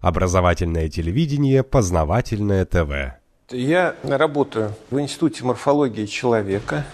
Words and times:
Образовательное 0.00 0.88
телевидение, 0.88 1.64
познавательное 1.64 2.64
ТВ. 2.64 3.18
Я 3.50 3.96
работаю 4.04 4.74
в 4.90 5.00
Институте 5.00 5.42
морфологии 5.44 6.06
человека, 6.06 6.84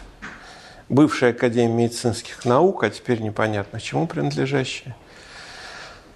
бывшая 0.89 1.33
Академия 1.33 1.85
медицинских 1.85 2.47
наук, 2.47 2.83
а 2.83 2.89
теперь 2.89 3.21
непонятно 3.21 3.79
чему 3.79 4.07
принадлежащая. 4.07 4.97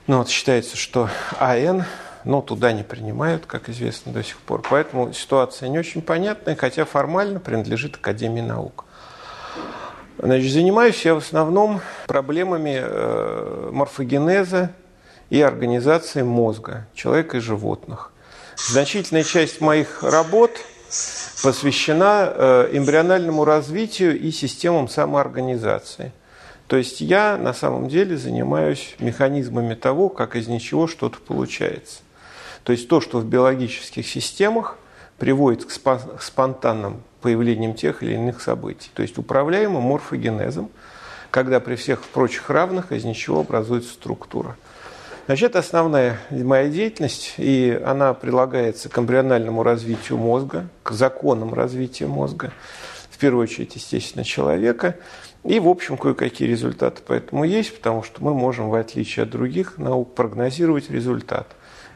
Ну 0.07 0.19
вот 0.19 0.31
считается, 0.31 0.79
что 0.79 1.11
АН, 1.39 1.85
но 2.25 2.41
туда 2.41 2.73
не 2.73 2.85
принимают, 2.85 3.45
как 3.45 3.69
известно 3.69 4.11
до 4.11 4.25
сих 4.25 4.39
пор. 4.39 4.63
Поэтому 4.71 5.13
ситуация 5.13 5.69
не 5.69 5.79
очень 5.79 6.01
понятная, 6.01 6.57
хотя 6.57 6.87
формально 6.87 7.39
принадлежит 7.39 7.97
Академии 7.97 8.41
наук. 8.41 8.87
Значит, 10.17 10.51
занимаюсь 10.53 11.05
я 11.05 11.15
в 11.15 11.19
основном 11.19 11.83
проблемами 12.07 12.79
э, 12.81 13.71
морфогенеза 13.73 14.73
и 15.31 15.41
организации 15.41 16.23
мозга 16.23 16.87
человека 16.95 17.37
и 17.37 17.41
животных. 17.41 18.13
Значительная 18.57 19.25
часть 19.25 19.61
моих 19.61 20.03
работ 20.03 20.51
посвящена 21.43 22.33
э, 22.35 22.71
эмбриональному 22.73 23.45
развитию 23.45 24.19
и 24.19 24.31
системам 24.31 24.89
самоорганизации. 24.89 26.13
То 26.67 26.77
есть 26.77 27.01
я 27.01 27.37
на 27.37 27.55
самом 27.55 27.89
деле 27.89 28.17
занимаюсь 28.17 28.95
механизмами 28.99 29.75
того, 29.75 30.09
как 30.09 30.37
из 30.37 30.49
ничего 30.49 30.87
что-то 30.87 31.19
получается. 31.19 32.01
То 32.65 32.73
есть 32.73 32.89
то, 32.89 33.01
что 33.01 33.19
в 33.19 33.25
биологических 33.25 34.07
системах 34.07 34.77
приводит 35.19 35.65
к 35.65 35.71
спонтанным 36.21 37.03
появлением 37.23 37.75
тех 37.75 38.03
или 38.03 38.15
иных 38.15 38.43
событий. 38.43 38.91
То 38.95 39.03
есть 39.03 39.19
управляемым 39.19 39.83
морфогенезом, 39.83 40.71
когда 41.31 41.61
при 41.61 41.77
всех 41.77 42.03
прочих 42.03 42.51
равных 42.51 42.93
из 42.93 43.05
ничего 43.05 43.41
образуется 43.41 43.93
структура. 43.93 44.57
Значит, 45.29 45.57
основная 45.57 46.19
моя 46.31 46.71
деятельность, 46.71 47.35
и 47.37 47.79
она 47.85 48.15
прилагается 48.15 48.89
к 48.89 48.99
эмбриональному 48.99 49.63
развитию 49.63 50.17
мозга, 50.17 50.69
к 50.83 50.93
законам 50.93 51.53
развития 51.53 52.07
мозга, 52.07 52.51
в 53.11 53.19
первую 53.19 53.43
очередь, 53.43 53.75
естественно, 53.75 54.25
человека. 54.25 54.97
И, 55.45 55.61
в 55.61 55.69
общем, 55.69 55.99
кое-какие 55.99 56.49
результаты 56.49 57.03
поэтому 57.07 57.45
есть, 57.45 57.77
потому 57.77 58.03
что 58.03 58.25
мы 58.25 58.33
можем, 58.33 58.71
в 58.71 58.75
отличие 58.75 59.25
от 59.25 59.29
других 59.29 59.77
наук, 59.77 60.15
прогнозировать 60.15 60.89
результат 60.89 61.47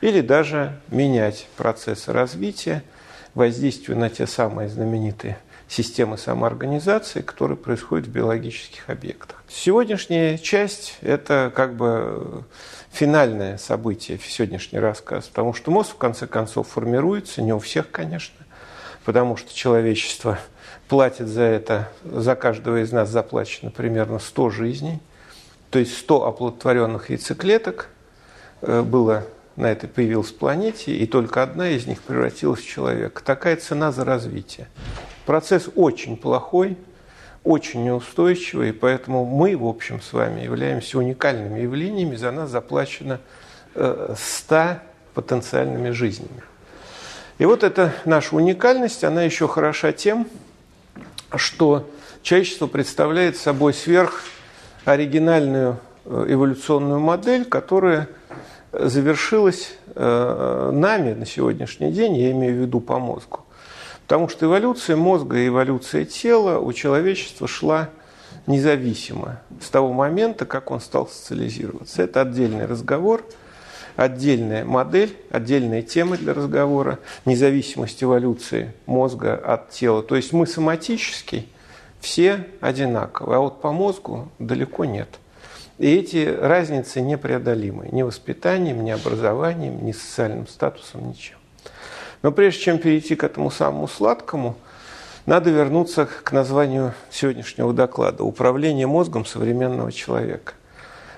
или 0.03 0.21
даже 0.21 0.78
менять 0.91 1.49
процессы 1.56 2.12
развития, 2.12 2.84
воздействию 3.33 3.97
на 3.97 4.11
те 4.11 4.27
самые 4.27 4.69
знаменитые 4.69 5.39
системы 5.73 6.19
самоорганизации, 6.19 7.23
которые 7.23 7.56
происходят 7.56 8.06
в 8.06 8.11
биологических 8.11 8.91
объектах. 8.91 9.42
Сегодняшняя 9.48 10.37
часть– 10.37 10.98
это 11.01 11.51
как 11.55 11.75
бы 11.75 12.45
финальное 12.91 13.56
событие, 13.56 14.20
сегодняшний 14.23 14.78
рассказ, 14.78 15.28
потому 15.28 15.55
что 15.55 15.70
мозг 15.70 15.93
в 15.93 15.97
конце 15.97 16.27
концов 16.27 16.69
формируется, 16.69 17.41
не 17.41 17.55
у 17.55 17.59
всех, 17.59 17.91
конечно, 17.91 18.37
потому 19.06 19.37
что 19.39 19.55
человечество 19.55 20.39
платит 20.89 21.27
за 21.28 21.43
это, 21.43 21.89
за 22.05 22.37
каждого 22.37 22.83
из 22.83 22.93
нас 22.93 23.09
заплачено 23.09 23.70
примерно 23.70 24.19
100 24.19 24.50
жизней, 24.50 25.00
то 25.70 25.78
есть 25.78 25.97
100 25.97 26.27
оплодотворенных 26.27 27.09
яйцеклеток 27.09 27.89
э, 28.61 28.83
было 28.83 29.25
на 29.56 29.70
этой 29.70 29.89
появилась 29.89 30.31
планете, 30.31 30.97
и 30.97 31.06
только 31.06 31.42
одна 31.42 31.69
из 31.69 31.86
них 31.86 32.03
превратилась 32.03 32.61
в 32.61 32.69
человека. 32.69 33.22
Такая 33.22 33.56
цена 33.56 33.92
за 33.92 34.05
развитие. 34.05 34.69
Процесс 35.27 35.69
очень 35.75 36.17
плохой, 36.17 36.77
очень 37.44 37.84
неустойчивый, 37.84 38.70
и 38.70 38.72
поэтому 38.72 39.25
мы, 39.25 39.56
в 39.56 39.67
общем, 39.67 40.00
с 40.00 40.12
вами 40.12 40.42
являемся 40.42 40.98
уникальными 40.98 41.61
явлениями, 41.61 42.17
за 42.17 42.31
нас 42.31 42.50
заплачено 42.50 43.20
100 43.75 44.55
э, 44.55 44.78
потенциальными 45.14 45.91
жизнями. 45.91 46.42
И 47.39 47.44
вот 47.44 47.64
эта 47.64 47.92
наша 48.05 48.37
уникальность, 48.37 49.05
она 49.05 49.22
еще 49.22 49.48
хороша 49.48 49.92
тем, 49.92 50.28
что 51.34 51.91
человечество 52.22 52.66
представляет 52.66 53.37
собой 53.37 53.75
сверхоригинальную 53.75 55.78
э, 56.04 56.27
эволюционную 56.28 57.00
модель, 57.00 57.44
которая 57.44 58.09
завершилась 58.72 59.75
э, 59.94 60.71
нами 60.72 61.12
на 61.15 61.27
сегодняшний 61.27 61.93
день, 61.93 62.16
я 62.16 62.31
имею 62.33 62.55
в 62.55 62.59
виду 62.62 62.81
по 62.81 62.99
мозгу. 62.99 63.41
Потому 64.06 64.28
что 64.28 64.47
эволюция 64.47 64.97
мозга 64.97 65.38
и 65.38 65.49
эволюция 65.49 66.05
тела 66.05 66.59
у 66.59 66.72
человечества 66.72 67.47
шла 67.47 67.91
независимо 68.47 69.41
с 69.60 69.69
того 69.69 69.93
момента, 69.93 70.47
как 70.47 70.71
он 70.71 70.81
стал 70.81 71.06
социализироваться. 71.06 72.03
Это 72.03 72.22
отдельный 72.22 72.66
разговор, 72.66 73.25
отдельная 73.97 74.65
модель, 74.65 75.16
отдельная 75.31 75.83
тема 75.83 76.16
для 76.16 76.34
разговора, 76.34 76.99
независимость 77.25 78.03
эволюции 78.03 78.72
мозга 78.87 79.34
от 79.34 79.71
тела. 79.71 80.03
То 80.03 80.16
есть 80.16 80.33
мы 80.33 80.47
соматически 80.47 81.47
все 82.00 82.47
одинаковы, 82.60 83.37
а 83.37 83.39
вот 83.39 83.60
по 83.60 83.71
мозгу 83.72 84.28
далеко 84.39 84.84
нет. 84.84 85.09
И 85.82 85.97
эти 85.97 86.28
разницы 86.28 87.00
непреодолимы 87.00 87.88
ни 87.91 88.03
воспитанием, 88.03 88.84
ни 88.84 88.93
образованием, 88.93 89.84
ни 89.84 89.91
социальным 89.91 90.47
статусом, 90.47 91.09
ничем. 91.09 91.38
Но 92.22 92.31
прежде 92.31 92.60
чем 92.60 92.78
перейти 92.78 93.16
к 93.16 93.25
этому 93.25 93.50
самому 93.50 93.88
сладкому, 93.88 94.54
надо 95.26 95.50
вернуться 95.50 96.06
к 96.06 96.31
названию 96.31 96.94
сегодняшнего 97.10 97.72
доклада 97.72 98.22
«Управление 98.22 98.87
мозгом 98.87 99.26
современного 99.26 99.91
человека». 99.91 100.53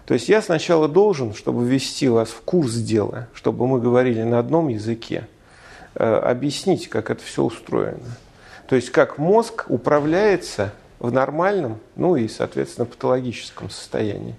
То 0.06 0.14
есть 0.14 0.30
я 0.30 0.40
сначала 0.40 0.88
должен, 0.88 1.34
чтобы 1.34 1.66
ввести 1.66 2.08
вас 2.08 2.30
в 2.30 2.40
курс 2.40 2.72
дела, 2.72 3.28
чтобы 3.34 3.66
мы 3.66 3.82
говорили 3.82 4.22
на 4.22 4.38
одном 4.38 4.68
языке, 4.68 5.28
э, 5.94 6.02
объяснить, 6.02 6.88
как 6.88 7.10
это 7.10 7.22
все 7.22 7.42
устроено. 7.42 8.16
То 8.66 8.76
есть 8.76 8.88
как 8.88 9.18
мозг 9.18 9.66
управляется 9.68 10.72
в 11.00 11.12
нормальном, 11.12 11.80
ну 11.96 12.16
и, 12.16 12.28
соответственно, 12.28 12.86
патологическом 12.86 13.68
состоянии. 13.68 14.36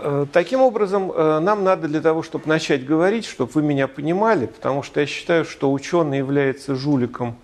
Э, 0.00 0.26
таким 0.32 0.60
образом, 0.60 1.10
э, 1.10 1.40
нам 1.40 1.64
надо 1.64 1.88
для 1.88 2.00
того, 2.00 2.22
чтобы 2.22 2.46
начать 2.46 2.86
говорить, 2.86 3.24
чтобы 3.24 3.50
вы 3.52 3.62
меня 3.62 3.88
понимали, 3.88 4.46
потому 4.46 4.82
что 4.82 5.00
я 5.00 5.06
считаю, 5.06 5.44
что 5.44 5.72
ученый 5.72 6.18
является 6.18 6.74
жуликом 6.74 7.36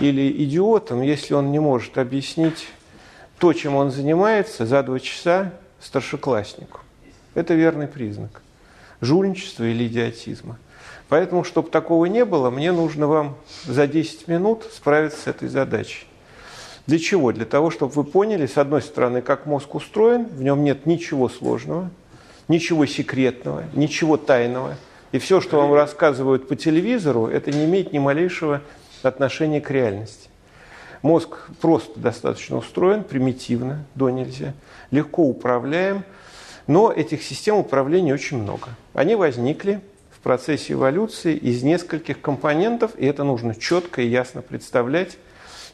или 0.00 0.30
идиотом, 0.44 1.02
если 1.02 1.34
он 1.34 1.52
не 1.52 1.60
может 1.60 1.96
объяснить 1.98 2.68
то, 3.38 3.52
чем 3.52 3.76
он 3.76 3.90
занимается, 3.90 4.66
за 4.66 4.82
два 4.82 4.98
часа 4.98 5.52
старшекласснику. 5.80 6.80
Это 7.34 7.54
верный 7.54 7.86
признак 7.86 8.42
жульничества 9.00 9.64
или 9.64 9.86
идиотизма. 9.86 10.58
Поэтому, 11.08 11.44
чтобы 11.44 11.70
такого 11.70 12.06
не 12.06 12.24
было, 12.24 12.50
мне 12.50 12.72
нужно 12.72 13.06
вам 13.06 13.36
за 13.64 13.86
10 13.86 14.26
минут 14.26 14.64
справиться 14.72 15.20
с 15.20 15.26
этой 15.26 15.48
задачей. 15.48 16.06
Для 16.86 16.98
чего? 16.98 17.32
Для 17.32 17.44
того, 17.44 17.70
чтобы 17.70 17.92
вы 17.92 18.04
поняли, 18.04 18.46
с 18.46 18.58
одной 18.58 18.80
стороны, 18.80 19.20
как 19.20 19.46
мозг 19.46 19.74
устроен, 19.74 20.26
в 20.26 20.42
нем 20.42 20.62
нет 20.62 20.86
ничего 20.86 21.28
сложного, 21.28 21.90
ничего 22.48 22.86
секретного, 22.86 23.64
ничего 23.74 24.16
тайного. 24.16 24.76
И 25.10 25.18
все, 25.18 25.40
что 25.40 25.60
вам 25.60 25.72
рассказывают 25.72 26.46
по 26.46 26.54
телевизору, 26.54 27.26
это 27.26 27.50
не 27.50 27.64
имеет 27.64 27.92
ни 27.92 27.98
малейшего 27.98 28.62
отношения 29.02 29.60
к 29.60 29.70
реальности. 29.70 30.28
Мозг 31.02 31.48
просто 31.60 31.98
достаточно 31.98 32.56
устроен, 32.56 33.04
примитивно, 33.04 33.84
до 33.94 34.10
нельзя, 34.10 34.54
легко 34.90 35.22
управляем, 35.22 36.04
но 36.66 36.92
этих 36.92 37.22
систем 37.22 37.56
управления 37.56 38.14
очень 38.14 38.38
много. 38.38 38.68
Они 38.94 39.14
возникли 39.14 39.80
в 40.10 40.20
процессе 40.20 40.72
эволюции 40.72 41.36
из 41.36 41.62
нескольких 41.62 42.20
компонентов, 42.20 42.92
и 42.96 43.06
это 43.06 43.24
нужно 43.24 43.54
четко 43.54 44.02
и 44.02 44.08
ясно 44.08 44.42
представлять, 44.42 45.18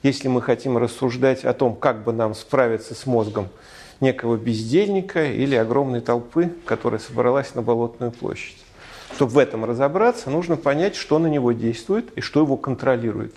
если 0.02 0.28
мы 0.28 0.42
хотим 0.42 0.78
рассуждать 0.78 1.44
о 1.44 1.52
том, 1.52 1.74
как 1.76 2.02
бы 2.02 2.12
нам 2.12 2.34
справиться 2.34 2.94
с 2.94 3.06
мозгом 3.06 3.48
некого 4.00 4.36
бездельника 4.36 5.24
или 5.24 5.54
огромной 5.54 6.00
толпы, 6.00 6.50
которая 6.66 7.00
собралась 7.00 7.54
на 7.54 7.62
Болотную 7.62 8.10
площадь. 8.10 8.56
Чтобы 9.14 9.32
в 9.32 9.38
этом 9.38 9.64
разобраться, 9.64 10.30
нужно 10.30 10.56
понять, 10.56 10.96
что 10.96 11.18
на 11.18 11.28
него 11.28 11.52
действует 11.52 12.10
и 12.16 12.20
что 12.20 12.40
его 12.40 12.56
контролирует. 12.56 13.34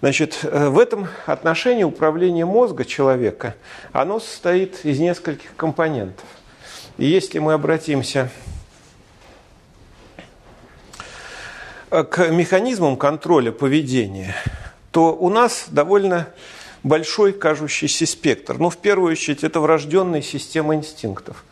Значит, 0.00 0.40
э, 0.42 0.68
в 0.68 0.78
этом 0.78 1.08
отношении 1.24 1.82
управление 1.82 2.44
мозга 2.44 2.84
человека, 2.84 3.56
оно 3.92 4.20
состоит 4.20 4.84
из 4.84 5.00
нескольких 5.00 5.56
компонентов. 5.56 6.26
И 6.98 7.06
если 7.06 7.38
мы 7.38 7.54
обратимся 7.54 8.30
к 11.88 12.28
механизмам 12.28 12.96
контроля 12.96 13.52
поведения, 13.52 14.34
то 14.96 15.14
у 15.14 15.28
нас 15.28 15.66
довольно 15.68 16.28
большой 16.82 17.34
кажущийся 17.34 18.06
спектр. 18.06 18.56
Но 18.56 18.70
в 18.70 18.78
первую 18.78 19.12
очередь 19.12 19.44
это 19.44 19.60
врожденная 19.60 20.22
система 20.22 20.74
инстинктов. 20.74 21.44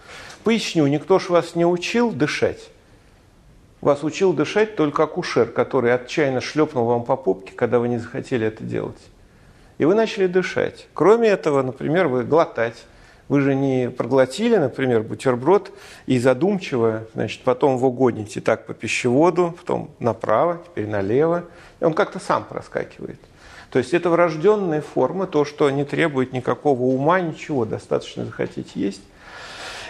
Поясню, 0.45 0.87
никто 0.87 1.19
ж 1.19 1.29
вас 1.29 1.55
не 1.55 1.67
учил 1.67 2.11
дышать. 2.11 2.71
Вас 3.83 4.03
учил 4.03 4.33
дышать 4.33 4.77
только 4.77 5.03
акушер, 5.03 5.51
который 5.51 5.93
отчаянно 5.93 6.41
шлепнул 6.41 6.87
вам 6.87 7.05
по 7.05 7.17
попке, 7.17 7.53
когда 7.55 7.81
вы 7.81 7.89
не 7.89 7.99
захотели 7.99 8.47
это 8.47 8.65
делать. 8.65 8.97
И 9.77 9.85
вы 9.85 9.95
начали 9.95 10.27
дышать. 10.27 10.87
Кроме 10.95 11.29
этого, 11.29 11.61
например, 11.61 12.09
вы 12.09 12.25
глотать 12.25 12.83
Вы 13.29 13.41
же 13.41 13.55
не 13.55 13.91
проглотили, 13.91 14.57
например, 14.57 15.03
бутерброд 15.03 15.71
и 16.07 16.19
задумчиво, 16.19 17.05
значит, 17.15 17.43
потом 17.43 17.77
его 17.77 17.91
гоните 17.91 18.41
так 18.41 18.67
по 18.67 18.75
пищеводу, 18.75 19.55
потом 19.59 19.91
направо, 19.99 20.63
теперь 20.67 20.87
налево. 20.87 21.45
И 21.81 21.85
он 21.85 21.95
как-то 21.95 22.19
сам 22.19 22.45
проскакивает. 22.45 23.19
То 23.75 23.79
есть 23.79 23.93
это 23.93 24.09
врожденная 24.09 24.81
форма, 24.81 25.27
то, 25.27 25.45
что 25.45 25.69
не 25.69 25.85
требует 25.85 26.33
никакого 26.33 26.83
ума, 26.83 27.19
ничего, 27.21 27.65
достаточно 27.65 28.25
захотеть 28.25 28.77
есть. 28.77 29.01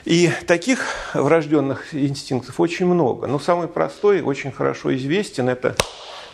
И 0.06 0.31
таких 0.46 0.86
врожденных 1.12 1.94
инстинктов 1.94 2.58
очень 2.60 2.86
много. 2.86 3.26
Но 3.26 3.38
самый 3.38 3.69
простой, 3.69 4.22
очень 4.22 4.52
хорошо 4.52 4.96
известен, 4.96 5.50
это 5.50 5.76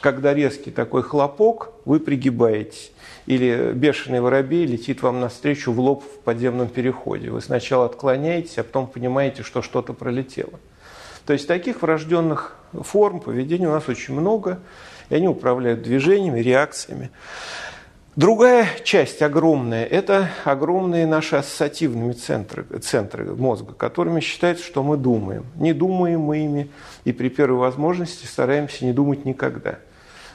когда 0.00 0.32
резкий 0.32 0.70
такой 0.70 1.02
хлопок, 1.02 1.72
вы 1.84 1.98
пригибаетесь. 1.98 2.92
Или 3.26 3.72
бешеный 3.74 4.20
воробей 4.20 4.64
летит 4.64 5.02
вам 5.02 5.18
навстречу 5.18 5.72
в 5.72 5.80
лоб 5.80 6.04
в 6.04 6.20
подземном 6.20 6.68
переходе. 6.68 7.30
Вы 7.30 7.40
сначала 7.40 7.86
отклоняетесь, 7.86 8.58
а 8.58 8.62
потом 8.62 8.86
понимаете, 8.86 9.42
что 9.42 9.60
что-то 9.60 9.92
пролетело. 9.92 10.60
То 11.26 11.32
есть 11.32 11.48
таких 11.48 11.82
врожденных 11.82 12.54
форм 12.72 13.18
поведения 13.18 13.66
у 13.66 13.72
нас 13.72 13.88
очень 13.88 14.14
много, 14.14 14.60
и 15.10 15.14
они 15.14 15.28
управляют 15.28 15.82
движениями, 15.82 16.40
реакциями. 16.40 17.10
Другая 18.16 18.66
часть 18.84 19.22
огромная– 19.22 19.84
это 19.86 20.30
огромные 20.44 21.06
наши 21.06 21.36
ассоциативные 21.36 22.12
центры, 22.14 22.64
центры 22.80 23.34
мозга, 23.34 23.72
которыми 23.72 24.20
считается, 24.20 24.64
что 24.64 24.82
мы 24.82 24.96
думаем. 24.96 25.46
Не 25.56 25.72
думаем 25.72 26.20
мы 26.20 26.38
ими, 26.38 26.70
и 27.04 27.12
при 27.12 27.28
первой 27.28 27.58
возможности 27.58 28.26
стараемся 28.26 28.84
не 28.84 28.92
думать 28.92 29.24
никогда. 29.24 29.78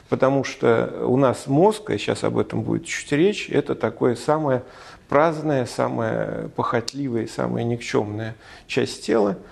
Потому 0.08 0.44
что 0.44 1.04
у 1.06 1.16
нас 1.16 1.46
мозг, 1.46 1.90
и 1.90 1.98
сейчас 1.98 2.24
об 2.24 2.38
этом 2.38 2.62
будет 2.62 2.86
чуть 2.86 3.12
речь, 3.12 3.50
это 3.50 3.74
такое 3.74 4.14
самое 4.14 4.62
праздная, 5.08 5.66
самая 5.66 6.48
похотливая, 6.56 7.26
самая 7.26 7.64
никчемная 7.64 8.36
часть 8.66 9.04
тела– 9.04 9.36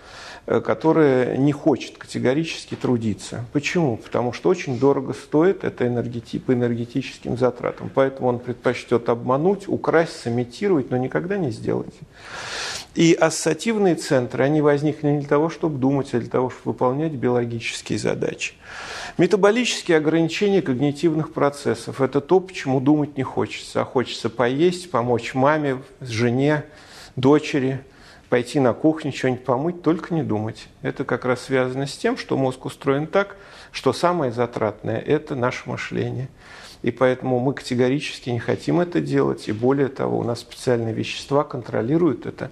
которая 0.46 1.38
не 1.38 1.52
хочет 1.52 1.96
категорически 1.96 2.74
трудиться. 2.74 3.46
Почему? 3.52 3.96
Потому 3.96 4.32
что 4.32 4.50
очень 4.50 4.78
дорого 4.78 5.14
стоит 5.14 5.64
это 5.64 5.86
энергети, 5.86 6.38
по 6.38 6.52
энергетическим 6.52 7.38
затратам. 7.38 7.90
Поэтому 7.94 8.28
он 8.28 8.38
предпочтет 8.38 9.08
обмануть, 9.08 9.68
украсть, 9.68 10.20
сымитировать, 10.20 10.90
но 10.90 10.98
никогда 10.98 11.38
не 11.38 11.50
сделать. 11.50 11.94
И 12.94 13.14
ассоциативные 13.14 13.94
центры, 13.94 14.44
они 14.44 14.60
возникли 14.60 15.08
не 15.08 15.20
для 15.20 15.28
того, 15.28 15.48
чтобы 15.48 15.78
думать, 15.78 16.14
а 16.14 16.20
для 16.20 16.28
того, 16.28 16.50
чтобы 16.50 16.72
выполнять 16.72 17.12
биологические 17.12 17.98
задачи. 17.98 18.54
Метаболические 19.16 19.96
ограничения 19.96 20.62
когнитивных 20.62 21.32
процессов– 21.32 22.00
это 22.02 22.20
то, 22.20 22.38
почему 22.38 22.80
думать 22.80 23.16
не 23.16 23.22
хочется, 23.24 23.80
а 23.80 23.84
хочется 23.84 24.28
поесть, 24.28 24.90
помочь 24.90 25.34
маме, 25.34 25.78
жене, 26.00 26.64
дочери– 27.16 27.80
пойти 28.34 28.58
на 28.58 28.72
кухню, 28.72 29.12
что-нибудь 29.12 29.44
помыть, 29.44 29.82
только 29.82 30.12
не 30.12 30.24
думать. 30.24 30.66
Это 30.82 31.04
как 31.04 31.24
раз 31.24 31.42
связано 31.42 31.86
с 31.86 31.96
тем, 31.96 32.16
что 32.16 32.36
мозг 32.36 32.64
устроен 32.64 33.06
так, 33.06 33.36
что 33.70 33.92
самое 33.92 34.32
затратное– 34.32 34.98
это 35.06 35.36
наше 35.36 35.70
мышление. 35.70 36.28
И 36.82 36.90
поэтому 36.90 37.38
мы 37.38 37.54
категорически 37.54 38.30
не 38.30 38.40
хотим 38.40 38.80
это 38.80 39.00
делать. 39.00 39.46
И 39.46 39.52
более 39.52 39.86
того, 39.86 40.18
у 40.18 40.24
нас 40.24 40.40
специальные 40.40 40.92
вещества 40.92 41.44
контролируют 41.44 42.26
это 42.26 42.50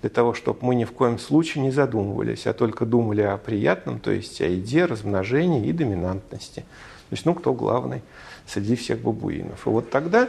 для 0.00 0.10
того, 0.10 0.34
чтобы 0.34 0.58
мы 0.62 0.74
ни 0.74 0.84
в 0.84 0.90
коем 0.90 1.16
случае 1.20 1.62
не 1.62 1.70
задумывались, 1.70 2.48
а 2.48 2.52
только 2.52 2.84
думали 2.84 3.22
о 3.22 3.36
приятном, 3.36 4.00
то 4.00 4.10
есть 4.10 4.40
о 4.40 4.48
еде, 4.48 4.84
размножении 4.84 5.64
и 5.64 5.72
доминантности. 5.72 6.62
То 7.08 7.12
есть, 7.12 7.24
ну, 7.24 7.34
кто 7.34 7.54
главный 7.54 8.02
среди 8.48 8.74
всех 8.74 8.98
бабуинов. 8.98 9.64
И 9.64 9.70
вот 9.70 9.90
тогда 9.90 10.28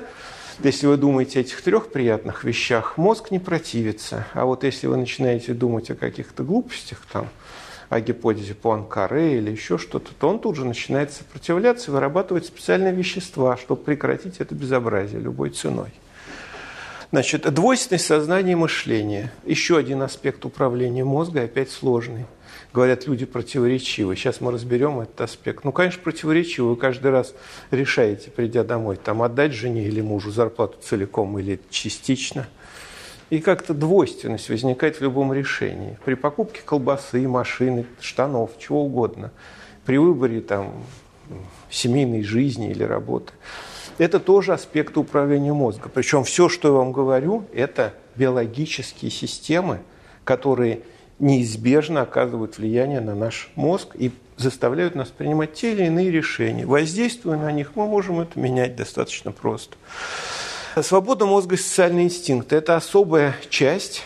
если 0.63 0.87
вы 0.87 0.97
думаете 0.97 1.39
о 1.39 1.41
этих 1.41 1.61
трех 1.61 1.91
приятных 1.91 2.43
вещах, 2.43 2.97
мозг 2.97 3.31
не 3.31 3.39
противится. 3.39 4.27
А 4.33 4.45
вот 4.45 4.63
если 4.63 4.87
вы 4.87 4.97
начинаете 4.97 5.53
думать 5.53 5.89
о 5.89 5.95
каких-то 5.95 6.43
глупостях, 6.43 6.99
там, 7.11 7.29
о 7.89 7.99
гипотезе 7.99 8.53
Пуанкаре 8.53 9.37
или 9.37 9.51
еще 9.51 9.77
что-то, 9.77 10.11
то 10.13 10.29
он 10.29 10.39
тут 10.39 10.55
же 10.55 10.65
начинает 10.65 11.11
сопротивляться 11.11 11.91
вырабатывать 11.91 12.45
специальные 12.45 12.93
вещества, 12.93 13.57
чтобы 13.57 13.83
прекратить 13.83 14.39
это 14.39 14.55
безобразие 14.55 15.19
любой 15.19 15.49
ценой. 15.49 15.89
Значит, 17.11 17.53
двойственность 17.53 18.05
сознания 18.05 18.53
и 18.53 18.55
мышления. 18.55 19.31
Еще 19.45 19.77
один 19.77 20.01
аспект 20.01 20.45
управления 20.45 21.03
мозга, 21.03 21.43
опять 21.43 21.69
сложный 21.69 22.25
говорят, 22.73 23.07
люди 23.07 23.25
противоречивы. 23.25 24.15
Сейчас 24.15 24.41
мы 24.41 24.51
разберем 24.51 24.99
этот 24.99 25.21
аспект. 25.21 25.63
Ну, 25.63 25.71
конечно, 25.71 26.01
противоречивы. 26.01 26.69
Вы 26.69 26.75
каждый 26.75 27.11
раз 27.11 27.33
решаете, 27.69 28.31
придя 28.31 28.63
домой, 28.63 28.97
там 28.97 29.21
отдать 29.21 29.53
жене 29.53 29.85
или 29.85 30.01
мужу 30.01 30.31
зарплату 30.31 30.77
целиком 30.81 31.37
или 31.39 31.59
частично. 31.69 32.47
И 33.29 33.39
как-то 33.39 33.73
двойственность 33.73 34.49
возникает 34.49 34.97
в 34.97 35.01
любом 35.01 35.33
решении. 35.33 35.97
При 36.03 36.15
покупке 36.15 36.61
колбасы, 36.65 37.27
машины, 37.27 37.85
штанов, 37.99 38.51
чего 38.59 38.83
угодно. 38.83 39.31
При 39.85 39.97
выборе 39.97 40.41
там, 40.41 40.83
семейной 41.69 42.23
жизни 42.23 42.71
или 42.71 42.83
работы. 42.83 43.33
Это 43.97 44.19
тоже 44.19 44.53
аспект 44.53 44.97
управления 44.97 45.53
мозга. 45.53 45.89
Причем 45.93 46.23
все, 46.23 46.49
что 46.49 46.69
я 46.69 46.73
вам 46.73 46.91
говорю, 46.91 47.45
это 47.53 47.93
биологические 48.15 49.11
системы, 49.11 49.79
которые 50.23 50.81
неизбежно 51.21 52.01
оказывают 52.01 52.57
влияние 52.57 52.99
на 52.99 53.15
наш 53.15 53.49
мозг 53.55 53.89
и 53.93 54.11
заставляют 54.37 54.95
нас 54.95 55.09
принимать 55.09 55.53
те 55.53 55.71
или 55.71 55.85
иные 55.85 56.11
решения. 56.11 56.65
Воздействуя 56.65 57.37
на 57.37 57.51
них, 57.51 57.71
мы 57.75 57.85
можем 57.85 58.19
это 58.19 58.39
менять 58.39 58.75
достаточно 58.75 59.31
просто. 59.31 59.77
Свобода 60.81 61.25
мозга 61.25 61.55
и 61.55 61.57
социальный 61.57 62.03
инстинкт– 62.03 62.51
это 62.53 62.75
особая 62.75 63.35
часть, 63.49 64.03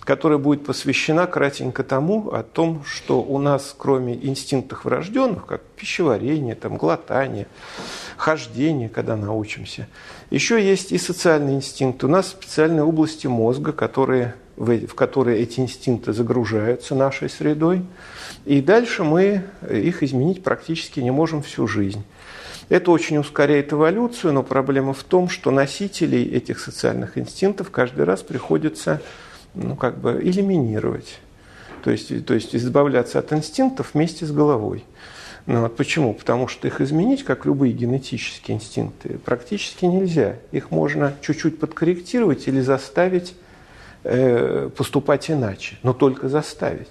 которая 0.00 0.38
будет 0.38 0.64
посвящена 0.64 1.26
кратенько 1.26 1.84
тому, 1.84 2.30
о 2.30 2.42
том, 2.42 2.82
что 2.84 3.22
у 3.22 3.38
нас, 3.38 3.74
кроме 3.76 4.14
инстинктов 4.14 4.84
врожденных, 4.84 5.46
как 5.46 5.62
пищеварение, 5.62 6.56
там, 6.56 6.76
глотание, 6.76 7.46
хождение, 8.16 8.88
когда 8.88 9.16
научимся, 9.16 9.86
еще 10.30 10.60
есть 10.60 10.90
и 10.92 10.98
социальный 10.98 11.54
инстинкт. 11.54 12.02
У 12.02 12.08
нас 12.08 12.30
специальные 12.30 12.82
области 12.82 13.28
мозга, 13.28 13.72
которые 13.72 14.34
в 14.56 14.94
которые 14.94 15.40
эти 15.40 15.60
инстинкты 15.60 16.12
загружаются 16.12 16.94
нашей 16.94 17.30
средой, 17.30 17.82
и 18.44 18.60
дальше 18.60 19.04
мы 19.04 19.44
их 19.70 20.02
изменить 20.02 20.42
практически 20.42 21.00
не 21.00 21.10
можем 21.10 21.42
всю 21.42 21.66
жизнь. 21.66 22.04
Это 22.68 22.90
очень 22.90 23.18
ускоряет 23.18 23.72
эволюцию, 23.72 24.32
но 24.32 24.42
проблема 24.42 24.94
в 24.94 25.02
том, 25.02 25.28
что 25.28 25.50
носителей 25.50 26.24
этих 26.24 26.58
социальных 26.58 27.18
инстинктов 27.18 27.70
каждый 27.70 28.04
раз 28.04 28.22
приходится 28.22 29.02
ну, 29.54 29.76
как 29.76 29.98
бы 29.98 30.20
элиминировать. 30.22 31.18
То 31.84 31.90
есть, 31.90 32.24
то 32.24 32.34
есть 32.34 32.54
избавляться 32.54 33.18
от 33.18 33.32
инстинктов 33.32 33.90
вместе 33.92 34.24
с 34.24 34.30
головой. 34.30 34.84
Ну, 35.46 35.62
вот 35.62 35.76
почему? 35.76 36.14
Потому 36.14 36.46
что 36.46 36.68
их 36.68 36.80
изменить, 36.80 37.24
как 37.24 37.46
любые 37.46 37.72
генетические 37.72 38.56
инстинкты, 38.56 39.18
практически 39.18 39.84
нельзя. 39.84 40.36
Их 40.52 40.70
можно 40.70 41.14
чуть-чуть 41.20 41.58
подкорректировать 41.58 42.46
или 42.46 42.60
заставить 42.60 43.34
поступать 44.02 45.30
иначе, 45.30 45.76
но 45.82 45.92
только 45.92 46.28
заставить. 46.28 46.90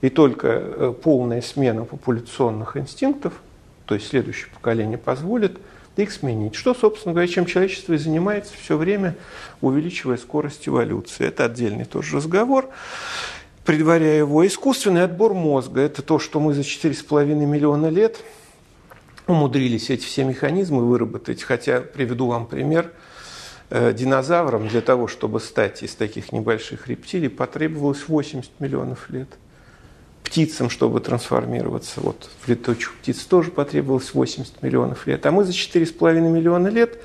И 0.00 0.10
только 0.10 0.48
э, 0.48 0.94
полная 1.02 1.40
смена 1.40 1.84
популяционных 1.84 2.76
инстинктов, 2.76 3.32
то 3.86 3.94
есть 3.94 4.08
следующее 4.08 4.48
поколение, 4.54 4.98
позволит 4.98 5.58
их 5.96 6.12
сменить. 6.12 6.54
Что, 6.54 6.74
собственно 6.74 7.14
говоря, 7.14 7.26
чем 7.26 7.46
человечество 7.46 7.94
и 7.94 7.96
занимается 7.96 8.52
все 8.60 8.76
время, 8.76 9.16
увеличивая 9.60 10.16
скорость 10.16 10.68
эволюции. 10.68 11.26
Это 11.26 11.46
отдельный 11.46 11.84
тоже 11.84 12.16
разговор. 12.16 12.68
Предваряя 13.64 14.18
его, 14.18 14.46
искусственный 14.46 15.02
отбор 15.02 15.34
мозга– 15.34 15.80
это 15.82 16.02
то, 16.02 16.18
что 16.18 16.38
мы 16.38 16.54
за 16.54 16.60
4,5 16.60 17.24
миллиона 17.24 17.88
лет 17.88 18.22
умудрились 19.26 19.90
эти 19.90 20.04
все 20.04 20.24
механизмы 20.24 20.86
выработать. 20.86 21.42
Хотя, 21.42 21.80
приведу 21.80 22.28
вам 22.28 22.46
пример– 22.46 22.92
Э, 23.02 23.16
динозаврам 23.70 24.66
для 24.66 24.80
того, 24.80 25.08
чтобы 25.08 25.40
стать 25.40 25.82
из 25.82 25.94
таких 25.94 26.32
небольших 26.32 26.88
рептилий, 26.88 27.28
потребовалось 27.28 28.08
80 28.08 28.60
миллионов 28.60 29.10
лет. 29.10 29.28
Птицам, 30.24 30.68
чтобы 30.68 31.00
трансформироваться, 31.00 32.00
вот 32.00 32.28
в 32.40 32.48
летучих 32.48 32.94
птиц 32.94 33.24
тоже 33.24 33.50
потребовалось 33.50 34.12
80 34.12 34.62
миллионов 34.62 35.06
лет. 35.06 35.24
А 35.24 35.30
мы 35.30 35.44
за 35.44 35.52
4,5 35.52 36.20
миллиона 36.20 36.68
лет 36.68 36.98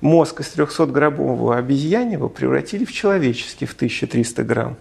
мозг 0.00 0.40
из 0.40 0.54
300-граммового 0.56 1.56
обезьяньего 1.56 2.28
превратили 2.28 2.84
в 2.84 2.92
человеческий 2.92 3.66
в 3.66 3.74
1300 3.74 4.44
грамм. 4.44 4.76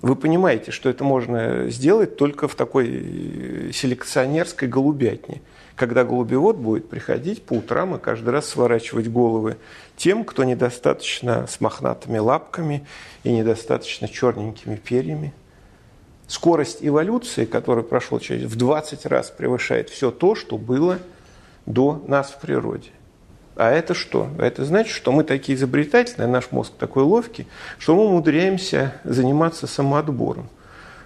Вы 0.00 0.16
понимаете, 0.16 0.72
что 0.72 0.88
это 0.90 1.04
можно 1.04 1.70
сделать 1.70 2.16
только 2.16 2.48
в 2.48 2.56
такой 2.56 2.88
э, 2.88 3.70
селекционерской 3.72 4.66
голубятне– 4.66 5.40
когда 5.76 6.04
голубевод 6.04 6.56
будет 6.56 6.88
приходить 6.88 7.42
по 7.42 7.54
утрам 7.54 7.94
и 7.94 7.98
каждый 7.98 8.30
раз 8.30 8.48
сворачивать 8.48 9.08
головы 9.08 9.56
тем, 9.96 10.24
кто 10.24 10.44
недостаточно 10.44 11.46
с 11.46 11.60
мохнатыми 11.60 12.18
лапками 12.18 12.86
и 13.24 13.32
недостаточно 13.32 14.08
черненькими 14.08 14.76
перьями. 14.76 15.32
Скорость 16.26 16.78
эволюции, 16.80 17.44
которая 17.44 17.84
прошла 17.84 18.18
через 18.20 18.50
в 18.50 18.56
20 18.56 19.06
раз 19.06 19.30
превышает 19.30 19.90
все 19.90 20.10
то, 20.10 20.34
что 20.34 20.56
было 20.56 20.98
до 21.66 22.02
нас 22.06 22.30
в 22.30 22.40
природе. 22.40 22.90
А 23.54 23.70
это 23.70 23.92
что? 23.94 24.28
Это 24.38 24.64
значит, 24.64 24.92
что 24.92 25.12
мы 25.12 25.24
такие 25.24 25.56
изобретательные, 25.56 26.26
наш 26.26 26.50
мозг 26.52 26.72
такой 26.78 27.02
ловкий, 27.02 27.46
что 27.78 27.94
мы 27.94 28.06
умудряемся 28.06 28.94
заниматься 29.04 29.66
самоотбором. 29.66 30.48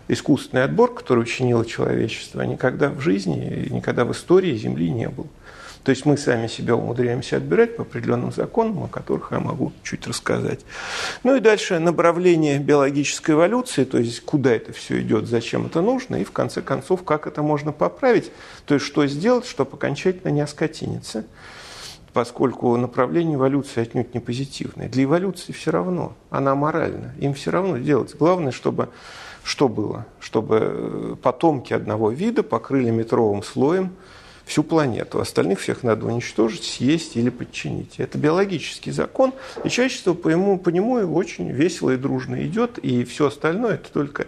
Искусственный 0.08 0.64
отбор, 0.64 0.94
который 0.94 1.20
учинило 1.20 1.64
человечество, 1.66 2.42
никогда 2.42 2.90
в 2.90 3.00
жизни, 3.00 3.68
никогда 3.70 4.04
в 4.04 4.12
истории 4.12 4.56
Земли 4.56 4.90
не 4.90 5.08
был. 5.08 5.26
То 5.86 5.90
есть 5.90 6.04
мы 6.04 6.16
сами 6.16 6.48
себя 6.48 6.74
умудряемся 6.74 7.36
отбирать 7.36 7.76
по 7.76 7.82
определенным 7.82 8.32
законам, 8.32 8.82
о 8.82 8.88
которых 8.88 9.30
я 9.30 9.38
могу 9.38 9.72
чуть 9.84 10.04
рассказать. 10.08 10.60
Ну 11.22 11.36
и 11.36 11.40
дальше 11.40 11.78
направление 11.78 12.58
биологической 12.58 13.36
эволюции, 13.36 13.84
то 13.84 13.98
есть 13.98 14.20
куда 14.22 14.52
это 14.52 14.72
все 14.72 15.00
идет, 15.00 15.28
зачем 15.28 15.66
это 15.66 15.82
нужно, 15.82 16.16
и 16.16 16.24
в 16.24 16.32
конце 16.32 16.60
концов, 16.60 17.04
как 17.04 17.28
это 17.28 17.40
можно 17.42 17.70
поправить, 17.70 18.32
то 18.64 18.74
есть 18.74 18.84
что 18.84 19.06
сделать, 19.06 19.46
чтобы 19.46 19.76
окончательно 19.76 20.30
не 20.30 20.40
оскотиниться 20.40 21.24
поскольку 22.12 22.74
направление 22.78 23.34
эволюции 23.34 23.82
отнюдь 23.82 24.14
не 24.14 24.20
позитивное. 24.20 24.88
Для 24.88 25.04
эволюции 25.04 25.52
все 25.52 25.70
равно, 25.70 26.14
она 26.30 26.54
моральна, 26.54 27.12
им 27.18 27.34
все 27.34 27.50
равно 27.50 27.76
делать. 27.76 28.16
Главное, 28.16 28.52
чтобы 28.52 28.88
что 29.46 29.68
было? 29.68 30.06
Чтобы 30.18 31.16
потомки 31.22 31.72
одного 31.72 32.10
вида 32.10 32.42
покрыли 32.42 32.90
метровым 32.90 33.44
слоем 33.44 33.92
всю 34.44 34.64
планету. 34.64 35.20
Остальных 35.20 35.60
всех 35.60 35.84
надо 35.84 36.06
уничтожить, 36.06 36.64
съесть 36.64 37.16
или 37.16 37.30
подчинить. 37.30 38.00
Это 38.00 38.18
биологический 38.18 38.90
закон, 38.90 39.32
и 39.62 39.68
человечество 39.68 40.14
по 40.14 40.28
нему, 40.28 40.58
по 40.58 40.70
нему 40.70 40.94
очень 41.14 41.48
весело 41.52 41.90
и 41.90 41.96
дружно 41.96 42.44
идет, 42.44 42.78
и 42.78 43.04
все 43.04 43.26
остальное– 43.26 43.74
это 43.76 43.92
только 43.92 44.26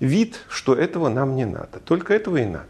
вид, 0.00 0.40
что 0.48 0.74
этого 0.74 1.08
нам 1.08 1.36
не 1.36 1.44
надо. 1.44 1.78
Только 1.84 2.14
этого 2.14 2.38
и 2.38 2.44
надо. 2.44 2.66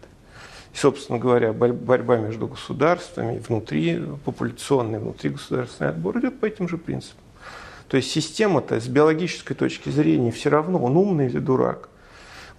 И, 0.74 0.76
собственно 0.76 1.18
говоря, 1.18 1.54
борьба 1.54 2.18
между 2.18 2.46
государствами, 2.46 3.38
внутри 3.38 4.02
популяционный, 4.22 4.98
внутри 4.98 5.30
государственный 5.30 5.90
отбор 5.90 6.18
идет 6.18 6.38
по 6.40 6.44
этим 6.44 6.68
же 6.68 6.76
принципам. 6.76 7.22
То 7.88 7.96
есть 7.96 8.10
система-то 8.10 8.80
с 8.80 8.88
биологической 8.88 9.54
точки 9.54 9.90
зрения 9.90 10.30
все 10.30 10.50
равно, 10.50 10.78
он 10.82 10.96
умный 10.96 11.26
или 11.26 11.38
дурак– 11.38 11.88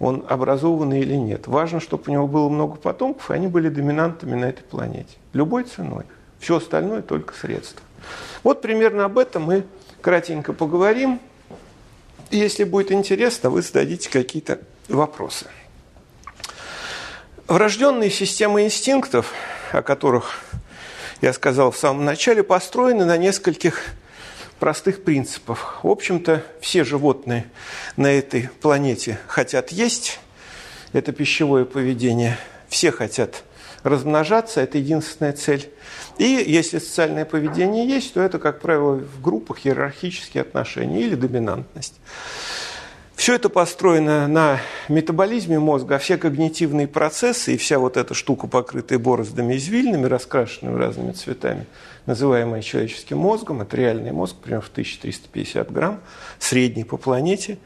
он 0.00 0.24
образованный 0.28 1.00
или 1.00 1.14
нет. 1.14 1.46
Важно, 1.46 1.80
чтобы 1.80 2.04
у 2.06 2.12
него 2.12 2.26
было 2.28 2.48
много 2.48 2.76
потомков, 2.76 3.30
и 3.30 3.34
они 3.34 3.48
были 3.48 3.68
доминантами 3.68 4.34
на 4.34 4.46
этой 4.46 4.62
планете. 4.62 5.16
Любой 5.32 5.64
ценой. 5.64 6.04
Все 6.38 6.56
остальное 6.56 7.02
только 7.02 7.34
средства. 7.34 7.82
Вот 8.44 8.62
примерно 8.62 9.04
об 9.04 9.18
этом 9.18 9.42
мы 9.42 9.64
кратенько 10.00 10.52
поговорим. 10.52 11.20
Если 12.30 12.62
будет 12.64 12.92
интересно, 12.92 13.50
вы 13.50 13.62
зададите 13.62 14.08
какие-то 14.08 14.60
вопросы. 14.88 15.46
Врожденные 17.48 18.10
системы 18.10 18.64
инстинктов, 18.64 19.32
о 19.72 19.82
которых 19.82 20.38
я 21.22 21.32
сказал 21.32 21.72
в 21.72 21.78
самом 21.78 22.04
начале, 22.04 22.44
построены 22.44 23.04
на 23.04 23.16
нескольких 23.16 23.82
простых 24.58 25.04
принципов. 25.04 25.78
В 25.82 25.88
общем-то, 25.88 26.42
все 26.60 26.84
животные 26.84 27.48
на 27.96 28.06
этой 28.08 28.50
планете 28.60 29.18
хотят 29.26 29.70
есть, 29.70 30.20
это 30.92 31.12
пищевое 31.12 31.64
поведение. 31.64 32.38
Все 32.68 32.90
хотят 32.92 33.44
размножаться, 33.82 34.60
это 34.60 34.78
единственная 34.78 35.32
цель. 35.32 35.70
И 36.18 36.24
если 36.24 36.78
социальное 36.78 37.24
поведение 37.24 37.86
есть, 37.86 38.14
то 38.14 38.20
это, 38.20 38.38
как 38.38 38.60
правило, 38.60 38.96
в 38.96 39.22
группах 39.22 39.66
иерархические 39.66 40.42
отношения 40.42 41.00
или 41.00 41.14
доминантность. 41.14 41.94
Все 43.18 43.34
это 43.34 43.48
построено 43.48 44.28
на 44.28 44.60
метаболизме 44.88 45.58
мозга, 45.58 45.96
а 45.96 45.98
все 45.98 46.16
когнитивные 46.16 46.86
процессы 46.86 47.54
и 47.54 47.56
вся 47.56 47.80
вот 47.80 47.96
эта 47.96 48.14
штука, 48.14 48.46
покрытая 48.46 49.00
бороздами 49.00 49.56
извильными, 49.56 50.06
раскрашенными 50.06 50.78
разными 50.78 51.10
цветами, 51.10 51.66
называемая 52.06 52.62
человеческим 52.62 53.18
мозгом, 53.18 53.60
это 53.60 53.76
реальный 53.76 54.12
мозг, 54.12 54.36
примерно 54.36 54.64
в 54.64 54.68
1350 54.70 55.72
грамм, 55.72 55.98
средний 56.38 56.84
по 56.84 56.96
планете, 56.96 57.58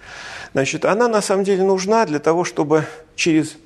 значит, 0.55 0.87
она 0.87 1.07
на 1.07 1.21
самом 1.21 1.45
деле 1.45 1.65
нужна 1.65 2.07
для 2.07 2.19
того, 2.19 2.45
чтобы 2.45 2.87
через 3.15 3.59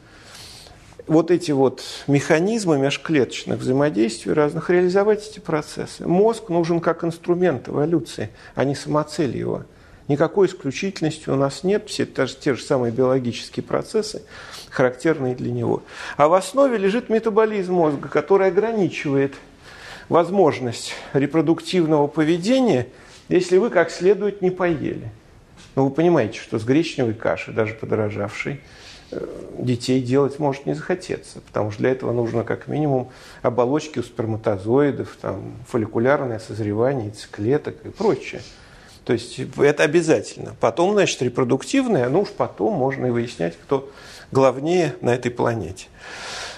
вот 1.07 1.31
эти 1.31 1.53
вот 1.53 1.85
механизмы 2.09 2.79
межклеточных 2.79 3.61
взаимодействий 3.61 4.33
разных 4.33 4.71
реализовать 4.71 5.29
эти 5.29 5.39
процессы. 5.39 6.05
Мозг 6.05 6.49
нужен 6.49 6.81
как 6.81 7.05
инструмент 7.05 7.69
эволюции, 7.69 8.31
а 8.57 8.65
не 8.65 8.75
самоцель 8.75 9.37
его– 9.37 9.63
Никакой 10.09 10.47
исключительности 10.47 11.29
у 11.29 11.35
нас 11.35 11.65
нет, 11.65 11.89
все 11.89 12.07
те 12.07 12.27
же, 12.27 12.37
те 12.37 12.55
же 12.55 12.63
самые 12.63 12.93
биологические 12.93 13.65
процессы, 13.65 14.23
характерные 14.71 15.35
для 15.35 15.51
него. 15.51 15.83
А 16.17 16.29
в 16.29 16.35
основе 16.35 16.79
лежит 16.79 17.09
метаболизм 17.09 17.75
мозга, 17.75 18.09
который 18.09 18.47
ограничивает 18.49 19.35
возможность 20.09 20.95
репродуктивного 21.13 22.07
поведения, 22.07 22.87
если 23.29 23.59
вы 23.59 23.71
как 23.71 23.91
следует 23.91 24.43
не 24.43 24.51
поели. 24.51 25.11
Но 25.75 25.85
вы 25.85 25.91
понимаете, 25.91 26.39
что 26.39 26.59
с 26.61 26.65
гречневой 26.65 27.15
кашей, 27.15 27.53
даже 27.53 27.75
подорожавшей, 27.75 28.61
э, 29.11 29.27
детей 29.59 30.01
делать 30.01 30.39
может 30.39 30.67
не 30.67 30.75
захотеться, 30.75 31.41
потому 31.41 31.73
что 31.73 31.81
для 31.81 31.91
этого 31.91 32.13
нужно 32.13 32.45
как 32.45 32.69
минимум 32.69 33.11
оболочки 33.43 33.99
у 33.99 34.03
сперматозоидов, 34.05 35.19
там, 35.21 35.55
фолликулярное 35.69 36.39
созревание 36.39 37.07
яйцеклеток 37.07 37.85
и 37.85 37.89
прочее. 37.89 38.41
То 39.07 39.13
есть 39.13 39.41
это 39.57 39.85
обязательно. 39.85 40.57
Потом, 40.61 40.93
значит, 40.93 41.23
репродуктивное, 41.23 42.09
ну 42.09 42.23
уж 42.23 42.31
потом 42.31 42.75
можно 42.75 43.07
и 43.07 43.11
выяснять, 43.11 43.57
кто 43.57 43.89
главнее 44.33 44.97
на 45.01 45.15
этой 45.15 45.31
планете. 45.31 45.87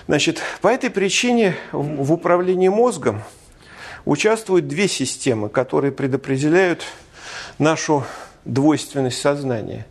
Значит, 0.06 0.40
по 0.62 0.68
этой 0.68 0.88
причине 0.88 1.54
в 1.72 2.10
управлении 2.10 2.68
мозгом 2.68 3.22
участвуют 4.06 4.66
две 4.66 4.88
системы, 4.88 5.50
которые 5.50 5.92
предопределяют 5.92 6.84
нашу 7.58 8.04
двойственность 8.46 9.20
сознания. 9.20 9.86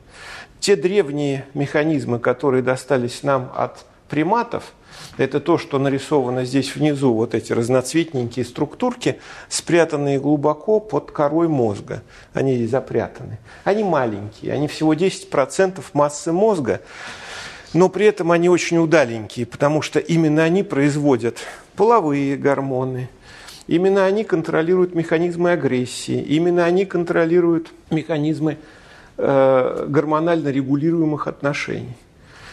Те 0.60 0.76
древние 0.76 1.46
механизмы, 1.54 2.18
которые 2.18 2.64
достались 2.64 3.22
нам 3.22 3.52
от 3.56 3.86
приматов, 4.10 4.74
это 5.18 5.40
то, 5.40 5.58
что 5.58 5.80
нарисовано 5.80 6.46
здесь 6.46 6.76
внизу, 6.76 7.14
вот 7.14 7.34
эти 7.34 7.52
разноцветненькие 7.52 8.46
структурки, 8.46 9.20
спрятанные 9.50 10.20
глубоко 10.20 10.80
под 10.80 11.12
корой 11.12 11.48
мозга. 11.48 12.04
Они 12.34 12.56
здесь 12.56 12.70
запрятаны. 12.70 13.40
Они 13.64 13.84
маленькие, 13.84 14.54
они 14.54 14.68
всего 14.68 14.94
10% 14.94 15.84
массы 15.94 16.32
мозга, 16.32 16.82
но 17.74 17.90
при 17.90 18.06
этом 18.06 18.32
они 18.32 18.50
очень 18.50 18.78
удаленькие, 18.78 19.46
потому 19.46 19.82
что 19.82 20.00
именно 20.00 20.44
они 20.44 20.64
производят 20.64 21.40
половые 21.76 22.38
гормоны, 22.38 23.10
именно 23.68 24.06
они 24.06 24.24
контролируют 24.24 24.96
механизмы 24.96 25.52
агрессии, 25.52 26.22
именно 26.22 26.66
они 26.66 26.86
контролируют 26.86 27.72
механизмы 27.90 28.58
э, 29.18 29.86
гормонально 29.90 30.50
регулируемых 30.50 31.28
отношений. 31.28 31.96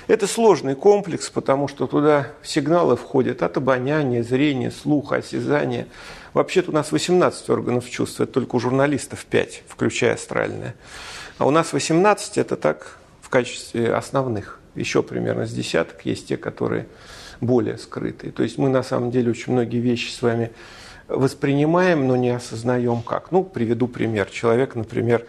Это 0.06 0.26
сложный 0.26 0.74
комплекс, 0.74 1.30
потому 1.30 1.66
что 1.66 1.86
туда 1.86 2.28
сигналы 2.42 2.96
входят 2.96 3.42
от 3.42 3.56
обоняния, 3.56 4.22
зрения, 4.22 4.70
слуха, 4.70 5.16
осязания. 5.16 5.86
Вообще-то 6.34 6.70
у 6.72 6.74
нас 6.74 6.92
18 6.92 7.48
органов 7.48 7.88
чувств, 7.88 8.20
это 8.20 8.32
только 8.32 8.56
у 8.56 8.60
журналистов 8.60 9.24
5, 9.24 9.62
включая 9.66 10.14
астральное. 10.14 10.74
А 11.38 11.46
у 11.46 11.50
нас 11.50 11.72
18 11.72 12.36
это 12.36 12.56
так 12.56 12.98
в 13.22 13.30
качестве 13.30 13.94
основных. 13.94 14.60
Еще 14.74 15.02
примерно 15.02 15.46
с 15.46 15.52
десяток 15.52 16.04
есть 16.04 16.28
те, 16.28 16.36
которые 16.36 16.86
более 17.40 17.78
скрытые. 17.78 18.30
То 18.32 18.42
есть 18.42 18.58
мы 18.58 18.68
на 18.68 18.82
самом 18.82 19.10
деле 19.10 19.30
очень 19.30 19.52
многие 19.52 19.78
вещи 19.78 20.10
с 20.10 20.20
вами 20.20 20.50
воспринимаем, 21.08 22.06
но 22.06 22.16
не 22.16 22.30
осознаем 22.30 23.02
как. 23.02 23.30
Ну, 23.30 23.42
приведу 23.42 23.88
пример. 23.88 24.26
Человек, 24.26 24.74
например, 24.74 25.26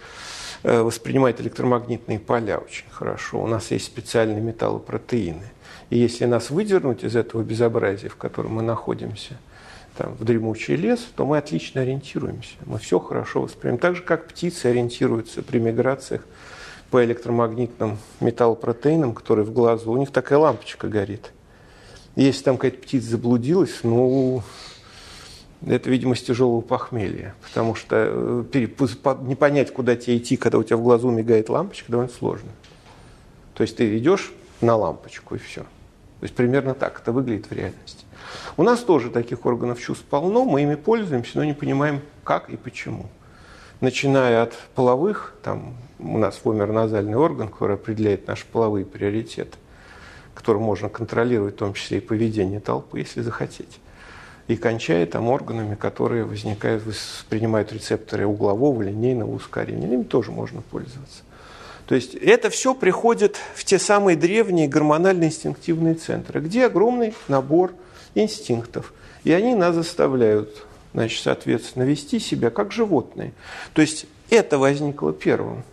воспринимает 0.66 1.40
электромагнитные 1.40 2.20
поля 2.20 2.58
очень 2.58 2.90
хорошо. 2.90 3.42
У 3.42 3.48
нас 3.48 3.72
есть 3.72 3.86
специальные 3.86 4.42
металлопротеины. 4.42 5.44
И 5.92 6.00
если 6.00 6.26
нас 6.26 6.50
выдернуть 6.50 7.04
из 7.04 7.16
этого 7.16 7.44
безобразия, 7.44 8.10
в 8.10 8.16
котором 8.16 8.56
мы 8.56 8.64
находимся, 8.64 9.38
там, 9.96 10.14
в 10.16 10.24
дремучий 10.26 10.76
лес, 10.76 11.08
то 11.16 11.26
мы 11.26 11.38
отлично 11.38 11.82
ориентируемся. 11.82 12.56
Мы 12.66 12.80
все 12.80 13.00
хорошо 13.00 13.42
воспринимаем. 13.42 13.80
Так 13.80 13.96
же, 13.96 14.02
как 14.02 14.28
птицы 14.28 14.66
ориентируются 14.66 15.42
при 15.42 15.60
миграциях 15.60 16.26
по 16.90 17.04
электромагнитным 17.06 17.98
металлопротеинам, 18.20 19.14
которые 19.14 19.46
в 19.46 19.54
глазу, 19.54 19.92
у 19.92 19.98
них 19.98 20.12
такая 20.12 20.40
лампочка 20.40 20.88
горит. 20.88 21.32
Если 22.16 22.44
там 22.44 22.58
какая-то 22.58 22.82
птица 22.82 23.12
заблудилась, 23.12 23.80
ну, 23.84 24.42
это, 25.68 25.90
видимо, 25.90 26.16
с 26.16 26.22
тяжелого 26.22 26.62
похмелья, 26.62 27.34
потому 27.42 27.76
что 27.76 27.96
э, 28.54 28.68
не 29.22 29.36
понять, 29.36 29.74
куда 29.74 29.96
тебе 29.96 30.18
идти, 30.18 30.38
когда 30.38 30.60
у 30.60 30.64
тебя 30.64 30.78
в 30.78 30.84
глазу 30.84 31.10
мигает 31.10 31.50
лампочка, 31.50 31.92
довольно 31.92 32.12
сложно. 32.12 32.50
То 33.56 33.64
есть 33.64 33.78
ты 33.78 33.98
идешь 33.98 34.32
на 34.62 34.76
лампочку 34.76 35.36
и 35.36 35.38
все. 35.40 35.62
То 35.62 36.24
есть 36.24 36.36
примерно 36.36 36.74
так 36.74 37.00
это 37.02 37.12
выглядит 37.12 37.48
в 37.48 37.52
реальности. 37.52 38.06
У 38.58 38.64
нас 38.64 38.82
тоже 38.82 39.10
таких 39.10 39.46
органов 39.46 39.80
чувств 39.80 40.06
полно, 40.06 40.46
мы 40.46 40.62
ими 40.62 40.76
пользуемся, 40.76 41.38
но 41.38 41.44
не 41.44 41.54
понимаем, 41.54 42.02
как 42.24 42.50
и 42.50 42.58
почему. 42.58 43.08
Начиная 43.82 44.44
от 44.44 44.54
половых, 44.76 45.36
там 45.44 45.76
у 46.00 46.18
нас 46.18 46.38
фомер-назальный 46.38 47.16
орган, 47.16 47.50
который 47.50 47.76
определяет 47.76 48.28
наши 48.28 48.46
половые 48.46 48.86
приоритеты, 48.86 49.58
которым 50.34 50.62
можно 50.62 50.90
контролировать 50.90 51.56
в 51.56 51.58
том 51.58 51.74
числе 51.74 51.98
и 51.98 52.02
поведение 52.02 52.60
толпы, 52.60 53.00
если 53.00 53.22
захотеть 53.22 53.80
и 54.48 54.56
кончая 54.56 55.06
там 55.06 55.28
органами, 55.28 55.76
которые 55.76 56.24
возникают, 56.24 56.84
принимают 57.30 57.74
рецепторы 57.74 58.26
углового, 58.26 58.82
линейного 58.84 59.34
ускорения. 59.34 59.88
Ими 59.88 60.04
тоже 60.04 60.32
можно 60.32 60.62
пользоваться. 60.62 61.24
То 61.88 61.96
есть 61.96 62.16
это 62.16 62.50
все 62.50 62.74
приходит 62.74 63.38
в 63.54 63.64
те 63.64 63.78
самые 63.80 64.18
древние 64.18 64.68
гормонально-инстинктивные 64.68 65.96
центры, 65.96 66.42
где 66.42 66.66
огромный 66.66 67.14
набор 67.28 67.74
инстинктов. 68.16 68.94
И 69.24 69.32
они 69.32 69.56
нас 69.56 69.76
заставляют, 69.76 70.66
значит, 70.94 71.24
соответственно, 71.24 71.84
вести 71.84 72.20
себя 72.20 72.50
как 72.50 72.72
животные. 72.72 73.34
То 73.74 73.82
есть 73.82 74.06
это 74.30 74.58
возникло 74.58 75.14
первым. 75.14 75.64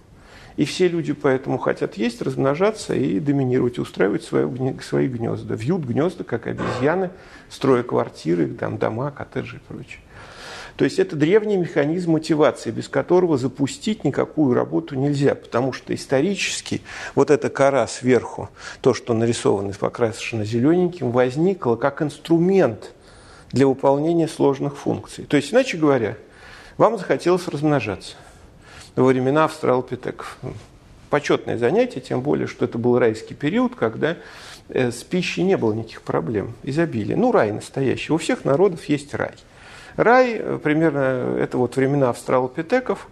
И 0.57 0.65
все 0.65 0.89
люди 0.89 1.13
поэтому 1.13 1.59
хотят 1.59 1.97
есть, 1.97 2.21
размножаться 2.21 2.95
и 2.95 3.21
доминировать, 3.21 3.79
устраивать 3.79 4.23
свои, 4.23 4.47
свои 4.81 5.09
гнезда. 5.09 5.55
Вьют 5.55 5.83
гнезда, 5.83 6.25
как 6.25 6.47
обезьяны, 6.47 7.11
строя 7.49 7.83
квартиры, 7.83 8.49
там, 8.49 8.79
дома, 8.79 9.11
коттеджи 9.11 9.57
и 9.57 9.61
прочее. 9.61 10.01
То 10.77 10.85
есть 10.85 10.99
это 10.99 11.17
древний 11.17 11.59
механизм 11.59 12.13
мотивации, 12.13 12.71
без 12.71 12.89
которого 12.89 13.37
запустить 13.37 14.05
никакую 14.05 14.55
работу 14.55 14.95
нельзя, 14.95 15.35
потому 15.35 15.73
что 15.73 15.95
исторически 15.95 16.81
вот 17.15 17.31
эта 17.31 17.51
кора 17.51 17.87
сверху, 17.87 18.49
то, 18.81 18.95
что 18.95 19.13
нарисовано 19.13 19.73
покрашено 19.75 20.45
зелененьким, 20.45 21.11
возникло 21.11 21.77
как 21.77 22.01
инструмент 22.01 22.95
для 23.53 23.67
выполнения 23.67 24.29
сложных 24.29 24.79
функций. 24.79 25.25
То 25.27 25.37
есть, 25.37 25.53
иначе 25.53 25.77
говоря, 25.77 26.17
вам 26.79 26.97
захотелось 26.97 27.47
размножаться 27.49 28.17
во 28.97 29.05
времена 29.05 29.45
австралопитеков. 29.45 30.39
Почетное 31.11 31.59
занятие, 31.59 32.01
тем 32.01 32.23
более, 32.23 32.47
что 32.47 32.65
это 32.65 32.79
был 32.79 32.99
райский 32.99 33.35
период, 33.35 33.75
когда 33.75 34.17
э, 34.69 34.91
с 34.91 35.03
пищей 35.03 35.43
не 35.43 35.57
было 35.57 35.75
никаких 35.75 36.03
проблем, 36.03 36.55
изобилия. 36.63 37.17
Ну, 37.17 37.33
рай 37.33 37.53
настоящий. 37.53 38.13
У 38.13 38.17
всех 38.17 38.45
народов 38.45 38.85
есть 38.87 39.15
рай. 39.15 39.35
Рай, 39.97 40.37
э, 40.39 40.59
примерно, 40.63 41.37
это 41.39 41.59
вот 41.59 41.77
времена 41.77 42.11
австралопитеков, 42.11 43.09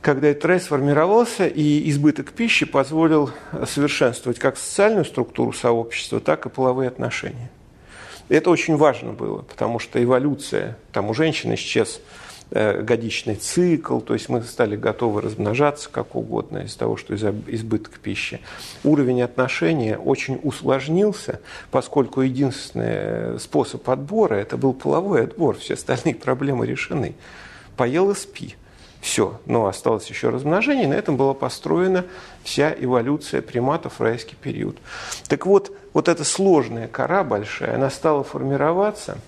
когда 0.00 0.28
этот 0.28 0.44
рай 0.44 0.60
сформировался, 0.60 1.46
и 1.48 1.90
избыток 1.90 2.32
пищи 2.32 2.66
позволил 2.66 3.30
совершенствовать 3.66 4.38
как 4.38 4.56
социальную 4.56 5.04
структуру 5.04 5.52
сообщества, 5.52 6.20
так 6.20 6.46
и 6.46 6.50
половые 6.50 6.88
отношения. 6.88 7.50
Это 8.28 8.50
очень 8.50 8.76
важно 8.76 9.12
было, 9.12 9.42
потому 9.42 9.80
что 9.80 10.02
эволюция, 10.02 10.76
там 10.92 11.10
у 11.10 11.14
женщин 11.14 11.52
исчез 11.54 12.00
Э, 12.00 12.21
годичный 12.52 13.36
цикл, 13.36 14.00
то 14.00 14.12
есть 14.12 14.28
мы 14.28 14.42
стали 14.42 14.76
готовы 14.76 15.22
размножаться 15.22 15.88
как 15.90 16.14
угодно 16.14 16.58
из 16.58 16.76
того, 16.76 16.96
что 16.96 17.14
из 17.14 17.24
избыток 17.46 17.98
пищи. 17.98 18.40
Уровень 18.84 19.22
отношения 19.22 19.96
очень 19.96 20.38
усложнился, 20.42 21.40
поскольку 21.70 22.20
единственный 22.20 23.40
способ 23.40 23.88
отбора– 23.88 24.34
это 24.36 24.56
был 24.56 24.74
половой 24.74 25.24
отбор, 25.24 25.56
все 25.56 25.74
остальные 25.74 26.16
проблемы 26.16 26.66
решены. 26.66 27.14
Поел 27.76 28.10
и 28.10 28.14
спи. 28.14 28.56
Все, 29.00 29.40
но 29.46 29.66
осталось 29.66 30.08
еще 30.08 30.28
размножение, 30.28 30.86
на 30.86 30.94
этом 30.94 31.16
была 31.16 31.34
построена 31.34 32.04
вся 32.44 32.72
эволюция 32.78 33.42
приматов 33.42 33.98
в 33.98 34.02
райский 34.02 34.36
период. 34.36 34.76
Так 35.26 35.44
вот, 35.44 35.76
вот 35.92 36.06
эта 36.06 36.22
сложная 36.22 36.86
кора 36.86 37.24
большая, 37.24 37.74
она 37.74 37.90
стала 37.90 38.22
формироваться, 38.22 39.18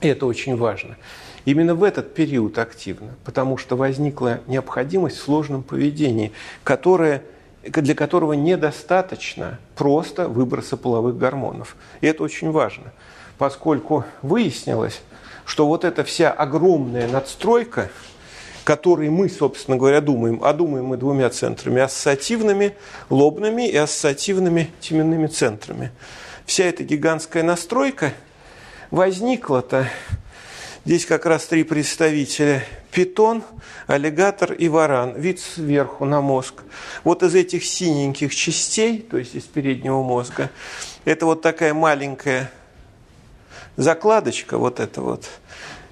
и 0.00 0.08
это 0.08 0.26
очень 0.26 0.56
важно– 0.56 0.96
Именно 1.44 1.74
в 1.74 1.84
этот 1.84 2.14
период 2.14 2.58
активно, 2.58 3.14
потому 3.24 3.56
что 3.56 3.76
возникла 3.76 4.40
необходимость 4.46 5.18
в 5.18 5.22
сложном 5.22 5.62
поведении, 5.62 6.32
которое, 6.64 7.22
для 7.62 7.94
которого 7.94 8.34
недостаточно 8.34 9.58
просто 9.76 10.28
выброса 10.28 10.76
половых 10.76 11.16
гормонов. 11.16 11.76
И 12.00 12.06
это 12.06 12.22
очень 12.22 12.50
важно, 12.50 12.92
поскольку 13.38 14.04
выяснилось, 14.22 15.00
что 15.44 15.66
вот 15.66 15.84
эта 15.84 16.04
вся 16.04 16.30
огромная 16.30 17.08
надстройка, 17.08 17.90
которой 18.64 19.08
мы, 19.08 19.30
собственно 19.30 19.78
говоря, 19.78 20.02
думаем, 20.02 20.40
а 20.44 20.52
думаем 20.52 20.84
мы 20.84 20.98
двумя 20.98 21.30
центрами, 21.30 21.80
ассоциативными, 21.80 22.74
лобными 23.08 23.66
и 23.66 23.76
ассоциативными 23.76 24.70
теменными 24.80 25.26
центрами. 25.26 25.90
Вся 26.44 26.64
эта 26.64 26.84
гигантская 26.84 27.42
настройка 27.42 28.12
возникла-то 28.90 29.88
Здесь 30.88 31.04
как 31.04 31.26
раз 31.26 31.44
три 31.44 31.64
представителя. 31.64 32.64
Питон, 32.90 33.42
аллигатор 33.86 34.54
и 34.54 34.68
варан. 34.68 35.20
Вид 35.20 35.38
сверху 35.38 36.06
на 36.06 36.22
мозг. 36.22 36.62
Вот 37.04 37.22
из 37.22 37.34
этих 37.34 37.66
синеньких 37.66 38.34
частей, 38.34 39.02
то 39.02 39.18
есть 39.18 39.34
из 39.34 39.42
переднего 39.42 40.02
мозга, 40.02 40.48
это 41.04 41.26
вот 41.26 41.42
такая 41.42 41.74
маленькая 41.74 42.50
закладочка, 43.76 44.56
вот 44.56 44.80
это 44.80 45.02
вот, 45.02 45.26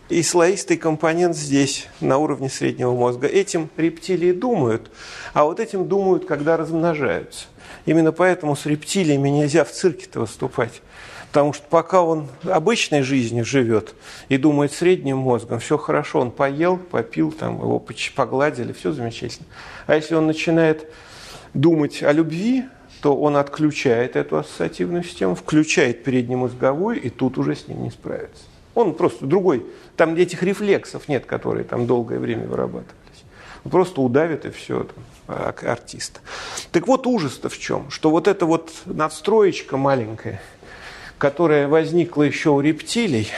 и 0.09 0.23
слоистый 0.23 0.79
компонент 0.79 1.37
здесь, 1.37 1.89
на 2.01 2.17
уровне 2.17 2.49
среднего 2.49 2.95
мозга. 2.95 3.27
Этим 3.27 3.69
рептилии 3.77 4.33
думают, 4.33 4.91
а 5.35 5.45
вот 5.45 5.61
этим 5.61 5.87
думают, 5.87 6.25
когда 6.25 6.57
размножаются. 6.57 7.49
Именно 7.85 8.13
поэтому 8.13 8.57
с 8.57 8.65
рептилиями 8.65 9.29
нельзя 9.29 9.65
в 9.65 9.73
цирке-то 9.73 10.21
выступать. 10.21 10.81
Потому 11.37 11.53
что 11.53 11.67
пока 11.69 12.01
он 12.01 12.29
обычной 12.45 13.03
жизнью 13.03 13.45
живет 13.45 13.95
и 14.31 14.39
думает 14.39 14.73
средним 14.73 15.19
мозгом, 15.19 15.59
все 15.59 15.77
хорошо, 15.77 16.21
он 16.21 16.31
поел, 16.31 16.79
попил, 16.79 17.31
там, 17.31 17.57
его 17.57 17.79
погладили, 18.15 18.73
все 18.73 18.93
замечательно. 18.93 19.47
А 19.87 19.97
если 19.97 20.15
он 20.15 20.27
начинает 20.27 20.91
думать 21.53 22.03
о 22.03 22.11
любви, 22.13 22.65
то 23.03 23.15
он 23.15 23.37
отключает 23.37 24.17
эту 24.17 24.39
ассоциативную 24.39 25.05
систему, 25.05 25.35
включает 25.35 26.05
переднемозговую, 26.05 27.03
и 27.03 27.11
тут 27.11 27.37
уже 27.37 27.55
с 27.55 27.69
ним 27.69 27.83
не 27.83 27.91
справится. 27.91 28.45
Он 28.75 28.95
просто 28.95 29.27
другой. 29.27 29.67
Там 29.97 30.15
этих 30.15 30.43
рефлексов 30.43 31.07
нет, 31.07 31.27
которые 31.27 31.65
там 31.65 31.87
долгое 31.87 32.19
время 32.19 32.47
вырабатывались. 32.47 32.97
Он 33.63 33.71
просто 33.71 34.01
удавит 34.01 34.47
и 34.47 34.51
все, 34.51 34.85
там, 34.85 35.05
а, 35.29 35.55
артиста. 35.67 36.21
Так 36.73 36.87
вот 36.87 37.07
ужас-то 37.07 37.51
в 37.51 37.59
чем? 37.59 37.91
Что 37.91 38.11
вот 38.11 38.27
эта 38.27 38.47
вот 38.47 38.73
надстроечка 38.87 39.77
маленькая– 39.77 40.41
которая 41.19 41.69
возникла 41.69 42.23
еще 42.23 42.51
у 42.51 42.61
рептилий, 42.61 43.31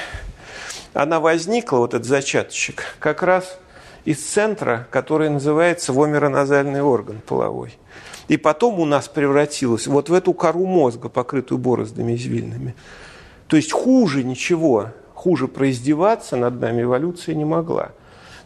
она 0.94 1.20
возникла, 1.20 1.78
вот 1.78 1.94
этот 1.94 2.06
зачаточек, 2.06 2.96
как 2.98 3.22
раз 3.22 3.58
из 4.04 4.24
центра, 4.24 4.86
который 4.90 5.28
называется 5.28 5.92
вомероназальный 5.92 6.82
орган 6.82 7.20
половой. 7.24 7.78
И 8.26 8.36
потом 8.36 8.80
у 8.80 8.84
нас 8.84 9.08
превратилась 9.08 9.86
вот 9.86 10.08
в 10.08 10.14
эту 10.14 10.32
кору 10.32 10.66
мозга, 10.66 11.08
покрытую 11.08 11.58
бороздами 11.58 12.14
извильными. 12.14 12.74
То 13.46 13.56
есть 13.56 13.72
хуже 13.72 14.22
ничего, 14.24 14.88
хуже 15.14 15.48
произдеваться 15.48 16.36
над 16.36 16.60
нами 16.60 16.82
эволюция 16.82 17.34
не 17.34 17.44
могла. 17.44 17.92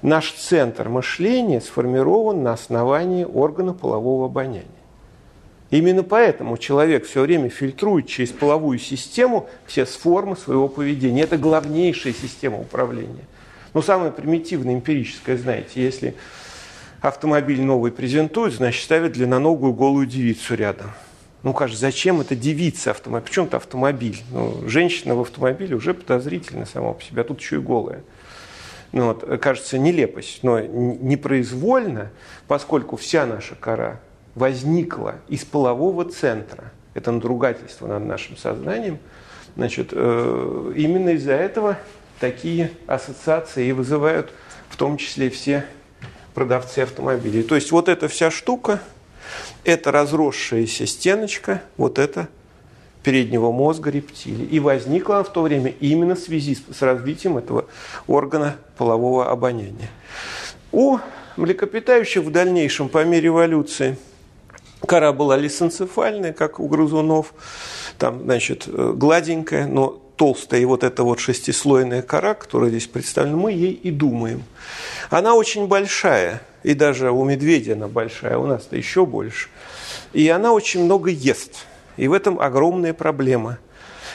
Наш 0.03 0.33
центр 0.33 0.89
мышления 0.89 1.61
сформирован 1.61 2.43
на 2.43 2.53
основании 2.53 3.25
органа 3.25 3.73
полового 3.73 4.27
обоняния. 4.27 4.67
Именно 5.73 6.03
поэтому 6.03 6.59
человек 6.59 7.07
все 7.07 7.23
время 7.23 7.49
фильтрует 7.49 8.07
через 8.07 8.31
половую 8.31 8.79
систему 8.79 9.49
все 9.67 9.87
формы 9.87 10.37
своего 10.37 10.69
поведения. 10.69 11.23
Это 11.23 11.39
главнейшая 11.39 12.13
система 12.13 12.59
управления. 12.59 13.25
Ну, 13.73 13.81
самая 13.81 14.11
примитивная, 14.11 14.75
эмпирическая, 14.75 15.39
знаете, 15.39 15.83
если 15.83 16.15
автомобиль 17.01 17.63
новый 17.63 17.91
презентуют, 17.91 18.53
значит, 18.53 18.85
ставят 18.85 19.13
длинноногую 19.13 19.73
голую 19.73 20.05
девицу 20.05 20.57
рядом. 20.57 20.91
Ну, 21.43 21.55
кажется, 21.55 21.81
зачем 21.81 22.21
это 22.21 22.37
девица 22.37 22.91
автомобиль? 22.91 23.29
Почему-то 23.31 23.57
автомобиль. 23.57 24.21
Ну, 24.31 24.69
женщина 24.69 25.15
в 25.15 25.23
автомобиле 25.23 25.75
уже 25.75 25.95
подозрительна 25.95 26.67
сама 26.67 26.93
по 26.93 27.03
себе, 27.03 27.23
а 27.23 27.25
тут 27.25 27.41
еще 27.41 27.57
и 27.57 27.61
голая. 27.61 28.03
Ну, 28.93 29.07
вот, 29.07 29.41
кажется, 29.41 29.79
нелепость, 29.79 30.41
но 30.43 30.61
непроизвольно, 30.61 32.11
поскольку 32.47 32.97
вся 32.97 33.25
наша 33.25 33.55
кора 33.55 34.01
возникла 34.35 35.17
из 35.29 35.45
полового 35.45 36.05
центра, 36.05 36.73
это 36.95 37.13
надругательство 37.13 37.87
над 37.87 38.05
нашим 38.05 38.37
сознанием, 38.37 38.99
значит, 39.57 39.89
э, 39.93 40.73
именно 40.77 41.11
из-за 41.11 41.33
этого 41.33 41.79
такие 42.21 42.71
ассоциации 42.87 43.67
и 43.67 43.73
вызывают 43.73 44.33
в 44.69 44.77
том 44.77 44.97
числе 44.97 45.29
все 45.29 45.67
продавцы 46.35 46.81
автомобилей. 46.81 47.43
То 47.43 47.55
есть 47.55 47.73
вот 47.73 47.89
эта 47.89 48.09
вся 48.09 48.31
штука, 48.31 48.81
это 49.65 49.93
разросшаяся 49.93 50.87
стеночка, 50.87 51.63
вот 51.77 51.99
это 51.99 52.29
переднего 53.03 53.51
мозга 53.51 53.91
рептилии. 53.91 54.47
И 54.47 54.61
возникла 54.61 55.17
она 55.17 55.25
в 55.25 55.33
то 55.33 55.43
время 55.43 55.75
именно 55.81 56.15
в 56.15 56.21
связи 56.21 56.55
с, 56.55 56.81
развитием 56.81 57.37
этого 57.37 57.67
органа 58.07 58.57
полового 58.79 59.31
обоняния. 59.31 59.91
У 60.71 60.99
млекопитающих 61.37 62.23
в 62.23 62.31
дальнейшем, 62.31 62.89
по 62.89 63.05
мере 63.05 63.29
эволюции– 63.29 63.99
Кора 64.87 65.13
была 65.13 65.37
лисенцефальная, 65.37 66.33
как 66.33 66.61
у 66.61 66.69
грызунов, 66.69 67.35
там, 67.99 68.23
значит, 68.23 68.65
э, 68.67 68.93
гладенькая, 68.95 69.67
но 69.67 70.03
толстая, 70.17 70.61
и 70.61 70.65
вот 70.65 70.85
эта 70.85 71.03
вот 71.03 71.19
шестислойная 71.19 72.03
кора, 72.03 72.35
которая 72.35 72.71
здесь 72.71 72.87
представлена, 72.87 73.37
мы 73.37 73.53
ей 73.53 73.73
и 73.73 73.91
думаем. 73.91 74.43
Она 75.11 75.35
очень 75.35 75.67
большая, 75.67 76.43
и 76.63 76.75
даже 76.75 77.11
у 77.11 77.25
медведя 77.25 77.73
она 77.75 77.89
большая, 77.89 78.39
у 78.39 78.47
нас-то 78.47 78.77
еще 78.77 79.07
больше. 79.07 79.49
И 80.13 80.29
она 80.29 80.53
очень 80.53 80.85
много 80.85 81.11
ест. 81.11 81.67
И 81.97 82.09
в 82.09 82.13
этом 82.13 82.41
огромная 82.41 82.95
проблема. 82.95 83.59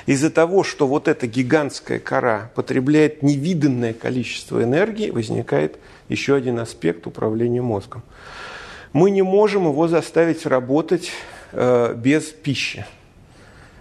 Из-за 0.06 0.30
того, 0.30 0.64
что 0.64 0.88
вот 0.88 1.08
эта 1.08 1.28
гигантская 1.28 2.00
кора 2.00 2.52
потребляет 2.56 3.24
невиданное 3.24 3.94
количество 3.94 4.64
энергии, 4.64 5.10
возникает 5.10 5.78
еще 6.08 6.36
один 6.36 6.60
аспект 6.60 7.06
управления 7.08 7.62
мозгом. 7.62 8.04
Мы 8.93 9.12
не 9.12 9.21
можем 9.21 9.67
его 9.67 9.88
заставить 9.88 10.45
работать 10.45 11.12
э, 11.52 11.93
без 11.95 12.26
пищи. 12.26 12.86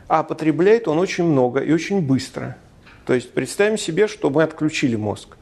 А 0.09 0.23
потребляет 0.23 0.89
он 0.89 0.99
очень 0.99 1.25
много 1.25 1.61
и 1.61 1.73
очень 1.73 2.01
быстро. 2.01 2.57
То 3.07 3.15
есть 3.15 3.33
представим 3.33 3.79
себе, 3.79 4.09
что 4.09 4.31
мы 4.31 4.43
отключили 4.43 4.97
мозг. 4.97 5.37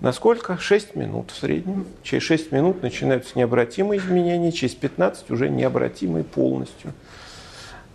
Насколько? 0.00 0.58
6 0.58 0.96
минут 0.96 1.30
в 1.30 1.38
среднем. 1.38 1.86
Через 2.02 2.22
6 2.24 2.52
минут 2.52 2.82
начинаются 2.82 3.38
необратимые 3.38 4.00
изменения, 4.00 4.50
через 4.50 4.74
15 4.74 5.30
уже 5.30 5.48
необратимые 5.48 6.24
полностью. 6.24 6.92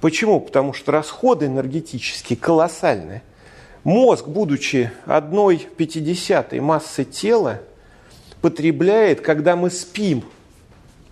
Почему? 0.01 0.39
Потому 0.39 0.73
что 0.73 0.91
расходы 0.91 1.47
энергетические 1.47 2.37
колоссальные. 2.37 3.23
Мозг, 3.83 4.27
будучи 4.27 4.91
одной 5.05 5.67
пятидесятой 5.77 6.59
массы 6.59 7.05
тела, 7.05 7.61
потребляет, 8.41 9.21
когда 9.21 9.55
мы 9.55 9.69
спим 9.69 10.23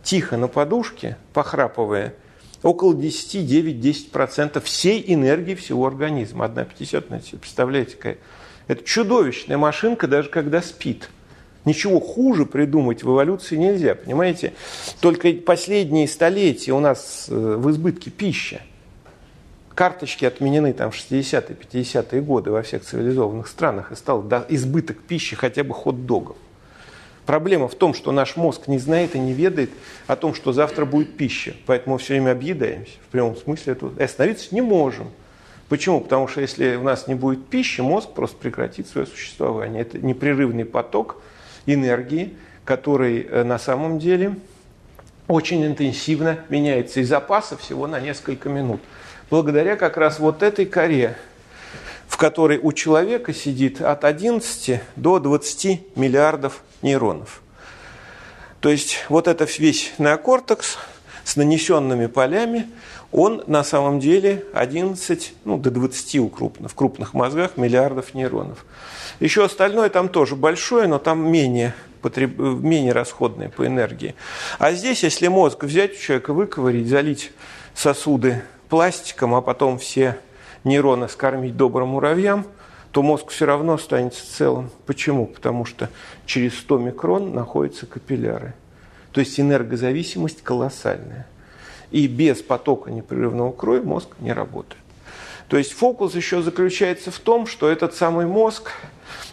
тихо 0.04 0.38
на 0.38 0.48
подушке, 0.48 1.18
похрапывая, 1.34 2.14
около 2.62 2.94
10, 2.94 3.46
9, 3.46 3.76
10% 4.14 4.62
всей 4.62 5.04
энергии 5.14 5.56
всего 5.56 5.88
организма. 5.88 6.46
Одна 6.46 6.66
пятидесятая, 6.66 7.22
представляете, 7.40 7.96
какая 7.96 8.18
это 8.68 8.84
чудовищная 8.84 9.58
машинка, 9.58 10.08
даже 10.08 10.30
когда 10.30 10.62
спит. 10.62 11.10
Ничего 11.66 12.00
хуже 12.00 12.46
придумать 12.46 13.04
в 13.04 13.10
эволюции 13.10 13.56
нельзя, 13.56 13.96
понимаете? 13.96 14.54
Только 15.00 15.32
последние 15.34 16.08
столетия 16.08 16.74
у 16.74 16.80
нас 16.80 17.28
э, 17.30 17.34
в 17.36 17.70
избытке 17.72 18.10
пища. 18.10 18.62
Карточки 19.74 20.26
отменены 20.26 20.74
там 20.74 20.92
в 20.92 20.96
60-е, 20.96 21.56
50-е 21.56 22.22
годы 22.22 22.52
во 22.52 22.62
всех 22.62 22.84
цивилизованных 22.84 23.48
странах, 23.48 23.92
и 23.92 23.96
стал 23.96 24.22
избыток 24.50 25.00
пищи 25.00 25.36
хотя 25.36 25.64
бы 25.64 25.74
хот-догов. 25.74 26.36
Проблема 27.26 27.68
в 27.68 27.76
том, 27.76 27.94
что 27.94 28.12
наш 28.12 28.36
мозг 28.36 28.68
не 28.68 28.78
знает 28.80 29.16
и 29.16 29.20
не 29.20 29.34
ведает 29.34 29.70
о 30.08 30.16
том, 30.16 30.34
что 30.34 30.52
завтра 30.52 30.86
будет 30.86 31.16
пища. 31.16 31.56
Поэтому 31.66 31.96
мы 31.96 32.00
все 32.00 32.14
время 32.14 32.32
объедаемся. 32.32 32.94
В 33.08 33.12
прямом 33.12 33.38
смысле. 33.38 33.78
И 33.98 34.04
остановиться 34.04 34.54
не 34.54 34.62
можем. 34.62 35.10
Почему? 35.70 36.02
Потому 36.02 36.28
что 36.28 36.42
если 36.42 36.76
у 36.76 36.84
нас 36.84 37.08
не 37.08 37.16
будет 37.16 37.48
пищи, 37.48 37.82
мозг 37.82 38.10
просто 38.10 38.36
прекратит 38.38 38.88
свое 38.88 39.08
существование. 39.08 39.82
Это 39.82 40.00
непрерывный 40.00 40.66
поток 40.66 41.22
энергии, 41.66 42.36
который 42.66 43.22
э, 43.22 43.44
на 43.44 43.58
самом 43.58 44.00
деле 44.00 44.36
очень 45.28 45.66
интенсивно 45.66 46.40
меняется 46.50 47.00
из 47.00 47.08
запаса 47.08 47.56
всего 47.58 47.88
на 47.88 48.02
несколько 48.02 48.50
минут. 48.50 48.82
Благодаря 49.30 49.78
как 49.78 49.96
раз 49.96 50.20
вот 50.20 50.44
этой 50.44 50.66
коре, 50.66 51.16
в 52.08 52.18
которой 52.18 52.60
у 52.62 52.74
человека 52.74 53.34
сидит 53.34 53.82
от 53.82 54.04
11 54.04 54.82
до 54.98 55.20
20 55.20 55.96
миллиардов 55.96 56.62
нейронов. 56.84 57.42
То 58.60 58.70
есть 58.70 59.06
вот 59.10 59.28
это 59.28 59.46
весь 59.58 59.94
неокортекс 59.98 60.78
с 61.24 61.36
нанесенными 61.36 62.08
полями, 62.08 62.68
он 63.12 63.44
на 63.46 63.64
самом 63.64 64.00
деле 64.00 64.44
11, 64.54 65.34
ну, 65.46 65.58
до 65.58 65.70
20 65.70 66.16
у 66.20 66.30
крупных, 66.30 66.72
в 66.72 66.76
крупных 66.76 67.14
мозгах 67.14 67.58
миллиардов 67.58 68.14
нейронов. 68.14 68.66
Еще 69.20 69.46
остальное 69.46 69.90
там 69.90 70.10
тоже 70.10 70.36
большое, 70.36 70.88
но 70.88 70.98
там 70.98 71.32
менее, 71.32 71.76
потреб... 72.02 72.38
менее 72.38 72.92
расходное 72.92 73.50
по 73.50 73.68
энергии. 73.68 74.16
А 74.58 74.72
здесь, 74.72 75.04
если 75.04 75.28
мозг 75.28 75.64
взять 75.64 75.94
у 75.94 76.00
человека, 76.00 76.34
выковырить, 76.34 76.88
залить 76.88 77.32
сосуды 77.76 78.42
пластиком, 78.70 79.36
а 79.36 79.42
потом 79.42 79.78
все 79.78 80.18
нейроны 80.64 81.08
скормить 81.08 81.56
добрым 81.56 81.90
муравьям, 81.90 82.48
то 82.94 83.02
мозг 83.02 83.32
все 83.32 83.46
равно 83.48 83.74
останется 83.74 84.24
целым. 84.24 84.70
Почему? 84.86 85.26
Потому 85.26 85.66
что 85.66 85.90
через 86.28 86.58
100 86.60 86.78
микрон 86.78 87.34
находятся 87.34 87.88
капилляры. 87.88 88.54
То 89.12 89.20
есть 89.20 89.40
энергозависимость 89.40 90.44
колоссальная. 90.44 91.26
И 91.90 92.06
без 92.06 92.44
потока 92.44 92.92
непрерывного 92.92 93.52
крови 93.52 93.82
мозг 93.82 94.10
не 94.20 94.32
работает. 94.32 94.82
То 95.48 95.58
есть 95.58 95.74
фокус 95.74 96.14
еще 96.14 96.44
заключается 96.44 97.10
в 97.10 97.18
том, 97.18 97.48
что 97.48 97.68
этот 97.68 97.96
самый 97.96 98.28
мозг 98.28 98.72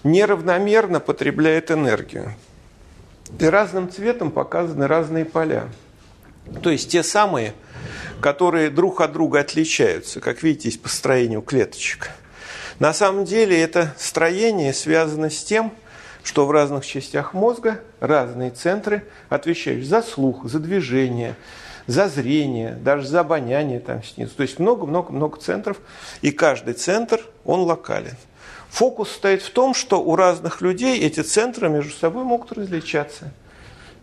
неравномерно 0.05 0.99
потребляет 0.99 1.71
энергию. 1.71 2.35
И 3.39 3.45
разным 3.45 3.91
цветом 3.91 4.31
показаны 4.31 4.87
разные 4.87 5.27
поля. 5.27 5.69
То 6.63 6.71
есть 6.71 6.91
те 6.91 7.03
самые, 7.03 7.53
которые 8.23 8.71
друг 8.71 9.03
от 9.03 9.13
друга 9.13 9.41
отличаются, 9.41 10.21
как 10.21 10.43
видите, 10.43 10.79
по 10.79 10.89
строению 10.89 11.43
клеточек. 11.43 12.11
На 12.81 12.95
самом 12.95 13.27
деле 13.27 13.61
это 13.61 13.95
строение 13.99 14.73
связано 14.73 15.29
с 15.29 15.45
тем, 15.45 15.73
что 16.25 16.47
в 16.47 16.51
разных 16.51 16.87
частях 16.87 17.35
мозга 17.35 17.83
разные 18.01 18.51
центры 18.51 19.05
отвечают 19.29 19.85
за 19.85 20.01
слух, 20.01 20.47
за 20.47 20.61
движение, 20.61 21.37
за 21.87 22.09
зрение, 22.09 22.73
даже 22.83 23.07
за 23.07 23.21
обоняние 23.21 23.81
там 23.81 24.03
снизу. 24.03 24.35
То 24.35 24.43
есть 24.43 24.59
много-много-много 24.59 25.39
центров, 25.39 25.77
и 26.23 26.31
каждый 26.31 26.73
центр, 26.73 27.21
он 27.45 27.61
локален. 27.61 28.17
Фокус 28.71 29.11
стоит 29.11 29.43
в 29.43 29.51
том, 29.51 29.75
что 29.75 30.03
у 30.03 30.17
разных 30.17 30.63
людей 30.63 31.01
эти 31.01 31.21
центры 31.21 31.69
между 31.69 31.93
собой 31.93 32.25
могут 32.25 32.53
различаться. 32.53 33.31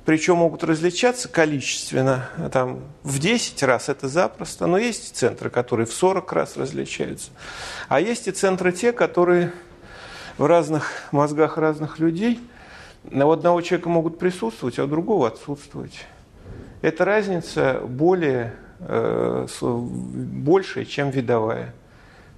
Причем 0.07 0.37
могут 0.37 0.63
различаться 0.63 1.27
количественно, 1.27 2.29
там, 2.53 2.79
в 3.03 3.19
10 3.19 3.61
раз 3.63 3.89
это 3.89 4.07
запросто, 4.07 4.65
но 4.65 4.77
есть 4.77 5.17
центры, 5.17 5.49
которые 5.49 5.85
в 5.85 5.91
40 5.91 6.31
раз 6.31 6.55
различаются. 6.55 7.29
А 7.89 7.99
есть 7.99 8.29
и 8.29 8.31
центры 8.31 8.71
те, 8.71 8.93
которые 8.93 9.51
в 10.37 10.45
разных 10.45 10.89
мозгах 11.11 11.57
разных 11.57 11.99
людей 11.99 12.39
у 13.11 13.29
одного 13.29 13.59
человека 13.59 13.89
могут 13.89 14.17
присутствовать, 14.17 14.79
а 14.79 14.85
у 14.85 14.87
другого 14.87 15.27
отсутствовать. 15.27 16.05
Эта 16.81 17.03
разница 17.03 17.81
более, 17.85 18.53
э, 18.79 19.45
большая, 19.61 20.85
чем 20.85 21.09
видовая. 21.09 21.73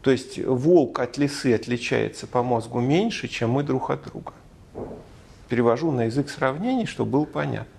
То 0.02 0.10
есть 0.10 0.44
волк 0.44 0.98
от 0.98 1.20
лисы 1.20 1.54
отличается 1.54 2.26
по 2.26 2.42
мозгу 2.42 2.80
меньше, 2.80 3.28
чем 3.28 3.52
мы 3.52 3.62
друг 3.62 3.92
от 3.92 4.06
друга. 4.06 4.34
Перевожу 5.50 5.92
на 5.92 6.06
язык 6.06 6.30
сравнений, 6.30 6.86
чтобы 6.86 7.12
было 7.12 7.26
понятно. 7.26 7.74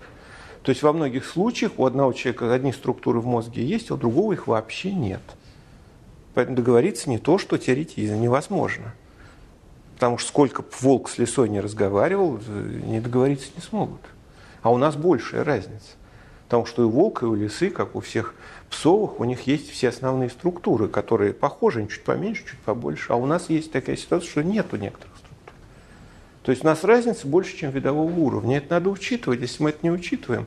То 0.62 0.70
есть 0.70 0.82
во 0.82 0.92
многих 0.92 1.24
случаях 1.24 1.72
у 1.78 1.86
одного 1.86 2.12
человека 2.12 2.52
одни 2.52 2.72
структуры 2.72 3.20
в 3.20 3.26
мозге 3.26 3.64
есть, 3.64 3.90
а 3.90 3.94
у 3.94 3.96
другого 3.96 4.32
их 4.32 4.46
вообще 4.46 4.92
нет. 4.92 5.22
Поэтому 6.34 6.56
договориться 6.56 7.08
не 7.08 7.18
то, 7.18 7.38
что 7.38 7.56
теоретизм 7.56 8.20
невозможно. 8.20 8.94
Потому 9.94 10.18
что 10.18 10.28
сколько 10.28 10.64
волк 10.80 11.08
с 11.08 11.18
лисой 11.18 11.48
не 11.48 11.60
разговаривал, 11.60 12.40
не 12.48 13.00
договориться 13.00 13.48
не 13.56 13.62
смогут. 13.62 14.00
А 14.62 14.70
у 14.70 14.76
нас 14.76 14.96
большая 14.96 15.44
разница. 15.44 15.96
Потому 16.44 16.66
что 16.66 16.82
и 16.82 16.84
у 16.84 16.90
волка, 16.90 17.26
и 17.26 17.28
у 17.28 17.34
лисы, 17.34 17.70
как 17.70 17.94
у 17.94 18.00
всех 18.00 18.34
псовых, 18.70 19.20
у 19.20 19.24
них 19.24 19.46
есть 19.46 19.70
все 19.70 19.88
основные 19.88 20.30
структуры, 20.30 20.88
которые 20.88 21.32
похожи, 21.32 21.86
чуть 21.86 22.02
поменьше, 22.02 22.44
чуть 22.44 22.58
побольше. 22.60 23.12
А 23.12 23.16
у 23.16 23.26
нас 23.26 23.50
есть 23.50 23.72
такая 23.72 23.96
ситуация, 23.96 24.28
что 24.28 24.42
нету 24.42 24.76
некоторых 24.76 25.16
структур. 25.16 25.19
То 26.42 26.52
есть 26.52 26.64
у 26.64 26.66
нас 26.66 26.84
разница 26.84 27.26
больше, 27.26 27.56
чем 27.56 27.70
видового 27.70 28.10
уровня. 28.10 28.58
Это 28.58 28.74
надо 28.74 28.90
учитывать. 28.90 29.40
Если 29.40 29.62
мы 29.62 29.70
это 29.70 29.80
не 29.82 29.90
учитываем, 29.90 30.46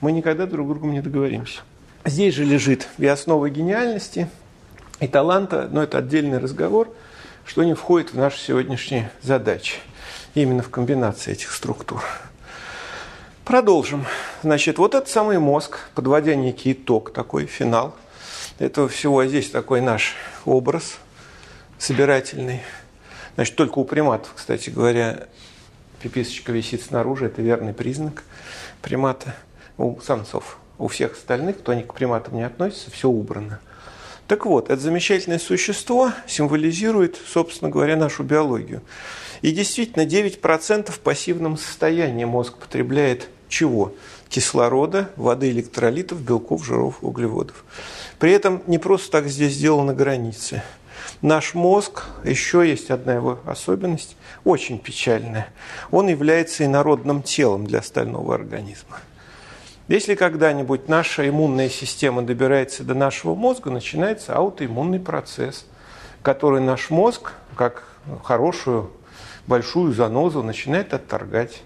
мы 0.00 0.12
никогда 0.12 0.46
друг 0.46 0.66
с 0.66 0.70
другом 0.70 0.92
не 0.92 1.00
договоримся. 1.00 1.60
Здесь 2.04 2.34
же 2.34 2.44
лежит 2.44 2.88
и 2.98 3.06
основа 3.06 3.48
гениальности, 3.50 4.28
и 5.00 5.08
таланта, 5.08 5.68
но 5.70 5.82
это 5.82 5.98
отдельный 5.98 6.38
разговор, 6.38 6.94
что 7.46 7.64
не 7.64 7.74
входит 7.74 8.12
в 8.12 8.18
наши 8.18 8.38
сегодняшние 8.38 9.10
задачи. 9.22 9.76
Именно 10.34 10.62
в 10.62 10.70
комбинации 10.70 11.32
этих 11.32 11.52
структур. 11.52 12.02
Продолжим. 13.44 14.06
Значит, 14.42 14.78
вот 14.78 14.94
этот 14.94 15.08
самый 15.08 15.38
мозг, 15.38 15.78
подводя 15.94 16.34
некий 16.34 16.72
итог, 16.72 17.12
такой 17.12 17.46
финал 17.46 17.94
этого 18.58 18.88
всего. 18.88 19.18
А 19.18 19.26
здесь 19.26 19.50
такой 19.50 19.80
наш 19.80 20.14
образ 20.44 20.98
собирательный. 21.78 22.62
Значит, 23.34 23.56
только 23.56 23.78
у 23.78 23.84
приматов, 23.84 24.32
кстати 24.34 24.70
говоря, 24.70 25.28
пиписочка 26.04 26.52
висит 26.52 26.82
снаружи, 26.82 27.26
это 27.26 27.40
верный 27.40 27.72
признак 27.72 28.24
примата. 28.82 29.34
У 29.78 29.98
самцов. 30.00 30.58
У 30.78 30.88
всех 30.88 31.14
остальных, 31.14 31.58
кто 31.58 31.72
они 31.72 31.82
к 31.82 31.94
приматам 31.94 32.36
не 32.36 32.42
относится, 32.42 32.90
все 32.90 33.08
убрано. 33.08 33.58
Так 34.28 34.44
вот, 34.44 34.70
это 34.70 34.80
замечательное 34.80 35.38
существо 35.38 36.12
символизирует, 36.26 37.18
собственно 37.26 37.70
говоря, 37.70 37.96
нашу 37.96 38.22
биологию. 38.22 38.82
И 39.40 39.50
действительно, 39.50 40.04
9% 40.04 40.92
в 40.92 41.00
пассивном 41.00 41.56
состоянии 41.56 42.24
мозг 42.24 42.58
потребляет 42.58 43.28
чего? 43.48 43.94
Кислорода, 44.28 45.10
воды, 45.16 45.50
электролитов, 45.50 46.20
белков, 46.20 46.64
жиров, 46.64 46.98
углеводов. 47.00 47.64
При 48.18 48.30
этом 48.32 48.62
не 48.66 48.78
просто 48.78 49.10
так 49.10 49.28
здесь 49.28 49.54
сделана 49.54 49.94
граница. 49.94 50.62
Наш 51.22 51.54
мозг, 51.54 52.04
еще 52.22 52.68
есть 52.68 52.90
одна 52.90 53.14
его 53.14 53.38
особенность, 53.46 54.16
очень 54.44 54.78
печальная. 54.78 55.48
Он 55.90 56.08
является 56.08 56.64
инородным 56.64 57.22
телом 57.22 57.66
для 57.66 57.78
остального 57.78 58.34
организма. 58.34 58.98
Если 59.88 60.14
когда-нибудь 60.14 60.88
наша 60.88 61.28
иммунная 61.28 61.68
система 61.68 62.22
добирается 62.22 62.84
до 62.84 62.94
нашего 62.94 63.34
мозга, 63.34 63.70
начинается 63.70 64.34
аутоиммунный 64.34 64.98
процесс, 64.98 65.66
который 66.22 66.62
наш 66.62 66.88
мозг, 66.88 67.32
как 67.54 67.84
хорошую 68.22 68.90
большую 69.46 69.92
занозу, 69.92 70.42
начинает 70.42 70.94
отторгать. 70.94 71.62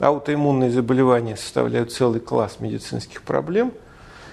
Аутоиммунные 0.00 0.70
заболевания 0.70 1.36
составляют 1.36 1.92
целый 1.92 2.20
класс 2.20 2.56
медицинских 2.60 3.22
проблем. 3.22 3.72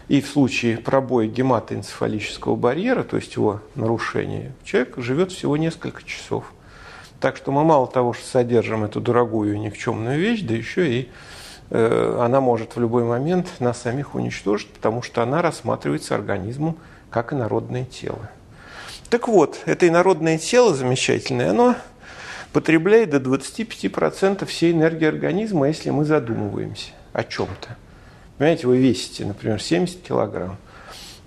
И 0.07 0.21
в 0.21 0.27
случае 0.27 0.77
пробоя 0.77 1.27
гематоэнцефалического 1.27 2.55
барьера, 2.55 3.03
то 3.03 3.17
есть 3.17 3.35
его 3.35 3.61
нарушения, 3.75 4.53
человек 4.63 4.95
живет 4.97 5.31
всего 5.31 5.57
несколько 5.57 6.03
часов. 6.03 6.53
Так 7.19 7.35
что 7.35 7.51
мы 7.51 7.63
мало 7.63 7.87
того, 7.87 8.13
что 8.13 8.25
содержим 8.25 8.83
эту 8.83 9.01
дорогую 9.01 9.55
и 9.55 9.59
никчемную 9.59 10.19
вещь, 10.19 10.41
да 10.43 10.53
еще 10.53 10.87
и 10.87 11.09
э, 11.71 12.19
она 12.21 12.39
может 12.39 12.75
в 12.75 12.79
любой 12.79 13.03
момент 13.03 13.47
нас 13.59 13.81
самих 13.81 14.15
уничтожить, 14.15 14.69
потому 14.69 15.01
что 15.01 15.23
она 15.23 15.41
рассматривается 15.41 16.15
организмом 16.15 16.77
как 17.09 17.33
инородное 17.33 17.85
тело. 17.85 18.29
Так 19.09 19.27
вот, 19.27 19.59
это 19.65 19.87
инородное 19.87 20.37
тело 20.37 20.73
замечательное, 20.73 21.49
оно 21.49 21.75
потребляет 22.53 23.09
до 23.09 23.17
25% 23.17 24.45
всей 24.45 24.71
энергии 24.71 25.07
организма, 25.07 25.67
если 25.67 25.89
мы 25.89 26.05
задумываемся 26.05 26.91
о 27.13 27.23
чем-то. 27.23 27.75
Понимаете, 28.38 28.67
вы 28.67 28.78
весите, 28.78 29.26
например, 29.26 29.60
70 29.60 30.02
килограмм, 30.02 30.58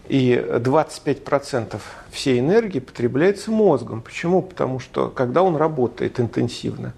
и 0.09 0.33
25% 0.33 1.81
всей 2.11 2.40
энергии 2.40 2.81
потребляется 2.81 3.51
мозгом. 3.51 4.03
Почему? 4.03 4.42
Потому 4.42 4.79
что 4.81 5.09
когда 5.09 5.42
он 5.42 5.57
работает 5.57 6.20
интенсивно, 6.20 6.94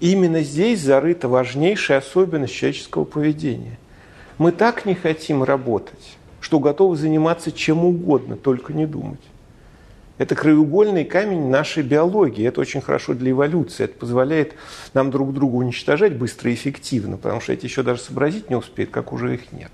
именно 0.00 0.42
здесь 0.42 0.80
зарыта 0.80 1.28
важнейшая 1.28 1.98
особенность 1.98 2.54
человеческого 2.54 3.04
поведения. 3.04 3.78
Мы 4.38 4.52
так 4.52 4.86
не 4.86 4.94
хотим 4.94 5.42
работать, 5.42 6.16
что 6.40 6.58
готовы 6.58 6.96
заниматься 6.96 7.52
чем 7.52 7.84
угодно, 7.84 8.36
только 8.36 8.72
не 8.72 8.86
думать. 8.86 9.20
Это 10.18 10.34
краеугольный 10.34 11.04
камень 11.04 11.48
нашей 11.48 11.82
биологии. 11.82 12.46
Это 12.46 12.60
очень 12.60 12.80
хорошо 12.80 13.14
для 13.14 13.30
эволюции. 13.30 13.84
Это 13.84 13.94
позволяет 13.94 14.54
нам 14.94 15.10
друг 15.10 15.32
друга 15.32 15.56
уничтожать 15.56 16.16
быстро 16.16 16.50
и 16.50 16.54
эффективно, 16.54 17.16
потому 17.16 17.40
что 17.40 17.52
эти 17.52 17.64
еще 17.64 17.82
даже 17.82 18.00
сообразить 18.00 18.50
не 18.50 18.56
успеют, 18.56 18.90
как 18.90 19.12
уже 19.12 19.34
их 19.34 19.52
нет. 19.52 19.72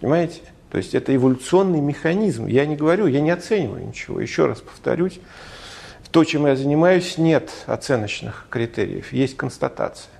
Понимаете? 0.00 0.40
То 0.70 0.78
есть 0.78 0.94
это 0.94 1.14
эволюционный 1.14 1.80
механизм. 1.80 2.46
Я 2.46 2.66
не 2.66 2.76
говорю, 2.76 3.06
я 3.06 3.20
не 3.20 3.30
оцениваю 3.30 3.86
ничего. 3.86 4.20
Еще 4.20 4.46
раз 4.46 4.60
повторюсь, 4.60 5.20
то, 6.10 6.24
чем 6.24 6.46
я 6.46 6.56
занимаюсь, 6.56 7.18
нет 7.18 7.50
оценочных 7.66 8.46
критериев, 8.50 9.12
есть 9.12 9.36
констатация 9.36 10.10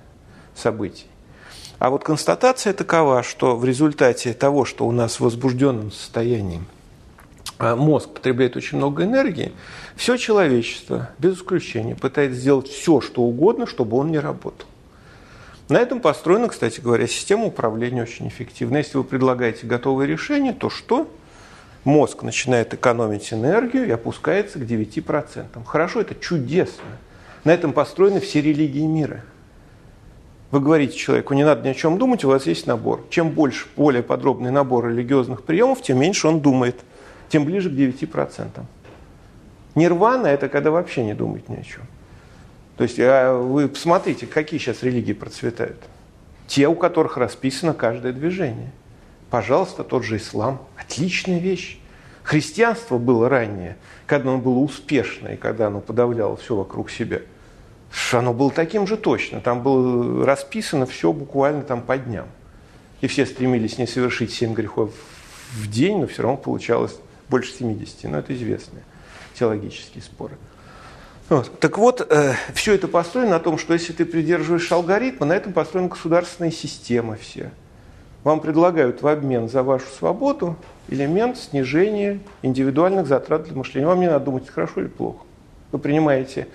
событий. 0.55 1.07
А 1.79 1.89
вот 1.89 2.03
констатация 2.03 2.73
такова, 2.73 3.23
что 3.23 3.55
в 3.55 3.65
результате 3.65 4.33
того, 4.33 4.65
что 4.65 4.87
у 4.87 4.91
нас 4.91 5.19
в 5.19 5.21
возбужденном 5.21 5.91
состоянии 5.91 6.61
мозг 7.59 8.09
потребляет 8.09 8.55
очень 8.55 8.77
много 8.77 9.03
энергии, 9.03 9.51
все 9.95 10.17
человечество, 10.17 11.09
без 11.17 11.37
исключения, 11.37 11.95
пытается 11.95 12.39
сделать 12.39 12.67
все, 12.67 13.01
что 13.01 13.23
угодно, 13.23 13.65
чтобы 13.65 13.97
он 13.97 14.11
не 14.11 14.19
работал. 14.19 14.67
На 15.69 15.79
этом 15.79 15.99
построена, 15.99 16.47
кстати 16.47 16.79
говоря, 16.79 17.07
система 17.07 17.45
управления 17.45 18.03
очень 18.03 18.27
эффективна. 18.29 18.77
Если 18.77 18.97
вы 18.97 19.03
предлагаете 19.03 19.67
готовое 19.67 20.05
решение, 20.05 20.53
то 20.53 20.69
что? 20.69 21.11
Мозг 21.83 22.23
начинает 22.23 22.73
экономить 22.73 23.33
энергию 23.33 23.85
и 23.85 23.91
опускается 23.91 24.59
к 24.59 24.61
9%. 24.61 25.63
Хорошо, 25.65 26.01
это 26.01 26.15
чудесно. 26.15 26.83
На 27.43 27.53
этом 27.53 27.73
построены 27.73 28.19
все 28.19 28.41
религии 28.41 28.85
мира. 28.85 29.23
Вы 30.51 30.61
говорите 30.61 30.95
человеку, 30.95 31.33
не 31.33 31.43
надо 31.43 31.63
ни 31.63 31.69
о 31.69 31.73
чем 31.73 31.97
думать, 31.97 32.23
у 32.23 32.29
вас 32.29 32.45
есть 32.45 32.67
набор. 32.67 33.05
Чем 33.09 33.31
больше, 33.31 33.67
более 33.75 34.03
подробный 34.03 34.51
набор 34.51 34.87
религиозных 34.87 35.43
приемов, 35.43 35.81
тем 35.81 35.99
меньше 35.99 36.27
он 36.27 36.39
думает– 36.39 36.75
тем 37.29 37.45
ближе 37.45 37.69
к 37.69 37.73
9%. 37.73 38.63
Нирвана– 39.75 40.27
это 40.27 40.49
когда 40.49 40.71
вообще 40.71 41.03
не 41.03 41.13
думать 41.13 41.49
ни 41.49 41.55
о 41.55 41.63
чем. 41.63 41.83
То 42.77 42.83
есть 42.83 42.97
а 42.99 43.39
вы 43.39 43.67
посмотрите, 43.67 44.25
какие 44.25 44.59
сейчас 44.59 44.83
религии 44.83 45.13
процветают. 45.13 45.77
Те, 46.47 46.67
у 46.67 46.75
которых 46.75 47.17
расписано 47.17 47.73
каждое 47.73 48.13
движение. 48.13 48.71
Пожалуйста, 49.29 49.83
тот 49.83 50.03
же 50.03 50.17
ислам. 50.17 50.61
Отличная 50.77 51.39
вещь. 51.39 51.79
Христианство 52.23 52.97
было 52.97 53.29
ранее, 53.29 53.77
когда 54.05 54.31
оно 54.31 54.39
было 54.39 54.59
успешно 54.59 55.29
и 55.29 55.37
когда 55.37 55.67
оно 55.67 55.79
подавляло 55.79 56.35
все 56.37 56.55
вокруг 56.55 56.89
себя. 56.89 57.21
Оно 58.11 58.33
было 58.33 58.51
таким 58.51 58.85
же 58.85 58.97
точно. 58.97 59.41
Там 59.41 59.61
было 59.61 60.25
расписано 60.25 60.85
все 60.85 61.13
буквально 61.13 61.61
там 61.63 61.81
по 61.81 61.97
дням. 61.97 62.27
И 63.01 63.07
все 63.07 63.25
стремились 63.25 63.77
не 63.77 63.87
совершить 63.87 64.33
семь 64.33 64.53
грехов 64.53 64.91
в 65.51 65.69
день, 65.69 65.99
но 65.99 66.07
все 66.07 66.23
равно 66.23 66.37
получалось 66.37 66.97
больше 67.29 67.53
70, 67.53 68.03
но 68.05 68.19
это 68.19 68.33
известные 68.33 68.83
теологические 69.37 70.03
споры. 70.03 70.35
Вот. 71.29 71.59
Так 71.59 71.77
вот, 71.77 72.05
э, 72.09 72.33
все 72.53 72.73
это 72.73 72.87
построено 72.87 73.31
на 73.31 73.39
том, 73.39 73.57
что 73.57 73.73
если 73.73 73.91
ты 73.93 74.05
придерживаешь 74.05 74.71
алгоритма, 74.71 75.25
на 75.25 75.33
этом 75.33 75.51
построены 75.51 75.89
государственные 75.89 76.51
системы 76.51 77.17
все. 77.17 77.51
Вам 78.23 78.39
предлагают 78.39 79.01
в 79.01 79.07
обмен 79.07 79.49
за 79.49 79.63
вашу 79.63 79.85
свободу 79.87 80.55
элемент 80.87 81.37
снижения 81.37 82.19
индивидуальных 82.41 83.07
затрат 83.07 83.43
для 83.43 83.55
мышления. 83.55 83.87
Вам 83.87 83.99
не 83.99 84.07
надо 84.07 84.25
думать, 84.25 84.49
хорошо 84.49 84.81
или 84.81 84.87
плохо. 84.87 85.19
Вы 85.71 85.79
принимаете 85.79 86.47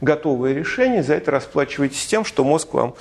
готовое 0.00 0.52
решение, 0.52 1.02
за 1.02 1.14
это 1.14 1.30
расплачиваетесь 1.30 2.06
тем, 2.06 2.24
что 2.24 2.44
мозг 2.44 2.74
вам, 2.74 2.94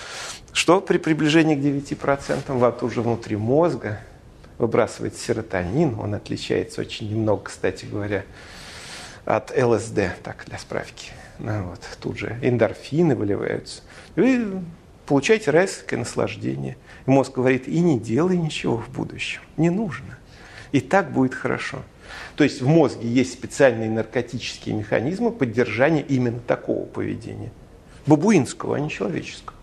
что 0.53 0.81
при 0.81 0.97
приближении 0.97 1.55
к 1.55 1.59
9% 1.59 2.57
вам 2.57 2.75
уже 2.81 3.01
внутри 3.01 3.35
мозга 3.35 3.99
выбрасывает 4.61 5.17
серотонин, 5.17 5.99
он 5.99 6.13
отличается 6.13 6.81
очень 6.81 7.09
немного, 7.09 7.45
кстати 7.45 7.85
говоря, 7.85 8.23
от 9.25 9.51
ЛСД, 9.57 9.99
так, 10.23 10.45
для 10.47 10.59
справки. 10.59 11.11
Ну, 11.39 11.69
вот, 11.69 11.81
тут 11.99 12.19
же 12.19 12.37
эндорфины 12.43 13.15
выливаются. 13.15 13.81
Вы 14.15 14.61
получаете 15.07 15.49
райское 15.49 15.97
наслаждение. 15.97 16.77
И 17.07 17.09
мозг 17.09 17.33
говорит, 17.33 17.67
и 17.67 17.79
не 17.79 17.99
делай 17.99 18.37
ничего 18.37 18.77
в 18.77 18.89
будущем, 18.89 19.41
не 19.57 19.71
нужно. 19.71 20.19
И 20.71 20.79
так 20.79 21.11
будет 21.11 21.33
хорошо. 21.33 21.79
То 22.35 22.43
есть 22.43 22.61
в 22.61 22.67
мозге 22.67 23.07
есть 23.07 23.33
специальные 23.33 23.89
наркотические 23.89 24.75
механизмы 24.75 25.31
поддержания 25.31 26.01
именно 26.01 26.39
такого 26.39 26.85
поведения. 26.85 27.51
Бабуинского, 28.05 28.75
а 28.75 28.79
не 28.79 28.89
человеческого. 28.89 29.57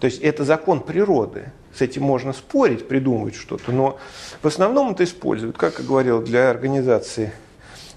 То 0.00 0.06
есть 0.06 0.20
это 0.20 0.44
закон 0.44 0.80
природы. 0.80 1.52
С 1.74 1.80
этим 1.80 2.02
можно 2.02 2.32
спорить, 2.32 2.86
придумывать 2.86 3.34
что-то, 3.34 3.72
но 3.72 3.98
в 4.42 4.46
основном 4.46 4.92
это 4.92 5.04
используют, 5.04 5.56
как 5.56 5.78
я 5.78 5.84
говорил, 5.84 6.20
для 6.20 6.50
организации 6.50 7.32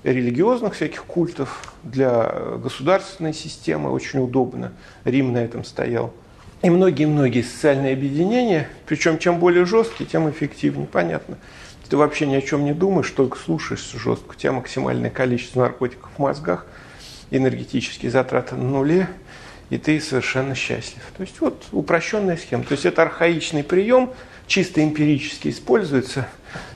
религиозных 0.04 0.76
всяких 0.76 1.04
культов, 1.04 1.74
для 1.84 2.58
государственной 2.62 3.34
системы 3.34 3.92
очень 3.92 4.20
удобно. 4.20 4.72
Рим 5.04 5.34
на 5.34 5.40
этом 5.40 5.66
стоял. 5.66 6.14
И 6.62 6.70
многие-многие 6.70 7.42
социальные 7.42 7.94
объединения, 7.94 8.70
причем 8.86 9.18
чем 9.18 9.40
более 9.40 9.66
жесткие, 9.66 10.10
тем 10.10 10.30
эффективнее. 10.30 10.88
Понятно. 10.88 11.38
Ты 11.90 11.98
вообще 11.98 12.26
ни 12.26 12.36
о 12.36 12.42
чем 12.42 12.64
не 12.64 12.74
думаешь, 12.74 13.12
только 13.12 13.38
слушаешь 13.38 13.92
жестко. 13.94 14.32
У 14.32 14.34
тебя 14.36 14.54
максимальное 14.54 15.10
количество 15.10 15.62
наркотиков 15.62 16.10
в 16.16 16.20
мозгах, 16.20 16.66
энергетические 17.30 18.10
затраты 18.10 18.56
на 18.56 18.64
нуле– 18.64 19.10
и 19.70 19.78
ты 19.78 20.00
совершенно 20.00 20.56
счастлив. 20.56 21.02
То 21.18 21.22
есть 21.22 21.40
вот 21.42 21.66
упрощенная 21.72 22.38
схема. 22.38 22.64
То 22.64 22.74
есть 22.74 22.86
это 22.86 23.02
архаичный 23.02 23.64
прием, 23.64 24.14
чисто 24.48 24.84
эмпирически 24.84 25.50
используется 25.50 26.28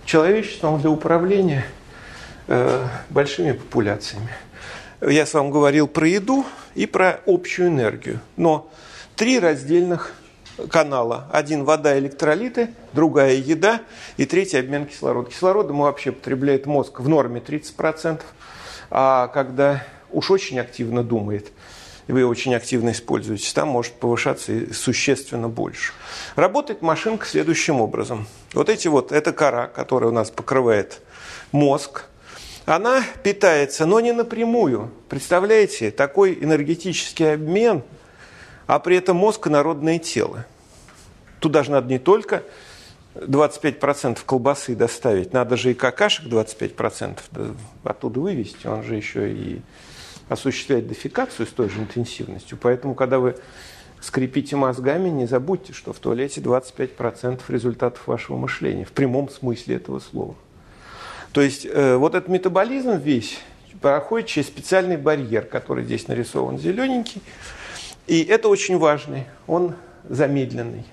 человечеством 0.06 0.82
для 0.82 0.90
управления 0.90 1.66
э, 2.48 2.88
большими 3.10 3.52
популяциями. 3.52 4.30
Я 5.02 5.26
с 5.26 5.34
вами 5.34 5.52
говорил 5.52 5.88
про 5.88 6.08
еду 6.08 6.46
и 6.76 6.86
про 6.86 7.22
общую 7.26 7.70
энергию. 7.70 8.20
Но 8.36 8.70
три 9.16 9.40
раздельных 9.40 10.14
канала. 10.70 11.30
Один 11.32 11.64
вода, 11.64 11.98
электролиты, 11.98 12.72
другая 12.92 13.36
еда 13.36 13.82
и 14.18 14.26
третий 14.26 14.58
обмен 14.58 14.88
кислорода. 14.88 15.30
Кислорода 15.30 15.74
мы 15.74 15.86
вообще 15.86 16.12
потребляет 16.12 16.66
мозг 16.66 17.00
в 17.00 17.08
норме 17.08 17.40
30%, 17.40 18.22
а 18.90 19.28
когда 19.28 19.86
уж 20.12 20.32
очень 20.32 20.60
активно 20.60 21.04
думает– 21.04 21.52
вы 22.12 22.26
очень 22.26 22.56
активно 22.56 22.92
используете, 22.92 23.54
там 23.54 23.68
может 23.68 23.94
повышаться 23.94 24.52
и 24.52 24.74
существенно 24.74 25.48
больше. 25.48 25.94
Работает 26.36 26.82
машинка 26.82 27.26
следующим 27.26 27.82
образом. 27.82 28.28
Вот 28.54 28.70
эти 28.70 28.88
вот, 28.88 29.12
это 29.12 29.32
кора, 29.32 29.68
которая 29.68 30.10
у 30.10 30.14
нас 30.14 30.32
покрывает 30.32 31.02
мозг, 31.52 32.06
она 32.66 33.04
питается, 33.24 33.86
но 33.86 34.00
не 34.00 34.12
напрямую. 34.12 34.92
Представляете, 35.08 35.92
такой 35.92 36.34
энергетический 36.34 37.34
обмен, 37.34 37.84
а 38.68 38.80
при 38.80 38.98
этом 38.98 39.18
мозг 39.18 39.48
и 39.48 39.50
народное 39.50 40.00
тело. 40.00 40.46
Туда 41.40 41.64
же 41.64 41.72
надо 41.72 41.90
не 41.90 42.00
только 42.00 42.44
25% 43.16 44.20
колбасы 44.26 44.76
доставить, 44.76 45.34
надо 45.34 45.58
же 45.58 45.72
и 45.72 45.74
какашек 45.74 46.26
25% 46.26 47.56
оттуда 47.84 48.20
вывести, 48.20 48.68
он 48.68 48.84
же 48.84 48.96
еще 48.96 49.32
и 49.32 49.62
осуществлять 50.30 50.88
дефекацию 50.88 51.46
с 51.46 51.50
той 51.50 51.70
же 51.70 51.80
интенсивностью. 51.80 52.58
Поэтому, 52.62 52.96
когда 52.96 53.20
вы 53.20 53.36
скрипите 54.00 54.56
мозгами, 54.56 55.10
не 55.10 55.26
забудьте, 55.26 55.74
что 55.74 55.92
в 55.92 56.00
туалете 56.00 56.40
25% 56.40 57.42
результатов 57.50 58.08
вашего 58.08 58.38
мышления, 58.38 58.86
в 58.86 58.92
прямом 58.92 59.30
смысле 59.30 59.76
этого 59.76 60.00
слова. 60.00 60.36
То 61.34 61.42
есть 61.42 61.66
э, 61.66 61.96
вот 61.96 62.16
этот 62.16 62.30
метаболизм 62.30 62.98
весь 62.98 63.40
проходит 63.82 64.28
через 64.28 64.48
специальный 64.48 64.98
барьер, 64.98 65.46
который 65.46 65.84
здесь 65.84 66.08
нарисован 66.08 66.58
зелененький. 66.58 67.22
И 68.08 68.24
это 68.24 68.48
очень 68.48 68.78
важный, 68.78 69.26
он 69.48 69.76
замедленный. 70.08 70.86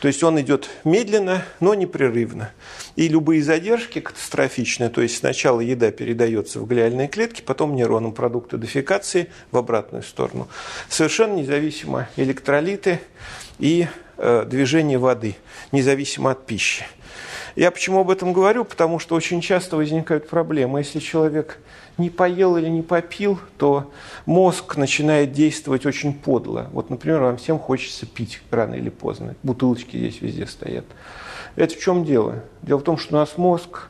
То 0.00 0.08
есть 0.08 0.22
он 0.22 0.40
идет 0.40 0.68
медленно, 0.84 1.44
но 1.60 1.74
непрерывно. 1.74 2.52
И 2.96 3.08
любые 3.08 3.42
задержки 3.42 4.00
катастрофичные, 4.00 4.90
то 4.90 5.00
есть 5.00 5.16
сначала 5.16 5.60
еда 5.60 5.90
передается 5.90 6.60
в 6.60 6.66
глиальные 6.66 7.08
клетки, 7.08 7.42
потом 7.42 7.74
нейронам 7.74 8.12
продукты 8.12 8.58
дефекации 8.58 9.30
в 9.50 9.58
обратную 9.58 10.02
сторону. 10.02 10.48
Совершенно 10.88 11.36
независимо 11.36 12.08
электролиты 12.16 13.00
и 13.58 13.86
э, 14.18 14.44
движение 14.46 14.98
воды, 14.98 15.36
независимо 15.72 16.32
от 16.32 16.46
пищи. 16.46 16.84
Я 17.54 17.70
почему 17.70 18.00
об 18.00 18.10
этом 18.10 18.34
говорю? 18.34 18.66
Потому 18.66 18.98
что 18.98 19.14
очень 19.14 19.40
часто 19.40 19.76
возникают 19.76 20.28
проблемы. 20.28 20.80
Если 20.80 20.98
человек 20.98 21.58
не 21.98 22.10
поел 22.10 22.56
или 22.56 22.68
не 22.68 22.82
попил, 22.82 23.38
то 23.56 23.90
мозг 24.26 24.76
начинает 24.76 25.32
действовать 25.32 25.86
очень 25.86 26.12
подло. 26.12 26.68
Вот, 26.72 26.90
например, 26.90 27.22
вам 27.22 27.36
всем 27.36 27.58
хочется 27.58 28.06
пить 28.06 28.42
рано 28.50 28.74
или 28.74 28.90
поздно. 28.90 29.34
Бутылочки 29.42 29.96
здесь 29.96 30.20
везде 30.20 30.46
стоят. 30.46 30.84
Это 31.54 31.74
в 31.74 31.78
чем 31.78 32.04
дело? 32.04 32.42
Дело 32.62 32.78
в 32.78 32.82
том, 32.82 32.98
что 32.98 33.16
у 33.16 33.18
нас 33.18 33.38
мозг, 33.38 33.88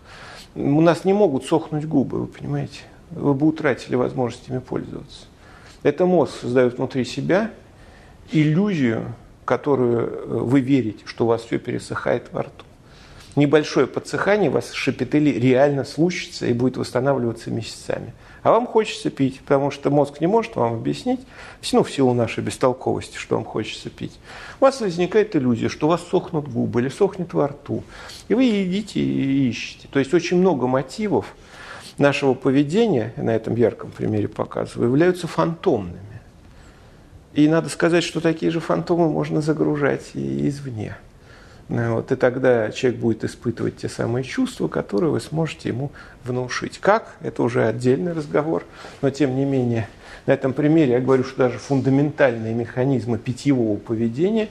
у 0.55 0.81
нас 0.81 1.05
не 1.05 1.13
могут 1.13 1.45
сохнуть 1.45 1.87
губы, 1.87 2.21
вы 2.21 2.27
понимаете? 2.27 2.81
Вы 3.11 3.35
бы 3.35 3.47
утратили 3.47 3.97
возможность 3.97 4.49
ими 4.49 4.59
пользоваться. 4.59 5.27
Это 5.83 6.07
мозг 6.07 6.33
создает 6.41 6.79
внутри 6.79 7.05
себя 7.05 7.51
иллюзию, 8.31 9.15
которую 9.45 10.45
вы 10.45 10.61
верите, 10.61 11.05
что 11.07 11.25
у 11.25 11.29
вас 11.29 11.43
все 11.43 11.59
пересыхает 11.59 12.33
во 12.33 12.43
рту 12.43 12.66
небольшое 13.37 13.87
подсыхание, 13.87 14.51
у 14.51 14.55
вас 14.55 14.73
шепетели 14.73 15.31
реально 15.31 15.85
случится 15.85 16.47
и 16.47 16.53
будет 16.53 16.77
восстанавливаться 16.77 17.51
месяцами. 17.51 18.13
А 18.43 18.53
вам 18.53 18.67
хочется 18.67 19.11
пить, 19.11 19.41
потому 19.41 19.71
что 19.71 19.91
мозг 19.91 20.21
не 20.21 20.27
может 20.27 20.57
вам 20.57 20.75
объяснить, 20.75 21.21
ну, 21.73 21.83
в 21.83 21.91
силу 21.91 22.15
нашей 22.15 22.45
бестолковости, 22.45 23.17
что 23.17 23.37
вам 23.37 23.45
хочется 23.45 23.91
пить. 23.91 24.19
У 24.61 24.65
вас 24.65 24.81
возникает 24.81 25.35
иллюзия, 25.35 25.69
что 25.69 25.87
у 25.87 25.91
вас 25.91 26.03
сохнут 26.03 26.49
губы 26.49 26.81
или 26.81 26.89
сохнет 26.89 27.35
во 27.35 27.49
рту. 27.49 27.83
И 28.29 28.35
вы 28.35 28.45
едите 28.45 29.01
и 29.01 29.49
ищете. 29.49 29.89
То 29.91 29.99
есть 29.99 30.15
очень 30.15 30.39
много 30.39 30.67
мотивов 30.67 31.35
нашего 31.99 32.35
поведения, 32.35 33.13
на 33.17 33.35
этом 33.35 33.57
ярком 33.57 33.91
примере 33.91 34.29
показываю, 34.29 34.91
являются 34.91 35.27
фантомными. 35.27 35.99
И 37.35 37.49
надо 37.49 37.69
сказать, 37.69 38.05
что 38.05 38.21
такие 38.21 38.51
же 38.51 38.61
фантомы 38.61 39.11
можно 39.11 39.41
загружать 39.41 40.11
и 40.15 40.49
извне. 40.49 40.97
Вот, 41.69 42.13
и 42.13 42.17
тогда 42.17 42.71
человек 42.71 43.01
будет 43.01 43.25
испытывать 43.25 43.79
те 43.79 43.89
самые 43.89 44.23
чувства, 44.23 44.69
которые 44.69 45.11
вы 45.11 45.21
сможете 45.21 45.71
ему 45.71 45.91
внушить. 46.23 46.79
Как? 46.79 47.17
Это 47.21 47.43
уже 47.43 47.67
отдельный 47.67 48.13
разговор, 48.13 48.65
но 49.03 49.11
тем 49.11 49.35
не 49.35 49.45
менее 49.45 49.89
на 50.27 50.33
этом 50.33 50.53
примере 50.53 50.93
я 50.93 51.01
говорю, 51.01 51.25
что 51.25 51.37
даже 51.37 51.59
фундаментальные 51.59 52.53
механизмы 52.53 53.17
питьевого 53.17 53.77
поведения 53.77 54.49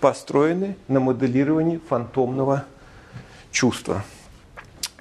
построены 0.00 0.76
на 0.86 1.00
моделировании 1.00 1.80
фантомного 1.88 2.64
чувства. 3.50 4.04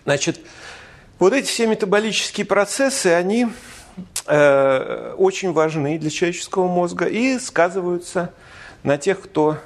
Значит, 0.05 0.39
вот 1.19 1.33
эти 1.33 1.47
все 1.47 1.67
метаболические 1.67 2.45
процессы, 2.45 3.07
они 3.07 3.47
э, 4.27 5.13
очень 5.17 5.51
важны 5.51 5.97
для 5.97 6.09
человеческого 6.09 6.67
мозга 6.67 7.05
и 7.05 7.37
сказываются 7.39 8.33
на 8.83 8.97
тех, 8.97 9.21
кто 9.21 9.57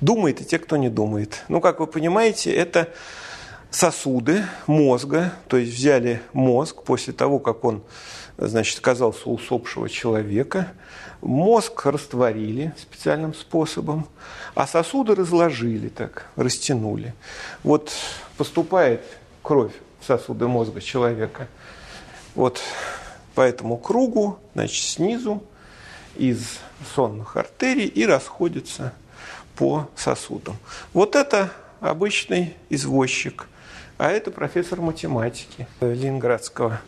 думает 0.00 0.40
и 0.40 0.44
те, 0.44 0.58
кто 0.58 0.76
не 0.76 0.88
думает. 0.88 1.44
Ну, 1.48 1.60
как 1.60 1.80
вы 1.80 1.86
понимаете, 1.86 2.52
это 2.52 2.88
сосуды 3.70 4.44
мозга, 4.66 5.32
то 5.48 5.56
есть 5.56 5.74
взяли 5.74 6.22
мозг 6.32 6.82
после 6.82 7.12
того, 7.12 7.38
как 7.38 7.64
он 7.64 7.82
значит, 8.38 8.78
оказался 8.78 9.28
у 9.28 9.34
усопшего 9.34 9.88
человека, 9.88 10.72
мозг 11.20 11.86
растворили 11.86 12.72
специальным 12.78 13.34
способом, 13.34 14.06
а 14.54 14.66
сосуды 14.66 15.14
разложили 15.14 15.88
так, 15.88 16.26
растянули. 16.36 17.14
Вот 17.62 17.92
поступает 18.36 19.02
кровь 19.42 19.72
в 20.00 20.06
сосуды 20.06 20.46
мозга 20.46 20.80
человека 20.80 21.48
вот 22.34 22.60
по 23.34 23.40
этому 23.40 23.76
кругу, 23.76 24.38
значит, 24.54 24.82
снизу 24.82 25.42
из 26.16 26.58
сонных 26.94 27.36
артерий 27.36 27.86
и 27.86 28.06
расходится 28.06 28.92
по 29.58 29.90
сосудам. 29.96 30.56
Вот 30.92 31.16
это 31.16 31.50
обычный 31.80 32.54
извозчик, 32.70 33.48
а 33.98 34.08
это 34.08 34.30
профессор 34.30 34.80
математики 34.80 35.66
Ленинградского 35.80 36.80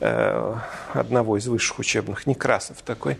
э, 0.00 0.54
одного 0.94 1.36
из 1.36 1.46
высших 1.46 1.78
учебных, 1.78 2.26
Некрасов 2.26 2.78
такой 2.80 3.18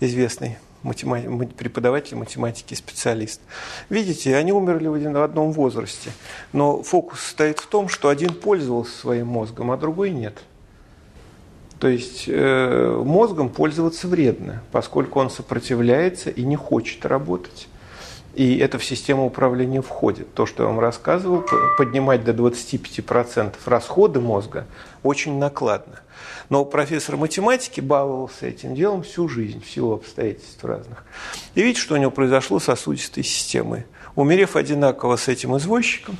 известный 0.00 0.56
математик, 0.82 1.54
преподаватель 1.54 2.16
математики, 2.16 2.72
специалист. 2.72 3.42
Видите, 3.90 4.34
они 4.36 4.52
умерли 4.52 4.88
в 4.88 5.22
одном 5.22 5.52
возрасте, 5.52 6.10
но 6.54 6.82
фокус 6.82 7.20
стоит 7.20 7.58
в 7.58 7.66
том, 7.66 7.90
что 7.90 8.08
один 8.08 8.32
пользовался 8.32 8.96
своим 8.96 9.26
мозгом, 9.26 9.70
а 9.70 9.76
другой 9.76 10.10
нет. 10.10 10.38
То 11.78 11.88
есть 11.88 12.24
э, 12.26 13.02
мозгом 13.04 13.50
пользоваться 13.50 14.08
вредно, 14.08 14.62
поскольку 14.72 15.20
он 15.20 15.28
сопротивляется 15.28 16.30
и 16.30 16.42
не 16.42 16.56
хочет 16.56 17.04
работать. 17.04 17.68
И 18.38 18.58
это 18.58 18.78
в 18.78 18.84
систему 18.84 19.26
управления 19.26 19.82
входит. 19.82 20.32
То, 20.32 20.46
что 20.46 20.62
я 20.62 20.68
вам 20.68 20.78
рассказывал, 20.78 21.44
поднимать 21.76 22.22
до 22.22 22.30
25% 22.30 23.54
расходы 23.64 24.20
мозга 24.20 24.64
очень 25.02 25.40
накладно. 25.40 25.98
Но 26.48 26.64
профессор 26.64 27.16
математики 27.16 27.80
баловался 27.80 28.46
этим 28.46 28.76
делом 28.76 29.02
всю 29.02 29.28
жизнь, 29.28 29.60
в 29.60 29.68
силу 29.68 29.94
обстоятельств 29.94 30.64
разных. 30.64 31.04
И 31.56 31.62
видите, 31.62 31.80
что 31.80 31.94
у 31.94 31.96
него 31.96 32.12
произошло 32.12 32.60
с 32.60 32.64
сосудистой 32.66 33.24
системой. 33.24 33.86
Умерев 34.14 34.54
одинаково 34.54 35.16
с 35.16 35.26
этим 35.26 35.56
извозчиком, 35.56 36.16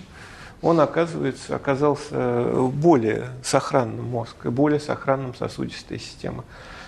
он, 0.61 0.81
оказывается, 0.81 1.55
оказался 1.55 2.68
более 2.73 3.29
сохранным 3.42 4.07
мозг 4.07 4.47
более 4.47 4.81
сохранным 4.81 5.35
сосудистой 5.35 5.99
системой. 5.99 6.44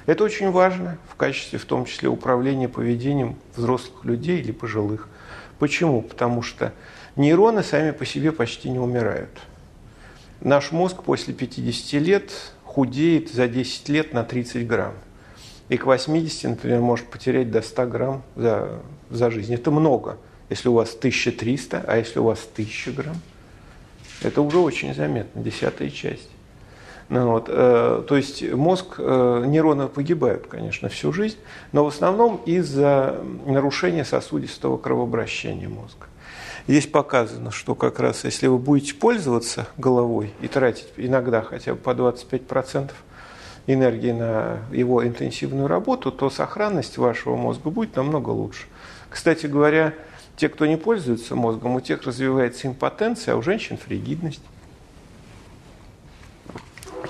Это 0.06 0.24
очень 0.24 0.50
важно 0.50 0.98
в 1.08 1.14
качестве, 1.14 1.58
в 1.58 1.64
том 1.64 1.84
числе, 1.84 2.08
управления 2.08 2.68
поведением 2.68 3.36
взрослых 3.54 4.04
людей 4.04 4.40
или 4.40 4.50
пожилых. 4.50 5.08
Почему? 5.58 6.02
Потому 6.02 6.42
что 6.42 6.72
нейроны 7.16 7.62
сами 7.62 7.92
по 7.92 8.04
себе 8.04 8.32
почти 8.32 8.70
не 8.70 8.78
умирают. 8.78 9.30
Наш 10.40 10.72
мозг 10.72 11.02
после 11.02 11.34
50 11.34 12.00
лет 12.00 12.32
худеет 12.64 13.30
за 13.30 13.46
10 13.46 13.88
лет 13.90 14.14
на 14.14 14.24
30 14.24 14.66
грамм. 14.66 14.94
И 15.68 15.76
к 15.76 15.84
80, 15.84 16.50
например, 16.50 16.80
может 16.80 17.06
потерять 17.06 17.50
до 17.50 17.62
100 17.62 17.86
грамм 17.86 18.22
за, 18.34 18.80
за 19.10 19.30
жизнь. 19.30 19.54
Это 19.54 19.70
много. 19.70 20.16
Если 20.48 20.68
у 20.68 20.72
вас 20.72 20.96
1300, 20.96 21.84
а 21.86 21.96
если 21.96 22.18
у 22.18 22.24
вас 22.24 22.40
1000 22.52 22.92
грамм, 22.92 23.16
это 24.22 24.42
уже 24.42 24.58
очень 24.58 24.94
заметно, 24.94 25.42
десятая 25.42 25.90
часть. 25.90 26.28
Ну, 27.08 27.32
вот, 27.32 27.46
э, 27.48 28.04
то 28.06 28.16
есть 28.16 28.42
мозг, 28.52 28.94
э, 28.98 29.44
нейроны 29.46 29.88
погибают, 29.88 30.46
конечно, 30.46 30.88
всю 30.88 31.12
жизнь, 31.12 31.38
но 31.72 31.84
в 31.84 31.88
основном 31.88 32.40
из-за 32.46 33.20
нарушения 33.46 34.04
сосудистого 34.04 34.78
кровообращения 34.78 35.68
мозга. 35.68 36.06
Здесь 36.68 36.86
показано, 36.86 37.50
что 37.50 37.74
как 37.74 37.98
раз 37.98 38.24
если 38.24 38.46
вы 38.46 38.58
будете 38.58 38.94
пользоваться 38.94 39.66
головой 39.76 40.32
и 40.40 40.46
тратить 40.46 40.86
иногда 40.96 41.42
хотя 41.42 41.74
бы 41.74 41.80
по 41.80 41.90
25% 41.90 42.92
энергии 43.66 44.12
на 44.12 44.58
его 44.70 45.04
интенсивную 45.04 45.66
работу, 45.66 46.12
то 46.12 46.30
сохранность 46.30 46.96
вашего 46.96 47.34
мозга 47.34 47.70
будет 47.70 47.96
намного 47.96 48.30
лучше. 48.30 48.66
Кстати 49.08 49.46
говоря, 49.46 49.94
те, 50.40 50.48
кто 50.48 50.64
не 50.64 50.78
пользуется 50.78 51.36
мозгом, 51.36 51.74
у 51.74 51.80
тех 51.82 52.02
развивается 52.04 52.66
импотенция, 52.66 53.34
а 53.34 53.36
у 53.36 53.42
женщин 53.42 53.76
фригидность 53.76 54.40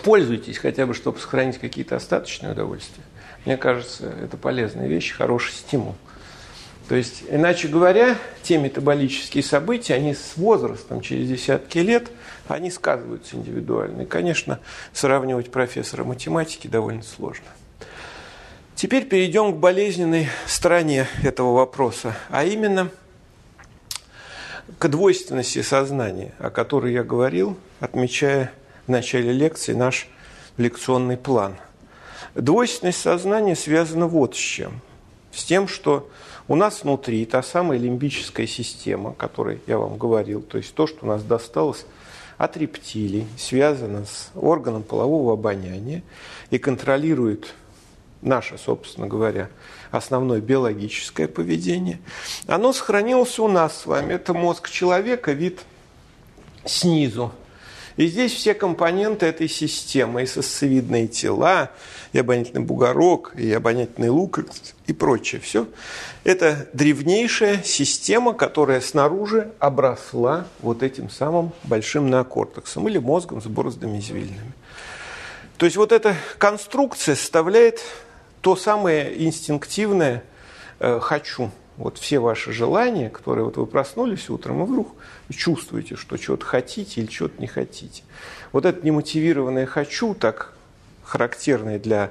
пользуйтесь 0.02 0.58
хотя 0.58 0.84
бы, 0.84 0.94
чтобы 0.94 1.20
сохранить 1.20 1.58
какие-то 1.58 1.94
остаточные 1.94 2.52
удовольствия. 2.52 3.04
Мне 3.44 3.56
кажется, 3.56 4.12
это 4.20 4.36
полезная 4.36 4.88
вещь, 4.88 5.12
хороший 5.12 5.52
стимул. 5.52 5.94
То 6.88 6.96
есть, 6.96 7.22
иначе 7.30 7.68
говоря, 7.68 8.18
те 8.42 8.58
метаболические 8.58 9.44
события, 9.44 9.94
они 9.94 10.14
с 10.14 10.36
возрастом, 10.36 11.00
через 11.00 11.28
десятки 11.28 11.78
лет, 11.78 12.10
они 12.48 12.68
сказываются 12.68 13.36
индивидуально. 13.36 14.02
И, 14.02 14.06
конечно, 14.06 14.58
сравнивать 14.92 15.52
профессора 15.52 16.02
математики 16.02 16.66
довольно 16.66 17.04
сложно. 17.04 17.46
Теперь 18.74 19.04
перейдем 19.04 19.52
к 19.52 19.58
болезненной 19.58 20.28
стороне 20.46 21.06
этого 21.22 21.52
вопроса, 21.52 22.16
а 22.28 22.44
именно 22.44 22.90
к 24.78 24.88
двойственности 24.88 25.62
сознания, 25.62 26.32
о 26.38 26.50
которой 26.50 26.92
я 26.92 27.02
говорил, 27.02 27.56
отмечая 27.80 28.52
в 28.86 28.90
начале 28.90 29.32
лекции 29.32 29.72
наш 29.72 30.08
лекционный 30.56 31.16
план. 31.16 31.56
Двойственность 32.34 33.00
сознания 33.00 33.56
связана 33.56 34.06
вот 34.06 34.34
с 34.34 34.38
чем. 34.38 34.80
С 35.32 35.44
тем, 35.44 35.68
что 35.68 36.08
у 36.48 36.56
нас 36.56 36.82
внутри 36.82 37.24
та 37.24 37.42
самая 37.42 37.78
лимбическая 37.78 38.46
система, 38.46 39.10
о 39.10 39.14
которой 39.14 39.60
я 39.66 39.78
вам 39.78 39.96
говорил, 39.96 40.42
то 40.42 40.58
есть 40.58 40.74
то, 40.74 40.86
что 40.86 40.98
у 41.02 41.08
нас 41.08 41.22
досталось 41.22 41.86
от 42.38 42.56
рептилий, 42.56 43.26
связано 43.38 44.04
с 44.06 44.30
органом 44.34 44.82
полового 44.82 45.34
обоняния 45.34 46.02
и 46.50 46.58
контролирует 46.58 47.54
наше, 48.22 48.58
собственно 48.58 49.06
говоря, 49.06 49.48
основное 49.90 50.40
биологическое 50.40 51.28
поведение, 51.28 52.00
оно 52.46 52.72
сохранилось 52.72 53.38
у 53.38 53.48
нас 53.48 53.82
с 53.82 53.86
вами. 53.86 54.14
Это 54.14 54.34
мозг 54.34 54.70
человека, 54.70 55.32
вид 55.32 55.60
снизу. 56.64 57.32
И 57.96 58.06
здесь 58.06 58.32
все 58.32 58.54
компоненты 58.54 59.26
этой 59.26 59.48
системы, 59.48 60.22
и 60.22 60.26
сосцевидные 60.26 61.06
тела, 61.06 61.70
и 62.12 62.18
обонятельный 62.18 62.62
бугорок, 62.62 63.34
и 63.36 63.52
обонятельный 63.52 64.08
лук, 64.08 64.40
и 64.86 64.92
прочее. 64.92 65.40
Все 65.40 65.66
это 66.24 66.68
древнейшая 66.72 67.62
система, 67.62 68.32
которая 68.32 68.80
снаружи 68.80 69.50
обросла 69.58 70.46
вот 70.60 70.82
этим 70.82 71.10
самым 71.10 71.52
большим 71.64 72.10
неокортексом 72.10 72.88
или 72.88 72.98
мозгом 72.98 73.42
с 73.42 73.46
бороздами 73.46 73.98
извилинами. 73.98 74.52
То 75.58 75.66
есть 75.66 75.76
вот 75.76 75.92
эта 75.92 76.16
конструкция 76.38 77.14
составляет 77.16 77.82
то 78.40 78.56
самое 78.56 79.26
инстинктивное 79.26 80.22
э, 80.78 80.98
«хочу». 81.00 81.50
Вот 81.76 81.96
все 81.96 82.18
ваши 82.18 82.52
желания, 82.52 83.08
которые 83.08 83.46
вот 83.46 83.56
вы 83.56 83.64
проснулись 83.64 84.28
утром, 84.28 84.62
и 84.62 84.66
вдруг 84.66 84.94
чувствуете, 85.34 85.96
что 85.96 86.18
чего-то 86.18 86.44
хотите 86.44 87.00
или 87.00 87.08
чего-то 87.08 87.40
не 87.40 87.46
хотите. 87.46 88.02
Вот 88.52 88.66
это 88.66 88.84
немотивированное 88.84 89.64
«хочу», 89.64 90.14
так 90.14 90.52
характерное 91.02 91.78
для 91.78 92.10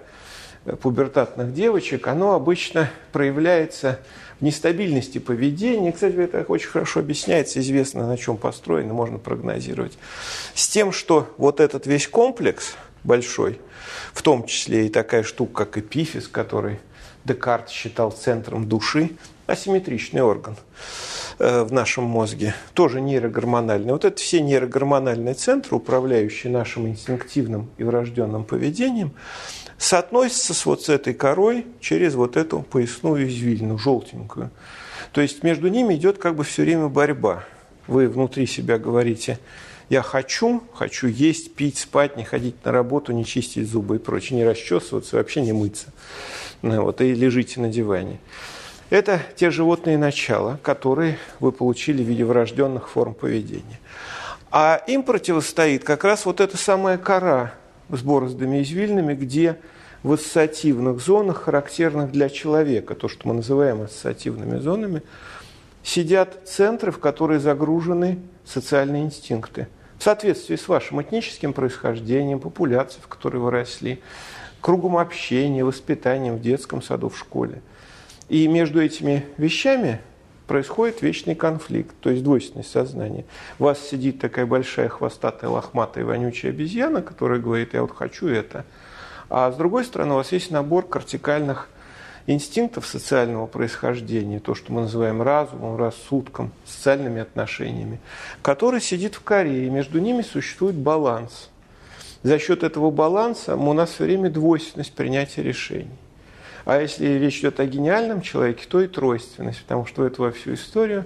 э, 0.65 0.75
пубертатных 0.75 1.53
девочек, 1.53 2.07
оно 2.07 2.33
обычно 2.33 2.89
проявляется 3.11 3.99
в 4.39 4.43
нестабильности 4.43 5.19
поведения. 5.19 5.91
Кстати, 5.91 6.15
это 6.15 6.43
очень 6.47 6.69
хорошо 6.69 7.01
объясняется, 7.01 7.59
известно, 7.59 8.07
на 8.07 8.17
чем 8.17 8.37
построено, 8.37 8.93
можно 8.93 9.19
прогнозировать. 9.19 9.97
С 10.55 10.67
тем, 10.67 10.91
что 10.91 11.31
вот 11.37 11.59
этот 11.59 11.85
весь 11.85 12.07
комплекс 12.07 12.75
большой– 13.03 13.59
в 14.19 14.21
том 14.21 14.45
числе 14.45 14.87
и 14.87 14.89
такая 14.89 15.23
штука, 15.23 15.63
как 15.63 15.77
эпифиз, 15.77 16.27
который 16.27 16.79
Декарт 17.23 17.69
считал 17.69 18.11
центром 18.11 18.67
души, 18.67 19.11
асимметричный 19.47 20.21
орган 20.21 20.57
э, 21.37 21.63
в 21.63 21.71
нашем 21.71 22.03
мозге, 22.03 22.53
тоже 22.73 22.99
нейрогормональный. 22.99 23.93
Вот 23.93 24.03
это 24.03 24.17
все 24.17 24.41
нейрогормональные 24.41 25.35
центры, 25.35 25.77
управляющие 25.77 26.51
нашим 26.51 26.89
инстинктивным 26.89 27.69
и 27.77 27.85
врожденным 27.85 28.43
поведением, 28.43 29.13
соотносятся 29.77 30.53
с 30.53 30.65
вот 30.65 30.83
с 30.83 30.89
этой 30.89 31.13
корой 31.13 31.65
через 31.79 32.15
вот 32.15 32.35
эту 32.35 32.61
поясную 32.61 33.25
извилину, 33.25 33.77
желтенькую. 33.77 34.51
То 35.13 35.21
есть 35.21 35.43
между 35.43 35.69
ними 35.69 35.93
идет 35.95 36.17
как 36.17 36.35
бы 36.35 36.43
все 36.43 36.63
время 36.63 36.89
борьба. 36.89 37.45
Вы 37.87 38.09
внутри 38.09 38.47
себя 38.47 38.77
говорите– 38.77 39.39
я 39.89 40.03
хочу, 40.03 40.61
хочу 40.73 41.07
есть, 41.07 41.55
пить, 41.55 41.79
спать, 41.79 42.15
не 42.15 42.23
ходить 42.23 42.63
на 42.63 42.71
работу, 42.71 43.11
не 43.11 43.25
чистить 43.25 43.67
зубы 43.67 43.95
и 43.95 43.99
прочее, 43.99 44.37
не 44.37 44.45
расчесываться, 44.45 45.15
вообще 45.15 45.41
не 45.41 45.51
мыться. 45.51 45.87
Ну 46.61 46.83
вот, 46.83 47.01
и 47.01 47.13
лежите 47.13 47.59
на 47.59 47.69
диване. 47.69 48.19
Это 48.91 49.21
те 49.35 49.49
животные 49.49 49.97
начала, 49.97 50.59
которые 50.61 51.17
вы 51.39 51.51
получили 51.51 52.03
в 52.03 52.07
виде 52.07 52.23
врожденных 52.23 52.89
форм 52.89 53.15
поведения. 53.15 53.79
А 54.51 54.81
им 54.87 55.03
противостоит 55.03 55.83
как 55.83 56.03
раз 56.03 56.25
вот 56.25 56.39
эта 56.39 56.57
самая 56.57 56.97
кора 56.97 57.53
с 57.89 58.01
бороздами 58.01 58.61
извильными, 58.61 59.15
где 59.15 59.57
в 60.03 60.13
ассоциативных 60.13 61.01
зонах, 61.01 61.43
характерных 61.43 62.11
для 62.11 62.29
человека, 62.29 62.93
то, 62.93 63.07
что 63.07 63.27
мы 63.27 63.33
называем 63.33 63.81
ассоциативными 63.81 64.59
зонами, 64.59 65.01
сидят 65.83 66.47
центры, 66.47 66.91
в 66.91 66.99
которые 66.99 67.39
загружены 67.39 68.19
социальные 68.45 69.05
инстинкты– 69.05 69.67
в 69.99 70.03
соответствии 70.03 70.55
с 70.55 70.67
вашим 70.69 71.01
этническим 71.01 71.51
происхождением, 71.51 72.39
популяцией, 72.39 73.03
в 73.03 73.07
которой 73.07 73.37
вы 73.37 73.51
росли, 73.51 74.01
кругом 74.61 74.97
общения, 74.97 75.65
воспитанием 75.65 76.37
в 76.37 76.41
детском 76.41 76.81
саду, 76.81 77.09
в 77.09 77.19
школе. 77.19 77.61
И 78.29 78.47
между 78.47 78.81
этими 78.81 79.25
вещами 79.37 79.99
происходит 80.47 81.01
вечный 81.01 81.35
конфликт, 81.35 81.93
то 81.99 82.09
есть 82.09 82.23
двойственность 82.23 82.71
сознания. 82.71 83.25
У 83.59 83.65
вас 83.65 83.79
сидит 83.79 84.19
такая 84.19 84.45
большая 84.45 84.87
хвостатая, 84.87 85.49
лохматая, 85.49 86.05
вонючая 86.05 86.51
обезьяна, 86.51 87.01
которая 87.01 87.39
говорит, 87.39 87.73
я 87.73 87.81
вот 87.81 87.91
хочу 87.93 88.27
это. 88.27 88.65
А 89.29 89.51
с 89.51 89.55
другой 89.57 89.83
стороны, 89.83 90.13
у 90.13 90.15
вас 90.15 90.31
есть 90.31 90.49
набор 90.49 90.87
кортикальных 90.87 91.67
инстинктов 92.33 92.85
социального 92.85 93.47
происхождения, 93.47 94.39
то, 94.39 94.53
что 94.53 94.71
мы 94.71 94.81
называем 94.81 95.21
разумом, 95.21 95.77
рассудком, 95.77 96.51
социальными 96.63 97.21
отношениями, 97.21 97.99
который 98.43 98.81
сидит 98.81 99.15
в 99.15 99.21
коре, 99.21 99.65
и 99.65 99.69
между 99.69 99.99
ними 99.99 100.21
существует 100.21 100.75
баланс. 100.75 101.49
За 102.21 102.37
счет 102.37 102.63
этого 102.63 102.91
баланса 102.91 103.55
у 103.55 103.73
нас 103.73 103.91
все 103.91 104.03
время 104.03 104.29
двойственность 104.29 104.93
принятия 104.93 105.41
решений. 105.41 105.97
А 106.65 106.79
если 106.79 107.07
речь 107.07 107.39
идет 107.39 107.59
о 107.59 107.65
гениальном 107.65 108.21
человеке, 108.21 108.65
то 108.69 108.79
и 108.79 108.87
тройственность, 108.87 109.63
потому 109.63 109.87
что 109.87 110.03
в 110.03 110.05
эту 110.05 110.21
во 110.21 110.31
всю 110.31 110.53
историю 110.53 111.05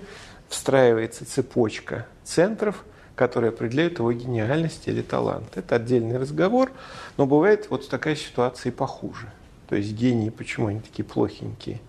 встраивается 0.50 1.26
цепочка 1.26 2.06
центров, 2.26 2.84
которые 3.16 3.50
определяют 3.50 4.00
его 4.00 4.12
гениальность 4.12 4.88
или 4.88 5.02
талант. 5.02 5.56
Это 5.56 5.76
отдельный 5.76 6.18
разговор, 6.18 6.72
но 7.16 7.26
бывает 7.26 7.68
вот 7.70 7.88
такая 7.88 8.18
ситуация 8.18 8.72
и 8.72 8.76
похуже– 8.76 9.32
то 9.68 9.76
есть 9.76 9.94
гении, 9.94 10.30
почему 10.30 10.68
они 10.68 10.80
такие 10.80 11.04
плохенькие, 11.04 11.80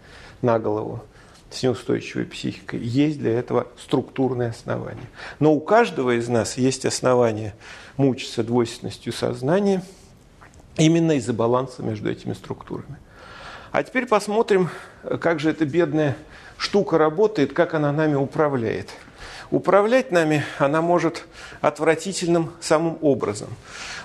на 0.43 0.59
голову, 0.59 1.03
с 1.51 1.63
неустойчивой 1.63 2.25
психикой. 2.25 2.81
Есть 2.81 3.19
для 3.19 3.39
этого 3.39 3.69
структурные 3.79 4.51
основания. 4.51 5.07
Но 5.39 5.53
у 5.53 5.61
каждого 5.61 6.19
из 6.19 6.29
нас 6.29 6.57
есть 6.57 6.85
основания 6.85 7.55
мучиться 7.97 8.43
двойственностью 8.43 9.13
сознания 9.13 9.83
именно 10.77 11.13
из-за 11.13 11.33
баланса 11.33 11.83
между 11.83 12.11
этими 12.11 12.33
структурами. 12.33 12.97
А 13.71 13.83
теперь 13.83 14.07
посмотрим, 14.07 14.69
как 15.21 15.41
же 15.41 15.51
эта 15.51 15.65
бедная 15.65 16.17
штука 16.59 16.99
работает, 16.99 17.53
как 17.53 17.75
она 17.75 17.93
нами 17.93 18.15
управляет. 18.15 18.91
Управлять 19.51 20.11
нами 20.11 20.45
она 20.59 20.81
может 20.81 21.27
отвратительным 21.61 22.53
самым 22.61 22.99
образом. 23.03 23.49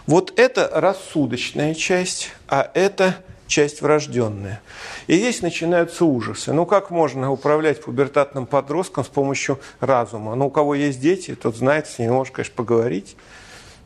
Вот 0.05 0.37
это 0.37 0.69
рассудочная 0.73 1.73
часть, 1.73 2.31
а 2.47 2.69
это 2.73 3.15
часть 3.49 3.81
врожденная. 3.81 4.61
И 5.07 5.17
здесь 5.17 5.41
начинаются 5.41 6.05
ужасы. 6.05 6.53
Ну, 6.53 6.65
как 6.65 6.91
можно 6.91 7.31
управлять 7.31 7.81
пубертатным 7.81 8.45
подростком 8.45 9.03
с 9.03 9.07
помощью 9.07 9.59
разума? 9.79 10.35
Ну, 10.35 10.47
у 10.47 10.49
кого 10.51 10.75
есть 10.75 11.01
дети, 11.01 11.35
тот 11.35 11.57
знает, 11.57 11.87
с 11.87 11.99
ними 11.99 12.11
можно, 12.11 12.35
конечно, 12.35 12.55
поговорить, 12.55 13.17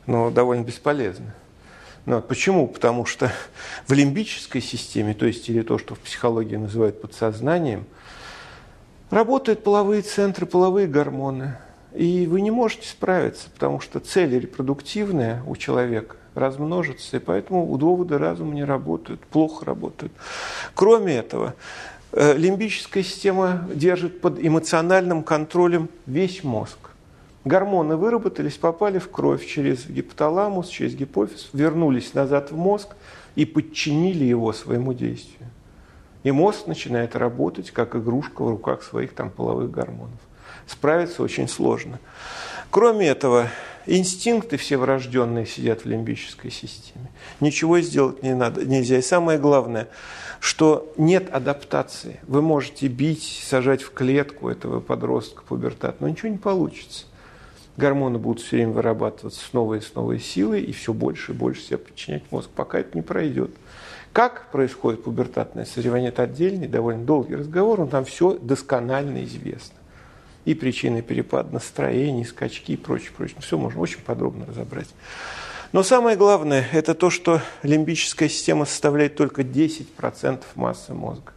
но 0.05 0.30
довольно 0.30 0.64
бесполезно. 0.64 1.34
Ну, 2.05 2.22
почему? 2.22 2.68
Потому 2.68 3.05
что 3.05 3.32
в 3.88 3.93
лимбической 3.93 4.61
системе, 4.61 5.14
то 5.14 5.26
есть 5.26 5.49
или 5.49 5.61
то, 5.61 5.78
что 5.78 5.95
в 5.95 5.99
психологии 5.99 6.57
называют 6.57 7.01
подсознанием, 7.01 7.86
работают 9.09 9.64
половые 9.64 10.01
центры, 10.01 10.45
половые 10.45 10.88
гормоны. 10.88 11.57
И 11.93 12.28
вы 12.28 12.41
не 12.41 12.51
можете 12.51 12.89
справиться, 12.89 13.49
потому 13.49 13.80
что 13.80 14.01
цель 14.01 14.38
репродуктивная 14.38 15.41
у 15.47 15.55
человека 15.55 16.18
размножиться, 16.36 17.17
и 17.17 17.19
поэтому 17.19 17.77
доводы 17.77 18.17
разума 18.17 18.53
не 18.53 18.63
работают, 18.63 19.21
плохо 19.21 19.65
работают. 19.65 20.11
Кроме 20.75 21.15
этого, 21.15 21.53
э, 22.11 22.36
лимбическая 22.38 23.03
система 23.03 23.67
держит 23.73 24.21
под 24.21 24.43
эмоциональным 24.43 25.23
контролем 25.23 25.89
весь 26.05 26.43
мозг. 26.43 26.77
Гормоны 27.45 27.97
выработались, 27.97 28.57
попали 28.57 28.99
в 28.99 29.09
кровь 29.09 29.45
через 29.45 29.86
гипоталамус, 29.86 30.69
через 30.69 30.95
гипофиз, 30.95 31.49
вернулись 31.51 32.13
назад 32.13 32.51
в 32.51 32.55
мозг 32.55 32.95
и 33.36 33.45
подчинили 33.45 34.23
его 34.23 34.53
своему 34.53 34.93
действию. 34.93 35.49
И 36.23 36.31
мозг 36.31 36.67
начинает 36.67 37.17
работать 37.17 37.71
как 37.71 37.95
игрушка 37.95 38.43
в 38.43 38.49
руках 38.49 38.81
своих 38.81 39.13
там 39.13 39.29
половых 39.29 39.71
гормонов. 39.71 40.19
Справиться 40.67 41.21
очень 41.21 41.49
сложно. 41.49 41.99
Кроме 42.69 43.07
этого, 43.07 43.49
инстинкты 43.86 44.57
все 44.57 44.77
врожденные 44.77 45.45
сидят 45.45 45.81
в 45.81 45.86
лимбической 45.88 46.51
системе. 46.51 47.09
Ничего 47.39 47.79
сделать 47.81 48.23
не 48.23 48.34
надо, 48.34 48.65
нельзя. 48.65 48.97
И 48.97 49.01
самое 49.01 49.39
главное, 49.39 49.88
что 50.39 50.91
нет 50.97 51.34
адаптации. 51.34 52.19
Вы 52.23 52.41
можете 52.41 52.88
бить, 52.88 53.43
сажать 53.45 53.81
в 53.81 53.91
клетку 53.91 54.49
этого 54.49 54.79
подростка, 54.79 55.43
пубертат, 55.47 56.01
но 56.01 56.09
ничего 56.09 56.29
не 56.29 56.38
получится. 56.38 57.05
Гормоны 57.75 58.19
будут 58.19 58.43
все 58.43 58.57
время 58.57 58.73
вырабатываться 58.73 59.39
с 59.43 59.53
новой 59.53 59.79
и 59.79 59.81
с 59.81 59.95
новой 59.95 60.19
силой, 60.19 60.61
и 60.61 60.71
все 60.71 60.93
больше 60.93 61.31
и 61.31 61.36
больше 61.36 61.61
себя 61.61 61.79
подчинять 61.79 62.23
мозг, 62.29 62.49
пока 62.55 62.79
это 62.79 62.95
не 62.95 63.01
пройдет. 63.01 63.51
Как 64.11 64.51
происходит 64.51 65.03
пубертатное 65.03 65.65
созревание, 65.65 66.09
это 66.09 66.23
отдельный, 66.23 66.67
довольно 66.67 67.03
долгий 67.03 67.36
разговор, 67.36 67.79
но 67.79 67.88
там 67.88 68.05
все 68.05 68.38
досконально 68.38 69.23
известно 69.23 69.75
и 70.45 70.53
причины 70.53 71.01
перепада 71.01 71.53
настроений, 71.53 72.25
скачки 72.25 72.73
и 72.73 72.77
прочее, 72.77 73.11
прочее. 73.15 73.37
Все 73.41 73.57
можно 73.57 73.79
очень 73.79 73.99
подробно 73.99 74.45
разобрать. 74.45 74.89
Но 75.71 75.81
самое 75.81 76.15
главное, 76.15 76.67
это 76.71 76.93
то, 76.93 77.09
что 77.09 77.41
лимбическая 77.63 78.29
система 78.29 78.65
составляет 78.65 79.15
только 79.15 79.41
10% 79.41 80.43
массы 80.55 80.93
мозга. 80.93 81.33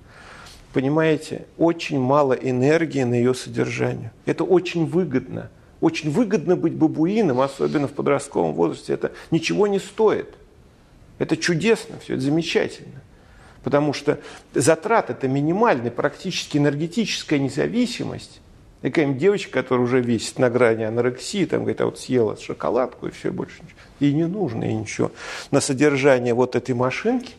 Понимаете, 0.74 1.46
очень 1.56 1.98
мало 1.98 2.34
энергии 2.34 3.02
на 3.02 3.14
ее 3.14 3.34
содержание. 3.34 4.12
Это 4.26 4.44
очень 4.44 4.84
выгодно 4.84 5.50
Очень 5.80 6.10
выгодно 6.10 6.56
быть 6.56 6.74
бабуином, 6.74 7.40
особенно 7.40 7.86
в 7.86 7.92
подростковом 7.92 8.54
возрасте. 8.54 8.92
Это 8.92 9.12
ничего 9.30 9.66
не 9.66 9.78
стоит. 9.78 10.34
Это 11.18 11.36
чудесно, 11.36 11.98
все 11.98 12.14
это 12.14 12.22
замечательно. 12.22 13.00
Потому 13.62 13.92
что 13.92 14.20
затрат 14.54 15.10
это 15.10 15.28
минимальный, 15.28 15.90
практически 15.90 16.58
энергетическая 16.58 17.38
независимость. 17.38 18.40
И 18.86 18.88
какая-нибудь 18.88 19.18
девочка, 19.18 19.50
которая 19.50 19.84
уже 19.84 20.00
весит 20.00 20.38
на 20.38 20.48
грани 20.48 20.84
анорексии, 20.84 21.44
там 21.44 21.62
говорит, 21.62 21.80
а 21.80 21.86
вот 21.86 21.98
съела 21.98 22.36
шоколадку 22.36 23.08
и 23.08 23.10
все, 23.10 23.32
больше 23.32 23.60
ничего. 23.64 23.80
Ей 23.98 24.12
не 24.12 24.28
нужно, 24.28 24.62
ей 24.62 24.74
ничего. 24.74 25.10
На 25.50 25.60
содержание 25.60 26.34
вот 26.34 26.54
этой 26.54 26.72
машинки, 26.72 27.32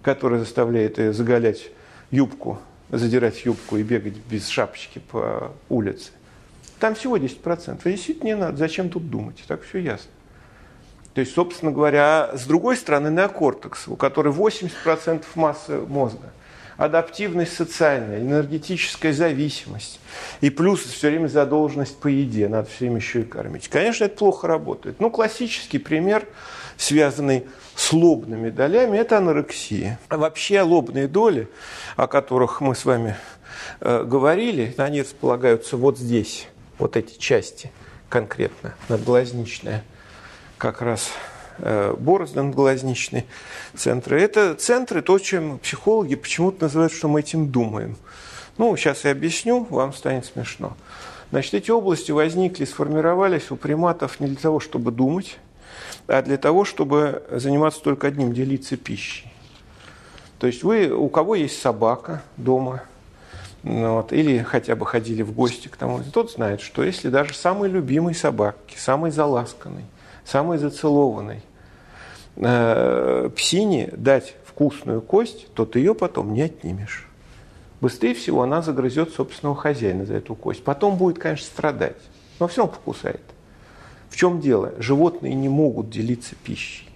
которая 0.00 0.40
заставляет 0.40 0.96
ее 0.96 1.12
заголять 1.12 1.68
юбку, 2.10 2.58
задирать 2.88 3.44
юбку 3.44 3.76
и 3.76 3.82
бегать 3.82 4.14
без 4.30 4.48
шапочки 4.48 4.98
по 4.98 5.52
улице, 5.68 6.10
там 6.80 6.94
всего 6.94 7.18
10%. 7.18 7.80
А 7.84 7.90
действительно 7.90 8.26
не 8.26 8.36
надо. 8.36 8.56
Зачем 8.56 8.88
тут 8.88 9.10
думать? 9.10 9.44
Так 9.46 9.62
все 9.64 9.80
ясно. 9.80 10.10
То 11.12 11.20
есть, 11.20 11.34
собственно 11.34 11.70
говоря, 11.70 12.30
с 12.32 12.46
другой 12.46 12.78
стороны, 12.78 13.08
неокортекс, 13.08 13.88
у 13.88 13.96
которого 13.96 14.48
80% 14.48 15.22
массы 15.34 15.80
мозга, 15.80 16.32
адаптивность 16.76 17.54
социальная, 17.54 18.20
энергетическая 18.20 19.12
зависимость, 19.12 20.00
и 20.40 20.50
плюс 20.50 20.80
все 20.80 21.08
время 21.08 21.28
задолженность 21.28 21.98
по 21.98 22.08
еде, 22.08 22.48
надо 22.48 22.68
все 22.68 22.86
время 22.86 22.96
еще 22.96 23.22
и 23.22 23.24
кормить. 23.24 23.68
Конечно, 23.68 24.04
это 24.04 24.16
плохо 24.16 24.46
работает. 24.46 25.00
Ну, 25.00 25.10
классический 25.10 25.78
пример, 25.78 26.26
связанный 26.76 27.46
с 27.76 27.92
лобными 27.92 28.50
долями, 28.50 28.98
это 28.98 29.18
анорексия. 29.18 29.98
Вообще 30.10 30.62
лобные 30.62 31.08
доли, 31.08 31.48
о 31.96 32.06
которых 32.06 32.60
мы 32.60 32.74
с 32.74 32.84
вами 32.84 33.16
э, 33.80 34.04
говорили, 34.04 34.74
они 34.76 35.02
располагаются 35.02 35.76
вот 35.76 35.98
здесь, 35.98 36.48
вот 36.78 36.96
эти 36.96 37.18
части 37.18 37.70
конкретно, 38.08 38.74
надглазничная, 38.88 39.84
как 40.58 40.82
раз 40.82 41.10
э, 41.58 41.94
борозды 41.98 42.42
надглазничные 42.42 43.24
центры. 43.76 44.20
Это 44.20 44.54
центры, 44.54 45.02
то, 45.02 45.18
чем 45.18 45.58
психологи 45.58 46.14
почему-то 46.14 46.64
называют, 46.64 46.92
что 46.92 47.08
мы 47.08 47.20
этим 47.20 47.50
думаем. 47.50 47.96
Ну, 48.58 48.76
сейчас 48.76 49.04
я 49.04 49.10
объясню, 49.10 49.66
вам 49.70 49.92
станет 49.92 50.26
смешно. 50.26 50.76
Значит, 51.30 51.54
эти 51.54 51.70
области 51.70 52.12
возникли, 52.12 52.64
сформировались 52.64 53.50
у 53.50 53.56
приматов 53.56 54.20
не 54.20 54.28
для 54.28 54.36
того, 54.36 54.60
чтобы 54.60 54.92
думать, 54.92 55.38
а 56.06 56.22
для 56.22 56.36
того, 56.36 56.64
чтобы 56.64 57.22
заниматься 57.30 57.80
только 57.82 58.06
одним– 58.08 58.32
делиться 58.34 58.76
пищей. 58.76 59.30
То 60.38 60.46
есть 60.46 60.62
вы, 60.62 60.90
у 60.90 61.08
кого 61.08 61.34
есть 61.34 61.60
собака 61.60 62.22
дома– 62.36 62.82
ну 63.64 63.94
вот, 63.94 64.12
или 64.12 64.42
хотя 64.42 64.76
бы 64.76 64.84
ходили 64.84 65.22
в 65.22 65.32
гости 65.32 65.68
к 65.68 65.76
тому, 65.76 66.02
тот 66.12 66.30
знает, 66.30 66.60
что 66.60 66.84
если 66.84 67.08
даже 67.08 67.32
самой 67.32 67.70
любимой 67.70 68.14
собаке, 68.14 68.76
самой 68.76 69.10
заласканной, 69.10 69.86
самой 70.24 70.58
зацелованной 70.58 71.42
э, 72.36 73.30
псине 73.36 73.90
дать 73.96 74.34
вкусную 74.46 75.00
кость, 75.00 75.52
то 75.54 75.64
ты 75.64 75.78
ее 75.78 75.94
потом 75.94 76.32
не 76.32 76.42
отнимешь. 76.42 77.08
Быстрее 77.80 78.14
всего 78.14 78.42
она 78.42 78.62
загрызет 78.62 79.12
собственного 79.12 79.56
хозяина 79.56 80.06
за 80.06 80.14
эту 80.14 80.34
кость. 80.34 80.64
Потом 80.64 80.96
будет, 80.96 81.18
конечно, 81.18 81.46
страдать, 81.46 81.96
но 82.40 82.48
все 82.48 82.62
равно 82.62 82.76
покусает. 82.76 83.22
В 84.08 84.16
чем 84.16 84.40
дело? 84.40 84.72
Животные 84.78 85.34
не 85.34 85.48
могут 85.48 85.90
делиться 85.90 86.34
пищей. 86.44 86.88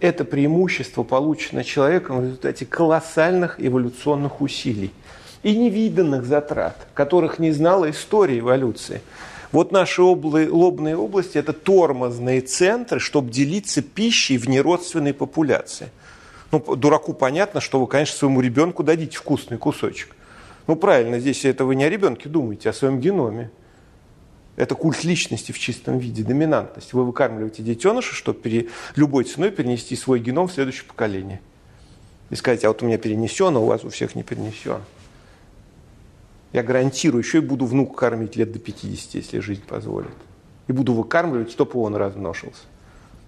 Это 0.00 0.24
преимущество 0.24 1.02
получено 1.02 1.64
человеком 1.64 2.20
в 2.20 2.24
результате 2.24 2.66
колоссальных 2.66 3.56
эволюционных 3.58 4.40
усилий– 4.40 4.92
и 5.44 5.54
невиданных 5.54 6.24
затрат, 6.24 6.88
которых 6.94 7.38
не 7.38 7.52
знала 7.52 7.90
история 7.90 8.40
эволюции. 8.40 9.02
Вот 9.54 9.70
наши 9.70 10.02
облы, 10.02 10.50
лобные 10.50 10.96
области– 10.96 11.38
это 11.38 11.52
тормозные 11.52 12.40
центры, 12.40 12.98
чтобы 12.98 13.30
делиться 13.30 13.82
пищей 13.82 14.36
в 14.36 14.48
неродственной 14.48 15.14
популяции. 15.14 15.90
Ну, 16.50 16.74
дураку 16.74 17.12
понятно, 17.12 17.60
что 17.60 17.78
вы, 17.78 17.86
конечно, 17.86 18.16
своему 18.16 18.40
ребенку 18.40 18.82
дадите 18.82 19.16
вкусный 19.16 19.56
кусочек. 19.56 20.16
Ну, 20.66 20.74
правильно, 20.74 21.20
здесь 21.20 21.44
это 21.44 21.64
вы 21.64 21.76
не 21.76 21.84
о 21.84 21.88
ребенке 21.88 22.28
думаете, 22.28 22.68
а 22.68 22.72
о 22.72 22.74
своем 22.74 22.98
геноме. 22.98 23.52
Это 24.56 24.74
культ 24.74 25.04
личности 25.04 25.52
в 25.52 25.58
чистом 25.60 25.98
виде, 25.98 26.24
доминантность. 26.24 26.92
Вы 26.92 27.04
выкармливаете 27.04 27.62
детеныша, 27.62 28.12
чтобы 28.12 28.40
пере, 28.40 28.70
любой 28.96 29.22
ценой 29.22 29.52
перенести 29.52 29.94
свой 29.94 30.18
геном 30.18 30.48
в 30.48 30.52
следующее 30.52 30.86
поколение. 30.88 31.40
И 32.30 32.34
сказать, 32.34 32.64
а 32.64 32.68
вот 32.68 32.82
у 32.82 32.86
меня 32.86 32.98
перенесено, 32.98 33.60
а 33.60 33.62
у 33.62 33.66
вас 33.66 33.84
у 33.84 33.88
всех 33.90 34.16
не 34.16 34.24
перенесено. 34.24 34.80
Я 36.54 36.62
гарантирую, 36.62 37.22
еще 37.22 37.38
и 37.38 37.40
буду 37.42 37.66
внук 37.66 37.98
кормить 37.98 38.36
лет 38.36 38.52
до 38.52 38.58
50, 38.58 39.14
если 39.14 39.40
жизнь 39.40 39.62
позволит. 39.66 40.14
И 40.68 40.72
буду 40.72 40.94
выкармливать, 40.94 41.50
чтобы 41.50 41.80
он 41.80 41.94
размножился. 41.96 42.62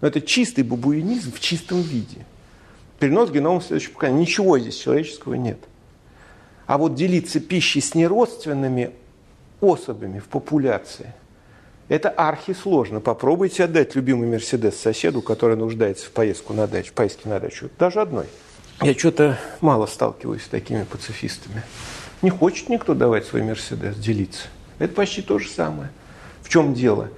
Но 0.00 0.08
это 0.08 0.22
чистый 0.22 0.64
бабуинизм 0.64 1.32
в 1.32 1.40
чистом 1.40 1.82
виде. 1.82 2.24
Перенос 2.98 3.30
генома 3.30 3.60
в 3.60 3.64
следующее 3.64 3.92
поколение. 3.92 4.22
Ничего 4.22 4.58
здесь 4.58 4.76
человеческого 4.76 5.34
нет. 5.34 5.58
А 6.66 6.78
вот 6.78 6.94
делиться 6.94 7.40
пищей 7.40 7.82
с 7.82 7.94
неродственными 7.94 8.92
особями 9.60 10.20
в 10.20 10.28
популяции– 10.28 11.12
это 11.88 12.10
архисложно. 12.10 13.00
Попробуйте 13.00 13.64
отдать 13.64 13.94
любимый 13.94 14.28
Мерседес 14.28 14.76
соседу, 14.76 15.22
который 15.22 15.56
нуждается 15.56 16.06
в 16.06 16.10
поездку 16.10 16.52
на 16.52 16.66
дачу, 16.66 16.90
в 16.90 16.94
поездке 16.94 17.28
на 17.28 17.38
дачу. 17.38 17.70
Даже 17.78 18.00
одной. 18.00 18.26
Я 18.82 18.94
что-то 18.94 19.38
мало 19.60 19.86
сталкиваюсь 19.86 20.42
с 20.42 20.48
такими 20.48 20.84
пацифистами. 20.84 21.62
Не 22.26 22.30
хочет 22.30 22.68
никто 22.70 22.94
давать 22.94 23.24
свой 23.24 23.44
Мерседес, 23.44 23.96
делиться. 23.96 24.48
Это 24.80 24.92
почти 24.94 25.22
то 25.22 25.38
же 25.38 25.48
самое. 25.48 25.90
В 26.42 26.48
чем 26.48 26.74
дело? 26.74 27.08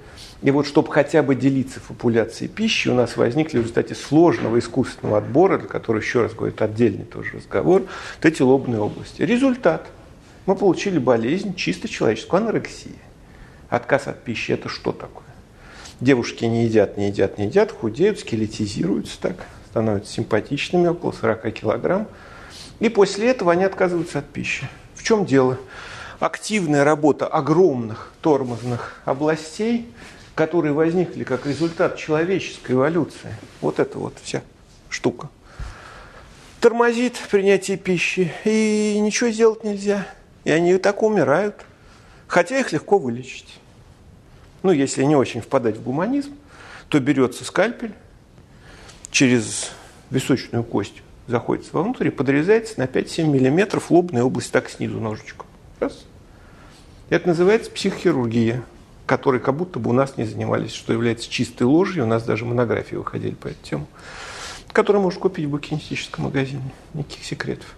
И 0.43 0.51
вот 0.51 0.67
чтобы 0.67 0.93
хотя 0.93 1.23
бы 1.23 1.33
делиться 1.33 1.79
популяцией 1.79 2.47
пищи, 2.47 2.89
у 2.89 2.93
нас 2.93 3.17
возникли 3.17 3.57
в 3.57 3.61
результате 3.61 3.95
сложного 3.95 4.59
искусственного 4.59 5.17
отбора, 5.17 5.57
для 5.57 5.67
которого, 5.67 5.99
еще 5.99 6.21
раз 6.21 6.35
говорю, 6.35 6.53
это 6.53 6.65
отдельный 6.65 7.05
тоже 7.05 7.37
разговор, 7.37 7.81
вот 7.81 8.23
эти 8.23 8.43
лобные 8.43 8.81
области. 8.81 9.23
Результат. 9.23 9.87
Мы 10.45 10.55
получили 10.55 10.99
болезнь 10.99 11.55
чисто 11.55 11.87
человеческую, 11.87 12.43
анорексия. 12.43 12.93
Отказ 13.67 14.05
от 14.05 14.23
пищи– 14.23 14.51
это 14.53 14.69
что 14.69 14.91
такое? 14.91 15.25
Девушки 16.01 16.45
не 16.45 16.65
едят, 16.65 16.97
не 16.97 17.07
едят, 17.07 17.39
не 17.39 17.47
едят, 17.47 17.71
худеют, 17.71 18.19
скелетизируются 18.19 19.19
так, 19.19 19.47
становятся 19.71 20.13
симпатичными, 20.13 20.87
около 20.87 21.13
40 21.13 21.51
килограмм. 21.51 22.05
И 22.79 22.89
после 22.89 23.31
этого 23.31 23.53
они 23.53 23.63
отказываются 23.63 24.19
от 24.19 24.25
пищи. 24.25 24.69
В 24.99 25.03
чем 25.03 25.25
дело? 25.25 25.57
Активная 26.19 26.83
работа 26.83 27.25
огромных 27.25 28.11
тормозных 28.21 29.01
областей, 29.05 29.89
которые 30.35 30.73
возникли 30.73 31.23
как 31.23 31.45
результат 31.45 31.95
человеческой 31.95 32.73
эволюции. 32.73 33.33
Вот 33.61 33.79
это 33.79 33.97
вот 33.97 34.17
вся 34.21 34.41
штука. 34.89 35.29
Тормозит 36.59 37.17
принятие 37.31 37.77
пищи, 37.77 38.33
и 38.43 38.99
ничего 38.99 39.29
сделать 39.29 39.63
нельзя. 39.63 40.05
И 40.43 40.51
они 40.51 40.77
так 40.77 41.01
умирают. 41.01 41.55
Хотя 42.27 42.59
их 42.59 42.73
легко 42.73 42.99
вылечить. 42.99 43.57
Ну, 44.63 44.71
если 44.71 45.03
не 45.03 45.15
очень 45.15 45.39
впадать 45.39 45.77
в 45.77 45.83
гуманизм, 45.83 46.35
то 46.89 46.99
берется 46.99 47.45
скальпель 47.45 47.93
через 49.11 49.71
височную 50.09 50.65
кость 50.65 51.01
заходит 51.29 51.71
вовнутрь 51.71 52.07
и 52.07 52.11
подрезается 52.11 52.79
на 52.79 52.83
5-7 52.83 53.25
миллиметров 53.25 53.91
лобная 53.91 54.23
область 54.23 54.51
так 54.51 54.69
снизу 54.69 54.99
ножичком. 54.99 55.47
Раз. 55.79 56.05
Это 57.09 57.27
называется 57.27 57.71
психохирургия, 57.71 58.63
которой 59.05 59.39
как 59.39 59.55
будто 59.55 59.79
бы 59.79 59.91
у 59.91 59.93
нас 59.93 60.17
не 60.17 60.25
занимались, 60.25 60.73
что 60.73 60.91
является 60.93 61.29
чистой 61.29 61.63
ложью. 61.63 62.03
У 62.03 62.07
нас 62.07 62.23
даже 62.23 62.45
монографии 62.45 62.95
выходили 62.95 63.35
по 63.35 63.47
этой 63.47 63.63
теме, 63.63 63.85
которую 64.71 65.03
можно 65.03 65.19
купить 65.19 65.45
в 65.45 65.49
букинистическом 65.49 66.25
магазине. 66.25 66.63
Никаких 66.93 67.23
секретов. 67.23 67.75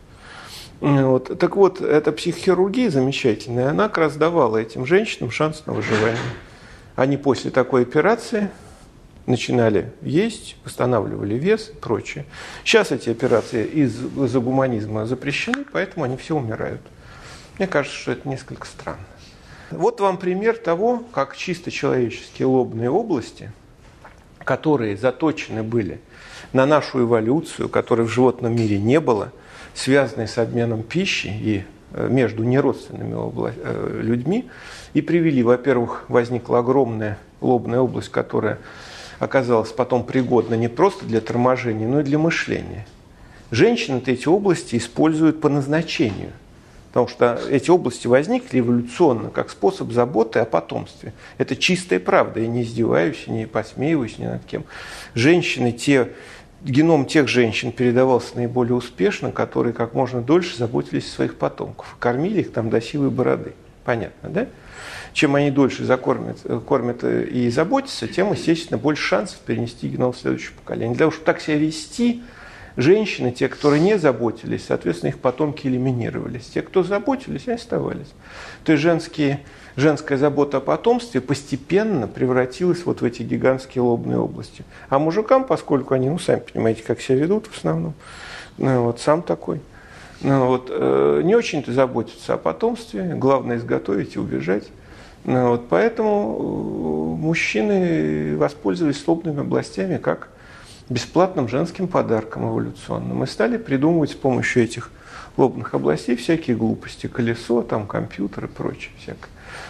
Вот. 0.79 1.37
Так 1.37 1.55
вот, 1.55 1.79
эта 1.79 2.11
психохирургия 2.11 2.89
замечательная, 2.89 3.69
она 3.69 3.87
как 3.87 3.99
раз 3.99 4.15
давала 4.15 4.57
этим 4.57 4.85
женщинам 4.85 5.29
шанс 5.29 5.63
на 5.65 5.73
выживание. 5.73 6.17
Они 6.95 7.17
после 7.17 7.51
такой 7.51 7.83
операции 7.83 8.49
начинали 9.25 9.91
есть, 10.01 10.57
восстанавливали 10.65 11.35
вес 11.35 11.69
и 11.69 11.75
прочее. 11.75 12.25
Сейчас 12.63 12.91
эти 12.91 13.09
операции 13.09 13.65
из-за 13.65 14.39
гуманизма 14.39 15.05
запрещены, 15.05 15.65
поэтому 15.71 16.05
они 16.05 16.17
все 16.17 16.35
умирают. 16.35 16.81
Мне 17.57 17.67
кажется, 17.67 17.97
что 17.97 18.11
это 18.11 18.27
несколько 18.27 18.65
странно. 18.65 19.05
Вот 19.69 20.01
вам 20.01 20.17
пример 20.17 20.57
того, 20.57 21.03
как 21.13 21.37
чисто 21.37 21.71
человеческие 21.71 22.47
лобные 22.47 22.89
области, 22.89 23.51
которые 24.39 24.97
заточены 24.97 25.63
были 25.63 26.01
на 26.51 26.65
нашу 26.65 27.03
эволюцию, 27.03 27.69
которой 27.69 28.05
в 28.05 28.09
животном 28.09 28.55
мире 28.55 28.79
не 28.79 28.99
было, 28.99 29.31
связанные 29.73 30.27
с 30.27 30.37
обменом 30.37 30.83
пищи 30.83 31.27
и 31.27 31.63
э, 31.93 32.07
между 32.09 32.43
неродственными 32.43 33.15
э, 33.15 33.99
людьми, 34.01 34.49
и 34.93 35.01
привели, 35.01 35.43
во-первых, 35.43 36.05
возникла 36.09 36.59
огромная 36.59 37.17
лобная 37.39 37.79
область, 37.79 38.09
которая 38.09 38.59
оказалась 39.21 39.71
потом 39.71 40.03
пригодна 40.03 40.55
не 40.55 40.67
просто 40.67 41.05
для 41.05 41.21
торможения, 41.21 41.87
но 41.87 41.99
и 41.99 42.03
для 42.03 42.17
мышления. 42.17 42.87
Женщины 43.51 44.01
эти 44.03 44.27
области 44.27 44.77
используют 44.77 45.39
по 45.39 45.47
назначению. 45.47 46.31
Потому 46.87 47.07
что 47.07 47.39
эти 47.49 47.69
области 47.69 48.07
возникли 48.07 48.59
эволюционно, 48.59 49.29
как 49.29 49.51
способ 49.51 49.91
заботы 49.91 50.39
о 50.39 50.45
потомстве. 50.45 51.13
Это 51.37 51.55
чистая 51.55 51.99
правда, 51.99 52.39
я 52.39 52.47
не 52.47 52.63
издеваюсь, 52.63 53.27
не 53.27 53.45
посмеиваюсь 53.45 54.17
ни 54.17 54.25
над 54.25 54.43
кем. 54.43 54.63
Женщины, 55.13 55.71
те, 55.71 56.09
геном 56.63 57.05
тех 57.05 57.27
женщин 57.27 57.71
передавался 57.71 58.35
наиболее 58.35 58.73
успешно, 58.73 59.31
которые 59.31 59.73
как 59.73 59.93
можно 59.93 60.21
дольше 60.21 60.57
заботились 60.57 61.05
о 61.05 61.15
своих 61.15 61.35
потомках. 61.35 61.95
Кормили 61.99 62.41
их 62.41 62.51
там 62.51 62.71
до 62.71 62.81
силы 62.81 63.11
бороды. 63.11 63.53
Понятно, 63.85 64.29
да? 64.29 64.47
Чем 65.13 65.35
они 65.35 65.51
дольше 65.51 65.83
закормят, 65.83 66.37
кормят 66.67 67.03
и 67.03 67.49
заботятся, 67.49 68.07
тем, 68.07 68.31
естественно, 68.31 68.77
больше 68.77 69.03
шансов 69.03 69.39
перенести 69.39 69.89
геном 69.89 70.13
в 70.13 70.17
следующее 70.17 70.53
поколение. 70.57 70.95
Для 70.95 70.99
того, 70.99 71.11
чтобы 71.11 71.25
так 71.25 71.41
себя 71.41 71.57
вести, 71.57 72.23
женщины, 72.77 73.31
те, 73.31 73.47
которые 73.47 73.81
не 73.81 73.97
заботились, 73.97 74.65
соответственно, 74.65 75.09
их 75.09 75.19
потомки 75.19 75.67
элиминировались. 75.67 76.45
Те, 76.45 76.61
кто 76.61 76.83
заботились, 76.83 77.47
они 77.47 77.55
оставались. 77.55 78.07
То 78.63 78.71
есть 78.71 78.81
женские, 78.81 79.41
женская 79.75 80.17
забота 80.17 80.57
о 80.57 80.61
потомстве 80.61 81.21
постепенно 81.21 82.07
превратилась 82.07 82.85
вот 82.85 83.01
в 83.01 83.05
эти 83.05 83.23
гигантские 83.23 83.81
лобные 83.81 84.19
области. 84.19 84.63
А 84.89 84.99
мужикам, 84.99 85.43
поскольку 85.43 85.93
они, 85.93 86.09
ну, 86.09 86.19
сами 86.19 86.39
понимаете, 86.39 86.83
как 86.83 87.01
себя 87.01 87.17
ведут 87.17 87.47
в 87.47 87.57
основном, 87.57 87.93
ну, 88.57 88.83
вот 88.83 88.99
сам 88.99 89.21
такой, 89.21 89.61
ну, 90.21 90.45
вот, 90.45 90.67
э, 90.69 91.21
не 91.23 91.35
очень-то 91.35 91.73
заботятся 91.73 92.35
о 92.35 92.37
потомстве, 92.37 93.15
главное 93.15 93.57
изготовить 93.57 94.15
и 94.15 94.19
убежать. 94.19 94.65
Ну, 95.23 95.49
вот, 95.49 95.69
поэтому 95.69 97.15
э, 97.19 97.21
мужчины 97.21 98.37
воспользовались 98.37 99.07
лобными 99.07 99.41
областями 99.41 99.97
как 99.97 100.29
бесплатным 100.89 101.47
женским 101.47 101.87
подарком 101.87 102.49
эволюционным. 102.49 103.23
И 103.23 103.27
стали 103.27 103.57
придумывать 103.57 104.11
с 104.11 104.15
помощью 104.15 104.63
этих 104.63 104.91
лобных 105.37 105.73
областей 105.73 106.15
всякие 106.15 106.57
глупости, 106.57 107.07
колесо, 107.07 107.61
там, 107.61 107.87
компьютер 107.87 108.45
и 108.45 108.47
прочее 108.47 108.91
всякое. 108.99 109.29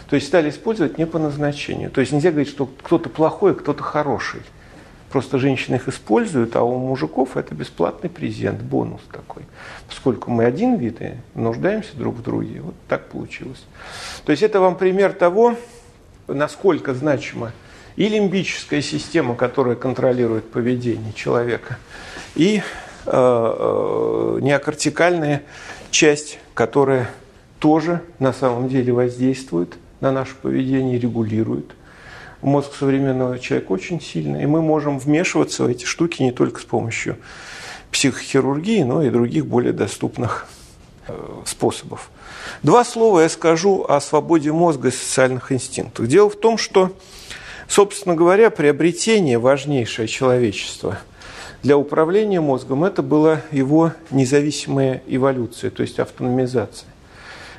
То 0.10 0.16
есть 0.16 0.28
стали 0.28 0.50
использовать 0.50 0.98
не 0.98 1.06
по 1.06 1.20
назначению. 1.20 1.92
То 1.92 2.02
есть 2.02 2.12
нельзя 2.12 2.32
говорить, 2.32 2.50
что 2.50 2.66
кто-то 2.66 3.10
плохой, 3.10 3.52
а 3.52 3.56
кто-то 3.56 3.84
хороший. 3.84 4.42
Просто 5.12 5.40
женщины 5.40 5.76
их 5.76 5.90
используют, 5.90 6.56
а 6.56 6.64
у 6.64 6.78
мужиков 6.78 7.36
это 7.36 7.54
бесплатный 7.54 8.10
презент, 8.10 8.62
бонус 8.62 9.02
такой. 9.12 9.44
Поскольку 9.88 10.32
мы 10.32 10.46
один 10.46 10.78
вид 10.78 11.02
и 11.02 11.16
нуждаемся 11.36 11.98
друг 11.98 12.16
в 12.16 12.22
друге. 12.22 12.62
Вот 12.62 12.76
так 12.88 13.10
получилось. 13.10 13.66
То 14.26 14.32
есть 14.32 14.42
это 14.42 14.62
вам 14.62 14.78
пример 14.78 15.12
того, 15.12 15.58
насколько 16.28 16.94
значимо 16.94 17.52
и 17.98 18.08
лимбическая 18.08 18.82
система, 18.82 19.36
которая 19.36 19.76
контролирует 19.76 20.50
поведение 20.50 21.12
человека, 21.12 21.78
и 22.36 22.62
э, 23.06 23.12
э, 23.12 24.40
неокортикальная 24.42 25.44
часть, 25.90 26.40
которая 26.54 27.10
тоже 27.60 28.02
на 28.20 28.32
самом 28.32 28.70
деле 28.70 28.94
воздействует 28.94 29.76
на 30.00 30.14
наше 30.14 30.36
поведение, 30.36 30.98
регулирует. 30.98 31.72
Мозг 32.42 32.74
современного 32.78 33.40
человека 33.40 33.72
очень 33.72 34.02
сильный, 34.02 34.44
и 34.44 34.46
мы 34.46 34.62
можем 34.62 35.00
вмешиваться 35.00 35.64
в 35.64 35.68
эти 35.68 35.86
штуки 35.86 36.24
не 36.24 36.32
только 36.32 36.60
с 36.60 36.64
помощью 36.64 37.18
психохирургии, 37.92 38.84
но 38.84 39.04
и 39.04 39.10
других 39.10 39.46
более 39.46 39.74
доступных 39.74 40.48
э, 41.08 41.14
способов. 41.46 42.10
Два 42.64 42.84
слова 42.84 43.22
я 43.22 43.30
скажу 43.30 43.86
о 43.88 44.02
свободе 44.02 44.52
мозга 44.52 44.88
и 44.88 44.92
социальных 44.92 45.52
инстинктах. 45.52 46.08
Дело 46.08 46.30
в 46.30 46.36
том, 46.36 46.58
что 46.58 46.92
Собственно 47.72 48.16
говоря, 48.16 48.50
приобретение 48.50 49.40
важнейшее 49.40 50.06
человечества 50.10 51.00
для 51.64 51.78
управления 51.78 52.42
мозгом– 52.42 52.84
это 52.86 53.02
была 53.02 53.44
его 53.50 53.94
независимая 54.10 55.02
эволюция, 55.08 55.72
то 55.72 55.82
есть 55.82 55.98
автономизация. 55.98 56.90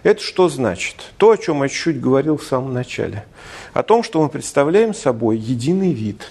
Это 0.03 0.21
что 0.21 0.49
значит? 0.49 0.97
То, 1.17 1.31
о 1.31 1.37
чем 1.37 1.63
я 1.63 1.69
чуть-чуть 1.69 2.01
говорил 2.01 2.37
в 2.37 2.45
самом 2.45 2.75
начале. 2.75 3.25
О 3.73 3.83
том, 3.83 4.03
что 4.03 4.21
мы 4.23 4.29
представляем 4.29 4.95
собой 4.95 5.37
единый 5.37 5.93
вид. 5.93 6.29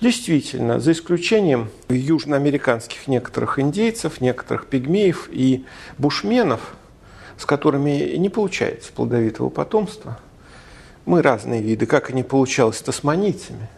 Действительно, 0.00 0.80
за 0.80 0.92
исключением 0.92 1.70
южноамериканских 1.88 3.06
некоторых 3.06 3.58
индейцев, 3.58 4.20
некоторых 4.20 4.66
пигмеев 4.66 5.28
и 5.30 5.64
бушменов, 5.98 6.74
с 7.38 7.46
которыми 7.46 8.16
не 8.16 8.28
получается 8.28 8.92
плодовитого 8.92 9.48
потомства– 9.48 10.18
мы 11.06 11.22
разные 11.22 11.60
виды, 11.60 11.86
как 11.86 12.10
они 12.10 12.22
получалось 12.22 12.78
с 12.78 12.82
тасманийцами. 12.82 13.68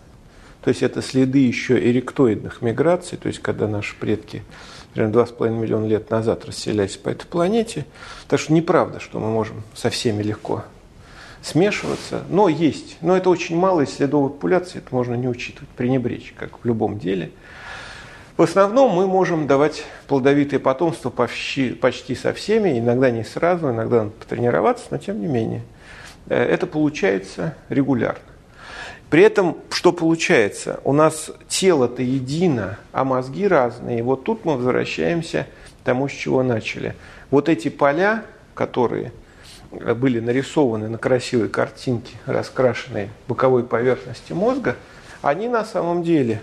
То 0.62 0.70
есть 0.70 0.82
это 0.82 1.02
следы 1.02 1.38
еще 1.38 1.78
эректоидных 1.78 2.62
миграций, 2.62 3.18
то 3.18 3.28
есть 3.28 3.40
когда 3.40 3.68
наши 3.68 3.94
предки 3.96 4.42
примерно 4.96 5.20
2,5 5.20 5.50
миллиона 5.50 5.86
лет 5.86 6.10
назад 6.10 6.44
расселялись 6.44 6.96
по 6.96 7.10
этой 7.10 7.26
планете. 7.26 7.86
Так 8.28 8.40
что 8.40 8.52
неправда, 8.52 8.98
что 8.98 9.20
мы 9.20 9.30
можем 9.30 9.62
со 9.74 9.90
всеми 9.90 10.22
легко 10.22 10.64
смешиваться. 11.42 12.24
Но 12.28 12.48
есть. 12.48 12.96
Но 13.00 13.16
это 13.16 13.30
очень 13.30 13.56
мало, 13.56 13.82
и 13.82 13.86
следов 13.86 14.32
популяции 14.32 14.78
это 14.78 14.88
можно 14.90 15.14
не 15.14 15.28
учитывать, 15.28 15.68
пренебречь, 15.70 16.34
как 16.36 16.58
в 16.60 16.64
любом 16.66 16.98
деле. 16.98 17.30
В 18.36 18.42
основном 18.42 18.90
мы 18.90 19.06
можем 19.06 19.46
давать 19.46 19.84
плодовитое 20.08 20.58
потомство 20.58 21.10
почти, 21.10 21.70
почти 21.70 22.16
со 22.16 22.32
всеми, 22.32 22.78
иногда 22.78 23.10
не 23.10 23.22
сразу, 23.22 23.70
иногда 23.70 23.98
надо 23.98 24.10
потренироваться, 24.10 24.86
но 24.90 24.98
тем 24.98 25.20
не 25.20 25.28
менее– 25.28 25.62
Э, 26.28 26.42
это 26.42 26.66
получается 26.66 27.54
регулярно. 27.68 28.20
При 29.10 29.22
этом, 29.22 29.58
что 29.70 29.92
получается? 29.92 30.80
У 30.82 30.92
нас 30.92 31.30
тело-то 31.48 32.02
едино, 32.02 32.78
а 32.92 33.04
мозги 33.04 33.46
разные. 33.46 34.00
И 34.00 34.02
вот 34.02 34.24
тут 34.24 34.44
мы 34.44 34.56
возвращаемся 34.56 35.46
к 35.80 35.84
тому, 35.84 36.08
с 36.08 36.12
чего 36.12 36.42
начали. 36.42 36.96
Вот 37.30 37.48
эти 37.48 37.68
поля, 37.68 38.24
которые 38.54 39.12
были 39.70 40.20
нарисованы 40.20 40.88
на 40.88 40.98
красивой 40.98 41.48
картинке, 41.48 42.14
раскрашенной 42.26 43.10
боковой 43.28 43.64
поверхности 43.64 44.32
мозга, 44.32 44.76
они 45.22 45.48
на 45.48 45.64
самом 45.64 46.02
деле 46.02 46.40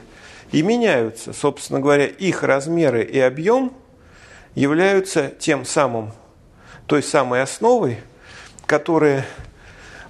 и 0.51 0.61
меняются. 0.61 1.33
Собственно 1.33 1.79
говоря, 1.79 2.05
их 2.05 2.43
размеры 2.43 3.03
и 3.03 3.19
объем 3.19 3.73
являются 4.55 5.31
тем 5.39 5.65
самым, 5.65 6.11
той 6.85 7.03
самой 7.03 7.41
основой, 7.41 7.97
которая 8.65 9.25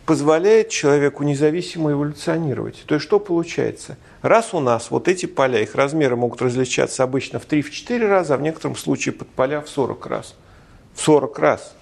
позволяет 0.05 0.69
человеку 0.69 1.23
независимо 1.23 1.91
эволюционировать. 1.91 2.83
То 2.85 2.95
есть 2.95 3.05
что 3.05 3.19
получается? 3.19 3.97
Раз 4.21 4.53
у 4.53 4.59
нас 4.59 4.91
вот 4.91 5.07
эти 5.07 5.25
поля, 5.25 5.61
их 5.61 5.75
размеры 5.75 6.15
могут 6.15 6.41
различаться 6.41 7.03
обычно 7.03 7.39
в 7.39 7.47
3-4 7.47 8.05
раза, 8.07 8.33
а 8.33 8.37
в 8.37 8.41
некотором 8.41 8.75
случае 8.75 9.13
под 9.13 9.29
поля 9.29 9.61
в 9.61 9.69
40 9.69 10.05
раз. 10.07 10.35
В 10.93 11.01
40 11.01 11.39
раз. 11.39 11.75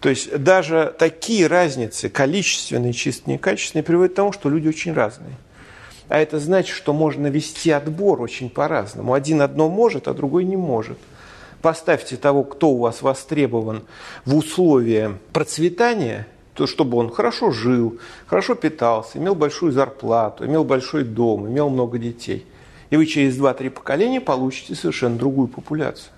То 0.00 0.08
есть 0.08 0.36
даже 0.36 0.92
такие 0.98 1.46
разницы, 1.46 2.08
количественные, 2.08 2.92
чисто 2.92 3.30
некачественные, 3.30 3.84
приводят 3.84 4.12
к 4.12 4.16
тому, 4.16 4.32
что 4.32 4.48
люди 4.48 4.66
очень 4.66 4.92
разные. 4.92 5.36
А 6.08 6.18
это 6.18 6.40
значит, 6.40 6.76
что 6.76 6.92
можно 6.92 7.28
вести 7.28 7.70
отбор 7.70 8.20
очень 8.20 8.50
по-разному. 8.50 9.14
Один 9.14 9.40
одно 9.40 9.68
может, 9.68 10.08
а 10.08 10.14
другой 10.14 10.44
не 10.44 10.56
может. 10.56 10.98
Поставьте 11.62 12.16
того, 12.16 12.42
кто 12.42 12.70
у 12.70 12.78
вас 12.78 13.02
востребован 13.02 13.84
в 14.24 14.36
условия 14.36 15.18
процветания– 15.32 16.26
то 16.54 16.66
чтобы 16.66 16.98
он 16.98 17.10
хорошо 17.10 17.50
жил, 17.50 17.98
хорошо 18.26 18.54
питался, 18.54 19.18
имел 19.18 19.34
большую 19.34 19.72
зарплату, 19.72 20.44
имел 20.46 20.64
большой 20.64 21.04
дом, 21.04 21.48
имел 21.48 21.70
много 21.70 21.98
детей. 21.98 22.46
И 22.90 22.96
вы 22.96 23.06
через 23.06 23.38
2-3 23.38 23.70
поколения 23.70 24.20
получите 24.20 24.74
совершенно 24.74 25.16
другую 25.16 25.48
популяцию. 25.48 26.12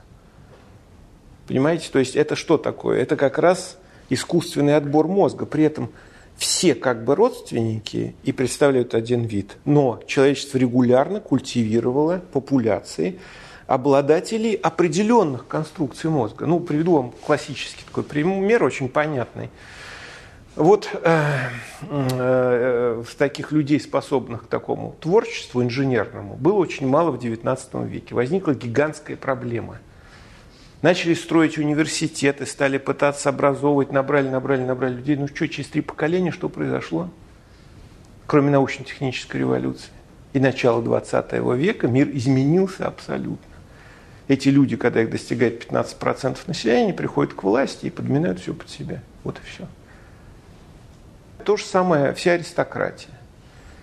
Понимаете? 1.47 1.89
То 1.93 1.99
есть 1.99 2.17
это 2.17 2.35
что 2.35 2.59
такое? 2.59 3.01
Это 3.01 3.17
как 3.17 3.39
раз 3.39 3.79
искусственный 4.09 4.77
отбор 4.77 5.07
мозга. 5.07 5.47
При 5.47 5.65
этом 5.65 5.91
все 6.37 6.75
как 6.75 7.05
бы 7.05 7.15
родственники 7.15 8.17
и 8.25 8.33
представляют 8.33 8.95
один 8.95 9.23
вид. 9.23 9.57
Но 9.65 10.01
человечество 10.07 10.59
регулярно 10.59 11.21
культивировало 11.21 12.23
популяции 12.33 13.21
обладателей 13.67 14.55
определенных 14.55 15.47
конструкций 15.47 16.11
мозга. 16.11 16.47
Ну, 16.47 16.61
приведу 16.61 16.97
вам 16.97 17.13
классический 17.25 17.85
такой 17.85 18.03
пример, 18.03 18.63
очень 18.65 18.89
понятный. 18.89 19.51
Вот 20.57 20.89
э, 21.03 21.49
э, 21.91 23.05
таких 23.19 23.51
людей, 23.51 23.81
способных 23.81 24.45
к 24.45 24.47
такому 24.47 24.95
творчеству 25.01 25.63
инженерному, 25.63 26.37
было 26.37 26.59
очень 26.59 26.87
мало 26.87 27.11
в 27.11 27.19
XIX 27.19 27.89
веке. 27.89 28.15
Возникла 28.15 28.55
гигантская 28.55 29.17
проблема. 29.17 29.79
Начали 30.81 31.15
строить 31.15 31.59
университеты, 31.59 32.47
стали 32.47 32.79
пытаться 32.79 33.31
образовывать, 33.31 33.91
набрали, 33.91 34.29
набрали, 34.29 34.63
набрали 34.63 34.95
людей. 34.95 35.17
Ну 35.17 35.27
что, 35.27 35.49
через 35.49 35.71
три 35.71 35.81
поколения 35.81 36.31
что 36.31 36.49
произошло? 36.49 37.11
Кроме 38.27 38.51
научно-технической 38.51 39.41
революции 39.41 39.91
и 40.35 40.39
начала 40.39 40.83
20 40.83 41.33
века 41.57 41.89
мир 41.89 42.11
изменился 42.13 42.87
абсолютно. 42.87 43.39
Эти 44.29 44.51
люди, 44.51 44.77
когда 44.77 45.03
их 45.03 45.11
достигает 45.11 45.65
15% 45.69 46.39
населения, 46.47 46.95
приходят 46.95 47.35
к 47.35 47.43
власти 47.43 47.87
и 47.87 47.91
подминают 47.91 48.41
все 48.41 48.55
под 48.55 48.71
себя. 48.71 49.03
Вот 49.25 49.39
и 49.39 49.47
все. 49.47 49.67
То 51.45 51.57
же 51.57 51.65
самое 51.65 52.15
вся 52.15 52.33
аристократия, 52.33 53.11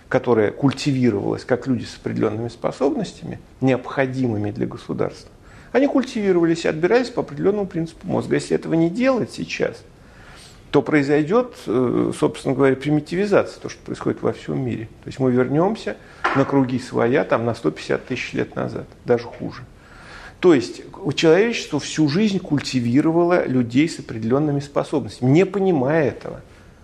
которая 0.08 0.50
культивировалась 0.50 1.44
как 1.44 1.66
люди 1.66 1.84
с 1.84 1.96
определенными 1.96 2.48
способностями, 2.48 3.38
необходимыми 3.60 4.50
для 4.50 4.66
государства. 4.66 5.30
Они 5.70 5.86
культивировались 5.86 6.64
и 6.64 6.68
отбирались 6.68 7.08
по 7.08 7.22
определенному 7.22 7.66
принципу 7.66 8.06
мозга. 8.06 8.34
Если 8.34 8.54
этого 8.54 8.74
не 8.74 8.90
делать 8.90 9.30
сейчас, 9.30 9.82
то 10.70 10.82
произойдет, 10.82 11.54
э, 11.66 12.12
собственно 12.18 12.54
говоря, 12.54 12.74
примитивизация, 12.76 13.60
то, 13.60 13.68
что 13.68 13.82
происходит 13.84 14.22
во 14.22 14.32
всем 14.32 14.64
мире. 14.64 14.88
То 15.04 15.08
есть 15.08 15.18
мы 15.18 15.30
вернемся 15.30 15.96
на 16.34 16.44
круги 16.44 16.78
своя, 16.78 17.24
там, 17.24 17.44
на 17.44 17.54
150 17.54 18.06
тысяч 18.06 18.32
лет 18.32 18.56
назад, 18.56 18.86
даже 19.04 19.24
хуже. 19.24 19.64
То 20.40 20.54
есть 20.54 20.82
человечество 21.14 21.78
всю 21.78 22.08
жизнь 22.08 22.38
культивировало 22.38 23.46
людей 23.46 23.88
с 23.88 24.00
определенными 24.00 24.60
способностями, 24.60 25.30
не 25.30 25.46
понимая 25.46 26.08
этого. 26.08 26.40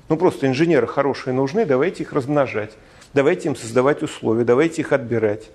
Ну 0.09 0.17
просто 0.17 0.47
инженеры 0.47 0.87
хорошие 0.87 1.35
нужны, 1.35 1.67
давайте 1.67 2.03
их 2.03 2.13
размножать, 2.13 2.73
давайте 3.15 3.49
им 3.49 3.57
создавать 3.57 4.03
условия, 4.03 4.45
давайте 4.45 4.83
их 4.83 4.93
отбирать. 4.93 5.51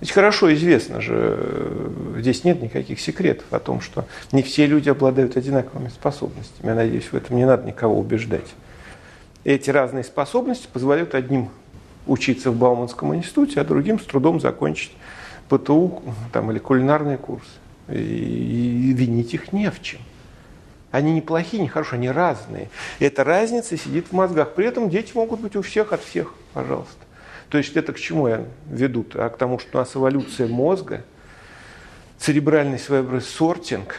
Ведь 0.00 0.10
хорошо 0.10 0.52
известно 0.52 1.00
же, 1.00 1.14
э, 1.14 2.16
здесь 2.18 2.42
нет 2.42 2.60
никаких 2.60 2.98
секретов 2.98 3.46
о 3.52 3.60
том, 3.60 3.80
что 3.80 4.04
не 4.32 4.42
все 4.42 4.66
люди 4.66 4.88
обладают 4.88 5.36
одинаковыми 5.36 5.90
способностями. 5.90 6.66
Я 6.66 6.74
надеюсь, 6.74 7.04
в 7.04 7.14
этом 7.14 7.36
не 7.36 7.46
надо 7.46 7.64
никого 7.64 7.98
убеждать. 7.98 8.52
Эти 9.44 9.70
разные 9.70 10.02
способности 10.02 10.68
позволяют 10.72 11.14
одним 11.14 11.50
учиться 12.08 12.50
в 12.50 12.56
Бауманском 12.56 13.14
институте, 13.14 13.60
а 13.60 13.64
другим 13.64 14.00
с 14.00 14.04
трудом 14.04 14.40
закончить 14.40 14.92
ПТУ 15.48 16.02
там, 16.32 16.50
или 16.50 16.58
кулинарный 16.58 17.16
курс. 17.16 17.46
И, 17.88 17.94
и 17.94 18.92
винить 18.92 19.34
их 19.34 19.52
не 19.52 19.70
в 19.70 19.80
чем. 19.82 20.00
Они 20.92 21.12
не 21.14 21.22
плохие, 21.22 21.62
не 21.62 21.68
хорошие, 21.68 21.96
они 21.96 22.10
разные. 22.10 22.68
И 22.98 23.06
эта 23.06 23.24
разница 23.24 23.76
сидит 23.78 24.08
в 24.08 24.12
мозгах. 24.12 24.52
При 24.52 24.66
этом 24.66 24.90
дети 24.90 25.12
могут 25.14 25.40
быть 25.40 25.56
у 25.56 25.62
всех 25.62 25.92
от 25.92 26.04
всех, 26.04 26.34
пожалуйста. 26.52 26.94
То 27.48 27.58
есть 27.58 27.74
это 27.76 27.94
к 27.94 27.98
чему 27.98 28.28
я 28.28 28.44
веду? 28.70 29.04
А 29.14 29.30
к 29.30 29.38
тому, 29.38 29.58
что 29.58 29.78
у 29.78 29.80
нас 29.80 29.96
эволюция 29.96 30.48
мозга, 30.48 31.02
церебральный 32.18 32.78
своеобразный 32.78 33.28
сортинг 33.28 33.96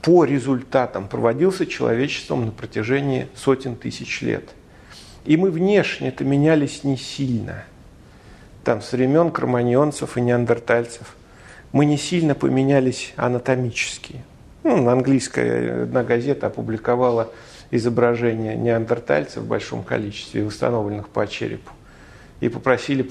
по 0.00 0.24
результатам 0.24 1.06
проводился 1.06 1.66
человечеством 1.66 2.46
на 2.46 2.50
протяжении 2.50 3.28
сотен 3.36 3.76
тысяч 3.76 4.22
лет. 4.22 4.48
И 5.26 5.36
мы 5.36 5.50
внешне 5.50 6.08
это 6.08 6.24
менялись 6.24 6.82
не 6.82 6.96
сильно. 6.96 7.64
Там 8.64 8.80
с 8.80 8.92
времен 8.92 9.30
кроманьонцев 9.30 10.16
и 10.16 10.20
неандертальцев 10.22 11.14
мы 11.72 11.84
не 11.84 11.98
сильно 11.98 12.34
поменялись 12.34 13.12
анатомически. 13.16 14.22
Ну, 14.64 14.88
английская 14.88 15.82
одна 15.84 16.04
газета 16.04 16.46
опубликовала 16.46 17.32
изображение 17.70 18.56
неандертальцев 18.56 19.42
в 19.42 19.46
большом 19.46 19.82
количестве, 19.82 20.44
восстановленных 20.44 21.08
по 21.08 21.26
черепу 21.26 21.72
и 22.42 22.48
попросили 22.48 23.02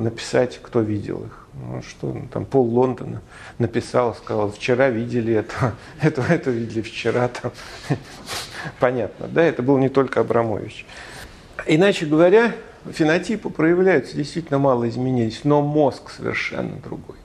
написать, 0.00 0.58
кто 0.62 0.80
видел 0.80 1.24
их. 1.24 1.46
Ну, 1.52 1.82
что 1.82 2.06
ну, 2.06 2.26
там 2.32 2.46
пол 2.46 2.64
Лондона 2.64 3.20
написал, 3.58 4.14
сказал, 4.14 4.50
вчера 4.50 4.88
видели 4.88 5.34
это, 5.34 5.74
это, 6.00 6.22
это 6.22 6.50
видели 6.50 6.80
вчера. 6.80 7.28
Там. 7.42 7.52
Понятно, 8.80 9.28
да, 9.28 9.42
это 9.42 9.62
был 9.62 9.76
не 9.76 9.90
только 9.90 10.20
Абрамович. 10.20 10.86
Иначе 11.66 12.06
говоря, 12.06 12.54
фенотипы 12.90 13.50
проявляются, 13.50 14.16
действительно 14.16 14.58
мало 14.58 14.88
изменились, 14.88 15.42
но 15.44 15.60
мозг 15.60 16.10
совершенно 16.10 16.76
другой. 16.78 17.16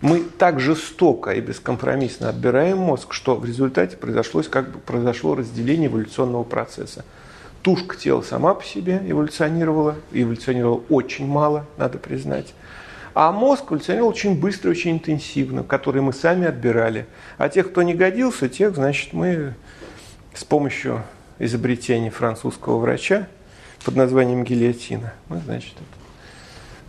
Мы 0.00 0.20
так 0.20 0.60
жестоко 0.60 1.30
и 1.30 1.40
бескомпромиссно 1.40 2.28
отбираем 2.28 2.78
мозг, 2.78 3.12
что 3.12 3.36
в 3.36 3.44
результате 3.44 3.96
произошло, 3.96 4.42
как 4.50 4.70
бы 4.70 4.78
произошло 4.78 5.34
разделение 5.34 5.88
эволюционного 5.88 6.44
процесса 6.44 7.04
тушка 7.64 7.96
тела 7.96 8.20
сама 8.20 8.54
по 8.54 8.62
себе 8.62 9.00
эволюционировала, 9.06 9.96
эволюционировала 10.12 10.82
очень 10.90 11.26
мало, 11.26 11.64
надо 11.78 11.98
признать. 11.98 12.54
А 13.14 13.32
мозг 13.32 13.64
эволюционировал 13.70 14.10
очень 14.10 14.38
быстро, 14.38 14.70
очень 14.70 14.92
интенсивно, 14.92 15.64
который 15.64 16.02
мы 16.02 16.12
сами 16.12 16.46
отбирали. 16.46 17.06
А 17.38 17.48
тех, 17.48 17.70
кто 17.70 17.82
не 17.82 17.94
годился, 17.94 18.50
тех, 18.50 18.74
значит, 18.74 19.14
мы 19.14 19.54
с 20.34 20.44
помощью 20.44 21.02
изобретения 21.38 22.10
французского 22.10 22.78
врача 22.78 23.28
под 23.82 23.96
названием 23.96 24.44
гильотина, 24.44 25.14
мы, 25.28 25.40
значит, 25.40 25.72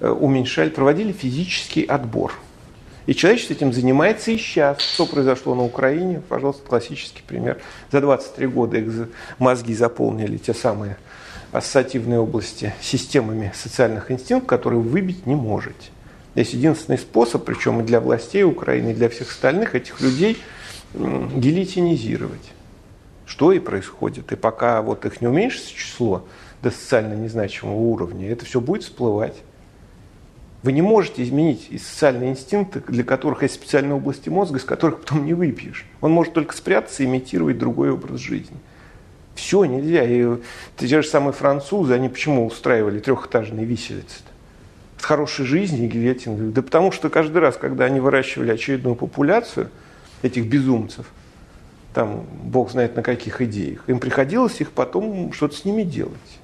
э, 0.01 0.09
уменьшали, 0.09 0.69
проводили 0.69 1.13
физический 1.13 1.85
отбор– 1.85 2.33
и 3.05 3.13
человечество 3.13 3.53
этим 3.53 3.71
занимается 3.71 4.31
и 4.31 4.37
сейчас. 4.37 4.79
Что 4.79 5.05
произошло 5.05 5.55
на 5.55 5.63
Украине? 5.63 6.21
Пожалуйста, 6.27 6.63
классический 6.67 7.21
пример. 7.25 7.61
За 7.91 8.01
23 8.01 8.47
года 8.47 8.77
их 8.77 9.09
мозги 9.37 9.73
заполнили 9.73 10.37
те 10.37 10.53
самые 10.53 10.97
ассоциативные 11.51 12.19
области 12.19 12.73
системами 12.81 13.51
социальных 13.55 14.11
инстинктов, 14.11 14.47
которые 14.47 14.81
вы 14.81 14.89
выбить 14.89 15.25
не 15.25 15.35
можете. 15.35 15.89
Есть 16.33 16.53
единственный 16.53 16.97
способ, 16.97 17.45
причем 17.45 17.79
и 17.79 17.83
для 17.83 18.01
властей 18.01 18.43
Украины, 18.43 18.91
и 18.91 18.93
для 18.93 19.07
всех 19.09 19.29
остальных, 19.29 19.75
этих 19.75 20.01
людей 20.01 20.37
гильотинизировать. 20.93 22.51
Что 23.25 23.51
и 23.51 23.59
происходит. 23.59 24.31
И 24.31 24.35
пока 24.35 24.81
вот 24.81 25.05
их 25.05 25.21
не 25.21 25.27
уменьшится 25.27 25.73
число 25.73 26.25
до 26.61 26.71
социально 26.71 27.13
незначимого 27.13 27.75
уровня, 27.75 28.29
это 28.29 28.45
все 28.45 28.59
будет 28.59 28.83
всплывать. 28.83 29.35
Вы 30.65 30.71
не 30.71 30.81
можете 30.81 31.21
изменить 31.21 31.67
и 31.69 31.77
социальные 31.77 32.31
инстинкты, 32.31 32.81
для 32.87 33.03
которых 33.03 33.43
есть 33.43 33.53
специальные 33.53 33.97
области 33.97 34.29
мозга, 34.29 34.57
из 34.57 34.63
которых 34.63 35.01
потом 35.01 35.23
не 35.23 35.35
выпьешь. 35.35 35.85
Он 36.01 36.11
может 36.11 36.33
только 36.33 36.57
спрятаться 36.57 37.03
и 37.03 37.05
имитировать 37.05 37.59
другой 37.59 37.91
образ 37.91 38.19
жизни. 38.19 38.57
Все 39.35 39.63
нельзя. 39.65 40.03
И 40.03 40.39
те 40.75 41.03
же 41.03 41.07
самые 41.07 41.33
французы, 41.33 41.93
они 41.93 42.09
почему 42.09 42.47
устраивали 42.47 42.97
трехэтажные 42.97 43.63
виселицы? 43.63 44.21
-то? 44.21 45.01
С 45.01 45.05
хорошей 45.05 45.45
жизнью 45.45 45.87
гильотин. 45.87 46.51
Да 46.51 46.63
потому 46.63 46.91
что 46.91 47.11
каждый 47.11 47.37
раз, 47.37 47.57
когда 47.57 47.85
они 47.85 47.99
выращивали 47.99 48.49
очередную 48.49 48.95
популяцию 48.95 49.69
этих 50.23 50.47
безумцев, 50.47 51.05
там 51.93 52.25
бог 52.43 52.71
знает 52.71 52.95
на 52.95 53.03
каких 53.03 53.39
идеях, 53.39 53.83
им 53.85 53.99
приходилось 53.99 54.59
их 54.61 54.71
потом 54.71 55.31
что-то 55.31 55.55
с 55.55 55.63
ними 55.63 55.83
делать. 55.83 56.39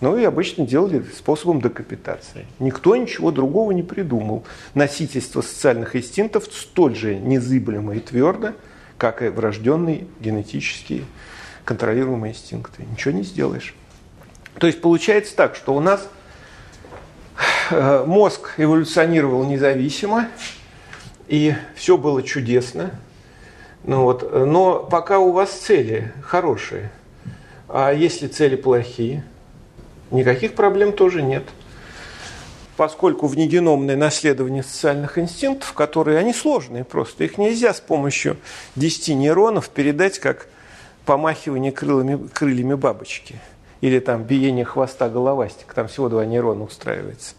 Ну 0.00 0.16
и 0.16 0.24
обычно 0.24 0.64
делали 0.64 1.04
способом 1.16 1.60
декапитации. 1.60 2.46
Никто 2.60 2.94
ничего 2.94 3.32
другого 3.32 3.72
не 3.72 3.82
придумал. 3.82 4.44
Носительство 4.74 5.40
социальных 5.40 5.96
инстинктов 5.96 6.44
столь 6.52 6.94
же 6.94 7.16
незыблемо 7.16 7.96
и 7.96 8.00
твердо, 8.00 8.52
как 8.96 9.22
и 9.22 9.28
врожденные 9.28 10.06
генетические 10.20 11.04
контролируемые 11.64 12.32
инстинкты. 12.32 12.84
Ничего 12.84 13.12
не 13.12 13.24
сделаешь. 13.24 13.74
То 14.58 14.68
есть 14.68 14.80
получается 14.80 15.34
так, 15.34 15.56
что 15.56 15.74
у 15.74 15.80
нас 15.80 16.08
э, 17.70 18.04
мозг 18.06 18.54
эволюционировал 18.56 19.44
независимо, 19.44 20.28
и 21.26 21.54
все 21.74 21.98
было 21.98 22.22
чудесно. 22.22 22.92
Ну 23.84 24.02
вот, 24.02 24.32
но 24.32 24.84
пока 24.84 25.18
у 25.18 25.32
вас 25.32 25.50
цели 25.50 26.12
хорошие, 26.22 26.90
а 27.68 27.92
если 27.92 28.28
цели 28.28 28.54
плохие– 28.54 29.24
Никаких 30.10 30.54
проблем 30.54 30.92
тоже 30.92 31.22
нет. 31.22 31.44
Поскольку 32.76 33.26
внегеномное 33.26 33.96
наследование 33.96 34.62
социальных 34.62 35.18
инстинктов, 35.18 35.72
которые, 35.72 36.18
они 36.18 36.32
сложные 36.32 36.84
просто, 36.84 37.24
их 37.24 37.36
нельзя 37.36 37.74
с 37.74 37.80
помощью 37.80 38.36
10 38.76 39.16
нейронов 39.16 39.68
передать 39.68 40.18
как 40.18 40.48
помахивание 41.04 41.72
крылами, 41.72 42.28
крыльями 42.28 42.74
бабочки 42.74 43.40
или 43.80 43.98
там 43.98 44.22
биение 44.22 44.64
хвоста 44.64 45.08
головастика, 45.08 45.74
там 45.74 45.88
всего 45.88 46.08
два 46.08 46.24
нейрона 46.24 46.64
устраивается. 46.64 47.34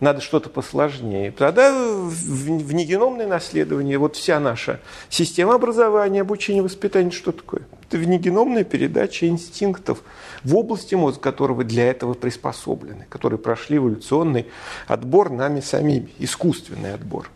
Надо 0.00 0.20
что-то 0.20 0.48
посложнее. 0.48 1.32
Тогда 1.32 1.72
в 1.72 2.72
негеномное 2.72 3.26
наследование, 3.26 3.98
вот 3.98 4.14
вся 4.14 4.38
наша 4.38 4.80
система 5.08 5.54
образования, 5.54 6.20
обучения, 6.20 6.62
воспитания, 6.62 7.10
что 7.10 7.32
такое? 7.32 7.62
Это 7.88 7.96
внегеномная 7.98 8.64
передача 8.64 9.26
инстинктов 9.26 10.02
в 10.44 10.56
области 10.56 10.94
мозга, 10.94 11.20
которого 11.20 11.64
для 11.64 11.90
этого 11.90 12.14
приспособлены, 12.14 13.06
которые 13.08 13.38
прошли 13.38 13.78
эволюционный 13.78 14.46
отбор 14.86 15.30
нами 15.30 15.60
самими, 15.60 16.10
искусственный 16.18 16.94
отбор, 16.94 17.30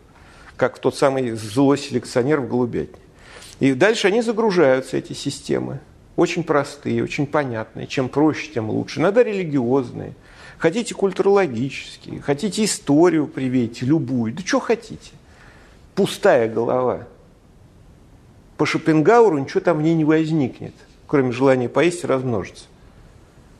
как 0.57 0.79
тот 0.79 0.95
самый 0.95 1.31
злой 1.31 1.77
селекционер 1.77 2.39
в 2.41 2.47
голубятне. 2.47 2.99
И 3.59 3.73
дальше 3.73 4.07
они 4.07 4.21
загружаются, 4.21 4.97
эти 4.97 5.13
системы, 5.13 5.79
очень 6.15 6.43
простые, 6.43 7.03
очень 7.03 7.27
понятные. 7.27 7.87
Чем 7.87 8.09
проще, 8.09 8.51
тем 8.53 8.69
лучше. 8.69 8.99
Иногда 8.99 9.23
религиозные– 9.23 10.13
Хотите 10.63 10.95
культурологические, 10.95 12.21
хотите 12.21 12.63
историю 12.63 13.27
привейте, 13.27 13.85
любую, 13.85 14.33
да 14.33 14.43
что 14.45 14.61
хотите. 14.61 15.11
Пустая 15.93 16.47
голова. 16.47 17.05
По 18.55 18.65
Шопенгауэру 18.65 19.39
ничего 19.39 19.59
там 19.59 19.79
в 19.79 19.81
ней 19.81 19.93
не 19.93 20.05
возникнет, 20.05 20.73
кроме 21.05 21.33
желания 21.33 21.67
поесть 21.67 22.05
и 22.05 22.07
размножиться. 22.07 22.63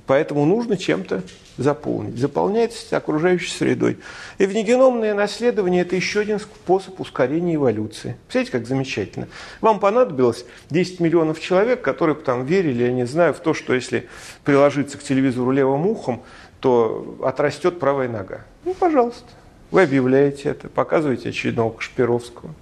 Поэтому 0.05 0.45
нужно 0.45 0.75
чем-то 0.75 1.23
заполнить. 1.57 2.17
Заполняется 2.17 2.97
окружающей 2.97 3.51
средой. 3.51 3.99
И 4.37 4.45
внегеномное 4.45 5.13
наследование– 5.13 5.81
это 5.83 5.95
еще 5.95 6.21
один 6.21 6.39
способ 6.39 6.99
ускорения 6.99 7.55
эволюции. 7.55 8.17
Представляете, 8.23 8.51
как 8.51 8.67
замечательно. 8.67 9.27
Вам 9.61 9.79
понадобилось 9.79 10.45
10 10.69 10.99
миллионов 10.99 11.39
человек, 11.39 11.81
которые 11.81 12.15
там 12.15 12.45
верили, 12.45 12.83
я 12.83 12.91
не 12.91 13.05
знаю, 13.05 13.33
в 13.33 13.39
то, 13.39 13.53
что 13.53 13.73
если 13.73 14.09
приложиться 14.43 14.97
к 14.97 15.03
телевизору 15.03 15.51
левым 15.51 15.87
ухом, 15.87 16.23
то 16.59 17.17
отрастет 17.23 17.79
правая 17.79 18.09
нога. 18.09 18.41
Ну, 18.65 18.73
пожалуйста. 18.73 19.27
Вы 19.71 19.83
объявляете 19.83 20.49
это, 20.49 20.69
показываете 20.69 21.29
очередного 21.29 21.71
Кашпировского. 21.71 22.53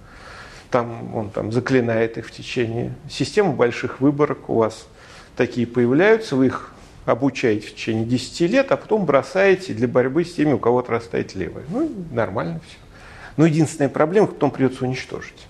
Там 0.70 1.14
он 1.14 1.28
там 1.30 1.52
заклинает 1.52 2.16
их 2.16 2.26
в 2.26 2.30
течение. 2.30 2.94
Система 3.10 3.52
больших 3.52 4.00
выборок 4.00 4.48
у 4.48 4.54
вас 4.54 4.86
такие 5.36 5.66
появляются, 5.66 6.36
вы 6.36 6.46
их 6.46 6.71
обучаете 7.04 7.68
в 7.68 7.74
течение 7.74 8.04
10 8.04 8.40
лет, 8.50 8.72
а 8.72 8.76
потом 8.76 9.04
бросаете 9.04 9.74
для 9.74 9.88
борьбы 9.88 10.24
с 10.24 10.34
теми, 10.34 10.52
у 10.52 10.58
кого 10.58 10.78
отрастает 10.78 11.34
левое. 11.34 11.64
Ну, 11.68 11.90
нормально 12.12 12.60
все. 12.66 12.76
Но 13.36 13.46
единственная 13.46 13.88
проблема, 13.88 14.28
потом 14.28 14.50
придется 14.50 14.84
уничтожить. 14.84 15.46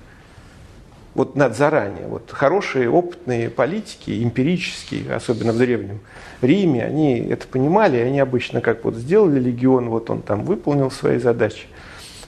Вот 1.15 1.37
надо 1.37 1.55
заранее. 1.55 2.07
Вот 2.07 2.31
хорошие, 2.31 2.89
опытные 2.89 3.51
политики, 3.51 4.23
эмпирические, 4.23 5.15
особенно 5.15 5.53
в 5.53 5.59
Древнем 5.59 6.01
Риме, 6.41 6.85
они 6.85 7.19
это 7.19 7.47
понимали, 7.47 7.99
и 7.99 8.01
они 8.01 8.19
обычно 8.19 8.63
как 8.63 8.85
вот 8.85 8.95
сделали 8.95 9.39
легион, 9.39 9.91
вот 9.91 10.09
он 10.09 10.23
там 10.23 10.45
выполнил 10.45 10.91
свои 10.91 11.19
задачи, 11.19 11.67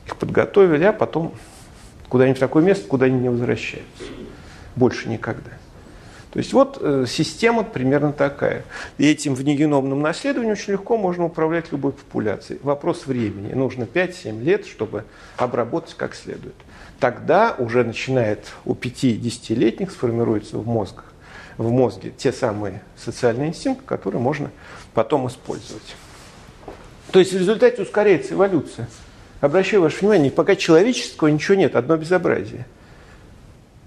их 0.06 0.16
подготовили, 0.16 0.84
а 0.84 0.92
потом 0.92 1.32
куда-нибудь 2.10 2.36
в 2.36 2.40
такое 2.40 2.62
место, 2.62 2.86
куда 2.86 3.06
они 3.06 3.18
не 3.18 3.30
возвращаются. 3.30 4.04
Больше 4.76 5.08
никогда. 5.08 5.50
То 6.34 6.38
есть 6.40 6.52
вот 6.52 6.78
э, 6.80 7.06
система 7.08 7.62
примерно 7.62 8.12
такая. 8.12 8.64
И 8.98 9.08
этим 9.08 9.36
внегеномным 9.36 10.02
наследованием 10.02 10.52
очень 10.52 10.72
легко 10.72 10.96
можно 10.96 11.24
управлять 11.24 11.70
любой 11.70 11.92
популяцией. 11.92 12.58
Вопрос 12.64 13.06
времени. 13.06 13.52
Нужно 13.54 13.84
5-7 13.84 14.42
лет, 14.42 14.66
чтобы 14.66 15.04
обработать 15.36 15.94
как 15.94 16.16
следует. 16.16 16.56
Тогда 16.98 17.54
уже 17.56 17.84
начинает 17.84 18.40
у 18.64 18.74
5-10-летних 18.74 19.92
сформируется 19.92 20.58
в 20.58 20.66
мозгах 20.66 21.06
в 21.56 21.70
мозге 21.70 22.12
те 22.16 22.32
самые 22.32 22.82
социальные 22.96 23.50
инстинкты, 23.50 23.84
которые 23.86 24.20
можно 24.20 24.50
потом 24.92 25.28
использовать. 25.28 25.94
То 27.12 27.20
есть 27.20 27.32
в 27.32 27.38
результате 27.38 27.82
ускоряется 27.82 28.34
эволюция. 28.34 28.88
Обращаю 29.40 29.82
ваше 29.82 30.00
внимание, 30.00 30.32
пока 30.32 30.56
человеческого 30.56 31.28
ничего 31.28 31.54
нет, 31.54 31.76
одно 31.76 31.96
безобразие. 31.96 32.66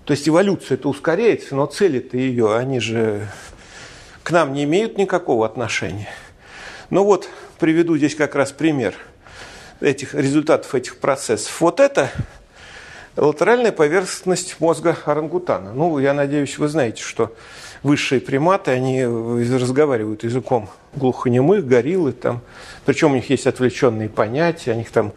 То 0.07 0.11
есть 0.11 0.27
эволюция 0.29 0.75
это 0.75 0.87
ускоряется, 0.87 1.53
но 1.53 1.65
цели-то 1.65 2.15
ее, 2.15 2.55
они 2.55 2.79
же 2.79 3.27
к 4.23 4.31
нам 4.31 4.53
не 4.53 4.63
имеют 4.63 4.97
никакого 4.97 5.45
отношения. 5.45 6.07
Ну 6.89 7.03
вот, 7.03 7.27
приведу 7.59 7.97
здесь 7.97 8.15
как 8.15 8.33
раз 8.33 8.53
пример 8.53 8.95
этих 9.81 10.15
результатов 10.15 10.73
этих 10.75 10.99
процессов. 10.99 11.59
Вот 11.59 11.81
это 11.81 12.09
латеральная 13.17 13.73
поверхность 13.73 14.61
мозга 14.61 14.97
орангутана. 15.03 15.73
Ну, 15.73 15.99
я 15.99 16.13
надеюсь, 16.13 16.57
вы 16.57 16.69
знаете, 16.69 17.03
что 17.03 17.35
высшие 17.83 18.21
приматы, 18.21 18.71
они 18.71 19.03
разговаривают 19.03 20.23
языком 20.23 20.69
глухонемых, 20.95 21.67
гориллы 21.67 22.13
там. 22.13 22.39
Причем 22.85 23.11
у 23.11 23.15
них 23.15 23.29
есть 23.29 23.45
отвлеченные 23.45 24.07
понятия, 24.07 24.71
они 24.71 24.83
их 24.83 24.91
там 24.91 25.11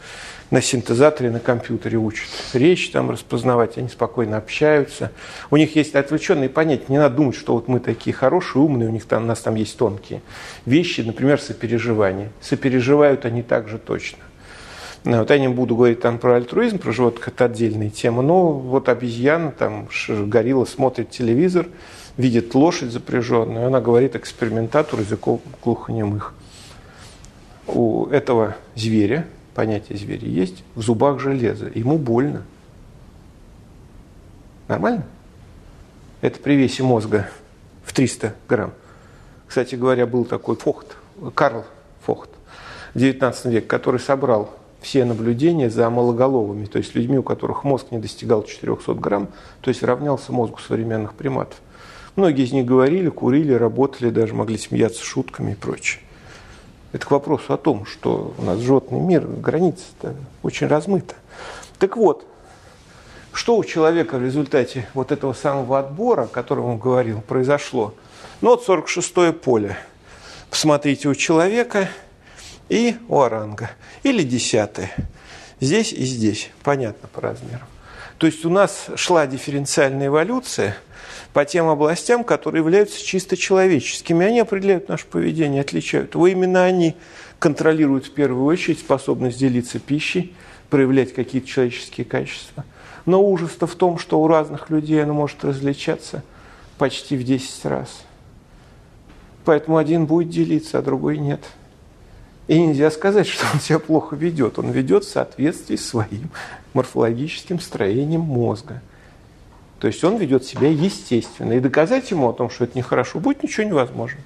на 0.51 0.61
синтезаторе, 0.61 1.31
на 1.31 1.39
компьютере 1.39 1.99
учат 1.99 2.29
речь 2.53 2.91
там 2.91 3.11
распознавать, 3.11 3.79
они 3.79 3.89
спокойно 3.89 4.37
общаются. 4.37 5.13
У 5.51 5.57
них 5.57 5.77
есть 5.77 5.95
отвлеченные 5.95 6.49
понятия. 6.49 6.87
Не 6.89 6.99
надо 6.99 7.17
думать, 7.17 7.37
что 7.37 7.55
вот 7.55 7.69
мы 7.69 7.81
такие 7.81 8.13
хорошие, 8.13 8.63
умные, 8.63 8.89
у 8.89 8.93
них 8.93 9.05
там, 9.05 9.23
у 9.23 9.27
нас 9.27 9.41
там 9.41 9.55
есть 9.55 9.77
тонкие 9.77 10.23
вещи, 10.67 11.03
например, 11.03 11.41
сопереживание. 11.41 12.31
Сопереживают 12.41 13.25
они 13.25 13.43
также 13.43 13.79
точно. 13.79 14.19
Ну, 15.05 15.19
вот 15.19 15.31
я 15.31 15.39
не 15.39 15.49
буду 15.49 15.77
говорить 15.77 16.01
там 16.01 16.19
про 16.19 16.35
альтруизм, 16.35 16.79
про 16.79 16.93
животных, 16.93 17.29
это 17.29 17.47
отдельная 17.47 17.89
тема, 17.89 18.21
но 18.21 18.53
вот 18.53 18.91
обезьяна, 18.91 19.51
там, 19.51 19.89
горилла 20.09 20.67
смотрит 20.67 21.11
телевизор, 21.11 21.69
видит 22.19 22.55
лошадь 22.55 22.91
запряженную, 22.91 23.69
она 23.69 23.81
говорит 23.81 24.15
экспериментатору 24.15 25.01
языком 25.01 25.41
глухонемых. 25.65 26.35
У 27.67 28.07
этого 28.07 28.57
зверя 28.75 29.27
понятие 29.55 29.99
зверя 29.99 30.29
есть, 30.29 30.65
в 30.75 30.83
зубах 30.83 31.21
железо, 31.21 31.71
ему 31.75 31.99
больно. 31.99 32.45
Нормально? 34.69 35.05
Это 36.21 36.39
при 36.39 36.55
весе 36.55 36.83
мозга 36.83 37.29
в 37.85 37.93
300 37.93 38.35
грамм. 38.49 38.73
Кстати 39.47 39.75
говоря, 39.75 40.07
был 40.07 40.25
такой 40.25 40.57
Фохт, 40.57 40.97
Карл 41.35 41.65
Фохт, 42.05 42.31
в 42.95 42.99
19 42.99 43.47
веке, 43.47 43.67
который 43.67 43.99
собрал 43.99 44.55
все 44.81 45.05
наблюдения 45.05 45.71
за 45.71 45.91
малоголовыми, 45.91 46.67
то 46.67 46.79
есть 46.79 46.95
людьми, 46.95 47.19
у 47.19 47.23
которых 47.23 47.65
мозг 47.65 47.87
не 47.91 47.99
достигал 47.99 48.45
400 48.45 48.95
грамм, 48.95 49.29
то 49.61 49.69
есть 49.69 49.83
равнялся 49.83 50.33
мозгу 50.33 50.59
современных 50.59 51.15
приматов. 51.15 51.59
Многие 52.17 52.45
из 52.45 52.53
них 52.53 52.67
говорили, 52.67 53.09
курили, 53.09 53.53
работали, 53.53 54.11
даже 54.11 54.35
могли 54.35 54.59
смеяться 54.59 55.05
шутками 55.05 55.53
и 55.53 55.55
прочее. 55.55 56.03
Это 56.93 57.07
к 57.07 57.11
вопросу 57.11 57.53
о 57.53 57.57
том, 57.57 57.87
что 57.87 58.35
у 58.37 58.43
нас 58.43 58.59
животный 58.59 58.99
мир, 58.99 59.27
граница-то 59.27 60.15
очень 60.43 60.67
размыта. 60.67 61.15
Так 61.79 61.97
вот, 61.97 62.27
что 63.33 63.57
у 63.57 63.65
человека 63.65 64.19
в 64.19 64.25
результате 64.25 64.89
вот 64.95 65.13
этого 65.13 65.33
самого 65.33 65.79
отбора, 65.79 66.23
о 66.23 66.27
котором 66.27 66.65
он 66.67 66.79
говорил, 66.79 67.21
произошло? 67.21 67.95
Ну 68.41 68.51
вот 68.51 68.69
46-е 68.69 69.33
поле. 69.33 69.77
Посмотрите, 70.51 71.09
у 71.09 71.15
человека 71.15 71.89
и 72.69 72.97
у 73.09 73.21
оранга. 73.21 73.71
Или 74.03 74.25
десятое. 74.25 74.91
Здесь 75.61 75.93
и 75.93 76.05
здесь. 76.05 76.51
Понятно 76.65 77.09
по 77.09 77.21
размерам. 77.21 77.69
То 78.19 78.27
есть 78.27 78.45
у 78.45 78.51
нас 78.51 78.87
шла 78.97 79.27
дифференциальная 79.27 80.09
эволюция– 80.09 80.77
по 81.33 81.45
тем 81.45 81.69
областям, 81.69 82.25
которые 82.25 82.61
являются 82.61 83.05
чисто 83.05 83.37
человеческими. 83.37 84.27
Они 84.27 84.41
определяют 84.41 84.89
наше 84.89 85.07
поведение, 85.07 85.61
отличают. 85.61 86.15
Во 86.15 86.29
именно 86.29 86.65
они 86.65 86.97
контролируют 87.39 88.07
в 88.07 88.13
первую 88.13 88.45
очередь 88.45 88.81
способность 88.81 89.39
делиться 89.39 89.79
пищей, 89.79 90.35
проявлять 90.69 91.13
какие-то 91.13 91.47
человеческие 91.47 92.05
качества. 92.05 92.65
Но 93.07 93.23
ужас-то 93.23 93.67
в 93.67 93.75
том, 93.75 93.99
что 93.99 94.21
у 94.21 94.29
разных 94.29 94.71
людей 94.71 95.03
оно 95.03 95.15
может 95.15 95.45
различаться 95.45 96.23
почти 96.79 97.17
в 97.17 97.25
10 97.25 97.65
раз. 97.67 98.03
Поэтому 99.45 99.77
один 99.77 100.07
будет 100.07 100.29
делиться, 100.29 100.79
а 100.79 100.83
другой 100.83 101.19
нет. 101.19 101.41
И 102.47 102.61
нельзя 102.61 102.91
сказать, 102.91 103.27
что 103.27 103.47
он 103.55 103.61
себя 103.61 103.79
плохо 103.79 104.17
ведет. 104.17 104.59
Он 104.59 104.71
ведет 104.71 105.05
в 105.05 105.09
соответствии 105.09 105.77
с 105.77 105.89
своим 105.89 106.31
морфологическим 106.75 107.61
строением 107.61 108.23
мозга. 108.23 108.83
То 109.81 109.87
есть 109.87 110.05
он 110.05 110.19
ведет 110.19 110.45
себя 110.45 110.69
естественно. 110.69 111.55
И 111.55 111.61
доказать 111.61 112.11
ему 112.11 112.29
о 112.29 112.33
том, 112.35 112.51
что 112.51 112.65
это 112.65 112.77
нехорошо, 112.77 113.19
будет 113.19 113.43
ничего 113.43 113.67
невозможно. 113.67 114.21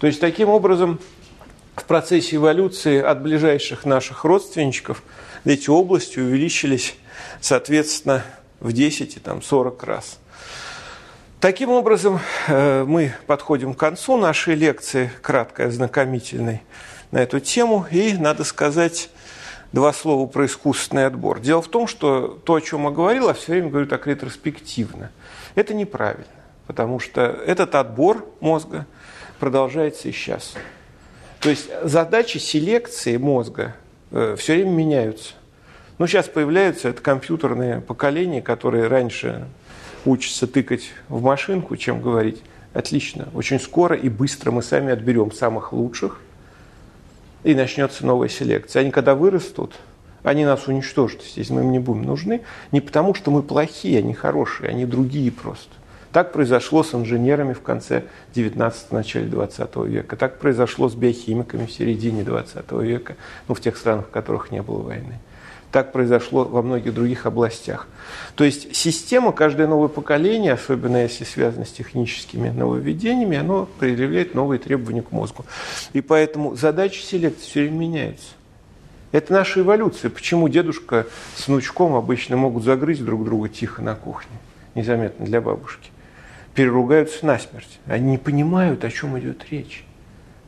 То 0.00 0.08
есть 0.08 0.20
таким 0.20 0.48
образом 0.48 0.98
в 1.76 1.84
процессе 1.84 2.36
эволюции 2.36 3.00
от 3.00 3.22
ближайших 3.22 3.84
наших 3.84 4.24
родственничков 4.24 5.02
эти 5.44 5.70
области 5.70 6.18
увеличились, 6.18 6.96
соответственно, 7.40 8.24
в 8.60 8.72
10 8.72 9.16
и 9.16 9.20
там, 9.20 9.42
40 9.42 9.82
раз. 9.84 10.18
Таким 11.38 11.70
образом, 11.70 12.20
э, 12.48 12.84
мы 12.84 13.14
подходим 13.26 13.74
к 13.74 13.78
концу 13.78 14.16
нашей 14.16 14.54
лекции, 14.54 15.12
краткой, 15.22 15.66
ознакомительной 15.66 16.62
на 17.10 17.18
эту 17.18 17.38
тему. 17.38 17.86
И, 17.90 18.14
надо 18.14 18.44
сказать, 18.44 19.10
два 19.74 19.92
слова 19.92 20.26
про 20.26 20.46
искусственный 20.46 21.06
отбор. 21.06 21.40
Дело 21.40 21.60
в 21.60 21.68
том, 21.68 21.88
что 21.88 22.40
то, 22.44 22.54
о 22.54 22.60
чем 22.60 22.84
я 22.84 22.90
говорил, 22.90 23.26
я 23.26 23.34
все 23.34 23.52
время 23.52 23.70
говорю 23.70 23.86
так 23.86 24.06
ретроспективно. 24.06 25.10
Это 25.56 25.74
неправильно, 25.74 26.24
потому 26.68 27.00
что 27.00 27.22
этот 27.22 27.74
отбор 27.74 28.24
мозга 28.40 28.86
продолжается 29.40 30.08
и 30.08 30.12
сейчас. 30.12 30.54
То 31.40 31.50
есть 31.50 31.68
задачи 31.82 32.38
селекции 32.38 33.16
мозга 33.16 33.74
э, 34.12 34.36
все 34.38 34.54
время 34.54 34.70
меняются. 34.70 35.34
Ну, 35.98 36.06
сейчас 36.06 36.28
появляются 36.28 36.88
это 36.88 37.02
компьютерные 37.02 37.80
поколения, 37.80 38.42
которые 38.42 38.86
раньше 38.86 39.46
учатся 40.04 40.46
тыкать 40.46 40.92
в 41.08 41.20
машинку, 41.20 41.76
чем 41.76 42.00
говорить. 42.00 42.42
Отлично, 42.72 43.28
очень 43.34 43.60
скоро 43.60 43.96
и 43.96 44.08
быстро 44.08 44.52
мы 44.52 44.62
сами 44.62 44.92
отберем 44.92 45.32
самых 45.32 45.72
лучших– 45.72 46.20
и 47.44 47.54
начнется 47.54 48.04
новая 48.04 48.28
селекция. 48.28 48.80
Они 48.80 48.90
когда 48.90 49.14
вырастут, 49.14 49.74
они 50.22 50.44
нас 50.44 50.66
уничтожат, 50.66 51.22
если 51.36 51.52
мы 51.52 51.60
им 51.60 51.70
не 51.70 51.78
будем 51.78 52.02
нужны. 52.02 52.40
Не 52.72 52.80
потому, 52.80 53.14
что 53.14 53.30
мы 53.30 53.42
плохие, 53.42 53.98
они 53.98 54.14
хорошие, 54.14 54.70
они 54.70 54.86
другие 54.86 55.30
просто. 55.30 55.70
Так 56.12 56.32
произошло 56.32 56.82
с 56.82 56.94
инженерами 56.94 57.52
в 57.52 57.60
конце 57.60 58.04
19 58.34 58.92
начале 58.92 59.26
20 59.26 59.76
века. 59.86 60.16
Так 60.16 60.38
произошло 60.38 60.88
с 60.88 60.94
биохимиками 60.94 61.66
в 61.66 61.72
середине 61.72 62.22
20 62.22 62.70
века, 62.82 63.16
ну, 63.48 63.54
в 63.54 63.60
тех 63.60 63.76
странах, 63.76 64.06
в 64.06 64.10
которых 64.10 64.50
не 64.50 64.62
было 64.62 64.80
войны. 64.80 65.18
Так 65.74 65.90
произошло 65.90 66.44
во 66.44 66.62
многих 66.62 66.94
других 66.94 67.26
областях. 67.26 67.88
То 68.36 68.44
есть 68.44 68.76
система, 68.76 69.32
каждое 69.32 69.66
новое 69.66 69.88
поколение, 69.88 70.52
особенно 70.52 70.98
если 71.02 71.24
связано 71.24 71.64
с 71.64 71.72
техническими 71.72 72.48
нововведениями, 72.48 73.36
оно 73.36 73.68
предъявляет 73.80 74.36
новые 74.36 74.60
требования 74.60 75.02
к 75.02 75.10
мозгу. 75.10 75.44
И 75.92 76.00
поэтому 76.00 76.54
задача 76.54 77.02
селекции 77.02 77.46
все 77.46 77.60
время 77.62 77.74
меняется. 77.74 78.28
Это 79.10 79.32
наша 79.32 79.62
эволюция. 79.62 80.12
Почему 80.12 80.48
дедушка 80.48 81.08
с 81.34 81.48
внучком 81.48 81.96
обычно 81.96 82.36
могут 82.36 82.62
загрызть 82.62 83.04
друг 83.04 83.24
друга 83.24 83.48
тихо 83.48 83.82
на 83.82 83.96
кухне, 83.96 84.36
незаметно 84.76 85.26
для 85.26 85.40
бабушки, 85.40 85.90
переругаются 86.54 87.26
насмерть. 87.26 87.80
Они 87.86 88.12
не 88.12 88.18
понимают, 88.18 88.84
о 88.84 88.90
чем 88.92 89.18
идет 89.18 89.44
речь. 89.50 89.84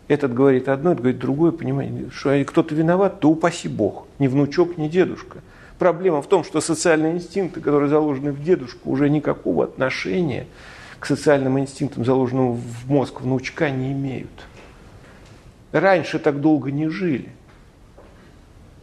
Этот 0.08 0.32
говорит 0.34 0.68
одно, 0.68 0.92
этот 0.92 1.02
говорит 1.02 1.20
другое, 1.20 1.50
понимаете, 1.50 2.10
что 2.10 2.44
кто-то 2.44 2.74
виноват, 2.74 3.20
то 3.20 3.28
упаси 3.28 3.68
Бог, 3.68 4.06
ни 4.18 4.28
внучок, 4.28 4.78
ни 4.78 4.88
дедушка. 4.88 5.38
Проблема 5.78 6.22
в 6.22 6.28
том, 6.28 6.44
что 6.44 6.60
социальные 6.60 7.14
инстинкты, 7.14 7.60
которые 7.60 7.90
заложены 7.90 8.32
в 8.32 8.42
дедушку, 8.42 8.90
уже 8.90 9.10
никакого 9.10 9.64
отношения 9.64 10.46
к 11.00 11.06
социальным 11.06 11.58
инстинктам, 11.58 12.04
заложенным 12.04 12.54
в 12.54 12.90
мозг 12.90 13.20
внучка, 13.20 13.68
не 13.70 13.92
имеют. 13.92 14.30
Раньше 15.72 16.18
так 16.18 16.40
долго 16.40 16.70
не 16.70 16.88
жили. 16.88 17.28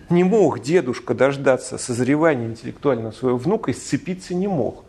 Не 0.09 0.24
мог 0.24 0.61
дедушка 0.61 1.15
дождаться 1.15 1.78
созревания 1.78 2.47
интеллектуального 2.47 3.11
своего 3.11 3.38
внука 3.38 3.71
и 3.71 3.74
сцепиться 3.74 4.36
не 4.36 4.47
мог. 4.47 4.84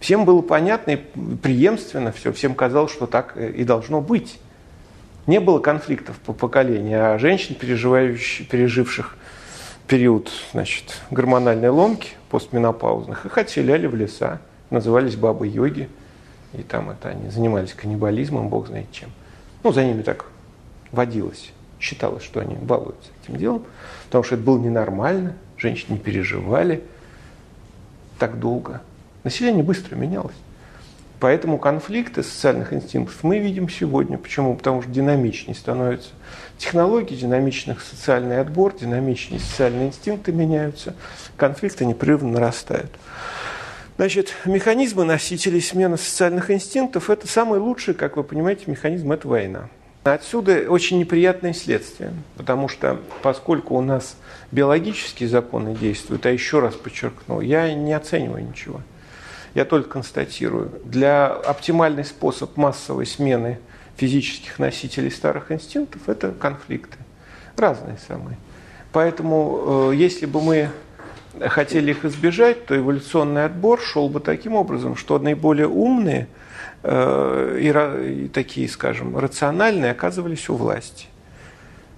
Всем 0.00 0.24
было 0.24 0.42
понятно 0.42 0.90
и 0.92 0.96
преемственно 1.42 2.12
все, 2.12 2.32
всем 2.32 2.54
казалось, 2.54 2.92
что 2.92 3.06
так 3.06 3.36
и 3.36 3.64
должно 3.64 4.00
быть. 4.00 4.38
Не 5.28 5.40
было 5.40 5.58
конфликтов 5.58 6.18
по 6.20 6.32
поколению, 6.32 7.12
а 7.12 7.18
женщин, 7.18 7.54
переживающих, 7.54 8.48
переживших 8.48 9.14
период 9.86 10.30
значит, 10.52 11.02
гормональной 11.10 11.68
ломки 11.68 12.12
постменопаузных, 12.30 13.26
их 13.26 13.36
отселяли 13.36 13.86
в 13.86 13.94
леса, 13.94 14.40
назывались 14.70 15.16
бабы-йоги, 15.16 15.90
и 16.54 16.62
там 16.62 16.88
это 16.88 17.10
они 17.10 17.28
занимались 17.28 17.74
каннибализмом, 17.74 18.48
бог 18.48 18.68
знает 18.68 18.90
чем. 18.90 19.10
Ну, 19.64 19.70
за 19.70 19.84
ними 19.84 20.00
так 20.00 20.24
водилось, 20.92 21.52
считалось, 21.78 22.24
что 22.24 22.40
они 22.40 22.54
балуются 22.54 23.10
этим 23.22 23.36
делом, 23.36 23.64
потому 24.06 24.24
что 24.24 24.34
это 24.36 24.44
было 24.44 24.58
ненормально, 24.58 25.34
женщины 25.58 25.98
переживали 25.98 26.82
так 28.18 28.40
долго. 28.40 28.80
Население 29.24 29.62
быстро 29.62 29.94
менялось. 29.94 30.36
Поэтому 31.20 31.58
конфликты 31.58 32.22
социальных 32.22 32.72
инстинктов 32.72 33.16
мы 33.22 33.38
видим 33.38 33.68
сегодня. 33.68 34.18
Почему? 34.18 34.54
Потому 34.54 34.82
что 34.82 34.90
динамичнее 34.90 35.56
становятся 35.56 36.10
технологии, 36.58 37.16
динамичный 37.16 37.76
социальный 37.76 38.40
отбор, 38.40 38.74
динамичнее 38.78 39.40
социальные 39.40 39.88
инстинкты 39.88 40.32
меняются, 40.32 40.94
конфликты 41.36 41.84
непрерывно 41.86 42.30
нарастают. 42.32 42.90
Значит, 43.96 44.32
механизмы 44.44 45.04
носителей 45.04 45.60
смены 45.60 45.96
социальных 45.96 46.52
инстинктов– 46.52 47.10
это 47.10 47.26
самый 47.26 47.58
лучший, 47.58 47.94
как 47.94 48.16
вы 48.16 48.22
понимаете, 48.22 48.64
механизм– 48.66 49.10
это 49.12 49.26
война. 49.26 49.68
Отсюда 50.04 50.66
очень 50.68 51.00
неприятное 51.00 51.52
следствие, 51.52 52.12
потому 52.36 52.68
что 52.68 53.00
поскольку 53.22 53.74
у 53.74 53.82
нас 53.82 54.16
биологические 54.52 55.28
законы 55.28 55.74
действуют, 55.74 56.24
а 56.26 56.30
еще 56.30 56.60
раз 56.60 56.74
подчеркну, 56.76 57.40
я 57.40 57.74
не 57.74 57.92
оцениваю 57.92 58.46
ничего– 58.46 58.82
я 59.54 59.64
только 59.64 59.90
констатирую. 59.90 60.70
Для 60.84 61.26
оптимальный 61.26 62.04
способ 62.04 62.56
массовой 62.56 63.06
смены 63.06 63.58
физических 63.96 64.58
носителей 64.58 65.10
старых 65.10 65.50
инстинктов– 65.50 66.02
это 66.08 66.30
конфликты. 66.30 66.98
Разные 67.56 67.98
самые. 68.06 68.38
Поэтому, 68.92 69.90
э, 69.90 69.96
если 69.96 70.26
бы 70.26 70.40
мы 70.40 70.70
хотели 71.40 71.90
их 71.90 72.04
избежать, 72.04 72.66
то 72.66 72.76
эволюционный 72.76 73.44
отбор 73.44 73.80
шел 73.80 74.08
бы 74.08 74.20
таким 74.20 74.54
образом, 74.54 74.96
что 74.96 75.18
наиболее 75.18 75.68
умные 75.68 76.28
э, 76.82 77.58
и 77.60 78.28
такие, 78.28 78.68
скажем, 78.68 79.18
рациональные 79.18 79.90
оказывались 79.90 80.48
у 80.48 80.54
власти. 80.54 81.06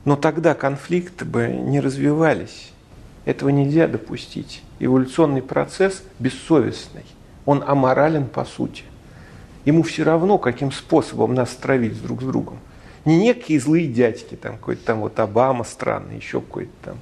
Но 0.04 0.16
тогда 0.16 0.54
конфликты 0.54 1.24
бы 1.26 1.48
не 1.48 1.80
развивались. 1.80 2.72
Этого 3.26 3.50
нельзя 3.50 3.86
допустить. 3.86 4.62
Эволюционный 4.78 5.42
процесс 5.42 6.02
бессовестный 6.18 7.04
он 7.50 7.64
аморален 7.66 8.26
по 8.26 8.44
сути. 8.44 8.84
Ему 9.64 9.82
все 9.82 10.04
равно, 10.04 10.38
каким 10.38 10.70
способом 10.70 11.34
нас 11.34 11.50
стравить 11.50 12.00
друг 12.00 12.22
с 12.22 12.24
другом. 12.24 12.58
Не 13.04 13.18
некие 13.18 13.58
злые 13.58 13.88
дядьки, 13.88 14.36
там 14.36 14.56
какой-то 14.56 14.84
там 14.84 15.00
вот 15.00 15.18
Обама 15.18 15.64
странный, 15.64 16.18
еще 16.18 16.40
какой-то 16.40 16.70
там, 16.84 16.98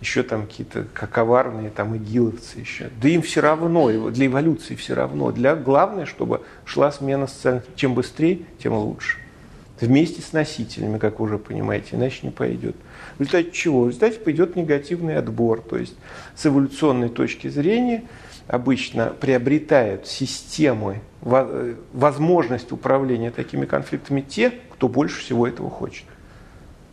еще 0.00 0.22
там 0.22 0.46
какие-то 0.46 0.84
коварные 0.94 1.70
там 1.70 1.96
игиловцы 1.96 2.60
еще. 2.60 2.90
Да 3.02 3.08
им 3.08 3.20
все 3.22 3.40
равно, 3.40 4.10
для 4.10 4.26
эволюции 4.26 4.76
все 4.76 4.94
равно. 4.94 5.32
Для, 5.32 5.56
главное, 5.56 6.06
чтобы 6.06 6.42
шла 6.64 6.92
смена 6.92 7.26
социальных. 7.26 7.64
Чем 7.74 7.94
быстрее, 7.94 8.42
тем 8.62 8.74
лучше. 8.74 9.18
Вместе 9.80 10.22
с 10.22 10.32
носителями, 10.32 10.98
как 10.98 11.18
вы 11.18 11.24
уже 11.24 11.38
понимаете, 11.38 11.96
иначе 11.96 12.20
не 12.22 12.30
пойдет. 12.30 12.76
В 13.16 13.22
результате 13.22 13.50
чего? 13.50 13.82
В 13.82 13.88
результате 13.88 14.20
пойдет 14.20 14.54
негативный 14.54 15.16
отбор. 15.16 15.62
То 15.62 15.78
есть 15.78 15.96
с 16.36 16.46
эволюционной 16.46 17.08
точки 17.08 17.48
зрения– 17.48 18.04
обычно 18.50 19.06
приобретают 19.06 20.08
системы, 20.08 21.02
возможность 21.22 22.72
управления 22.72 23.30
такими 23.30 23.64
конфликтами 23.64 24.22
те, 24.22 24.50
кто 24.72 24.88
больше 24.88 25.20
всего 25.20 25.46
этого 25.46 25.70
хочет. 25.70 26.04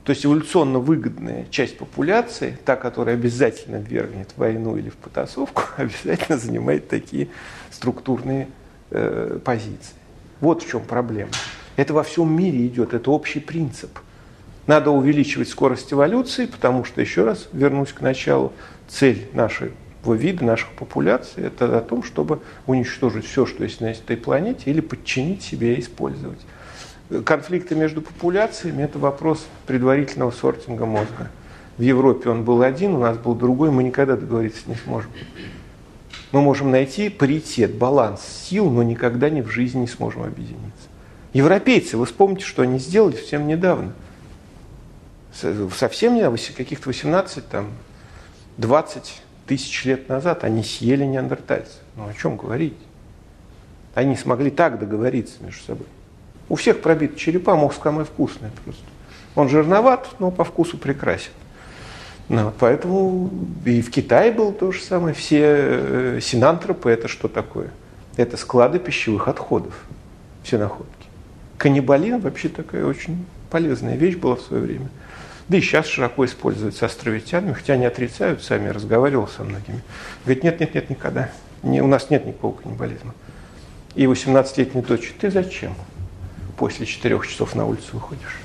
То 0.03 0.11
есть 0.11 0.23
эволюционно 0.23 0.77
выгодная 0.77 1.47
часть 1.49 1.79
популяции, 1.79 2.57
та, 2.63 2.75
которая 2.75 3.15
обязательно 3.15 3.77
вергнет 3.77 4.33
войну 4.37 4.77
или 4.77 4.89
в 4.89 4.97
потасовку, 4.97 5.63
обязательно 5.77 6.37
занимает 6.37 6.89
такие 6.89 7.29
структурные 7.71 8.49
э, 8.91 9.39
позиции. 9.43 9.95
Вот 10.39 10.61
в 10.61 10.69
чем 10.69 10.81
проблема. 10.81 11.31
Это 11.75 11.93
во 11.93 12.03
всем 12.03 12.31
мире 12.31 12.67
идет, 12.67 12.93
это 12.93 13.09
общий 13.09 13.39
принцип. 13.39 13.97
Надо 14.67 14.91
увеличивать 14.91 15.49
скорость 15.49 15.91
эволюции, 15.91 16.45
потому 16.45 16.83
что, 16.83 17.01
еще 17.01 17.23
раз 17.23 17.49
вернусь 17.51 17.93
к 17.93 18.01
началу, 18.01 18.53
цель 18.87 19.27
нашей 19.33 19.71
вида 20.13 20.45
наших 20.45 20.69
популяций, 20.71 21.43
это 21.43 21.77
о 21.77 21.81
том, 21.81 22.03
чтобы 22.03 22.39
уничтожить 22.65 23.25
все, 23.25 23.45
что 23.45 23.63
есть 23.63 23.81
на 23.81 23.91
этой 23.91 24.17
планете, 24.17 24.69
или 24.69 24.81
подчинить 24.81 25.43
себе 25.43 25.75
и 25.75 25.79
использовать. 25.79 26.39
Конфликты 27.25 27.75
между 27.75 28.01
популяциями– 28.01 28.83
это 28.83 28.99
вопрос 28.99 29.45
предварительного 29.65 30.31
сортинга 30.31 30.85
мозга. 30.85 31.29
В 31.77 31.81
Европе 31.81 32.29
он 32.29 32.43
был 32.43 32.61
один, 32.61 32.95
у 32.95 32.99
нас 32.99 33.17
был 33.17 33.35
другой, 33.35 33.71
мы 33.71 33.83
никогда 33.83 34.17
договориться 34.17 34.63
не 34.65 34.75
сможем. 34.75 35.11
Мы 36.31 36.41
можем 36.41 36.71
найти 36.71 37.09
паритет, 37.09 37.75
баланс 37.75 38.21
сил, 38.21 38.69
но 38.69 38.83
никогда 38.83 39.29
не 39.29 39.41
в 39.41 39.49
жизни 39.49 39.81
не 39.81 39.87
сможем 39.87 40.23
объединиться. 40.23 40.89
Европейцы, 41.33 41.97
вы 41.97 42.05
вспомните, 42.05 42.45
что 42.45 42.63
они 42.63 42.79
сделали 42.79 43.15
совсем 43.15 43.47
недавно. 43.47 43.93
Совсем 45.33 46.15
недавно, 46.15 46.37
каких-то 46.55 46.89
18, 46.89 47.47
там, 47.47 47.67
20 48.57 49.21
тысяч 49.47 49.85
лет 49.85 50.09
назад 50.09 50.43
они 50.43 50.63
съели 50.63 51.05
неандертальцев. 51.05 51.79
Ну 51.95 52.07
о 52.07 52.13
чем 52.13 52.37
говорить? 52.37 52.77
Они 53.95 54.15
смогли 54.15 54.51
так 54.51 54.79
договориться 54.79 55.35
между 55.41 55.63
собой. 55.63 55.87
У 56.49 56.55
всех 56.55 56.81
пробиты 56.81 57.17
черепа, 57.17 57.55
мозг 57.55 57.81
самый 57.83 58.05
вкусный 58.05 58.49
просто. 58.63 58.83
Он 59.35 59.49
жирноват, 59.49 60.09
но 60.19 60.31
по 60.31 60.43
вкусу 60.43 60.77
прекрасен. 60.77 61.31
Ну, 62.29 62.51
поэтому 62.59 63.29
и 63.65 63.81
в 63.81 63.89
Китае 63.89 64.31
было 64.31 64.51
то 64.51 64.71
же 64.71 64.81
самое. 64.81 65.15
Все 65.15 65.39
э, 65.43 66.19
синантропы 66.21 66.89
это 66.89 67.07
что 67.07 67.27
такое? 67.27 67.69
Это 68.17 68.35
склады 68.35 68.79
пищевых 68.79 69.27
отходов, 69.27 69.73
все 70.43 70.57
находки. 70.57 70.91
Каннибалин 71.57 72.19
вообще 72.19 72.49
такая 72.49 72.85
очень 72.85 73.25
полезная 73.49 73.95
вещь 73.95 74.17
была 74.17 74.35
в 74.35 74.41
свое 74.41 74.61
время. 74.61 74.89
Да 75.49 75.57
и 75.57 75.61
сейчас 75.61 75.87
широко 75.87 76.25
используется 76.25 76.85
островитянами, 76.85 77.53
хотя 77.53 77.73
они 77.73 77.85
отрицают 77.85 78.43
сами, 78.43 78.67
разговаривал 78.67 79.27
со 79.27 79.43
многими. 79.43 79.81
Говорит, 80.25 80.43
нет, 80.43 80.59
нет, 80.59 80.75
нет, 80.75 80.89
никогда. 80.89 81.31
Не, 81.63 81.81
у 81.81 81.87
нас 81.87 82.09
нет 82.09 82.25
никакого 82.25 82.55
каннибализма. 82.55 83.13
И 83.95 84.03
18-летний 84.03 84.81
дочь, 84.81 85.13
ты 85.19 85.31
зачем 85.31 85.75
после 86.57 86.85
4 86.85 87.19
часов 87.27 87.55
на 87.55 87.65
улицу 87.65 87.87
выходишь? 87.93 88.37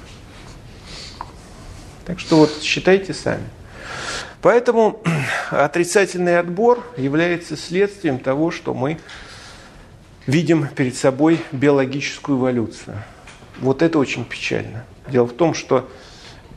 Так 2.04 2.20
что 2.20 2.36
вот 2.36 2.62
считайте 2.62 3.12
сами. 3.14 3.44
Поэтому 4.40 5.02
отрицательный 5.50 6.38
отбор 6.38 6.84
является 6.96 7.56
следствием 7.56 8.18
того, 8.18 8.50
что 8.50 8.74
мы 8.74 8.98
видим 10.26 10.68
перед 10.68 10.96
собой 10.96 11.40
биологическую 11.50 12.38
эволюцию. 12.38 13.02
Вот 13.60 13.82
это 13.82 13.98
очень 13.98 14.24
печально. 14.24 14.84
Дело 15.08 15.26
в 15.26 15.32
том, 15.32 15.54
что 15.54 15.90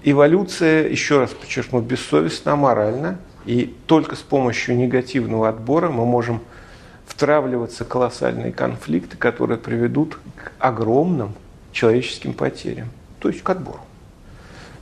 Эволюция, 0.07 0.87
еще 0.87 1.17
раз 1.17 1.31
подчеркну, 1.31 1.81
бессовестна, 1.81 2.53
аморальна, 2.53 3.17
и 3.47 3.75
только 3.87 4.15
с 4.15 4.19
помощью 4.19 4.77
негативного 4.77 5.49
отбора 5.49 5.89
мы 5.89 6.05
можем 6.05 6.41
втравливаться 7.07 7.85
колоссальные 7.85 8.51
конфликты, 8.51 9.17
которые 9.17 9.57
приведут 9.57 10.19
к 10.35 10.51
огромным 10.59 11.33
человеческим 11.71 12.33
потерям, 12.33 12.89
то 13.17 13.29
есть 13.29 13.41
к 13.41 13.49
отбору. 13.49 13.79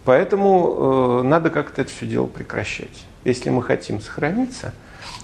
Поэтому 0.04 1.22
э, 1.22 1.24
надо 1.24 1.52
как-то 1.52 1.84
это 1.84 1.90
все 1.90 2.06
дело 2.06 2.26
прекращать. 2.26 3.06
Если 3.24 3.50
мы 3.50 3.64
хотим 3.64 4.02
сохраниться, 4.02 4.74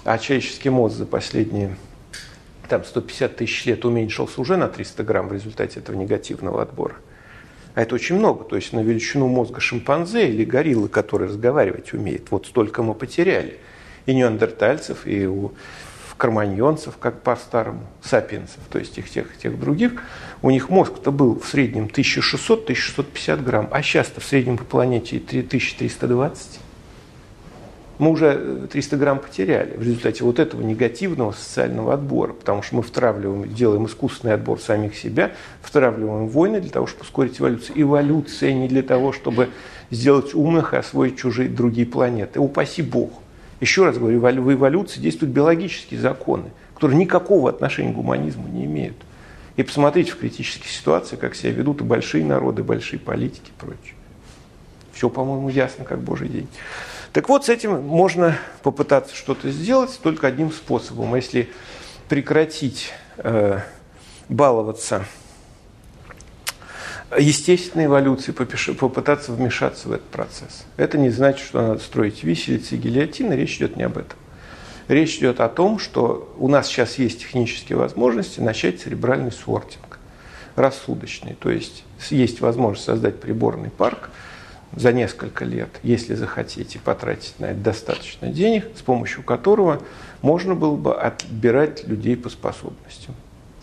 а 0.04 0.16
человеческий 0.16 0.70
мозг 0.70 0.96
за 0.96 1.04
последние 1.04 1.76
там, 2.70 2.86
150 2.86 3.36
тысяч 3.36 3.66
лет 3.66 3.84
уменьшился 3.84 4.40
уже 4.40 4.56
на 4.56 4.68
300 4.68 5.04
грамм 5.04 5.28
в 5.28 5.34
результате 5.34 5.80
этого 5.80 5.94
негативного 5.94 6.62
отбора– 6.62 6.94
а 7.74 7.82
это 7.82 7.94
очень 7.94 8.16
много. 8.16 8.44
То 8.44 8.56
есть 8.56 8.72
на 8.72 8.80
величину 8.80 9.28
мозга 9.28 9.60
шимпанзе 9.60 10.28
или 10.28 10.44
гориллы, 10.44 10.88
который 10.88 11.28
разговаривать 11.28 11.92
умеет, 11.92 12.30
вот 12.30 12.46
столько 12.46 12.82
мы 12.82 12.94
потеряли. 12.94 13.58
И 14.06 14.14
неандертальцев, 14.14 15.06
и 15.06 15.26
у 15.26 15.52
карманьонцев, 16.20 16.98
как 16.98 17.22
по-старому, 17.22 17.86
сапиенсов, 18.02 18.60
то 18.70 18.78
есть 18.78 18.96
их 18.98 19.08
тех, 19.08 19.36
тех 19.38 19.58
других, 19.58 20.02
у 20.42 20.50
них 20.50 20.68
мозг-то 20.68 21.10
был 21.10 21.40
в 21.40 21.46
среднем 21.46 21.86
1600-1650 21.86 23.42
грамм, 23.42 23.68
а 23.70 23.82
сейчас-то 23.82 24.20
в 24.20 24.24
среднем 24.24 24.58
по 24.58 24.64
планете 24.64 25.18
3320. 25.18 26.60
Мы 28.00 28.12
уже 28.12 28.66
300 28.72 28.96
грамм 28.96 29.18
потеряли 29.18 29.76
в 29.76 29.82
результате 29.82 30.24
вот 30.24 30.38
этого 30.38 30.62
негативного 30.62 31.32
социального 31.32 31.92
отбора, 31.92 32.32
потому 32.32 32.62
что 32.62 32.76
мы 32.76 32.82
втравливаем, 32.82 33.52
делаем 33.52 33.84
искусственный 33.84 34.32
отбор 34.32 34.58
самих 34.58 34.96
себя, 34.96 35.32
втравливаем 35.60 36.26
войны 36.28 36.62
для 36.62 36.70
того, 36.70 36.86
чтобы 36.86 37.02
ускорить 37.02 37.38
эволюцию. 37.38 37.80
Эволюция 37.80 38.54
не 38.54 38.68
для 38.68 38.82
того, 38.82 39.12
чтобы 39.12 39.50
сделать 39.90 40.34
умных 40.34 40.72
и 40.72 40.78
освоить 40.78 41.18
чужие 41.18 41.50
другие 41.50 41.86
планеты. 41.86 42.40
Упаси 42.40 42.80
Бог. 42.80 43.10
Еще 43.60 43.84
раз 43.84 43.98
говорю, 43.98 44.20
в 44.20 44.52
эволюции 44.54 44.98
действуют 44.98 45.34
биологические 45.34 46.00
законы, 46.00 46.52
которые 46.74 46.96
никакого 46.96 47.50
отношения 47.50 47.92
к 47.92 47.96
гуманизму 47.96 48.48
не 48.48 48.64
имеют. 48.64 48.96
И 49.56 49.62
посмотрите 49.62 50.12
в 50.12 50.16
критических 50.16 50.70
ситуациях, 50.70 51.20
как 51.20 51.34
себя 51.34 51.52
ведут 51.52 51.82
и 51.82 51.84
большие 51.84 52.24
народы, 52.24 52.62
большие 52.62 52.98
политики 52.98 53.50
и 53.50 53.60
прочее. 53.60 53.94
Все, 54.94 55.10
по-моему, 55.10 55.50
ясно, 55.50 55.84
как 55.84 56.00
божий 56.00 56.28
день. 56.28 56.48
Так 57.12 57.28
вот, 57.28 57.44
с 57.44 57.48
этим 57.48 57.82
можно 57.82 58.38
попытаться 58.62 59.16
что-то 59.16 59.50
сделать 59.50 59.98
только 60.02 60.28
одним 60.28 60.52
способом. 60.52 61.16
Если 61.16 61.50
прекратить 62.08 62.92
э, 63.18 63.60
баловаться 64.28 65.04
естественной 67.18 67.86
эволюции, 67.86 68.30
попытаться 68.32 69.32
вмешаться 69.32 69.88
в 69.88 69.92
этот 69.92 70.06
процесс. 70.06 70.64
Это 70.76 70.98
не 70.98 71.10
значит, 71.10 71.44
что 71.44 71.60
надо 71.60 71.80
строить 71.80 72.22
виселицы 72.22 72.76
и 72.76 72.78
гильотины, 72.78 73.34
речь 73.34 73.56
идет 73.56 73.76
не 73.76 73.82
об 73.82 73.98
этом. 73.98 74.18
Речь 74.86 75.16
идет 75.18 75.40
о 75.40 75.48
том, 75.48 75.78
что 75.78 76.32
у 76.38 76.48
нас 76.48 76.68
сейчас 76.68 76.98
есть 76.98 77.20
технические 77.20 77.78
возможности 77.78 78.40
начать 78.40 78.80
церебральный 78.80 79.32
сортинг, 79.32 79.98
рассудочный. 80.56 81.34
То 81.34 81.50
есть 81.50 81.84
есть 82.10 82.40
возможность 82.40 82.86
создать 82.86 83.20
приборный 83.20 83.70
парк, 83.70 84.10
за 84.74 84.92
несколько 84.92 85.44
лет, 85.44 85.68
если 85.82 86.14
захотите 86.14 86.78
потратить 86.78 87.38
на 87.38 87.46
это 87.46 87.60
достаточно 87.60 88.28
денег, 88.28 88.66
с 88.76 88.82
помощью 88.82 89.22
которого 89.22 89.82
можно 90.22 90.54
было 90.54 90.76
бы 90.76 90.94
отбирать 90.94 91.86
людей 91.86 92.16
по 92.16 92.28
способностям. 92.28 93.14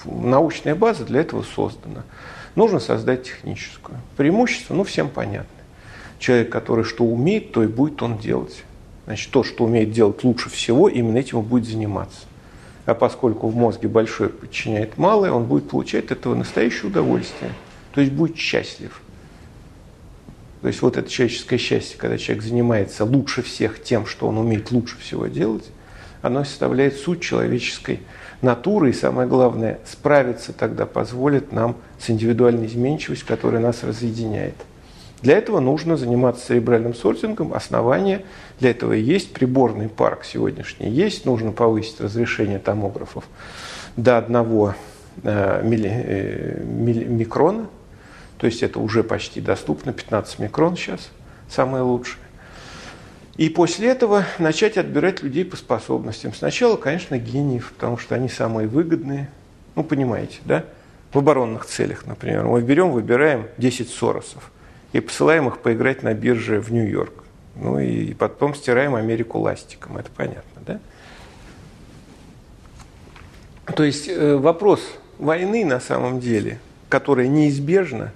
Научная 0.05 0.75
база 0.75 1.05
для 1.05 1.21
этого 1.21 1.43
создана. 1.43 2.03
Нужно 2.55 2.79
создать 2.79 3.23
техническую. 3.23 3.97
Преимущество, 4.15 4.73
ну, 4.73 4.83
всем 4.83 5.09
понятно. 5.09 5.47
Человек, 6.19 6.49
который 6.51 6.83
что 6.83 7.03
умеет, 7.03 7.51
то 7.51 7.63
и 7.63 7.67
будет 7.67 8.01
он 8.01 8.17
делать. 8.17 8.63
Значит, 9.05 9.31
то, 9.31 9.43
что 9.43 9.63
умеет 9.63 9.91
делать 9.91 10.23
лучше 10.23 10.49
всего, 10.49 10.89
именно 10.89 11.17
этим 11.17 11.39
он 11.39 11.45
будет 11.45 11.65
заниматься. 11.65 12.25
А 12.85 12.93
поскольку 12.93 13.47
в 13.47 13.55
мозге 13.55 13.87
большое 13.87 14.29
подчиняет 14.29 14.97
малое, 14.97 15.31
он 15.31 15.45
будет 15.45 15.69
получать 15.69 16.05
от 16.05 16.11
этого 16.11 16.35
настоящее 16.35 16.89
удовольствие. 16.89 17.51
То 17.93 18.01
есть 18.01 18.13
будет 18.13 18.37
счастлив. 18.37 19.01
То 20.61 20.67
есть 20.67 20.81
вот 20.81 20.97
это 20.97 21.09
человеческое 21.09 21.57
счастье, 21.57 21.97
когда 21.97 22.17
человек 22.17 22.43
занимается 22.43 23.05
лучше 23.05 23.41
всех 23.41 23.81
тем, 23.81 24.05
что 24.05 24.27
он 24.27 24.37
умеет 24.37 24.71
лучше 24.71 24.97
всего 24.99 25.27
делать, 25.27 25.65
оно 26.21 26.43
составляет 26.43 26.95
суть 26.95 27.21
человеческой 27.21 27.99
натуры. 28.41 28.89
И 28.89 28.93
самое 28.93 29.27
главное, 29.27 29.79
справиться 29.85 30.53
тогда 30.53 30.85
позволит 30.85 31.51
нам 31.51 31.77
с 31.99 32.09
индивидуальной 32.09 32.65
изменчивостью, 32.65 33.27
которая 33.27 33.61
нас 33.61 33.83
разъединяет. 33.83 34.55
Для 35.21 35.37
этого 35.37 35.59
нужно 35.59 35.97
заниматься 35.97 36.47
церебральным 36.47 36.93
сортингом. 36.93 37.53
Основание 37.53 38.23
для 38.59 38.71
этого 38.71 38.93
есть. 38.93 39.33
Приборный 39.33 39.89
парк 39.89 40.23
сегодняшний 40.23 40.89
есть. 40.89 41.25
Нужно 41.25 41.51
повысить 41.51 41.99
разрешение 41.99 42.59
томографов 42.59 43.25
до 43.95 44.17
одного 44.19 44.75
э, 45.23 45.61
э, 45.63 46.63
микрона 46.63 47.67
то 48.37 48.45
есть 48.45 48.63
это 48.63 48.79
уже 48.79 49.03
почти 49.03 49.41
доступно, 49.41 49.93
15 49.93 50.39
микрон 50.39 50.75
сейчас, 50.75 51.09
самое 51.49 51.83
лучшее. 51.83 52.21
И 53.37 53.49
после 53.49 53.89
этого 53.89 54.25
начать 54.39 54.77
отбирать 54.77 55.21
людей 55.21 55.45
по 55.45 55.55
способностям. 55.55 56.33
Сначала, 56.33 56.75
конечно, 56.75 57.17
гениев, 57.19 57.71
потому 57.73 57.97
что 57.97 58.15
они 58.15 58.29
самые 58.29 58.67
выгодные. 58.67 59.29
Ну, 59.75 59.83
понимаете, 59.83 60.39
да? 60.43 60.65
В 61.13 61.19
оборонных 61.19 61.65
целях, 61.65 62.07
например. 62.07 62.45
Мы 62.45 62.61
берем, 62.61 62.91
выбираем 62.91 63.47
10 63.57 63.89
Соросов 63.89 64.51
и 64.91 64.99
посылаем 64.99 65.47
их 65.47 65.59
поиграть 65.59 66.01
на 66.01 66.15
бирже 66.15 66.59
в 66.59 66.71
Нью-Йорк. 66.71 67.23
Ну 67.55 67.79
и 67.79 68.13
потом 68.13 68.55
стираем 68.55 68.95
Америку 68.95 69.39
ластиком. 69.39 69.97
Это 69.97 70.09
понятно, 70.15 70.61
да? 70.65 70.79
То 73.73 73.83
есть 73.83 74.07
э, 74.07 74.35
вопрос 74.35 74.81
войны 75.19 75.65
на 75.65 75.79
самом 75.79 76.19
деле, 76.19 76.59
которая 76.89 77.27
неизбежна, 77.27 78.13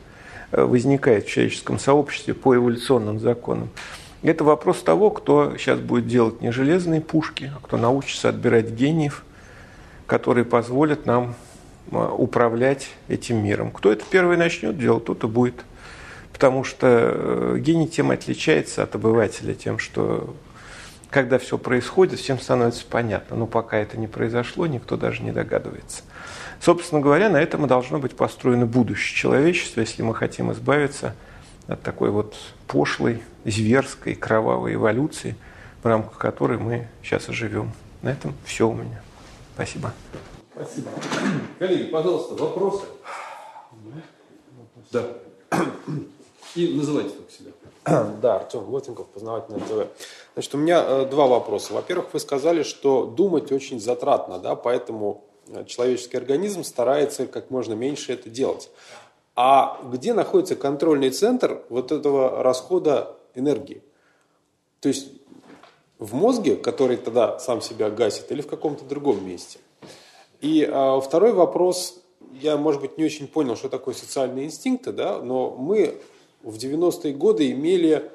возникает 0.52 1.26
в 1.26 1.30
человеческом 1.30 1.80
сообществе 1.80 2.34
по 2.34 2.56
эволюционным 2.56 3.20
законам. 3.20 3.70
Это 4.24 4.44
вопрос 4.44 4.84
того, 4.84 5.10
кто 5.10 5.58
сейчас 5.58 5.80
будет 5.80 6.08
делать 6.08 6.42
не 6.42 6.52
железные 6.52 7.02
пушки, 7.02 7.52
а 7.56 7.60
кто 7.66 7.78
научится 7.78 8.30
отбирать 8.30 8.70
гениев, 8.70 9.24
которые 10.06 10.46
позволят 10.46 11.06
нам 11.06 11.34
э, 11.92 12.10
управлять 12.18 12.90
этим 13.08 13.44
миром. 13.44 13.72
Кто 13.72 13.92
это 13.92 14.04
первый 14.10 14.38
начнет 14.38 14.78
делать, 14.78 15.06
тот 15.06 15.24
и 15.24 15.28
будет. 15.28 15.64
Потому 16.34 16.64
что 16.64 16.88
э, 16.88 17.58
гений 17.60 17.88
тем 17.88 18.12
отличается 18.12 18.84
от 18.84 18.94
обывателя, 18.94 19.56
тем, 19.56 19.80
что 19.80 20.36
когда 21.10 21.40
все 21.40 21.58
происходит, 21.58 22.20
всем 22.20 22.40
становится 22.40 22.86
понятно. 22.88 23.36
Но 23.36 23.48
пока 23.48 23.78
это 23.78 23.98
не 23.98 24.08
произошло, 24.08 24.68
никто 24.68 24.98
даже 24.98 25.24
не 25.24 25.32
догадывается. 25.32 26.04
Собственно 26.62 27.02
говоря, 27.02 27.28
на 27.30 27.42
этом 27.42 27.66
и 27.66 27.68
должно 27.68 27.98
быть 27.98 28.16
построено 28.16 28.68
будущее 28.68 29.18
человечества, 29.18 29.82
если 29.82 30.04
мы 30.04 30.14
хотим 30.14 30.52
избавиться 30.52 31.16
от 31.68 31.82
такой 31.82 32.12
вот 32.12 32.36
пошлой, 32.68 33.24
зверской, 33.46 34.14
кровавой 34.14 34.76
эволюции, 34.76 35.36
в 35.82 35.88
рамках 35.88 36.20
которой 36.20 36.60
мы 36.60 36.88
сейчас 37.02 37.30
и 37.30 37.34
живем. 37.34 37.72
На 38.04 38.10
этом 38.10 38.36
все 38.46 38.70
у 38.70 38.74
меня. 38.74 39.02
Спасибо. 39.56 39.92
Спасибо. 40.54 40.90
Коллеги, 41.58 41.90
пожалуйста, 41.90 42.36
вопросы? 42.36 42.86
Да. 44.92 45.04
И 46.54 46.76
называйте 46.76 47.16
только 47.16 47.32
себя. 47.32 47.52
Да, 48.22 48.36
Артем 48.36 48.66
Глотенков, 48.66 49.08
Познавательное 49.08 49.62
ТВ. 49.62 49.88
Значит, 50.34 50.54
у 50.54 50.58
меня 50.60 50.84
э, 50.86 51.06
два 51.10 51.26
вопроса. 51.26 51.74
Во-первых, 51.74 52.14
вы 52.14 52.20
сказали, 52.20 52.62
что 52.62 53.08
думать 53.08 53.52
очень 53.52 53.80
затратно, 53.80 54.38
да, 54.38 54.56
поэтому 54.56 55.24
человеческий 55.68 56.18
организм 56.18 56.64
старается 56.64 57.28
как 57.28 57.50
можно 57.50 57.74
меньше 57.74 58.14
это 58.14 58.30
делать. 58.30 58.70
А 59.36 59.80
где 59.92 60.14
находится 60.14 60.56
контрольный 60.56 61.10
центр 61.10 61.64
вот 61.70 61.92
этого 61.92 62.44
расхода 62.44 63.16
энергии? 63.34 63.82
То 64.82 64.90
есть 64.90 65.08
в 66.00 66.14
мозге, 66.16 66.56
который 66.56 66.98
тогда 66.98 67.40
сам 67.40 67.62
себя 67.62 67.90
гасит, 67.90 68.32
или 68.32 68.42
в 68.42 68.48
каком-то 68.48 68.84
другом 68.86 69.26
месте? 69.26 69.60
И 70.42 70.68
а, 70.70 71.00
второй 71.00 71.32
вопрос, 71.32 72.02
я, 72.34 72.58
может 72.58 72.82
быть, 72.82 72.98
не 72.98 73.06
очень 73.06 73.28
понял, 73.28 73.56
что 73.56 73.70
такое 73.70 73.94
социальные 73.94 74.46
инстинкты, 74.46 74.92
да, 74.92 75.20
но 75.20 75.52
мы 75.52 76.02
в 76.42 76.56
90-е 76.56 77.14
годы 77.14 77.52
имели 77.52 78.12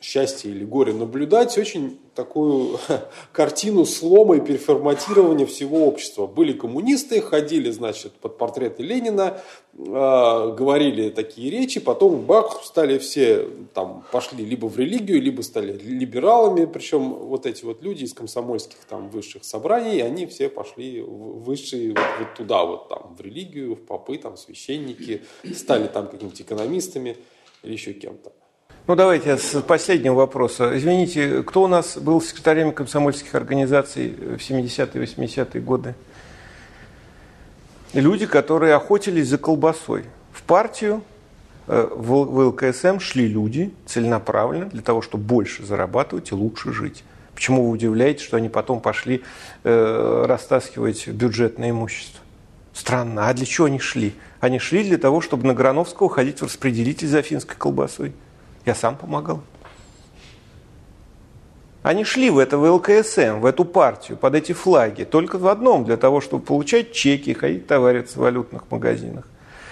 счастье 0.00 0.50
или 0.50 0.64
горе 0.64 0.94
наблюдать 0.94 1.56
очень 1.58 1.98
такую 2.14 2.78
картину 3.32 3.84
слома 3.84 4.36
и 4.36 4.40
переформатирования 4.40 5.44
всего 5.44 5.86
общества. 5.86 6.26
Были 6.26 6.54
коммунисты, 6.54 7.20
ходили, 7.20 7.70
значит, 7.70 8.12
под 8.12 8.38
портреты 8.38 8.82
Ленина, 8.82 9.40
э, 9.74 9.78
говорили 9.78 11.10
такие 11.10 11.50
речи, 11.50 11.80
потом 11.80 12.22
бах, 12.22 12.62
стали 12.64 12.98
все, 12.98 13.46
там, 13.74 14.04
пошли 14.10 14.44
либо 14.44 14.66
в 14.66 14.78
религию, 14.78 15.20
либо 15.20 15.42
стали 15.42 15.72
либералами, 15.76 16.64
причем 16.64 17.12
вот 17.12 17.44
эти 17.44 17.64
вот 17.64 17.82
люди 17.82 18.04
из 18.04 18.14
комсомольских 18.14 18.78
там 18.88 19.10
высших 19.10 19.44
собраний, 19.44 20.00
они 20.00 20.26
все 20.26 20.48
пошли 20.48 21.02
в 21.02 21.42
высшие 21.44 21.90
вот, 21.90 22.06
вот 22.18 22.34
туда 22.36 22.64
вот 22.64 22.88
там, 22.88 23.14
в 23.16 23.20
религию, 23.20 23.74
в 23.74 23.82
попы, 23.82 24.16
там, 24.16 24.38
священники, 24.38 25.22
стали 25.54 25.88
там 25.88 26.08
какими-то 26.08 26.42
экономистами 26.42 27.18
или 27.62 27.72
еще 27.72 27.92
кем-то. 27.92 28.32
Ну, 28.90 28.96
давайте 28.96 29.38
с 29.38 29.62
последнего 29.62 30.14
вопроса. 30.14 30.76
Извините, 30.76 31.44
кто 31.44 31.62
у 31.62 31.68
нас 31.68 31.96
был 31.96 32.20
секретарем 32.20 32.72
комсомольских 32.72 33.32
организаций 33.36 34.08
в 34.08 34.38
70-е, 34.38 35.04
80-е 35.04 35.60
годы? 35.60 35.94
Люди, 37.92 38.26
которые 38.26 38.74
охотились 38.74 39.28
за 39.28 39.38
колбасой. 39.38 40.06
В 40.32 40.42
партию, 40.42 41.04
э, 41.68 41.88
в 41.88 42.12
ЛКСМ 42.48 42.98
шли 42.98 43.28
люди 43.28 43.72
целенаправленно 43.86 44.66
для 44.66 44.82
того, 44.82 45.02
чтобы 45.02 45.22
больше 45.22 45.64
зарабатывать 45.64 46.32
и 46.32 46.34
лучше 46.34 46.72
жить. 46.72 47.04
Почему 47.36 47.66
вы 47.66 47.70
удивляетесь, 47.70 48.24
что 48.24 48.38
они 48.38 48.48
потом 48.48 48.80
пошли 48.80 49.22
э, 49.62 50.24
растаскивать 50.26 51.06
бюджетное 51.06 51.70
имущество? 51.70 52.24
Странно. 52.72 53.28
А 53.28 53.34
для 53.34 53.46
чего 53.46 53.68
они 53.68 53.78
шли? 53.78 54.14
Они 54.40 54.58
шли 54.58 54.82
для 54.82 54.98
того, 54.98 55.20
чтобы 55.20 55.46
на 55.46 55.54
Грановского 55.54 56.10
ходить 56.10 56.40
в 56.40 56.46
распределитель 56.46 57.06
за 57.06 57.22
финской 57.22 57.54
колбасой. 57.56 58.14
Я 58.64 58.74
сам 58.74 58.96
помогал. 58.96 59.42
Они 61.82 62.04
шли 62.04 62.28
в 62.28 62.38
это 62.38 62.58
в 62.58 62.70
ЛКСМ, 62.70 63.40
в 63.40 63.46
эту 63.46 63.64
партию, 63.64 64.18
под 64.18 64.34
эти 64.34 64.52
флаги, 64.52 65.04
только 65.04 65.38
в 65.38 65.48
одном, 65.48 65.84
для 65.84 65.96
того, 65.96 66.20
чтобы 66.20 66.44
получать 66.44 66.92
чеки, 66.92 67.32
ходить 67.32 67.66
товариться 67.66 68.18
в 68.18 68.22
валютных 68.22 68.70
магазинах. 68.70 69.26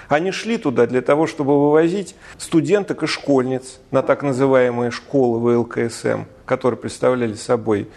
Они 0.09 0.31
шли 0.31 0.57
туда 0.57 0.87
для 0.87 1.03
того, 1.03 1.27
чтобы 1.27 1.61
вывозить 1.61 2.15
студенток 2.39 3.03
и 3.03 3.07
школьниц 3.07 3.79
на 3.91 4.03
так 4.03 4.23
называемые 4.23 4.91
школы 4.91 5.39
ВЛКСМ, 5.39 6.23
которые 6.47 6.79
представляли 6.79 7.35
собой 7.35 7.89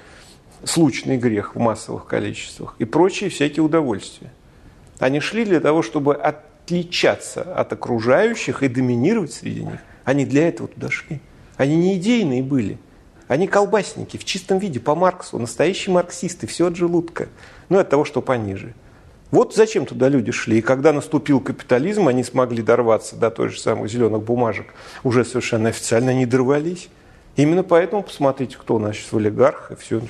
случный 0.65 1.17
грех 1.17 1.55
в 1.55 1.59
массовых 1.59 2.05
количествах 2.05 2.75
и 2.79 2.85
прочие 2.85 3.29
всякие 3.29 3.63
удовольствия. 3.63 4.31
Они 4.99 5.21
шли 5.21 5.45
для 5.45 5.61
того, 5.61 5.81
чтобы 5.81 6.15
отличаться 6.15 7.41
от 7.41 7.71
окружающих 7.71 8.61
и 8.61 8.67
доминировать 8.67 9.31
среди 9.31 9.63
них. 9.63 9.79
Они 10.03 10.25
для 10.25 10.47
этого 10.47 10.67
туда 10.67 10.89
шли. 10.89 11.19
Они 11.57 11.75
не 11.75 11.97
идейные 11.97 12.43
были. 12.43 12.77
Они 13.27 13.47
колбасники 13.47 14.17
в 14.17 14.25
чистом 14.25 14.57
виде, 14.57 14.79
по 14.79 14.93
Марксу, 14.93 15.39
настоящие 15.39 15.93
марксисты, 15.93 16.47
все 16.47 16.67
от 16.67 16.75
желудка. 16.75 17.29
Ну 17.69 17.79
от 17.79 17.89
того, 17.89 18.03
что 18.03 18.21
пониже. 18.21 18.73
Вот 19.31 19.55
зачем 19.55 19.85
туда 19.85 20.09
люди 20.09 20.31
шли. 20.31 20.57
И 20.57 20.61
когда 20.61 20.91
наступил 20.91 21.39
капитализм, 21.39 22.09
они 22.09 22.23
смогли 22.23 22.61
дорваться 22.61 23.15
до 23.15 23.31
той 23.31 23.47
же 23.47 23.59
самых 23.59 23.89
зеленых 23.89 24.21
бумажек, 24.21 24.73
уже 25.03 25.23
совершенно 25.23 25.69
официально 25.69 26.13
не 26.13 26.25
дорвались. 26.25 26.89
Именно 27.37 27.63
поэтому 27.63 28.03
посмотрите, 28.03 28.57
кто 28.57 28.75
у 28.75 28.79
нас 28.79 28.97
сейчас 28.97 29.13
в 29.13 29.17
олигархах. 29.17 29.79
Все, 29.79 30.01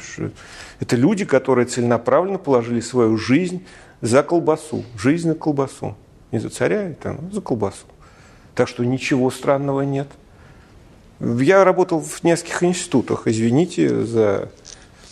это 0.79 0.95
люди, 0.95 1.23
которые 1.23 1.67
целенаправленно 1.67 2.39
положили 2.39 2.79
свою 2.79 3.17
жизнь 3.17 3.63
за 4.01 4.23
колбасу. 4.23 4.83
Жизнь 4.97 5.27
на 5.27 5.35
колбасу. 5.35 5.95
Не 6.31 6.39
за 6.39 6.49
царя, 6.49 6.95
ну, 7.03 7.29
за 7.31 7.41
колбасу. 7.41 7.85
Так 8.55 8.67
что 8.67 8.83
ничего 8.83 9.31
странного 9.31 9.81
нет. 9.81 10.07
Я 11.19 11.63
работал 11.63 11.99
в 11.99 12.23
нескольких 12.23 12.63
институтах. 12.63 13.27
Извините 13.27 14.03
за 14.03 14.49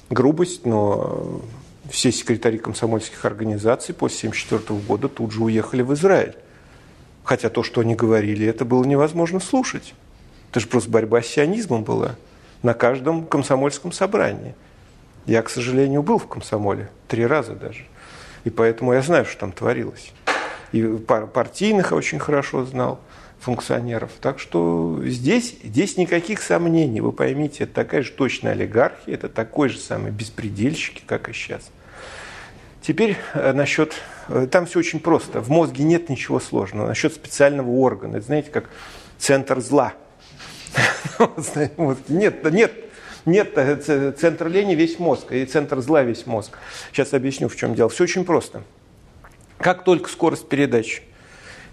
грубость, 0.09 0.65
но 0.65 1.41
все 1.89 2.11
секретари 2.11 2.57
комсомольских 2.57 3.23
организаций 3.25 3.93
после 3.93 4.29
1974 4.29 4.79
года 4.87 5.07
тут 5.07 5.31
же 5.31 5.43
уехали 5.43 5.81
в 5.81 5.93
Израиль. 5.93 6.35
Хотя 7.23 7.49
то, 7.49 7.63
что 7.63 7.81
они 7.81 7.95
говорили, 7.95 8.47
это 8.47 8.65
было 8.65 8.83
невозможно 8.83 9.39
слушать. 9.39 9.93
Это 10.49 10.59
же 10.59 10.67
просто 10.67 10.89
борьба 10.89 11.21
с 11.21 11.27
сионизмом 11.27 11.83
была 11.83 12.15
на 12.63 12.73
каждом 12.73 13.25
комсомольском 13.25 13.91
собрании. 13.91 14.55
Я, 15.25 15.43
к 15.43 15.49
сожалению, 15.49 16.01
был 16.01 16.17
в 16.17 16.27
комсомоле 16.27 16.89
три 17.07 17.25
раза 17.25 17.53
даже. 17.53 17.85
И 18.45 18.49
поэтому 18.49 18.93
я 18.93 19.01
знаю, 19.01 19.25
что 19.25 19.41
там 19.41 19.51
творилось. 19.51 20.11
И 20.71 20.81
партийных 20.83 21.91
очень 21.91 22.19
хорошо 22.19 22.65
знал 22.65 22.99
функционеров. 23.39 24.11
Так 24.21 24.39
что 24.39 24.99
здесь, 25.05 25.55
здесь 25.63 25.97
никаких 25.97 26.41
сомнений. 26.41 27.01
Вы 27.01 27.11
поймите, 27.11 27.63
это 27.63 27.73
такая 27.73 28.03
же 28.03 28.11
точная 28.11 28.51
олигархия, 28.51 29.13
это 29.13 29.29
такой 29.29 29.69
же 29.69 29.77
самый 29.77 30.11
беспредельщики, 30.11 31.01
как 31.05 31.29
и 31.29 31.33
сейчас. 31.33 31.71
Теперь 32.81 33.17
э, 33.33 33.53
насчет... 33.53 33.93
Э, 34.27 34.47
там 34.49 34.65
все 34.65 34.79
очень 34.79 34.99
просто. 34.99 35.41
В 35.41 35.49
мозге 35.49 35.83
нет 35.83 36.09
ничего 36.09 36.39
сложного. 36.39 36.87
Насчет 36.87 37.13
специального 37.13 37.69
органа. 37.69 38.17
Это, 38.17 38.25
знаете, 38.25 38.49
как 38.51 38.69
центр 39.17 39.59
зла– 39.59 39.93
нет, 42.07 42.43
нет, 42.51 42.73
нет, 43.25 43.57
э, 43.57 44.11
центр 44.17 44.47
лени 44.47 44.75
весь 44.75 44.99
мозг, 44.99 45.31
и 45.31 45.45
центр 45.45 45.79
зла 45.81 46.03
весь 46.03 46.25
мозг. 46.25 46.57
Сейчас 46.91 47.13
объясню, 47.13 47.49
в 47.49 47.55
чем 47.55 47.75
дело. 47.75 47.89
Все 47.89 48.03
очень 48.03 48.25
просто. 48.25 48.63
Как 49.57 49.83
только 49.83 50.09
скорость 50.09 50.47
передачи 50.47 51.03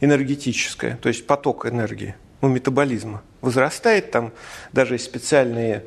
энергетическая, 0.00 0.96
то 0.96 1.08
есть 1.08 1.26
поток 1.26 1.66
энергии, 1.66 2.14
ну, 2.40 2.48
метаболизма, 2.48 3.22
возрастает, 3.40 4.10
там 4.10 4.32
даже 4.72 4.98
специальные 4.98 5.84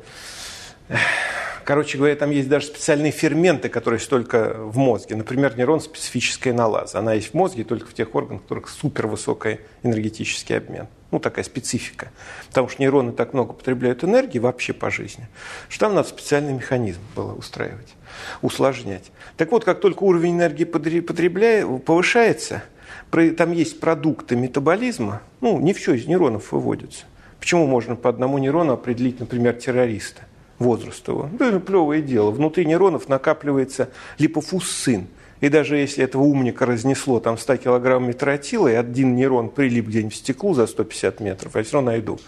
Короче 1.70 1.98
говоря, 1.98 2.16
там 2.16 2.30
есть 2.30 2.48
даже 2.48 2.66
специальные 2.66 3.12
ферменты, 3.12 3.68
которые 3.68 4.00
есть 4.00 4.10
только 4.10 4.54
в 4.56 4.76
мозге. 4.76 5.14
Например, 5.14 5.56
нейрон 5.56 5.80
специфическая 5.80 6.52
налаза. 6.52 6.98
Она 6.98 7.12
есть 7.12 7.30
в 7.30 7.34
мозге 7.34 7.62
только 7.62 7.86
в 7.86 7.94
тех 7.94 8.12
органах, 8.14 8.40
у 8.40 8.42
которых 8.42 8.68
супервысокий 8.68 9.60
энергетический 9.84 10.56
обмен. 10.56 10.88
Ну, 11.12 11.20
такая 11.20 11.44
специфика. 11.44 12.10
Потому 12.48 12.68
что 12.68 12.82
нейроны 12.82 13.12
так 13.12 13.34
много 13.34 13.52
потребляют 13.52 14.02
энергии 14.02 14.40
вообще 14.40 14.72
по 14.72 14.90
жизни, 14.90 15.28
что 15.68 15.86
там 15.86 15.94
надо 15.94 16.08
специальный 16.08 16.54
механизм 16.54 17.00
было 17.14 17.34
устраивать, 17.34 17.94
усложнять. 18.42 19.12
Так 19.36 19.52
вот, 19.52 19.64
как 19.64 19.80
только 19.80 20.02
уровень 20.02 20.36
энергии 20.36 20.64
потребляет, 20.64 21.84
повышается, 21.84 22.64
там 23.10 23.52
есть 23.52 23.80
продукты 23.80 24.36
метаболизма, 24.36 25.22
ну, 25.40 25.60
не 25.60 25.72
все 25.72 25.94
из 25.94 26.06
нейронов 26.06 26.52
выводится. 26.52 27.04
Почему 27.38 27.66
можно 27.66 27.96
по 27.96 28.08
одному 28.08 28.38
нейрону 28.38 28.74
определить, 28.74 29.20
например, 29.20 29.54
террориста? 29.54 30.22
возраст 30.60 31.08
его. 31.08 31.28
Да, 31.32 31.48
это 31.48 31.58
плевое 31.58 32.02
дело. 32.02 32.30
Внутри 32.30 32.64
нейронов 32.64 33.08
накапливается 33.08 33.88
липофуссин. 34.18 35.08
И 35.40 35.48
даже 35.48 35.76
если 35.76 36.04
этого 36.04 36.22
умника 36.22 36.66
разнесло 36.66 37.18
там 37.18 37.38
100 37.38 37.56
килограмм 37.56 38.06
метротила, 38.06 38.68
и 38.68 38.74
один 38.74 39.16
нейрон 39.16 39.48
прилип 39.48 39.88
где-нибудь 39.88 40.12
в 40.12 40.16
стеклу 40.16 40.54
за 40.54 40.66
150 40.66 41.20
метров, 41.20 41.56
я 41.56 41.62
все 41.62 41.72
равно 41.74 41.90
найду. 41.90 42.20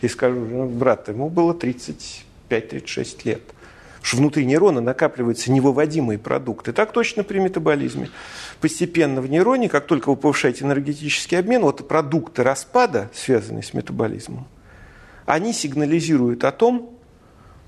И 0.00 0.08
скажу, 0.08 0.40
ну, 0.40 0.66
брат, 0.66 1.08
ему 1.08 1.28
было 1.28 1.52
35-36 1.52 3.20
лет. 3.24 3.42
Что 4.06 4.18
внутри 4.18 4.44
нейрона 4.44 4.80
накапливаются 4.80 5.50
невыводимые 5.50 6.16
продукты. 6.16 6.72
Так 6.72 6.92
точно 6.92 7.24
при 7.24 7.40
метаболизме. 7.40 8.08
Постепенно 8.60 9.20
в 9.20 9.28
нейроне, 9.28 9.68
как 9.68 9.88
только 9.88 10.10
вы 10.10 10.16
повышаете 10.16 10.64
энергетический 10.64 11.36
обмен, 11.36 11.62
вот 11.62 11.88
продукты 11.88 12.44
распада, 12.44 13.10
связанные 13.12 13.64
с 13.64 13.74
метаболизмом, 13.74 14.46
они 15.24 15.52
сигнализируют 15.52 16.44
о 16.44 16.52
том, 16.52 16.96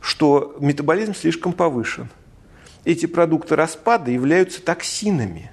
что 0.01 0.57
метаболизм 0.61 1.13
слишком 1.13 1.53
повышен. 1.53 2.09
Эти 2.85 3.07
продукты 3.07 3.57
распада 3.57 4.13
являются 4.13 4.63
токсинами. 4.63 5.51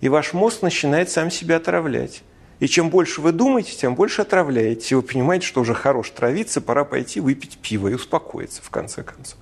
И 0.00 0.08
ваш 0.08 0.32
мозг 0.32 0.62
начинает 0.62 1.10
сам 1.10 1.28
себя 1.28 1.56
отравлять. 1.56 2.22
И 2.60 2.68
чем 2.68 2.90
больше 2.90 3.20
вы 3.20 3.32
думаете, 3.32 3.72
тем 3.72 3.96
больше 3.96 4.22
отравляете. 4.22 4.94
Вы 4.94 5.02
понимаете, 5.02 5.48
что 5.48 5.60
уже 5.60 5.74
хорош 5.74 6.10
травиться, 6.10 6.60
пора 6.60 6.84
пойти 6.84 7.18
выпить 7.18 7.58
пиво 7.58 7.88
и 7.88 7.94
успокоиться, 7.94 8.62
в 8.62 8.70
конце 8.70 9.02
концов. 9.02 9.38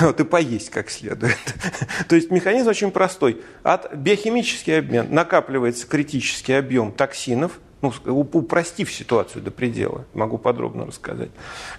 Вот, 0.00 0.20
и 0.20 0.24
поесть 0.24 0.70
как 0.70 0.90
следует. 0.90 1.36
То 2.08 2.16
есть 2.16 2.30
механизм 2.30 2.68
очень 2.68 2.90
простой. 2.90 3.42
От 3.62 3.94
биохимический 3.94 4.78
обмен 4.78 5.08
накапливается 5.10 5.86
критический 5.86 6.54
объем 6.54 6.92
токсинов– 6.92 7.58
ну, 7.82 7.92
упростив 8.06 8.92
ситуацию 8.92 9.42
до 9.42 9.50
предела, 9.50 10.04
могу 10.14 10.38
подробно 10.38 10.86
рассказать, 10.86 11.30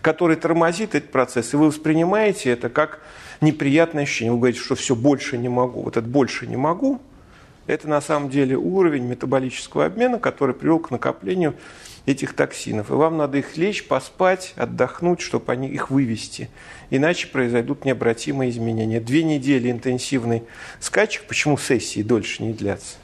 который 0.01 0.35
тормозит 0.35 0.95
этот 0.95 1.11
процесс, 1.11 1.53
и 1.53 1.57
вы 1.57 1.67
воспринимаете 1.67 2.51
это 2.51 2.69
как 2.69 2.99
неприятное 3.39 4.03
ощущение. 4.03 4.33
Вы 4.33 4.39
говорите, 4.39 4.59
что 4.59 4.75
все 4.75 4.95
больше 4.95 5.37
не 5.37 5.49
могу. 5.49 5.81
Вот 5.81 5.95
это 5.95 6.05
больше 6.05 6.45
не 6.45 6.57
могу, 6.57 7.01
это 7.67 7.87
на 7.87 8.01
самом 8.01 8.29
деле 8.29 8.57
уровень 8.57 9.05
метаболического 9.05 9.85
обмена, 9.85 10.19
который 10.19 10.53
привел 10.53 10.79
к 10.79 10.91
накоплению 10.91 11.55
этих 12.05 12.33
токсинов. 12.33 12.89
И 12.91 12.93
вам 12.93 13.15
надо 13.15 13.37
их 13.37 13.55
лечь, 13.55 13.87
поспать, 13.87 14.53
отдохнуть, 14.57 15.21
чтобы 15.21 15.53
они 15.53 15.69
их 15.69 15.89
вывести. 15.89 16.49
Иначе 16.95 17.25
произойдут 17.25 17.85
необратимые 17.85 18.51
изменения. 18.51 18.99
Две 18.99 19.23
недели 19.23 19.71
интенсивный 19.71 20.43
скачек, 20.79 21.23
почему 21.23 21.57
сессии 21.57 22.03
дольше 22.03 22.43
не 22.43 22.53
длятся? 22.53 22.97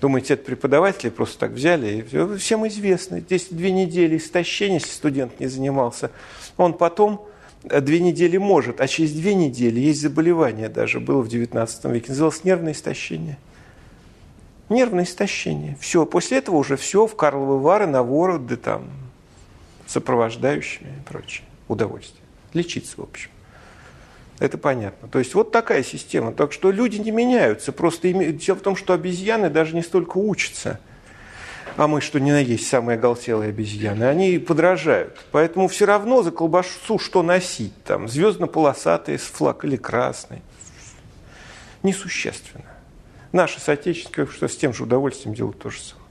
Думаете, 0.00 0.34
это 0.34 0.42
преподаватели 0.42 1.10
просто 1.10 1.38
так 1.38 1.52
взяли? 1.52 2.04
Всем 2.38 2.66
известно. 2.66 3.20
Здесь 3.20 3.46
две 3.50 3.70
недели 3.70 4.16
истощения, 4.16 4.80
если 4.80 4.88
студент 4.88 5.38
не 5.38 5.46
занимался. 5.46 6.10
Он 6.56 6.72
потом 6.72 7.24
э, 7.62 7.80
две 7.80 8.00
недели 8.00 8.36
может, 8.36 8.80
а 8.80 8.88
через 8.88 9.12
две 9.12 9.36
недели 9.36 9.78
есть 9.78 10.00
заболевание 10.00 10.68
даже, 10.68 10.98
было 10.98 11.22
в 11.22 11.28
19 11.28 11.84
веке, 11.84 12.06
называлось 12.08 12.42
нервное 12.42 12.72
истощение. 12.72 13.38
Нервное 14.68 15.04
истощение. 15.04 15.78
Все, 15.80 16.04
после 16.04 16.38
этого 16.38 16.56
уже 16.56 16.76
все 16.76 17.06
в 17.06 17.14
Карловы 17.14 17.60
Вары, 17.60 17.86
на 17.86 18.02
вороты, 18.02 18.56
там, 18.56 18.90
сопровождающими 19.86 20.88
и 20.88 21.08
прочее. 21.08 21.46
Удовольствие. 21.68 22.23
Лечиться, 22.54 22.94
в 22.96 23.02
общем. 23.02 23.30
Это 24.38 24.58
понятно. 24.58 25.08
То 25.08 25.18
есть 25.18 25.34
вот 25.34 25.52
такая 25.52 25.82
система. 25.82 26.32
Так 26.32 26.52
что 26.52 26.70
люди 26.70 26.98
не 26.98 27.10
меняются. 27.10 27.72
Просто 27.72 28.12
дело 28.12 28.56
в 28.56 28.62
том, 28.62 28.76
что 28.76 28.92
обезьяны 28.92 29.48
даже 29.48 29.74
не 29.74 29.82
столько 29.82 30.18
учатся, 30.18 30.80
а 31.76 31.88
мы 31.88 32.00
что 32.00 32.18
ни 32.18 32.30
на 32.30 32.40
есть 32.40 32.68
самые 32.68 32.96
оголтелые 32.96 33.50
обезьяны, 33.50 34.04
они 34.04 34.38
подражают. 34.38 35.24
Поэтому 35.32 35.68
все 35.68 35.86
равно 35.86 36.22
за 36.22 36.30
колбасу 36.30 36.98
что 36.98 37.22
носить? 37.22 37.74
Там 37.84 38.08
звездно-полосатый 38.08 39.16
флаг 39.16 39.64
или 39.64 39.76
красный? 39.76 40.42
Несущественно. 41.82 42.64
Наши 43.32 43.60
соотечественники 43.60 44.30
что 44.30 44.48
с 44.48 44.56
тем 44.56 44.72
же 44.72 44.84
удовольствием 44.84 45.34
делают 45.34 45.58
то 45.58 45.70
же 45.70 45.80
самое. 45.80 46.06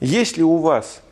Если 0.00 0.42
у 0.42 0.56
вас 0.56 1.02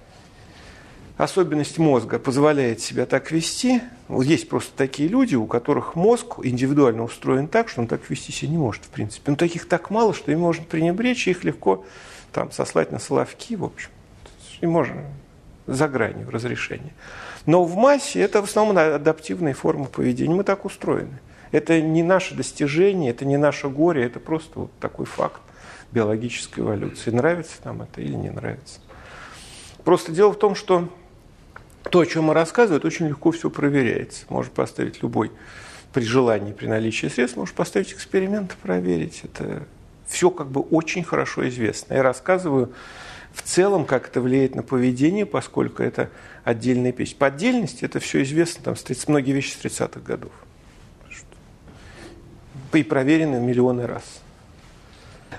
особенность 1.19 1.79
мозга 1.79 2.19
позволяет 2.19 2.81
себя 2.81 3.05
так 3.05 3.31
вести. 3.33 3.83
Есть 4.09 4.49
просто 4.49 4.71
такие 4.77 5.09
люди, 5.09 5.35
у 5.35 5.47
которых 5.47 5.97
мозг 5.97 6.37
индивидуально 6.43 7.03
устроен 7.03 7.49
так, 7.49 7.69
что 7.69 7.83
он 7.83 7.89
так 7.89 8.09
вести 8.09 8.33
себя 8.33 8.53
не 8.53 8.57
может, 8.57 8.85
в 8.85 8.89
принципе. 8.89 9.33
Но 9.33 9.37
таких 9.37 9.69
так 9.69 9.91
мало, 9.91 10.15
что 10.15 10.33
им 10.33 10.41
можно 10.41 10.65
пренебречь, 10.65 11.27
и 11.27 11.33
их 11.33 11.45
легко 11.45 11.85
там, 12.33 12.53
сослать 12.53 12.93
на 12.93 13.01
соловки, 13.01 13.57
в 13.57 13.65
общем. 13.65 13.91
И 14.61 14.67
можно 14.67 15.05
за 15.67 15.89
гранью 15.89 16.31
разрешения. 16.31 16.95
Но 17.47 17.65
в 17.65 17.77
массе 17.77 18.21
это 18.21 18.41
в 18.41 18.45
основном 18.45 18.79
адаптивные 18.79 19.55
формы 19.55 19.87
поведения. 19.87 20.35
Мы 20.35 20.45
так 20.45 20.65
устроены. 20.65 21.19
Это 21.51 21.81
не 21.81 22.03
наше 22.03 22.35
достижение, 22.35 23.11
это 23.11 23.25
не 23.25 23.39
наше 23.39 23.69
горе, 23.69 24.05
это 24.05 24.21
просто 24.21 24.61
вот 24.61 24.71
такой 24.79 25.07
факт 25.07 25.41
биологической 25.91 26.61
эволюции. 26.61 27.11
Нравится 27.11 27.57
нам 27.65 27.83
это 27.83 28.01
или 28.01 28.15
не 28.15 28.31
нравится. 28.31 28.81
Просто 29.85 30.13
дело 30.13 30.33
в 30.33 30.39
том, 30.39 30.55
что 30.55 30.89
то, 31.91 32.01
о 32.01 32.07
чем 32.07 32.25
мы 32.25 32.35
рассказываем, 32.35 32.85
очень 32.85 33.09
легко 33.09 33.31
все 33.31 33.51
проверяется. 33.51 34.25
Можно 34.29 34.53
поставить 34.53 35.03
любой 35.03 35.31
при 35.93 36.03
желании, 36.03 36.53
при 36.53 36.67
наличии 36.67 37.07
средств, 37.07 37.37
можно 37.37 37.55
поставить 37.55 37.93
эксперимент 37.93 38.53
и 38.53 38.57
проверить. 38.57 39.23
Это 39.25 39.65
все 40.07 40.31
как 40.31 40.49
бы 40.51 40.61
очень 40.61 41.03
хорошо 41.03 41.49
известно. 41.49 41.95
Я 41.95 42.03
рассказываю 42.03 42.73
в 43.33 43.43
целом, 43.43 43.85
как 43.85 44.09
это 44.09 44.21
влияет 44.21 44.55
на 44.55 44.63
поведение, 44.63 45.27
поскольку 45.27 45.83
это 45.83 46.11
отдельная 46.45 46.93
песня. 46.93 47.17
По 47.19 47.27
отдельности 47.27 47.85
это 47.85 48.01
все 48.01 48.23
известно, 48.23 48.65
там, 48.65 48.75
многие 49.07 49.33
вещи 49.33 49.53
с 49.53 49.65
30-х 49.65 50.01
годов. 50.01 50.33
И 52.73 52.83
проверены 52.83 53.41
миллионы 53.41 53.87
раз. 53.87 54.21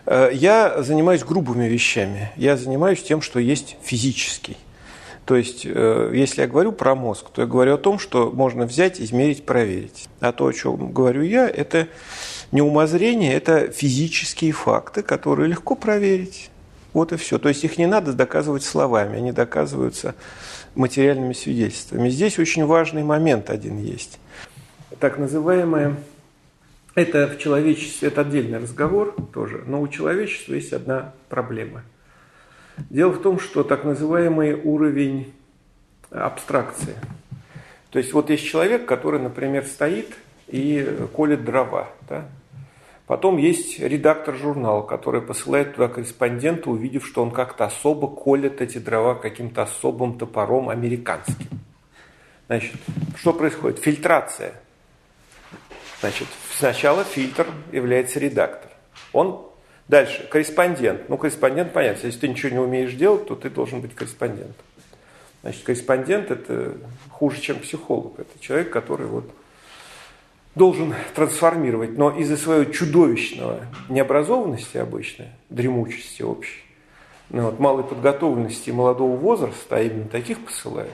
Э, 0.05 0.29
я 0.33 0.81
занимаюсь 0.81 1.23
грубыми 1.23 1.65
вещами. 1.65 2.31
Я 2.35 2.57
занимаюсь 2.57 3.03
тем, 3.03 3.21
что 3.21 3.39
есть 3.39 3.77
физический. 3.83 4.57
То 5.29 5.35
есть, 5.35 5.61
э, 5.63 6.11
если 6.15 6.41
я 6.41 6.47
говорю 6.47 6.71
про 6.71 6.95
мозг, 6.95 7.27
то 7.31 7.43
я 7.43 7.47
говорю 7.47 7.75
о 7.75 7.77
том, 7.77 7.99
что 7.99 8.31
можно 8.31 8.65
взять, 8.65 8.99
измерить, 8.99 9.45
проверить. 9.45 10.09
А 10.21 10.31
то, 10.31 10.47
о 10.47 10.53
чем 10.53 10.91
говорю 10.91 11.21
я, 11.21 11.47
это 11.47 11.87
не 12.51 12.63
умозрение, 12.63 13.35
это 13.35 13.69
физические 13.69 14.53
факты, 14.53 15.03
которые 15.03 15.47
легко 15.47 15.75
проверить. 15.75 16.49
Вот 16.93 17.11
и 17.11 17.17
все. 17.17 17.37
То 17.37 17.47
есть 17.47 17.63
их 17.63 17.77
не 17.77 17.85
надо 17.85 18.13
доказывать 18.13 18.63
словами, 18.63 19.17
они 19.17 19.31
доказываются 19.31 20.15
материальными 20.73 21.33
свидетельствами. 21.33 22.09
Здесь 22.09 22.39
очень 22.39 22.65
важный 22.65 23.03
момент 23.03 23.51
один 23.51 23.77
есть. 23.77 24.17
Так 24.99 25.19
называемое, 25.19 25.95
это 26.95 27.27
в 27.27 27.37
человечестве, 27.37 28.07
это 28.07 28.21
отдельный 28.21 28.57
разговор 28.57 29.15
тоже, 29.31 29.63
но 29.67 29.79
у 29.79 29.87
человечества 29.89 30.55
есть 30.55 30.73
одна 30.73 31.13
проблема. 31.29 31.83
Дело 32.89 33.11
в 33.11 33.21
том, 33.21 33.39
что 33.39 33.63
так 33.63 33.83
называемый 33.83 34.53
уровень 34.53 35.33
абстракции. 36.11 36.95
То 37.91 37.99
есть 37.99 38.13
вот 38.13 38.29
есть 38.29 38.45
человек, 38.45 38.85
который, 38.85 39.19
например, 39.19 39.65
стоит 39.65 40.15
и 40.47 41.07
колет 41.15 41.43
дрова. 41.43 41.89
Да? 42.07 42.25
Потом 43.07 43.37
есть 43.37 43.79
редактор 43.79 44.35
журнала, 44.35 44.83
который 44.83 45.21
посылает 45.21 45.75
туда 45.75 45.87
корреспондента, 45.87 46.69
увидев, 46.69 47.05
что 47.05 47.23
он 47.23 47.31
как-то 47.31 47.65
особо 47.65 48.07
колет 48.07 48.61
эти 48.61 48.77
дрова 48.77 49.15
каким-то 49.15 49.63
особым 49.63 50.17
топором 50.17 50.69
американским. 50.69 51.47
Значит, 52.47 52.75
что 53.15 53.33
происходит? 53.33 53.79
Фильтрация. 53.79 54.53
Значит, 56.01 56.27
сначала 56.55 57.03
фильтр 57.03 57.47
является 57.71 58.19
редактор. 58.19 58.71
Он 59.11 59.48
дальше, 59.89 60.25
корреспондент. 60.29 61.09
Ну, 61.09 61.17
корреспондент, 61.17 61.73
понятно, 61.73 62.05
если 62.05 62.21
ты 62.21 62.29
ничего 62.29 62.51
не 62.53 62.59
умеешь 62.59 62.93
делать, 62.93 63.27
то 63.27 63.35
ты 63.35 63.49
должен 63.49 63.81
быть 63.81 63.93
корреспондентом. 63.93 64.65
Значит, 65.41 65.63
корреспондент– 65.63 66.31
это 66.31 66.77
хуже, 67.09 67.41
чем 67.41 67.59
психолог. 67.59 68.19
Это 68.19 68.39
человек, 68.39 68.69
который 68.69 69.07
вот 69.07 69.29
должен 70.55 70.93
трансформировать, 71.15 71.97
но 71.97 72.17
из-за 72.17 72.37
своей 72.37 72.71
чудовищного 72.71 73.65
необразованности 73.87 74.77
обычной, 74.77 75.27
дремучести 75.49 76.23
общей, 76.23 76.63
ну, 77.29 77.43
вот, 77.43 77.59
малой 77.59 77.83
подготовленности 77.83 78.71
молодого 78.71 79.15
возраста, 79.15 79.77
а 79.77 79.81
именно 79.81 80.09
таких 80.09 80.43
посылают, 80.43 80.91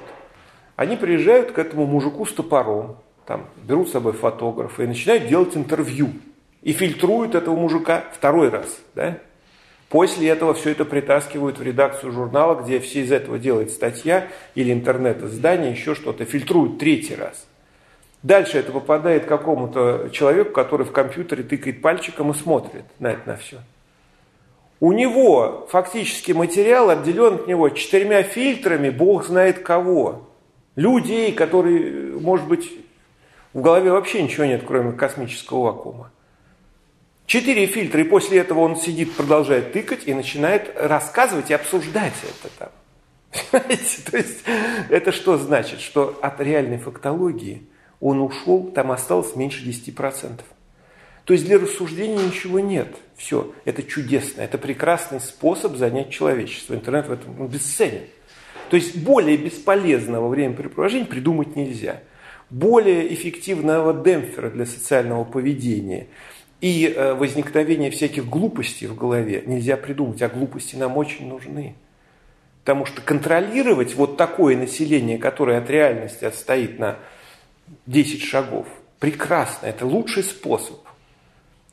они 0.75 0.97
приезжают 0.97 1.51
к 1.51 1.57
этому 1.57 1.85
мужику 1.85 2.25
с 2.25 2.33
топором, 2.33 2.97
там, 3.25 3.47
берут 3.63 3.89
с 3.89 3.93
собой 3.93 4.13
фотографа 4.13 4.83
и 4.83 4.87
начинают 4.87 5.27
делать 5.27 5.55
интервью. 5.55 6.11
И 6.65 6.73
фильтруют 6.73 7.33
этого 7.33 7.55
мужика 7.55 8.03
второй 8.11 8.49
раз. 8.49 8.67
Да? 8.93 9.19
После 9.87 10.27
этого 10.27 10.53
все 10.53 10.71
это 10.71 10.83
притаскивают 10.83 11.57
в 11.57 11.63
редакцию 11.63 12.11
журнала, 12.11 12.61
где 12.61 12.81
все 12.81 13.03
из 13.03 13.11
этого 13.13 13.39
делает 13.39 13.71
статья 13.71 14.27
или 14.53 14.73
интернет-издание, 14.73 15.71
еще 15.71 15.95
что-то, 15.95 16.25
фильтруют 16.25 16.77
третий 16.77 17.15
раз– 17.15 17.47
Дальше 18.25 18.57
это 18.57 18.71
попадает 18.71 19.25
какому-то 19.25 20.09
человеку, 20.11 20.51
который 20.51 20.83
в 20.83 20.91
компьютере 20.91 21.43
тыкает 21.43 21.79
пальчиком 21.83 22.31
и 22.31 22.33
смотрит 22.33 22.85
на 22.97 23.11
это 23.11 23.29
на 23.29 23.35
все. 23.35 23.57
У 24.79 24.93
него 24.93 25.67
фактически 25.69 26.31
материал 26.31 26.89
отделен 26.89 27.35
от 27.35 27.47
него 27.47 27.69
четырьмя 27.69 28.23
фильтрами, 28.23 28.89
бог 28.89 29.27
знает 29.27 29.59
кого. 29.59 30.27
Людей, 30.75 31.33
которые, 31.33 32.17
может 32.19 32.47
быть, 32.47 32.71
в 33.53 33.61
голове 33.61 33.91
вообще 33.91 34.23
ничего 34.23 34.45
нет, 34.45 34.63
кроме 34.65 34.93
космического 34.93 35.65
вакуума. 35.65 36.09
Четыре 37.25 37.65
фильтра, 37.65 38.01
и 38.01 38.03
после 38.03 38.39
этого 38.39 38.59
он 38.59 38.75
сидит, 38.75 39.13
продолжает 39.13 39.73
тыкать 39.73 40.01
и 40.05 40.13
начинает 40.13 40.71
рассказывать 40.75 41.49
и 41.49 41.53
обсуждать 41.53 42.13
это 42.23 42.53
там. 42.57 42.69
Понимаете? 43.51 44.01
То 44.09 44.17
есть 44.17 44.43
это 44.89 45.11
что 45.11 45.37
значит? 45.37 45.79
Что 45.79 46.17
от 46.21 46.39
реальной 46.39 46.77
фактологии– 46.77 47.63
он 47.99 48.21
ушел, 48.21 48.71
там 48.73 48.91
осталось 48.91 49.35
меньше 49.35 49.65
10%. 49.65 50.41
То 51.23 51.33
есть 51.33 51.45
для 51.45 51.57
рассуждения 51.57 52.23
ничего 52.23 52.59
нет. 52.59 52.95
Все, 53.15 53.51
это 53.65 53.81
чудесно, 53.81 54.41
это 54.41 54.57
прекрасный 54.57 55.19
способ 55.19 55.75
занять 55.75 56.11
человечество. 56.11 56.75
Интернет 56.75 57.07
в 57.07 57.11
этом 57.11 57.35
ну, 57.37 57.47
бесценен. 57.47 58.03
То 58.69 58.75
есть 58.75 58.97
более 58.97 59.37
бесполезного 59.37 60.27
времяпрепровождения 60.27 61.07
придумать 61.07 61.55
нельзя. 61.55 62.01
Более 62.51 63.11
эффективного 63.11 63.91
демпфера 63.91 64.51
для 64.51 64.67
социального 64.67 65.23
поведения 65.23 66.07
и 66.61 66.87
э, 66.87 67.13
возникновения 67.13 67.91
всяких 67.91 68.27
глупостей 68.27 68.87
в 68.87 68.95
голове 68.95 69.43
нельзя 69.45 69.77
придумать, 69.77 70.21
а 70.21 70.29
глупости 70.29 70.75
нам 70.75 70.97
очень 70.97 71.27
нужны. 71.27 71.75
Потому 72.63 72.85
что 72.85 73.01
контролировать 73.01 73.95
вот 73.95 74.17
такое 74.17 74.57
население, 74.57 75.17
которое 75.17 75.59
от 75.59 75.69
реальности 75.69 76.25
отстоит 76.25 76.79
на 76.79 76.97
10 77.85 78.23
шагов. 78.23 78.67
Прекрасно, 78.99 79.67
это 79.67 79.85
лучший 79.85 80.23
способ. 80.23 80.79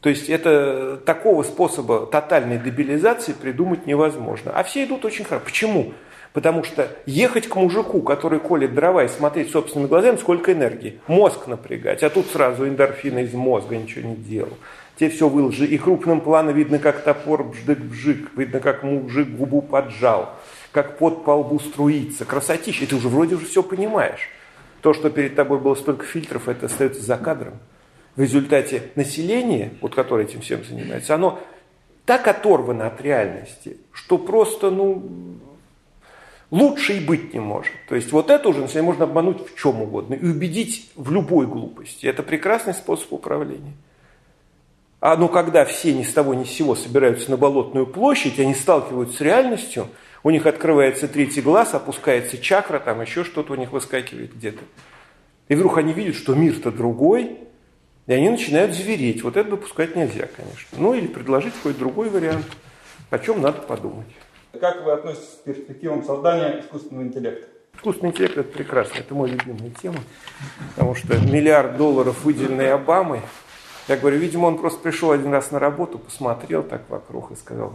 То 0.01 0.09
есть 0.11 0.29
это 0.29 0.97
такого 1.07 1.45
способа 1.45 2.07
тотальной 2.07 2.59
дебилизации 2.59 3.33
придумать 3.33 3.87
невозможно. 3.87 4.53
А 4.53 4.65
все 4.65 4.85
идут 4.85 5.05
очень 5.05 5.25
хорошо. 5.25 5.45
Почему? 5.45 5.95
Потому 6.33 6.65
что 6.65 6.89
ехать 7.05 7.47
к 7.47 7.57
мужику, 7.57 8.01
который 8.01 8.41
колет 8.41 8.75
дрова 8.75 9.05
и 9.05 9.09
смотреть 9.09 9.51
собственными 9.51 9.89
глазами, 9.89 10.17
сколько 10.17 10.53
энергии. 10.53 10.99
Мозг 11.07 11.47
напрягать. 11.47 12.03
А 12.03 12.09
тут 12.09 12.27
сразу 12.27 12.67
эндорфины 12.67 13.25
из 13.25 13.35
мозга 13.35 13.77
ничего 13.77 14.09
не 14.09 14.17
делал. 14.17 14.57
Те 14.99 15.11
все 15.11 15.29
выложи. 15.29 15.67
И 15.67 15.77
крупным 15.77 16.23
планом 16.23 16.55
видно, 16.55 16.79
как 16.79 17.03
топор 17.05 17.43
бждык-бжик. 17.43 18.31
Видно, 18.35 18.61
как 18.61 18.83
мужик 18.83 19.29
губу 19.29 19.61
поджал. 19.61 20.31
Как 20.71 20.97
под 20.97 21.25
по 21.25 21.33
лбу 21.33 21.59
струится. 21.59 22.25
Красотища. 22.25 22.85
И 22.85 22.87
ты 22.87 22.97
уже 22.97 23.09
вроде 23.09 23.35
уже 23.35 23.45
все 23.45 23.63
понимаешь. 23.63 24.31
То, 24.81 24.95
что 24.95 25.11
перед 25.11 25.37
тобой 25.37 25.59
было 25.61 25.75
столько 25.75 26.07
фильтров, 26.07 26.49
это 26.49 26.67
остается 26.67 27.03
за 27.03 27.17
кадром. 27.19 27.55
В 28.17 28.23
результате 28.23 28.85
население, 28.95 29.73
вот 29.81 29.95
которое 29.95 30.27
этим 30.27 30.41
всем 30.41 30.65
занимается, 30.65 31.15
оно 31.15 31.39
так 32.05 32.27
оторвано 32.27 32.87
от 32.87 33.01
реальности, 33.01 33.77
что 33.93 34.19
просто, 34.19 34.71
ну, 34.71 35.03
лучше 36.53 36.99
и 36.99 37.01
быть 37.01 37.35
не 37.35 37.41
может. 37.41 37.73
То 37.89 37.97
есть 37.97 38.13
вот 38.13 38.31
это 38.31 38.49
уже 38.49 38.61
население 38.61 38.93
можно 38.93 39.05
обмануть 39.05 39.45
в 39.51 39.59
чем 39.59 39.83
угодно 39.83 40.15
и 40.15 40.25
убедить 40.25 40.93
в 40.95 41.11
любой 41.11 41.49
глупости. 41.49 42.07
Это 42.07 42.23
прекрасный 42.23 42.75
способ 42.75 43.13
управления. 43.13 43.73
А 45.01 45.17
ну 45.17 45.29
когда 45.29 45.65
все 45.65 45.93
ни 45.93 46.05
с 46.05 46.13
того 46.13 46.35
ни 46.35 46.45
с 46.45 46.51
сего 46.51 46.77
собираются 46.77 47.29
на 47.33 47.37
болотную 47.37 47.89
площадь, 47.89 48.39
они 48.39 48.55
сталкиваются 48.55 49.17
с 49.17 49.21
реальностью– 49.21 49.89
у 50.25 50.31
них 50.31 50.47
открывается 50.47 51.09
третий 51.09 51.41
глаз, 51.41 51.75
опускается 51.75 52.39
чакра, 52.39 52.79
там 52.79 53.01
еще 53.01 53.25
что-то 53.25 53.55
у 53.55 53.57
них 53.57 53.73
выскакивает 53.73 54.35
где-то. 54.35 54.63
И 55.49 55.55
вдруг 55.55 55.79
они 55.79 55.93
видят, 55.93 56.15
что 56.15 56.35
мир-то 56.35 56.71
другой, 56.71 57.39
и 58.07 58.13
они 58.13 58.31
начинают 58.31 58.75
звереть. 58.75 59.23
Вот 59.25 59.37
это 59.37 59.51
допускать 59.51 59.97
нельзя, 59.97 60.29
конечно. 60.37 60.79
Ну 60.79 60.95
или 60.95 61.09
предложить 61.09 61.55
какой-то 61.55 61.79
другой 61.81 62.09
вариант, 62.09 62.47
о 63.11 63.19
чем 63.19 63.41
надо 63.41 63.63
подумать. 63.63 64.07
Как 64.61 64.85
вы 64.85 64.93
относитесь 64.93 65.39
к 65.41 65.45
перспективам 65.45 66.05
создания 66.05 66.61
искусственного 66.61 67.05
интеллекта? 67.05 67.49
Искусственный 67.75 68.11
интеллект– 68.11 68.37
это 68.37 68.53
прекрасно, 68.53 68.99
это 68.99 69.15
моя 69.15 69.33
любимая 69.33 69.71
тема, 69.71 69.99
потому 70.77 70.95
что 70.95 71.19
миллиард 71.19 71.77
долларов, 71.79 72.23
выделенный 72.23 72.71
Обамой, 72.73 73.23
я 73.89 73.97
говорю, 73.97 74.19
видимо, 74.19 74.47
он 74.47 74.59
просто 74.59 74.81
пришел 74.81 75.11
один 75.11 75.33
раз 75.33 75.51
на 75.51 75.59
работу, 75.59 75.99
посмотрел 75.99 76.63
так 76.63 76.83
вокруг 76.89 77.33
и 77.33 77.35
сказал, 77.35 77.73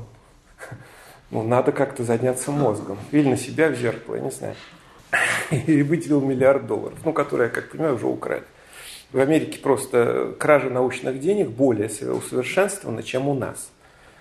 ну, 1.32 1.44
надо 1.44 1.72
как-то 1.72 2.04
заняться 2.04 2.52
мозгом. 2.52 2.98
Или 3.12 3.28
на 3.28 3.38
себя 3.38 3.70
в 3.70 3.76
зеркало, 3.76 4.16
я 4.16 4.22
не 4.22 4.32
знаю. 4.32 4.56
И 5.52 5.84
выделил 5.84 6.22
миллиард 6.22 6.68
долларов, 6.68 6.98
ну, 7.04 7.12
которые, 7.12 7.48
я 7.48 7.54
как 7.54 7.72
понимаю, 7.72 7.96
уже 7.96 8.08
украли. 8.08 8.44
В 9.12 9.20
Америке 9.20 9.60
просто 9.60 10.36
кража 10.40 10.70
научных 10.70 11.20
денег 11.20 11.50
более 11.50 11.90
усовершенствована, 11.90 13.04
чем 13.04 13.28
у 13.28 13.34
нас. 13.34 13.72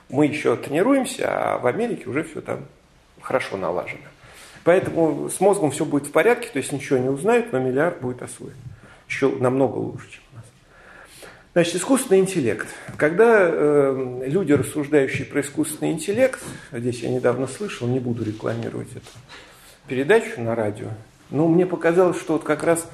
Мы 0.09 0.27
еще 0.27 0.57
тренируемся, 0.57 1.25
а 1.29 1.59
в 1.59 1.67
Америке 1.67 2.09
уже 2.09 2.23
все 2.23 2.41
там 2.41 2.67
хорошо 3.21 3.57
налажено. 3.57 4.03
Поэтому 4.65 5.29
с 5.31 5.41
мозгом 5.41 5.71
все 5.71 5.85
будет 5.85 6.09
в 6.09 6.13
порядке, 6.13 6.49
то 6.49 6.59
есть 6.59 6.73
ничего 6.73 6.99
не 6.99 7.09
узнают, 7.09 7.53
но 7.53 7.59
миллиард 7.59 8.01
будет 8.01 8.23
освоен. 8.23 8.57
Еще 9.09 9.29
намного 9.29 9.79
лучше, 9.79 10.11
чем 10.11 10.23
у 10.33 10.37
нас. 10.37 10.45
Значит, 11.53 11.77
искусственный 11.77 12.21
интеллект. 12.21 12.67
Когда 12.97 13.49
э, 13.49 14.25
люди, 14.27 14.53
рассуждающие 14.53 15.25
про 15.25 15.41
искусственный 15.41 15.93
интеллект, 15.93 16.41
здесь 16.73 17.01
я 17.01 17.11
недавно 17.11 17.47
слышал, 17.47 17.87
не 17.87 18.01
буду 18.01 18.25
рекламировать 18.25 18.91
эту 18.91 19.07
передачу 19.87 20.41
на 20.41 20.55
радио, 20.55 20.89
но 21.31 21.47
мне 21.47 21.65
показалось, 21.65 22.19
что 22.19 22.33
вот 22.33 22.43
как 22.43 22.65
раз 22.65 22.91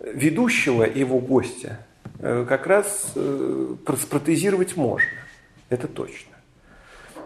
ведущего 0.00 0.82
и 0.82 0.98
его 0.98 1.20
гостя 1.20 1.78
э, 2.18 2.44
как 2.48 2.66
раз 2.66 3.12
э, 3.14 3.74
спротезировать 4.00 4.76
можно. 4.76 5.08
Это 5.68 5.86
точно. 5.86 6.31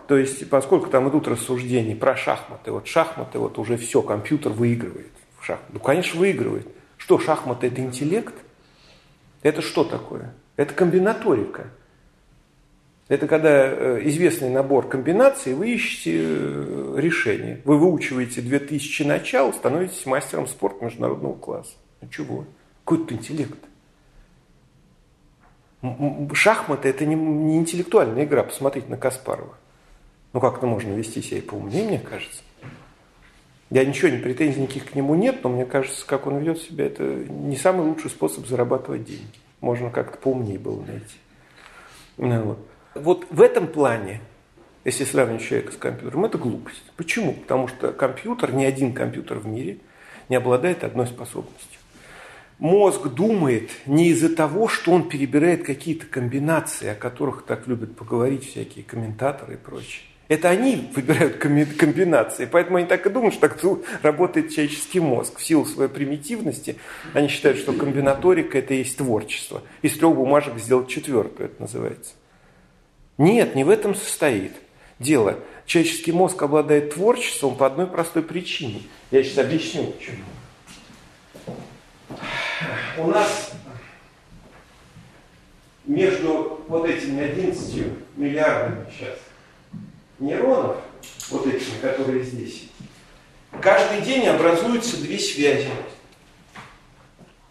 То 0.06 0.16
есть, 0.16 0.48
поскольку 0.48 0.88
там 0.88 1.08
идут 1.08 1.26
рассуждения 1.26 1.96
про 1.96 2.16
шахматы, 2.16 2.70
вот 2.70 2.86
шахматы, 2.86 3.38
вот 3.38 3.58
уже 3.58 3.76
все, 3.76 4.02
компьютер 4.02 4.52
выигрывает. 4.52 5.12
В 5.40 5.44
шахматы. 5.44 5.72
Ну, 5.72 5.80
конечно, 5.80 6.20
выигрывает. 6.20 6.68
Что, 6.96 7.18
шахматы– 7.18 7.66
это 7.68 7.80
интеллект? 7.80 8.34
Это 9.42 9.62
что 9.62 9.84
такое? 9.84 10.34
Это 10.56 10.74
комбинаторика. 10.74 11.70
Это 13.08 13.28
когда 13.28 13.66
э, 13.66 14.00
известный 14.04 14.48
набор 14.48 14.88
комбинаций, 14.88 15.54
вы 15.54 15.70
ищете 15.70 16.18
э, 16.18 16.94
решение. 16.96 17.60
Вы 17.64 17.78
выучиваете 17.78 18.40
2000 18.40 19.02
начал, 19.04 19.52
становитесь 19.52 20.06
мастером 20.06 20.48
спорта 20.48 20.84
международного 20.84 21.34
класса. 21.34 21.74
Ну 22.00 22.08
чего? 22.08 22.44
Какой 22.84 22.98
тут 22.98 23.12
интеллект? 23.12 23.58
Шахматы– 26.32 26.88
это 26.90 27.04
не 27.04 27.58
интеллектуальная 27.58 28.24
игра. 28.24 28.42
Посмотрите 28.42 28.88
на 28.88 28.96
Каспарова. 28.96 29.56
Ну, 30.36 30.40
как-то 30.40 30.66
можно 30.66 30.92
вести 30.92 31.22
себя 31.22 31.38
и 31.38 31.40
поумнее, 31.40 31.82
мне 31.82 31.98
кажется. 31.98 32.42
Я 33.70 33.86
ничего, 33.86 34.10
не 34.10 34.18
претензий 34.18 34.60
никаких 34.60 34.90
к 34.90 34.94
нему 34.94 35.14
нет, 35.14 35.42
но 35.42 35.48
мне 35.48 35.64
кажется, 35.64 36.06
как 36.06 36.26
он 36.26 36.36
ведет 36.36 36.58
себя, 36.58 36.84
это 36.84 37.04
не 37.04 37.56
самый 37.56 37.86
лучший 37.86 38.10
способ 38.10 38.46
зарабатывать 38.46 39.06
деньги. 39.06 39.24
Можно 39.62 39.88
как-то 39.88 40.18
поумнее 40.18 40.58
было 40.58 40.82
найти. 40.82 41.16
Ну, 42.18 42.42
вот. 42.42 42.58
вот 42.94 43.26
в 43.30 43.40
этом 43.40 43.66
плане, 43.66 44.20
если 44.84 45.04
сравнивать 45.04 45.42
человека 45.42 45.72
с 45.72 45.78
компьютером, 45.78 46.26
это 46.26 46.36
глупость. 46.36 46.84
Почему? 46.98 47.32
Потому 47.32 47.66
что 47.66 47.94
компьютер, 47.94 48.52
ни 48.52 48.66
один 48.66 48.92
компьютер 48.92 49.38
в 49.38 49.46
мире 49.46 49.78
не 50.28 50.36
обладает 50.36 50.84
одной 50.84 51.06
способностью. 51.06 51.80
Мозг 52.58 53.08
думает 53.08 53.70
не 53.86 54.08
из-за 54.08 54.36
того, 54.36 54.68
что 54.68 54.92
он 54.92 55.08
перебирает 55.08 55.64
какие-то 55.64 56.04
комбинации, 56.04 56.88
о 56.88 56.94
которых 56.94 57.46
так 57.46 57.66
любят 57.66 57.96
поговорить 57.96 58.46
всякие 58.46 58.84
комментаторы 58.84 59.54
и 59.54 59.56
прочее. 59.56 60.02
Это 60.28 60.50
они 60.50 60.90
выбирают 60.94 61.36
комбинации, 61.36 62.48
поэтому 62.50 62.78
они 62.78 62.86
так 62.86 63.06
и 63.06 63.10
думают, 63.10 63.34
что 63.34 63.48
так 63.48 63.62
работает 64.02 64.50
человеческий 64.50 64.98
мозг. 64.98 65.38
В 65.38 65.44
силу 65.44 65.64
своей 65.64 65.88
примитивности 65.88 66.76
они 67.14 67.28
считают, 67.28 67.58
что 67.58 67.72
комбинаторика– 67.72 68.58
это 68.60 68.74
и 68.74 68.78
есть 68.78 68.96
творчество. 68.98 69.62
Из 69.82 69.96
трех 69.96 70.16
бумажек 70.16 70.58
сделать 70.58 70.88
четвертую, 70.88 71.48
это 71.48 71.62
называется. 71.62 72.14
Нет, 73.18 73.54
не 73.54 73.62
в 73.62 73.70
этом 73.70 73.94
состоит 73.94 74.52
дело. 74.98 75.38
Человеческий 75.64 76.12
мозг 76.12 76.42
обладает 76.42 76.94
творчеством 76.94 77.54
по 77.54 77.66
одной 77.66 77.86
простой 77.86 78.22
причине. 78.22 78.82
Я 79.12 79.22
сейчас 79.22 79.38
объясню, 79.38 79.92
почему. 79.92 80.24
У 82.98 83.06
нас 83.08 83.52
между 85.84 86.64
вот 86.66 86.88
этими 86.88 87.22
11 87.22 87.84
миллиардами 88.16 88.86
сейчас 88.90 89.18
нейронов, 90.18 90.76
вот 91.30 91.46
этими, 91.46 91.78
которые 91.80 92.24
здесь, 92.24 92.64
каждый 93.60 94.02
день 94.02 94.26
образуются 94.26 94.96
две 94.98 95.18
связи. 95.18 95.68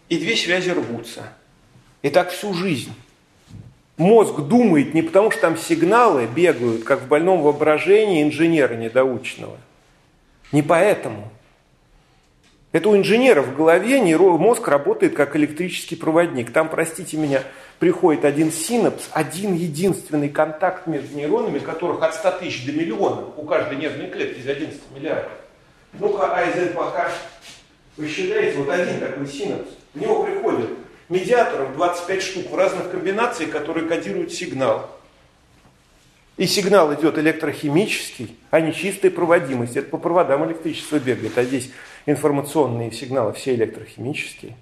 И 0.07 0.17
две 0.17 0.35
связи 0.35 0.69
рвутся. 0.69 1.33
И 2.01 2.09
так 2.09 2.29
всю 2.31 2.53
жизнь. 2.53 2.93
Мозг 3.97 4.41
думает 4.41 4.93
не 4.93 5.01
потому, 5.01 5.31
что 5.31 5.41
там 5.41 5.57
сигналы 5.57 6.27
бегают, 6.27 6.83
как 6.83 7.01
в 7.01 7.07
больном 7.07 7.41
воображении 7.41 8.21
инженера 8.21 8.75
недоученного. 8.75 9.57
Не 10.51 10.61
поэтому. 10.61 11.31
Это 12.71 12.89
у 12.89 12.97
инженера 12.97 13.41
в 13.41 13.55
голове 13.55 14.01
мозг 14.37 14.67
работает 14.67 15.15
как 15.15 15.37
электрический 15.37 15.95
проводник. 15.95 16.51
Там, 16.51 16.67
простите 16.67 17.15
меня, 17.15 17.41
приходит 17.79 18.25
один 18.25 18.51
синапс, 18.51 19.09
один 19.11 19.53
единственный 19.53 20.29
контакт 20.29 20.87
между 20.87 21.15
нейронами, 21.15 21.59
которых 21.59 22.01
от 22.01 22.15
100 22.15 22.31
тысяч 22.39 22.65
до 22.65 22.71
миллиона 22.71 23.25
у 23.35 23.43
каждой 23.43 23.77
нервной 23.77 24.09
клетки 24.09 24.39
из 24.39 24.47
11 24.47 24.79
миллиардов. 24.95 25.31
Ну-ка, 25.93 26.35
а 26.35 26.43
из 26.43 26.55
этого 26.55 26.85
пока 26.85 27.11
вы 27.97 28.07
считаете, 28.07 28.57
вот 28.57 28.69
один 28.69 28.99
такой 28.99 29.27
синапс, 29.27 29.69
в 29.93 29.99
него 29.99 30.23
приходит 30.23 30.69
медиаторов 31.09 31.73
25 31.75 32.21
штук 32.21 32.51
в 32.51 32.55
разных 32.55 32.91
комбинациях, 32.91 33.51
которые 33.51 33.87
кодируют 33.87 34.33
сигнал. 34.33 34.89
И 36.37 36.47
сигнал 36.47 36.93
идет 36.93 37.17
электрохимический, 37.17 38.37
а 38.51 38.59
не 38.59 38.73
чистая 38.73 39.09
проводимость. 39.09 39.77
Это 39.77 39.87
по 39.87 39.97
проводам 39.97 40.45
электричество 40.45 40.99
бегает, 40.99 41.37
а 41.37 41.43
здесь 41.43 41.71
информационные 42.05 42.91
сигналы 42.91 43.31
все 43.31 43.55
электрохимические. 43.55 44.57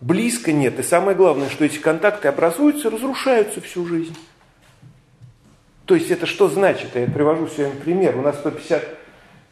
Близко 0.00 0.52
нет. 0.52 0.78
И 0.78 0.82
самое 0.82 1.16
главное, 1.16 1.50
что 1.50 1.64
эти 1.64 1.78
контакты 1.78 2.28
образуются 2.28 2.90
разрушаются 2.90 3.60
всю 3.60 3.86
жизнь. 3.86 4.16
То 5.84 5.94
есть 5.94 6.10
это 6.10 6.26
что 6.26 6.48
значит? 6.48 6.94
Я 6.94 7.06
привожу 7.06 7.48
сегодня 7.48 7.78
пример. 7.80 8.16
У 8.16 8.22
нас 8.22 8.38
150 8.38 8.82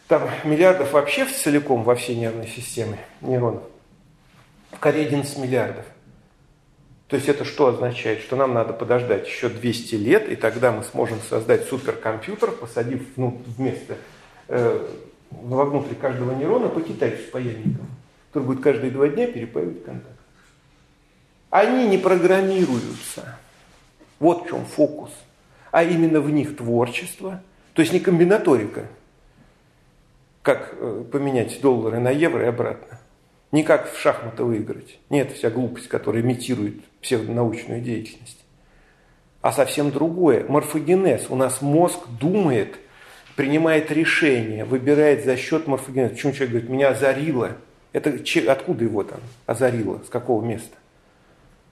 там, 0.06 0.22
миллиардов 0.44 0.92
вообще 0.92 1.26
целиком 1.26 1.82
во 1.82 1.94
всей 1.94 2.16
нервной 2.16 2.46
системе 2.46 2.98
нейронов. 3.20 3.62
В 4.70 4.78
Корее 4.78 5.06
11 5.06 5.38
миллиардов. 5.38 5.84
То 7.08 7.16
есть 7.16 7.28
это 7.28 7.44
что 7.44 7.68
означает? 7.68 8.20
Что 8.20 8.36
нам 8.36 8.54
надо 8.54 8.72
подождать 8.72 9.26
еще 9.26 9.48
200 9.48 9.94
лет, 9.96 10.28
и 10.30 10.36
тогда 10.36 10.72
мы 10.72 10.84
сможем 10.84 11.18
создать 11.28 11.66
суперкомпьютер, 11.66 12.52
посадив 12.52 13.02
ну, 13.16 13.40
вместо, 13.56 13.96
э, 14.48 14.86
вовнутрь 15.30 15.94
каждого 15.94 16.32
нейрона 16.34 16.68
по 16.68 16.80
китайцу 16.80 17.22
с 17.22 17.30
паяльником, 17.30 17.86
который 18.28 18.44
будет 18.44 18.62
каждые 18.62 18.90
два 18.90 19.08
дня 19.08 19.26
перепаивать 19.26 19.84
контакт. 19.84 20.17
Они 21.50 21.88
не 21.88 21.98
программируются. 21.98 23.38
Вот 24.18 24.44
в 24.44 24.48
чем 24.48 24.64
фокус. 24.64 25.10
А 25.70 25.82
именно 25.82 26.20
в 26.20 26.30
них 26.30 26.56
творчество, 26.56 27.42
то 27.74 27.82
есть 27.82 27.92
не 27.92 28.00
комбинаторика, 28.00 28.86
как 30.42 30.74
э, 30.78 31.04
поменять 31.12 31.60
доллары 31.60 32.00
на 32.00 32.10
евро 32.10 32.44
и 32.44 32.48
обратно. 32.48 32.98
Не 33.52 33.62
как 33.62 33.92
в 33.92 33.98
шахматы 33.98 34.44
выиграть. 34.44 34.98
Нет, 35.10 35.32
вся 35.32 35.50
глупость, 35.50 35.88
которая 35.88 36.22
имитирует 36.22 36.84
псевдонаучную 37.00 37.80
деятельность. 37.80 38.38
А 39.40 39.52
совсем 39.52 39.90
другое. 39.90 40.44
Морфогенез. 40.48 41.26
У 41.28 41.36
нас 41.36 41.62
мозг 41.62 41.98
думает, 42.20 42.76
принимает 43.36 43.90
решения, 43.90 44.64
выбирает 44.64 45.24
за 45.24 45.36
счет 45.36 45.66
морфогенеза. 45.66 46.14
Почему 46.14 46.32
человек 46.32 46.50
говорит, 46.50 46.70
меня 46.70 46.90
озарило? 46.90 47.52
Это 47.92 48.18
откуда 48.50 48.84
его 48.84 49.02
там 49.02 49.20
озарило? 49.46 50.02
С 50.06 50.10
какого 50.10 50.44
места? 50.44 50.76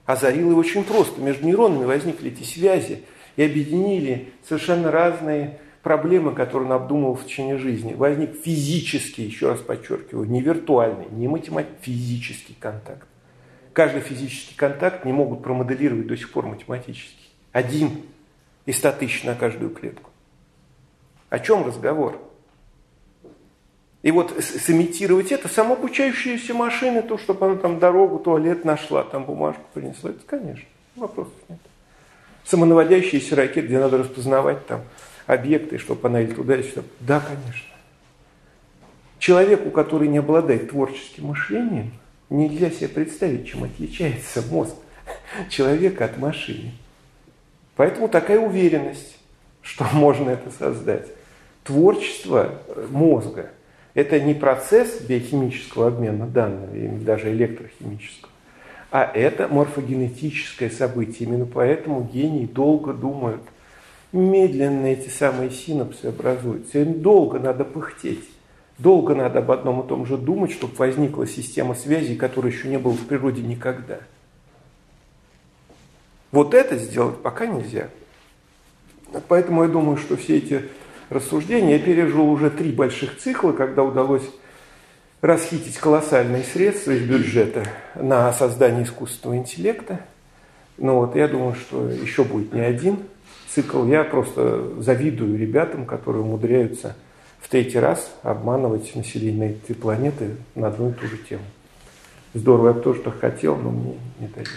Озарило 0.07 0.51
его 0.51 0.59
очень 0.59 0.85
просто. 0.85 1.21
Между 1.21 1.45
нейронами 1.45 1.83
возникли 1.83 2.31
эти 2.31 2.41
связи 2.41 3.03
и 3.35 3.43
объединили 3.43 4.29
совершенно 4.47 4.89
разные 4.89 5.59
проблемы, 5.83 6.33
которые 6.33 6.69
он 6.69 6.73
обдумывал 6.73 7.15
в 7.15 7.25
течение 7.25 7.57
жизни. 7.57 7.93
Возник 7.93 8.41
физический, 8.41 9.23
еще 9.23 9.49
раз 9.49 9.59
подчеркиваю, 9.59 10.27
не 10.27 10.41
виртуальный, 10.41 11.07
не 11.11 11.27
математический, 11.27 11.81
физический 11.81 12.55
контакт. 12.57 13.05
Каждый 13.73 13.99
физический 14.01 14.55
контакт 14.55 15.03
не 15.03 15.11
могут 15.11 15.43
промоделировать 15.43 16.07
до 16.07 16.15
сих 16.15 16.31
пор 16.31 16.47
математически. 16.47 17.27
Один 17.51 17.91
из 18.65 18.77
100 18.77 18.93
тысяч 18.93 19.23
на 19.25 19.35
каждую 19.35 19.71
клетку. 19.71 20.09
О 21.29 21.39
чем 21.39 21.65
разговор? 21.65 22.21
И 24.03 24.11
вот 24.11 24.33
сымитировать 24.41 25.31
это, 25.31 25.47
самообучающиеся 25.47 26.53
машины, 26.53 27.01
то, 27.01 27.17
чтобы 27.17 27.47
она 27.47 27.55
там 27.55 27.79
дорогу, 27.79 28.19
туалет 28.19 28.63
нашла, 28.63 29.03
там 29.03 29.25
бумажку 29.25 29.63
принесла, 29.73 30.11
это, 30.11 30.21
конечно, 30.25 30.65
вопросов 30.95 31.33
нет. 31.49 31.59
Самонаводящиеся 32.45 33.35
ракеты, 33.35 33.67
где 33.67 33.79
надо 33.79 33.97
распознавать 33.97 34.65
там 34.67 34.83
объекты, 35.25 35.79
чтобы 35.79 36.07
она 36.07 36.21
или 36.21 36.33
туда, 36.33 36.55
или 36.55 36.61
сюда. 36.61 36.83
Да, 37.01 37.19
конечно. 37.19 37.75
Человеку, 39.19 39.71
который 39.71 40.07
не 40.07 40.19
обладает 40.19 40.69
творческим 40.69 41.25
мышлением, 41.27 41.91
нельзя 42.29 42.69
себе 42.69 42.87
представить, 42.89 43.47
чем 43.47 43.63
отличается 43.63 44.43
мозг 44.49 44.75
человека 45.49 46.05
от 46.05 46.17
машины. 46.17 46.71
Поэтому 47.75 48.07
такая 48.07 48.39
уверенность, 48.39 49.17
что 49.61 49.85
можно 49.91 50.29
это 50.29 50.51
создать. 50.51 51.07
Творчество 51.63 52.61
мозга– 52.91 53.49
это 53.97 54.19
не 54.19 54.35
процесс 54.35 55.01
биохимического 55.01 55.87
обмена 55.87 56.27
данными, 56.27 57.03
даже 57.03 57.31
электрохимического, 57.31 58.31
а 58.91 59.11
это 59.11 59.47
морфогенетическое 59.47 60.69
событие. 60.69 61.27
Именно 61.27 61.47
поэтому 61.47 62.03
гении 62.03 62.45
долго 62.45 62.93
думают. 62.93 63.41
Медленно 64.11 64.85
эти 64.85 65.09
самые 65.09 65.49
синапсы 65.49 66.05
образуются. 66.05 66.77
Им 66.77 67.01
долго 67.01 67.39
надо 67.39 67.65
пыхтеть. 67.65 68.23
Долго 68.77 69.15
надо 69.15 69.39
об 69.39 69.49
одном 69.49 69.81
и 69.81 69.87
том 69.87 70.05
же 70.05 70.15
думать, 70.15 70.51
чтобы 70.51 70.75
возникла 70.75 71.25
система 71.25 71.73
связи, 71.73 72.13
которой 72.13 72.51
еще 72.51 72.67
не 72.67 72.77
было 72.77 72.93
в 72.93 73.07
природе 73.07 73.41
никогда. 73.41 74.01
Вот 76.31 76.53
это 76.53 76.77
сделать 76.77 77.19
пока 77.23 77.47
нельзя. 77.47 77.89
Поэтому 79.27 79.63
я 79.63 79.69
думаю, 79.69 79.97
что 79.97 80.17
все 80.17 80.37
эти 80.37 80.65
рассуждения 81.09 81.77
я 81.77 81.79
пережил 81.79 82.29
уже 82.29 82.49
три 82.49 82.71
больших 82.71 83.17
цикла, 83.17 83.51
когда 83.51 83.83
удалось 83.83 84.29
расхитить 85.21 85.77
колоссальные 85.77 86.43
средства 86.43 86.91
из 86.91 87.01
бюджета 87.01 87.65
на 87.95 88.31
создание 88.33 88.83
искусственного 88.83 89.39
интеллекта. 89.39 90.01
Ну 90.77 90.99
вот, 90.99 91.15
я 91.15 91.27
думаю, 91.27 91.55
что 91.55 91.89
еще 91.89 92.23
будет 92.23 92.53
не 92.53 92.61
один 92.61 92.99
цикл. 93.49 93.85
Я 93.85 94.03
просто 94.03 94.81
завидую 94.81 95.37
ребятам, 95.37 95.85
которые 95.85 96.21
умудряются 96.21 96.95
в 97.39 97.49
третий 97.49 97.79
раз 97.79 98.11
обманывать 98.23 98.95
население 98.95 99.51
этой 99.51 99.75
планеты 99.75 100.35
на 100.55 100.67
одну 100.67 100.89
и 100.89 100.93
ту 100.93 101.07
же 101.07 101.17
тему. 101.17 101.43
Здорово, 102.33 102.67
я 102.67 102.73
бы 102.73 102.81
тоже 102.81 103.01
так 103.01 103.19
хотел, 103.19 103.55
но 103.55 103.71
мне 103.71 103.97
не 104.19 104.27
дают. 104.27 104.49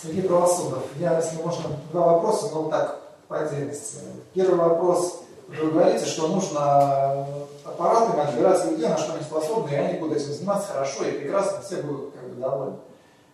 Сергей 0.00 0.22
Правосудов. 0.22 0.84
Я, 1.00 1.16
если 1.16 1.42
можно, 1.42 1.70
два 1.90 2.12
вопроса, 2.12 2.54
но 2.54 2.68
так 2.68 3.07
по 3.28 3.40
отдельности. 3.40 3.98
Первый 4.34 4.56
вопрос. 4.56 5.22
Вы 5.48 5.70
говорите, 5.70 6.04
что 6.04 6.28
нужно 6.28 7.26
аппаратами 7.64 8.20
отбирать 8.20 8.64
людей, 8.70 8.88
на 8.88 8.98
что 8.98 9.14
они 9.14 9.22
способны, 9.22 9.70
и 9.70 9.76
они 9.76 9.98
будут 9.98 10.16
этим 10.18 10.32
заниматься 10.32 10.72
хорошо 10.72 11.04
и 11.04 11.18
прекрасно, 11.18 11.62
все 11.62 11.82
будут 11.82 12.12
как 12.14 12.28
бы 12.28 12.40
довольны. 12.40 12.76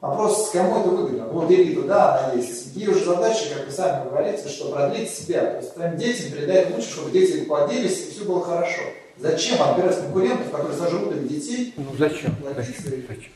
Вопрос, 0.01 0.51
кому 0.53 0.81
это 0.81 0.91
выгодно? 0.91 1.25
Вот 1.29 1.51
элита, 1.51 1.83
да, 1.83 2.27
она 2.27 2.35
есть. 2.35 2.77
Ей 2.77 2.89
уже 2.89 3.05
задача, 3.07 3.55
как 3.55 3.67
вы 3.67 3.73
сами 3.73 4.09
говорите, 4.09 4.49
что 4.49 4.71
продлить 4.71 5.09
себя. 5.09 5.41
То 5.41 5.57
есть 5.57 5.73
своим 5.73 5.97
детям 5.97 6.33
передать 6.33 6.75
лучше, 6.75 6.91
чтобы 6.91 7.11
дети 7.11 7.45
плодились 7.45 8.09
и 8.09 8.11
все 8.11 8.25
было 8.25 8.45
хорошо. 8.45 8.83
Зачем 9.17 9.63
отбирать 9.63 9.99
конкурентов, 9.99 10.51
которые 10.51 10.77
сожрут 10.77 11.15
их 11.15 11.27
детей? 11.29 11.73
Ну 11.77 11.87
зачем? 11.99 12.35
Зачем? 12.45 12.75
зачем? 13.09 13.33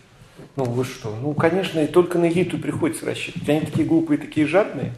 Ну 0.57 0.65
вы 0.65 0.85
что? 0.85 1.11
Ну, 1.11 1.33
конечно, 1.35 1.81
и 1.81 1.87
только 1.87 2.19
на 2.19 2.29
элиту 2.29 2.59
приходится 2.59 3.07
рассчитывать. 3.07 3.49
Они 3.49 3.61
такие 3.61 3.87
глупые, 3.87 4.19
такие 4.19 4.47
жадные, 4.47 4.93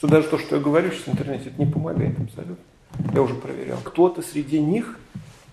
что 0.00 0.08
даже 0.08 0.28
то, 0.28 0.38
что 0.38 0.56
я 0.56 0.62
говорю 0.62 0.90
сейчас 0.92 1.04
в 1.04 1.08
интернете, 1.10 1.50
это 1.50 1.62
не 1.62 1.70
помогает 1.70 2.18
абсолютно. 2.18 2.64
Я 3.12 3.20
уже 3.20 3.34
проверял. 3.34 3.76
Кто-то 3.84 4.22
среди 4.22 4.58
них 4.58 4.98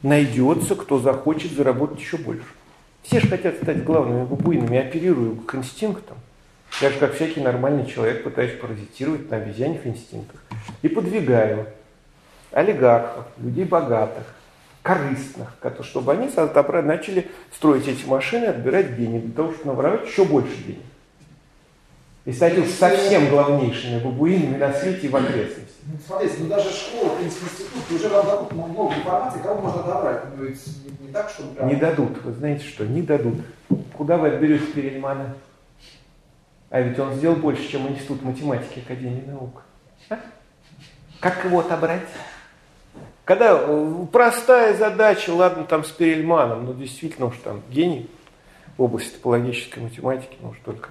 найдется, 0.02 0.76
кто 0.76 1.00
захочет 1.00 1.52
заработать 1.52 2.00
еще 2.00 2.16
больше. 2.16 2.48
Все 3.04 3.20
же 3.20 3.28
хотят 3.28 3.56
стать 3.58 3.84
главными 3.84 4.24
бабуинами, 4.24 4.78
оперирую 4.78 5.36
к 5.36 5.54
инстинктам. 5.56 6.16
Я 6.82 6.92
же 6.92 6.98
как 6.98 7.16
всякий 7.16 7.42
нормальный 7.42 7.88
человек 7.88 8.24
пытаюсь 8.24 8.58
паразитировать 8.58 9.30
на 9.30 9.36
обезьянных 9.36 9.86
инстинктах. 9.86 10.42
И 10.82 10.88
подвигаю 10.88 11.66
олигархов, 12.52 13.26
людей 13.40 13.66
богатых, 13.66 14.34
корыстных, 14.82 15.58
чтобы 15.82 16.14
они 16.14 16.30
начали 16.84 17.28
строить 17.54 17.90
эти 17.90 18.06
машины, 18.06 18.46
отбирать 18.46 18.96
деньги 18.96 19.26
для 19.26 19.34
того, 19.34 19.52
чтобы 19.52 19.72
наворовать 19.72 20.08
еще 20.08 20.24
больше 20.24 20.56
денег. 20.66 20.84
И 22.28 22.34
стать 22.34 22.58
уж 22.58 22.68
совсем 22.68 23.30
главнейшими 23.30 24.04
бабуинами 24.04 24.58
на 24.58 24.74
свете 24.74 25.08
и 25.08 25.10
в 25.10 25.16
окрестности. 25.16 25.76
Ну, 25.86 25.98
смотрите, 26.06 26.36
ну 26.40 26.48
даже 26.48 26.70
школа, 26.74 27.12
в 27.12 27.20
принципе, 27.20 27.46
институт, 27.46 27.90
уже 27.90 28.10
вам 28.10 28.26
дадут 28.26 28.52
много 28.52 28.96
информации, 28.96 29.40
кого 29.42 29.62
можно 29.62 29.80
отобрать. 29.80 30.24
Ну, 30.36 30.44
ведь 30.44 30.62
не, 30.84 31.08
не 31.08 31.14
так, 31.14 31.30
что... 31.30 31.44
Прям... 31.44 31.70
Не 31.70 31.76
дадут, 31.76 32.22
вы 32.26 32.34
знаете 32.34 32.66
что, 32.66 32.86
не 32.86 33.02
дадут. 33.02 33.36
Куда 33.94 34.18
вы 34.18 34.28
отберете 34.28 34.66
Перельмана? 34.66 35.36
А 36.70 36.82
ведь 36.82 37.00
он 37.00 37.14
сделал 37.14 37.38
больше, 37.38 37.66
чем 37.66 37.88
Институт 37.88 38.22
математики 38.24 38.80
Академии 38.80 39.24
наук. 39.26 39.64
А? 40.10 40.20
Как 41.22 41.46
его 41.46 41.62
отобрать? 41.62 42.10
Когда 43.24 43.58
э, 43.58 44.06
простая 44.12 44.76
задача, 44.76 45.30
ладно, 45.34 45.64
там 45.64 45.86
с 45.86 45.92
Перельманом, 45.92 46.66
но 46.66 46.74
действительно 46.74 47.28
уж 47.28 47.38
там 47.38 47.62
гений 47.70 48.10
в 48.76 48.84
области 48.84 49.14
топологической 49.14 49.82
математики, 49.82 50.36
может 50.42 50.62
только 50.64 50.90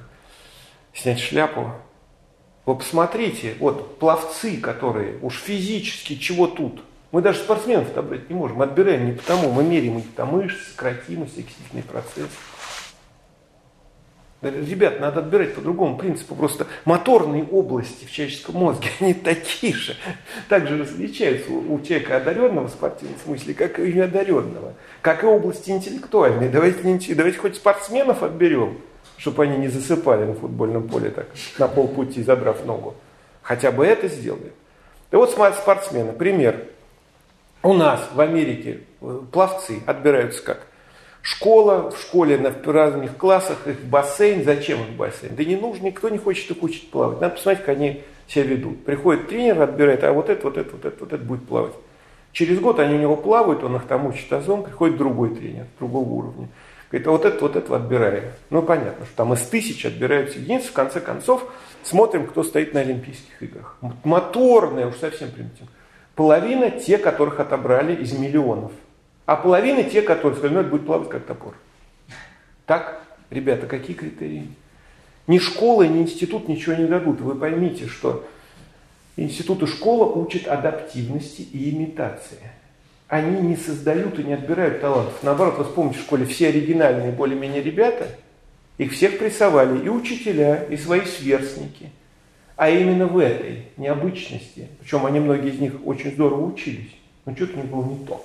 снять 0.97 1.21
шляпу. 1.21 1.73
Вы 2.65 2.75
посмотрите, 2.75 3.55
вот 3.61 3.99
пловцы, 3.99 4.57
которые 4.57 5.19
уж 5.23 5.39
физически 5.39 6.17
чего 6.17 6.47
тут. 6.47 6.83
Мы 7.13 7.23
даже 7.23 7.39
спортсменов 7.39 7.91
отобрать 7.91 8.29
не 8.29 8.35
можем, 8.35 8.61
отбираем 8.61 9.07
не 9.07 9.13
потому, 9.13 9.53
мы 9.53 9.63
меряем 9.63 9.99
их 9.99 10.05
там 10.17 10.31
мышцы, 10.33 10.71
скоротимость, 10.73 11.39
окислительный 11.39 11.85
процесс. 11.85 12.29
Ребят, 14.43 15.01
надо 15.01 15.21
отбирать 15.21 15.55
по 15.55 15.61
другому 15.61 15.97
принципу. 15.97 16.35
Просто 16.35 16.67
моторные 16.85 17.45
области 17.45 18.05
в 18.05 18.13
человеческом 18.13 18.57
мозге, 18.57 18.89
они 19.01 19.15
такие 19.15 19.73
же. 19.73 19.97
Также 20.49 20.79
различаются 20.79 21.51
у 21.51 21.81
человека 21.81 22.17
одаренного 22.17 22.69
в 22.69 22.71
спортивном 22.71 23.19
смысле, 23.25 23.55
как 23.55 23.79
и 23.79 23.93
неодаренного. 23.93 24.75
Как 25.01 25.23
и 25.23 25.27
области 25.27 25.71
интеллектуальные. 25.71 26.51
Давайте, 26.51 27.15
давайте 27.15 27.39
хоть 27.39 27.57
спортсменов 27.57 28.23
отберем, 28.23 28.79
чтобы 29.17 29.45
они 29.45 29.57
не 29.57 29.69
засыпали 29.69 30.25
на 30.25 30.35
футбольном 30.35 30.89
поле 30.89 31.11
так, 31.11 31.27
на 31.59 31.69
полпути, 31.69 32.23
задрав 32.23 32.65
ногу. 32.65 32.95
Хотя 33.43 33.71
бы 33.71 33.87
это 33.87 34.09
сделали. 34.09 34.53
Да 35.11 35.19
вот 35.19 35.31
спортсмены, 35.31 36.13
пример. 36.13 36.65
У 37.63 37.73
нас 37.73 38.09
в 38.15 38.21
Америке 38.21 38.81
э, 39.01 39.21
пловцы 39.33 39.81
отбираются 39.87 40.43
как? 40.43 40.67
Школа, 41.23 41.91
в 41.91 41.99
школе 41.99 42.39
на 42.39 42.55
разных 42.73 43.17
классах, 43.17 43.67
их 43.67 43.81
бассейн. 43.85 44.45
Зачем 44.45 44.83
их 44.83 44.91
бассейн? 44.91 45.35
Да 45.35 45.45
не 45.45 45.57
нужно, 45.57 45.87
никто 45.87 46.09
не 46.09 46.19
хочет 46.19 46.51
их 46.51 46.63
учить 46.63 46.91
плавать. 46.91 47.21
Надо 47.21 47.35
посмотреть, 47.35 47.65
как 47.65 47.77
они 47.77 48.03
себя 48.29 48.45
ведут. 48.45 48.85
Приходит 48.85 49.29
тренер, 49.29 49.63
отбирает, 49.63 50.05
а 50.05 50.13
вот 50.13 50.29
это, 50.29 50.45
вот 50.45 50.57
это, 50.57 50.71
вот 50.73 50.85
это, 50.85 50.97
вот 51.01 51.13
это 51.13 51.25
будет 51.25 51.47
плавать. 51.47 51.73
Через 52.33 52.61
год 52.61 52.79
они 52.81 52.95
у 52.97 52.99
него 52.99 53.17
плавают, 53.17 53.65
он 53.65 53.77
их 53.77 53.87
там 53.87 54.07
учит 54.07 54.31
азон, 54.33 54.63
приходит 54.63 54.99
другой 54.99 55.35
тренер, 55.35 55.67
другого 55.79 56.09
уровня. 56.09 56.49
Говорит, 56.91 57.09
а 57.09 57.11
вот 57.11 57.25
это, 57.25 57.41
вот 57.41 57.57
это 57.57 57.77
отбираем. 57.77 58.33
Ну, 58.51 58.63
понятно, 58.63 59.07
что 59.07 59.17
там 59.17 59.33
из 59.35 59.41
тысяч 59.43 59.85
отбираются 59.85 60.39
единицы. 60.39 60.69
В 60.69 60.73
конце 60.73 61.01
концов, 61.01 61.45
смотрим, 61.83 62.27
кто 62.27 62.43
стоит 62.43 62.75
на 62.75 62.81
Олимпийских 62.81 63.43
играх. 63.43 63.77
Моторные, 64.05 64.87
уж 64.87 64.97
совсем 64.97 65.31
примитивно. 65.31 65.69
Половина 66.15 66.71
те, 66.71 66.99
которых 66.99 67.41
отобрали 67.41 67.95
из 67.95 68.13
миллионов– 68.13 68.73
а 69.27 69.35
половина 69.35 69.83
те, 69.83 70.03
которые 70.03 70.39
сказали, 70.39 70.55
ну 70.55 70.61
это 70.61 70.71
будет 70.71 70.87
плавать 70.87 71.09
как 71.09 71.25
топор. 71.27 71.57
Так, 72.65 73.03
ребята, 73.29 73.67
какие 73.67 73.97
критерии? 73.97 74.49
Ни 75.27 75.39
школа, 75.39 75.83
ни 75.83 76.03
институт 76.03 76.49
ничего 76.49 76.77
не 76.77 76.87
дадут. 76.87 77.21
Вы 77.21 77.35
поймите, 77.35 77.89
что 77.89 78.25
институт 79.17 79.65
и 79.65 79.67
школа 79.67 80.05
учат 80.05 80.47
адаптивности 80.47 81.43
и 81.43 81.71
имитации. 81.71 82.39
Они 83.09 83.41
не 83.41 83.57
создают 83.57 84.19
и 84.19 84.25
не 84.25 84.33
отбирают 84.33 84.81
талантов. 84.81 85.15
Наоборот, 85.23 85.59
вы 85.59 85.65
вспомните, 85.65 85.99
в 85.99 86.03
школе 86.03 86.27
все 86.27 86.49
оригинальные 86.49 87.13
более-менее 87.13 87.63
ребята, 87.63 88.09
их 88.79 88.93
всех 88.93 89.19
прессовали 89.19 89.85
и 89.85 89.89
учителя, 89.89 90.65
и 90.65 90.77
свои 90.77 91.03
сверстники. 91.03 91.91
А 92.57 92.69
именно 92.71 93.07
в 93.07 93.19
этой 93.19 93.67
необычности, 93.77 94.69
причем 94.81 95.07
они 95.07 95.21
многие 95.21 95.51
из 95.51 95.61
них 95.61 95.75
очень 95.85 96.13
здорово 96.13 96.47
учились, 96.47 96.91
но 97.25 97.37
что-то 97.37 97.57
них 97.57 97.67
было 97.67 97.85
не 97.85 98.05
то. 98.07 98.25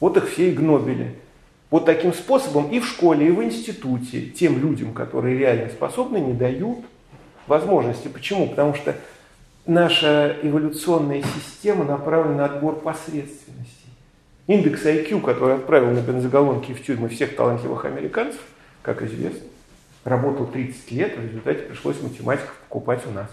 Вот 0.00 0.16
их 0.16 0.28
все 0.28 0.50
и 0.50 0.54
гнобили. 0.54 1.14
Вот 1.70 1.86
таким 1.86 2.12
способом 2.12 2.68
и 2.70 2.80
в 2.80 2.86
школе, 2.86 3.28
и 3.28 3.30
в 3.30 3.42
институте 3.42 4.22
тем 4.22 4.60
людям, 4.60 4.92
которые 4.92 5.38
реально 5.38 5.68
способны, 5.68 6.18
не 6.18 6.32
дают 6.32 6.80
возможности. 7.46 8.08
Почему? 8.08 8.48
Потому 8.48 8.74
что 8.74 8.96
наша 9.66 10.36
эволюционная 10.42 11.22
система 11.22 11.84
направлена 11.84 12.34
на 12.36 12.44
отбор 12.46 12.80
посредственностей. 12.80 13.79
Индекс 14.50 14.84
IQ, 14.84 15.20
который 15.20 15.54
отправил 15.54 15.92
на 15.92 16.00
бензоголонки 16.00 16.72
в 16.72 16.84
тюрьмы 16.84 17.08
всех 17.08 17.36
талантливых 17.36 17.84
американцев, 17.84 18.40
как 18.82 19.00
известно, 19.02 19.46
работал 20.02 20.44
30 20.44 20.90
лет, 20.90 21.16
в 21.16 21.22
результате 21.22 21.60
пришлось 21.62 22.02
математиков 22.02 22.52
покупать 22.68 23.06
у 23.06 23.12
нас. 23.12 23.28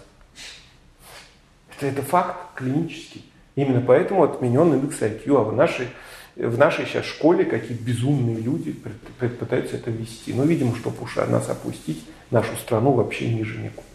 Это, 1.76 1.88
это 1.88 2.04
факт 2.04 2.36
клинический. 2.54 3.26
Именно 3.56 3.82
поэтому 3.82 4.22
отменен 4.22 4.72
индекс 4.74 5.02
IQ, 5.02 5.42
а 5.42 5.44
в 5.44 5.56
нашей 5.56 5.88
в 6.36 6.56
нашей 6.56 6.86
сейчас 6.86 7.06
школе 7.06 7.46
какие 7.46 7.76
безумные 7.76 8.38
люди 8.38 8.76
пытаются 9.20 9.78
это 9.78 9.90
вести. 9.90 10.34
Но, 10.36 10.44
видимо, 10.44 10.76
чтобы 10.76 11.02
уж 11.02 11.16
нас 11.16 11.50
опустить, 11.50 12.06
нашу 12.30 12.56
страну 12.58 12.92
вообще 12.92 13.34
ниже 13.34 13.58
некуда. 13.58 13.88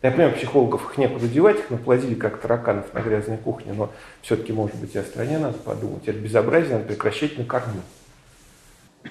Я 0.00 0.12
понимаю, 0.12 0.36
психологов 0.36 0.90
их 0.90 0.98
некуда 0.98 1.26
девать, 1.26 1.58
их 1.58 1.70
наплодили 1.70 2.14
как 2.14 2.40
тараканов 2.40 2.94
на 2.94 3.00
грязной 3.00 3.36
кухне, 3.36 3.72
но 3.72 3.90
все-таки, 4.22 4.52
может 4.52 4.76
быть, 4.76 4.94
и 4.94 4.98
о 4.98 5.02
стране 5.02 5.38
надо 5.38 5.58
подумать. 5.58 6.06
Это 6.06 6.18
безобразие 6.18 6.74
надо 6.74 6.84
прекращать 6.84 7.36
на 7.36 7.44
корню. 7.44 7.82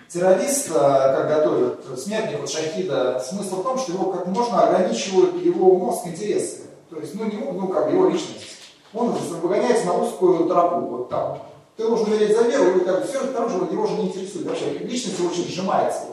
Террорист, 0.08 0.72
как 0.72 1.28
готовят 1.28 2.00
смертник 2.00 2.42
от 2.42 2.50
шахида, 2.50 3.20
смысл 3.20 3.62
в 3.62 3.64
том, 3.64 3.78
что 3.78 3.92
его 3.92 4.12
как 4.12 4.28
можно 4.28 4.62
ограничивают 4.64 5.44
его 5.44 5.76
мозг 5.76 6.08
интересы. 6.08 6.62
То 6.90 7.00
есть, 7.00 7.16
ну, 7.16 7.26
не, 7.26 7.38
ну 7.38 7.68
как 7.68 7.92
его 7.92 8.10
личность. 8.10 8.58
Он 8.94 9.10
выгоняется 9.10 9.88
на 9.88 9.94
узкую 9.98 10.48
тропу, 10.48 10.86
вот 10.86 11.10
там, 11.10 11.40
ты 11.76 11.84
должен 11.84 12.08
умереть 12.08 12.36
за 12.36 12.44
веру, 12.44 12.78
и 12.78 12.86
как 12.86 13.02
бы 13.02 13.08
все 13.08 13.20
же 13.20 13.28
его 13.28 13.88
же 13.88 13.94
не 13.96 14.08
интересует. 14.08 14.48
Вообще 14.48 14.72
личность 14.80 15.20
очень 15.20 15.48
сжимается. 15.48 16.04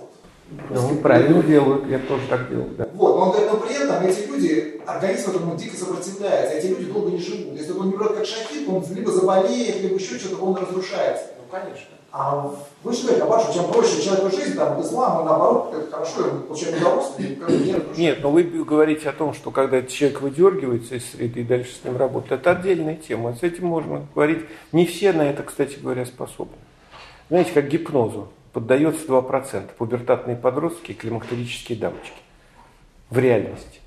Ну, 0.71 0.97
правильно 0.97 1.43
делают, 1.43 1.87
я 1.89 1.99
тоже 1.99 2.23
так 2.29 2.49
делал, 2.49 2.69
да. 2.77 2.89
Вот, 2.95 3.17
но 3.17 3.23
он 3.25 3.31
говорит, 3.31 3.51
но 3.51 3.59
при 3.59 3.75
этом 3.75 4.05
эти 4.05 4.27
люди, 4.27 4.81
организм 4.87 5.31
этому 5.31 5.57
дико 5.57 5.77
сопротивляется, 5.77 6.57
эти 6.57 6.67
люди 6.67 6.85
долго 6.85 7.11
не 7.11 7.19
живут. 7.19 7.59
Если 7.59 7.73
он 7.73 7.89
не 7.89 7.95
умрет 7.95 8.13
как 8.13 8.27
шахид, 8.27 8.69
он 8.69 8.85
либо 8.95 9.11
заболеет, 9.11 9.83
либо 9.83 9.95
еще 9.95 10.19
что-то, 10.19 10.43
он 10.45 10.57
разрушается. 10.57 11.25
конечно. 11.51 11.95
А 12.17 12.49
вы 12.85 12.93
же 12.93 13.09
говорите, 13.09 13.25
а 13.25 13.53
чем 13.53 13.73
проще 13.73 14.01
человеку 14.01 14.31
жизнь, 14.31 14.55
там, 14.55 14.81
ислам, 14.81 15.23
и 15.23 15.25
наоборот, 15.25 15.75
это 15.75 15.91
хорошо, 15.91 16.23
он 16.31 16.43
получает 16.43 16.77
удовольствие. 16.77 17.37
Нет, 17.49 17.99
нет, 17.99 18.19
но 18.23 18.31
вы 18.31 18.45
говорите 18.45 19.09
о 19.09 19.13
том, 19.13 19.35
что 19.35 19.51
когда 19.51 19.83
человек 19.83 20.21
выдергивается 20.21 20.95
из 20.95 21.11
среды 21.11 21.41
и 21.41 21.43
дальше 21.43 21.73
с 21.75 21.85
ним 21.85 21.97
работает, 21.97 22.41
это 22.41 22.53
отдельная 22.53 22.95
тема. 22.95 23.35
С 23.35 23.43
этим 23.43 23.67
можно 23.67 24.07
говорить. 24.15 24.45
Не 24.71 24.87
все 24.87 25.13
на 25.13 25.23
это, 25.23 25.43
кстати 25.43 25.77
говоря, 25.83 26.07
способны. 26.07 26.55
Знаете, 27.31 27.51
как 27.53 27.67
гипнозу 27.67 28.29
поддается 28.55 29.05
2%. 29.07 29.71
Пубертатные 29.77 30.37
подростки 30.37 30.93
и 30.93 30.95
климактерические 30.95 31.77
дамочки. 31.77 32.23
В 33.11 33.19
реальности. 33.19 33.81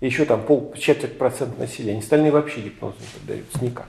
Еще 0.00 0.24
там 0.24 0.42
пол, 0.42 0.74
четверть 0.76 1.16
процента 1.16 1.60
населения. 1.60 2.00
Остальные 2.00 2.32
вообще 2.32 2.62
гипнозу 2.62 2.96
не 2.98 3.20
поддаются 3.20 3.64
никак. 3.64 3.86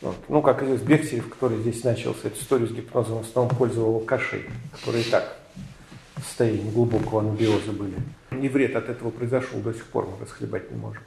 Вот. 0.00 0.16
Ну, 0.28 0.42
как 0.42 0.62
известно, 0.62 0.86
Бехтерев, 0.86 1.28
который 1.28 1.58
здесь 1.58 1.84
начался 1.84 2.28
эту 2.28 2.40
историю 2.40 2.68
с 2.68 2.72
гипнозом, 2.72 3.18
в 3.18 3.28
основном 3.28 3.54
пользовал 3.54 3.96
алкашей, 3.96 4.44
которые 4.72 5.04
и 5.04 5.10
так 5.10 5.36
в 6.16 6.24
состоянии 6.24 6.70
глубокого 6.70 7.20
анабиоза 7.20 7.72
были. 7.72 7.94
И 8.30 8.48
вред 8.48 8.74
от 8.76 8.88
этого 8.88 9.10
произошел, 9.10 9.60
до 9.60 9.72
сих 9.72 9.86
пор 9.86 10.06
мы 10.06 10.24
расхлебать 10.24 10.70
не 10.70 10.76
можем. 10.76 11.02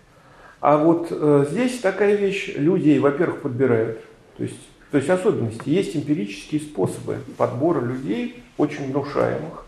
А 0.62 0.78
вот 0.78 1.08
э, 1.12 1.46
здесь 1.50 1.80
такая 1.80 2.16
вещь, 2.16 2.54
людей, 2.56 3.00
во-первых, 3.00 3.42
подбирают, 3.42 4.00
то 4.38 4.44
есть, 4.44 4.60
то 4.96 5.00
есть 5.00 5.10
особенности, 5.10 5.68
есть 5.68 5.94
эмпирические 5.94 6.62
способы 6.62 7.20
подбора 7.36 7.82
людей, 7.82 8.42
очень 8.58 8.94
внушаемых, 8.94 9.66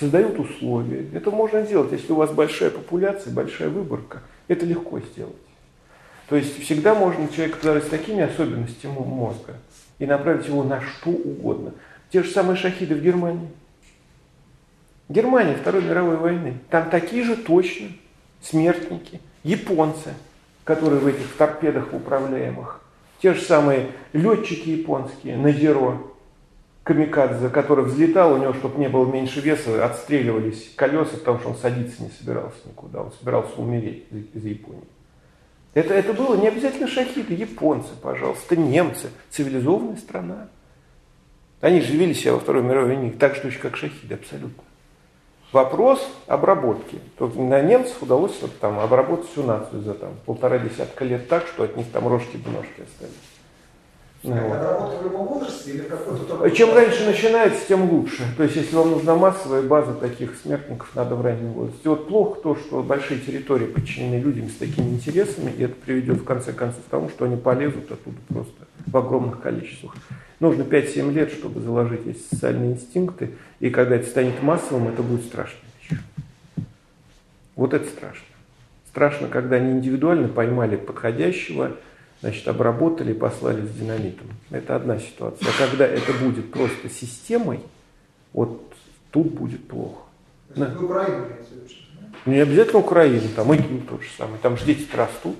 создают 0.00 0.38
условия. 0.38 1.06
Это 1.12 1.30
можно 1.30 1.62
сделать, 1.66 1.92
если 1.92 2.10
у 2.10 2.14
вас 2.14 2.30
большая 2.30 2.70
популяция, 2.70 3.34
большая 3.34 3.68
выборка, 3.68 4.22
это 4.48 4.64
легко 4.64 4.98
сделать. 5.00 5.36
То 6.26 6.36
есть 6.36 6.58
всегда 6.62 6.94
можно 6.94 7.28
человека 7.28 7.82
с 7.82 7.88
такими 7.90 8.22
особенностями 8.22 8.94
мозга 8.94 9.58
и 9.98 10.06
направить 10.06 10.46
его 10.46 10.64
на 10.64 10.80
что 10.80 11.10
угодно. 11.10 11.74
Те 12.10 12.22
же 12.22 12.30
самые 12.30 12.56
шахиды 12.56 12.94
в 12.94 13.02
Германии. 13.02 13.50
Германия 15.10 15.54
Второй 15.54 15.82
мировой 15.82 16.16
войны. 16.16 16.54
Там 16.70 16.88
такие 16.88 17.24
же 17.24 17.36
точно 17.36 17.88
смертники, 18.40 19.20
японцы, 19.42 20.14
которые 20.64 21.00
в 21.00 21.06
этих 21.06 21.30
торпедах 21.36 21.92
управляемых. 21.92 22.81
Те 23.22 23.34
же 23.34 23.40
самые 23.40 23.92
летчики 24.12 24.70
японские, 24.70 25.36
Назиро, 25.36 25.98
Камикадзе, 26.82 27.50
который 27.50 27.84
взлетал, 27.84 28.34
у 28.34 28.36
него, 28.36 28.52
чтобы 28.52 28.80
не 28.80 28.88
было 28.88 29.06
меньше 29.06 29.40
веса, 29.40 29.84
отстреливались 29.84 30.72
колеса, 30.74 31.16
потому 31.18 31.38
что 31.38 31.50
он 31.50 31.56
садиться 31.56 32.02
не 32.02 32.10
собирался 32.10 32.56
никуда, 32.66 33.02
он 33.02 33.12
собирался 33.12 33.54
умереть 33.60 34.06
из 34.34 34.44
Японии. 34.44 34.82
Это, 35.72 35.94
это 35.94 36.12
было 36.12 36.36
не 36.36 36.48
обязательно 36.48 36.88
шахиды, 36.88 37.32
японцы, 37.34 37.90
пожалуйста, 38.02 38.56
немцы, 38.56 39.08
цивилизованная 39.30 39.96
страна. 39.98 40.48
Они 41.60 41.80
же 41.80 41.96
вели 41.96 42.14
себя 42.14 42.32
во 42.32 42.40
Второй 42.40 42.64
мировой 42.64 42.96
войне 42.96 43.12
так 43.12 43.36
же 43.36 43.42
точно, 43.42 43.60
как 43.60 43.76
шахиды, 43.76 44.14
абсолютно. 44.14 44.64
Вопрос 45.52 46.00
обработки. 46.26 46.98
То 47.18 47.28
на 47.28 47.60
немцев 47.60 48.02
удалось 48.02 48.38
вот, 48.40 48.58
там, 48.58 48.80
обработать 48.80 49.30
всю 49.30 49.42
нацию 49.42 49.82
за 49.82 49.94
там, 49.94 50.10
полтора 50.24 50.58
десятка 50.58 51.04
лет 51.04 51.28
так, 51.28 51.46
что 51.46 51.64
от 51.64 51.76
них 51.76 51.86
там 51.92 52.08
рожки-ножки 52.08 52.80
остались. 52.80 53.32
Ну, 54.24 54.36
вот. 54.36 55.00
в 55.00 55.02
любом 55.02 55.26
возрасте 55.26 55.72
или 55.72 55.80
какой-то 55.80 56.48
Чем 56.50 56.72
раньше 56.72 57.04
начинается, 57.04 57.66
тем 57.66 57.90
лучше. 57.90 58.22
То 58.36 58.44
есть, 58.44 58.54
если 58.54 58.76
вам 58.76 58.92
нужна 58.92 59.16
массовая 59.16 59.62
база 59.62 59.94
таких 59.94 60.36
смертников, 60.36 60.90
надо 60.94 61.16
в 61.16 61.22
раннем 61.22 61.52
возрасте. 61.52 61.88
Вот 61.88 62.06
плохо 62.06 62.40
то, 62.40 62.54
что 62.54 62.82
большие 62.82 63.18
территории 63.18 63.66
подчинены 63.66 64.20
людям 64.20 64.48
с 64.48 64.54
такими 64.54 64.90
интересами, 64.90 65.50
и 65.50 65.64
это 65.64 65.74
приведет 65.74 66.18
в 66.18 66.24
конце 66.24 66.52
концов 66.52 66.84
к 66.84 66.88
тому, 66.88 67.08
что 67.08 67.24
они 67.24 67.36
полезут 67.36 67.90
оттуда 67.90 68.16
просто 68.28 68.54
в 68.86 68.96
огромных 68.96 69.40
количествах. 69.40 69.94
Нужно 70.40 70.62
5-7 70.62 71.12
лет, 71.12 71.30
чтобы 71.30 71.60
заложить 71.60 72.06
эти 72.06 72.18
социальные 72.18 72.72
инстинкты, 72.72 73.30
и 73.60 73.70
когда 73.70 73.96
это 73.96 74.08
станет 74.08 74.42
массовым, 74.42 74.88
это 74.88 75.02
будет 75.02 75.24
страшно. 75.24 75.60
Вот 77.54 77.74
это 77.74 77.88
страшно. 77.88 78.26
Страшно, 78.88 79.28
когда 79.28 79.56
они 79.56 79.72
индивидуально 79.72 80.28
поймали 80.28 80.76
подходящего, 80.76 81.76
значит, 82.20 82.46
обработали 82.48 83.12
и 83.12 83.14
послали 83.14 83.64
с 83.64 83.70
динамитом. 83.70 84.26
Это 84.50 84.76
одна 84.76 84.98
ситуация. 84.98 85.48
А 85.48 85.52
когда 85.58 85.86
это 85.86 86.12
будет 86.12 86.50
просто 86.50 86.88
системой, 86.88 87.60
вот 88.32 88.72
тут 89.10 89.32
будет 89.32 89.66
плохо. 89.68 90.02
Да. 90.54 90.74
Украину, 90.78 91.26
Не 92.26 92.40
обязательно 92.40 92.80
Украину, 92.80 93.28
там 93.34 93.52
ИГИЛ 93.54 93.82
тот 93.88 94.02
же 94.02 94.08
самый. 94.16 94.38
Там 94.40 94.56
же 94.56 94.64
дети 94.64 94.86
растут. 94.94 95.36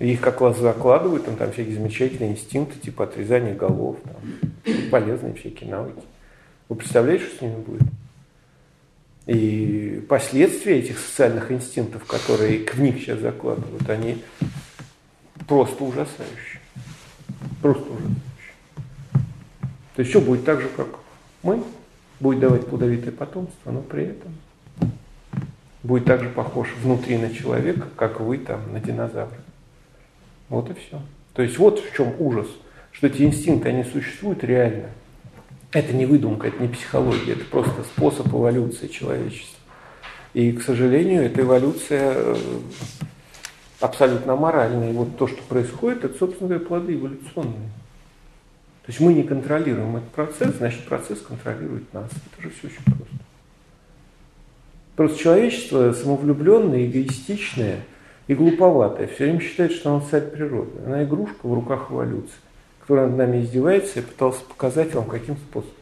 Их 0.00 0.20
как 0.20 0.40
раз 0.40 0.58
закладывают, 0.58 1.26
там, 1.26 1.36
там 1.36 1.52
всякие 1.52 1.74
замечательные 1.74 2.32
инстинкты, 2.32 2.78
типа 2.78 3.04
отрезания 3.04 3.54
голов, 3.54 3.98
там, 4.02 4.74
полезные 4.90 5.34
всякие 5.34 5.70
навыки. 5.70 6.02
Вы 6.68 6.76
представляете, 6.76 7.26
что 7.26 7.36
с 7.36 7.40
ними 7.42 7.56
будет? 7.56 7.88
И 9.26 10.04
последствия 10.08 10.78
этих 10.78 10.98
социальных 10.98 11.52
инстинктов, 11.52 12.04
которые 12.06 12.64
в 12.66 12.80
них 12.80 12.96
сейчас 12.96 13.20
закладывают, 13.20 13.88
они 13.90 14.22
просто 15.46 15.84
ужасающе. 15.84 16.60
Просто 17.60 17.84
ужасающе. 17.84 18.16
То 19.94 20.00
есть 20.00 20.10
все 20.10 20.20
будет 20.20 20.44
так 20.44 20.62
же, 20.62 20.68
как 20.68 20.88
мы, 21.42 21.62
будет 22.20 22.40
давать 22.40 22.66
плодовитое 22.66 23.12
потомство, 23.12 23.70
но 23.70 23.82
при 23.82 24.04
этом 24.04 24.32
будет 25.82 26.06
также 26.06 26.30
похож 26.30 26.68
внутри 26.82 27.18
на 27.18 27.32
человека, 27.34 27.86
как 27.96 28.20
вы 28.20 28.38
там 28.38 28.72
на 28.72 28.80
динозавра. 28.80 29.36
Вот 30.50 30.68
и 30.68 30.74
все. 30.74 31.00
То 31.32 31.42
есть 31.42 31.56
вот 31.56 31.80
в 31.80 31.96
чем 31.96 32.14
ужас, 32.18 32.48
что 32.92 33.06
эти 33.06 33.22
инстинкты, 33.22 33.70
они 33.70 33.84
существуют 33.84 34.44
реально. 34.44 34.90
Это 35.72 35.92
не 35.94 36.04
выдумка, 36.04 36.48
это 36.48 36.60
не 36.60 36.68
психология, 36.68 37.32
это 37.32 37.44
просто 37.44 37.84
способ 37.84 38.26
эволюции 38.28 38.88
человечества. 38.88 39.58
И, 40.34 40.52
к 40.52 40.62
сожалению, 40.62 41.22
эта 41.22 41.40
эволюция 41.40 42.12
э, 42.16 42.36
абсолютно 43.80 44.32
аморальные. 44.32 44.90
И 44.90 44.92
вот 44.92 45.16
то, 45.16 45.28
что 45.28 45.40
происходит, 45.42 46.04
это, 46.04 46.18
собственно 46.18 46.48
говоря, 46.48 46.66
плоды 46.66 46.94
эволюционные. 46.94 47.70
То 48.82 48.92
есть 48.92 49.00
мы 49.00 49.14
не 49.14 49.22
контролируем 49.22 49.96
этот 49.96 50.10
процесс, 50.10 50.56
значит 50.56 50.84
процесс 50.84 51.20
контролирует 51.20 51.92
нас. 51.94 52.10
Это 52.10 52.42
же 52.42 52.50
все 52.50 52.66
очень 52.66 52.84
просто. 52.84 53.14
Просто 54.96 55.18
человечество 55.18 55.92
самовлюбленное, 55.92 56.86
эгоистичное 56.86 57.84
и 58.30 58.34
глуповатое. 58.34 59.08
Все 59.08 59.24
время 59.24 59.40
считает, 59.40 59.72
что 59.72 59.90
оно 59.90 60.06
царь 60.08 60.22
природы. 60.22 60.70
Она 60.86 61.02
игрушка 61.02 61.48
в 61.48 61.52
руках 61.52 61.90
эволюции, 61.90 62.36
которая 62.80 63.08
над 63.08 63.16
нами 63.16 63.42
издевается 63.42 63.98
и 63.98 64.02
пытался 64.02 64.44
показать 64.44 64.94
вам, 64.94 65.06
каким 65.06 65.36
способом. 65.36 65.74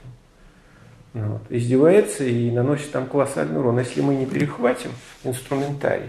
Вот. 1.12 1.42
Издевается 1.50 2.24
и 2.24 2.50
наносит 2.50 2.90
там 2.90 3.06
колоссальный 3.06 3.60
урон. 3.60 3.78
Если 3.78 4.00
мы 4.00 4.14
не 4.14 4.24
перехватим 4.24 4.92
инструментарий, 5.24 6.08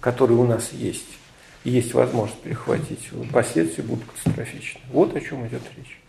который 0.00 0.34
у 0.34 0.44
нас 0.44 0.72
есть, 0.72 1.18
есть 1.62 1.92
возможность 1.92 2.40
перехватить, 2.40 3.10
последствия 3.30 3.84
будут 3.84 4.04
катастрофичны. 4.06 4.80
Вот 4.92 5.14
о 5.14 5.20
чем 5.20 5.46
идет 5.46 5.60
речь. 5.76 6.00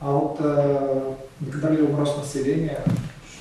А 0.00 0.10
вот 0.10 0.38
э, 0.40 1.14
неконтролируемый 1.38 2.00
рост 2.00 2.18
населения, 2.18 2.82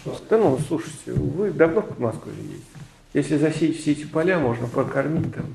что? 0.04 0.16
Да 0.30 0.38
ну, 0.38 0.60
слушайте, 0.68 1.14
вы 1.14 1.50
давно 1.50 1.82
в 1.82 2.00
Москве 2.00 2.32
ездите. 2.32 2.75
Если 3.16 3.38
засеять 3.38 3.78
все 3.78 3.94
эти 3.94 4.04
поля, 4.04 4.40
можно 4.40 4.68
прокормить 4.68 5.34
там 5.34 5.46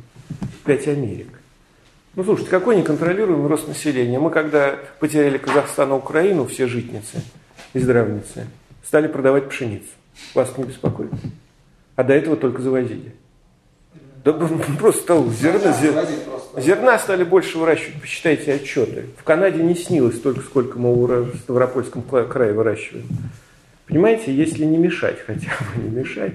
пять 0.65 0.89
Америк. 0.89 1.29
Ну, 2.15 2.25
слушайте, 2.25 2.51
какой 2.51 2.75
неконтролируемый 2.75 3.49
рост 3.49 3.69
населения? 3.69 4.19
Мы, 4.19 4.31
когда 4.31 4.79
потеряли 4.99 5.37
Казахстан 5.37 5.91
и 5.91 5.93
Украину, 5.93 6.47
все 6.47 6.67
житницы 6.67 7.23
и 7.75 7.79
здравницы, 7.79 8.47
стали 8.83 9.09
продавать 9.09 9.51
пшеницу. 9.51 9.91
Вас 10.35 10.57
не 10.57 10.65
беспокоит? 10.65 11.11
А 11.97 12.03
до 12.03 12.15
этого 12.15 12.37
только 12.37 12.63
завозили. 12.63 13.13
Да 14.25 14.33
просто 14.79 15.03
стало 15.03 15.31
зерна, 15.31 15.73
зерна, 15.73 16.07
зерна 16.57 16.99
стали 16.99 17.25
больше 17.25 17.59
выращивать. 17.59 18.01
Посчитайте 18.01 18.55
отчеты. 18.55 19.05
В 19.19 19.23
Канаде 19.23 19.63
не 19.63 19.75
снилось 19.75 20.17
столько, 20.17 20.41
сколько 20.41 20.79
мы 20.79 20.95
в 20.95 21.37
Ставропольском 21.37 22.03
крае 22.03 22.55
выращиваем. 22.55 23.07
Понимаете, 23.91 24.35
если 24.35 24.65
не 24.65 24.79
мешать, 24.79 25.19
хотя 25.27 25.51
бы 25.51 25.83
не 25.83 25.91
мешать, 25.91 26.35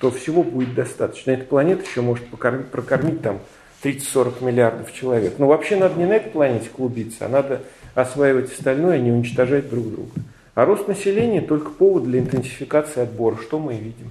то 0.00 0.10
всего 0.10 0.42
будет 0.42 0.74
достаточно. 0.74 1.30
Эта 1.30 1.44
планета 1.44 1.84
еще 1.84 2.02
может 2.02 2.26
покормить, 2.26 2.66
прокормить 2.66 3.22
там 3.22 3.40
30-40 3.82 4.44
миллиардов 4.44 4.92
человек. 4.92 5.34
Но 5.38 5.46
вообще 5.46 5.76
надо 5.76 5.98
не 5.98 6.04
на 6.04 6.14
этой 6.14 6.30
планете 6.30 6.68
клубиться, 6.68 7.24
а 7.26 7.28
надо 7.28 7.62
осваивать 7.94 8.52
остальное, 8.52 8.96
а 8.96 8.98
не 8.98 9.10
уничтожать 9.10 9.70
друг 9.70 9.90
друга. 9.90 10.10
А 10.54 10.66
рост 10.66 10.88
населения 10.88 11.40
только 11.40 11.70
повод 11.70 12.04
для 12.04 12.18
интенсификации 12.18 13.00
отбора. 13.00 13.36
Что 13.40 13.58
мы 13.58 13.74
и 13.74 13.78
видим. 13.78 14.10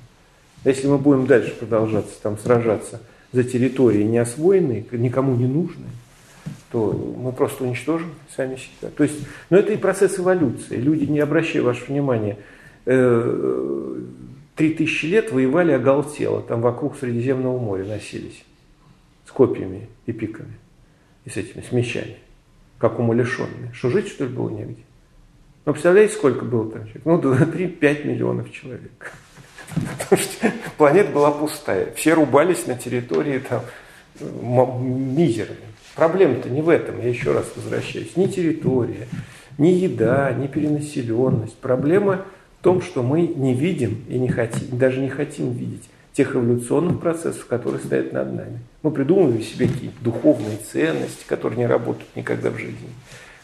Если 0.64 0.88
мы 0.88 0.98
будем 0.98 1.28
дальше 1.28 1.54
продолжаться, 1.54 2.16
там, 2.22 2.40
сражаться– 2.40 3.02
за 3.36 3.44
территории 3.44 4.04
не 4.04 4.18
освоенные, 4.18 4.86
никому 4.92 5.36
не 5.36 5.46
нужные, 5.46 5.90
то 6.72 6.94
мы 7.18 7.34
просто 7.34 7.66
уничтожим 7.66 8.12
сами 8.34 8.56
себя. 8.56 8.90
То 8.96 9.04
есть, 9.04 9.20
но 9.50 9.58
это 9.58 9.74
и 9.74 9.78
процесс 9.78 10.18
эволюции. 10.18 10.78
Люди, 10.78 11.04
не 11.04 11.20
обращая 11.20 11.62
ваше 11.62 11.86
внимание, 11.86 12.38
три 12.86 14.74
тысячи 14.74 15.08
лет 15.08 15.32
воевали 15.32 15.72
оголтело, 15.74 16.42
там 16.42 16.62
вокруг 16.62 16.98
Средиземного 16.98 17.60
моря 17.60 17.84
носились 17.86 18.44
с 19.26 19.32
копьями 19.32 19.90
и 20.06 20.14
пиками, 20.14 20.54
и 21.26 21.30
с 21.30 21.38
этими, 21.38 21.62
с 21.62 21.72
мечами, 21.72 22.18
как 22.78 23.00
умалишенные. 23.00 23.74
Что 23.74 23.90
жить, 23.90 24.08
что 24.08 24.26
ли, 24.26 24.30
было 24.30 24.50
негде? 24.50 24.84
Ну, 25.66 25.74
представляете, 25.74 26.14
сколько 26.14 26.46
было 26.46 26.70
там 26.72 26.84
человек? 26.86 27.06
Ну, 27.06 27.20
3-5 27.20 28.08
миллионов 28.08 28.52
человек. 28.52 29.14
Потому 29.98 30.22
что 30.22 30.52
планета 30.78 31.12
была 31.12 31.32
пустая. 31.32 31.92
Все 31.96 32.14
рубались 32.14 32.68
на 32.68 32.76
территории 32.76 33.40
там 33.40 33.64
мизерной. 34.22 35.58
Проблема-то 35.96 36.50
не 36.50 36.62
в 36.62 36.70
этом, 36.70 37.02
я 37.02 37.10
еще 37.10 37.32
раз 37.32 37.52
возвращаюсь. 37.56 38.16
Ни 38.16 38.28
территория, 38.28 39.08
ни 39.58 39.70
еда, 39.70 40.32
ни 40.34 40.46
перенаселенность. 40.46 41.58
Проблема 41.58 42.26
том, 42.66 42.82
что 42.82 43.04
мы 43.04 43.28
не 43.28 43.54
видим 43.54 44.04
и 44.10 44.18
не 44.18 44.28
хотим, 44.28 44.80
даже 44.80 45.00
не 45.00 45.10
хотим 45.10 45.52
видеть 45.52 45.84
тех 46.14 46.36
эволюционных 46.36 47.00
процессов, 47.00 47.46
которые 47.46 47.80
стоят 47.80 48.12
над 48.12 48.34
нами. 48.34 48.60
Мы 48.82 48.90
придумываем 48.90 49.44
себе 49.44 49.68
какие-то 49.68 50.04
духовные 50.04 50.58
ценности, 50.58 51.26
которые 51.28 51.60
не 51.60 51.68
работают 51.68 52.08
никогда 52.16 52.50
в 52.50 52.58
жизни. 52.58 52.90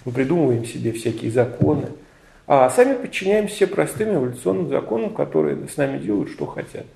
Мы 0.06 0.12
придумываем 0.12 0.66
себе 0.66 0.92
всякие 0.92 1.30
законы, 1.30 1.90
а 2.48 2.68
сами 2.72 2.96
подчиняемся 2.96 3.68
простым 3.68 4.16
эволюционным 4.16 4.70
законам, 4.70 5.14
которые 5.14 5.68
с 5.68 5.78
нами 5.78 6.00
делают, 6.00 6.32
что 6.32 6.48
хотят. 6.48 6.88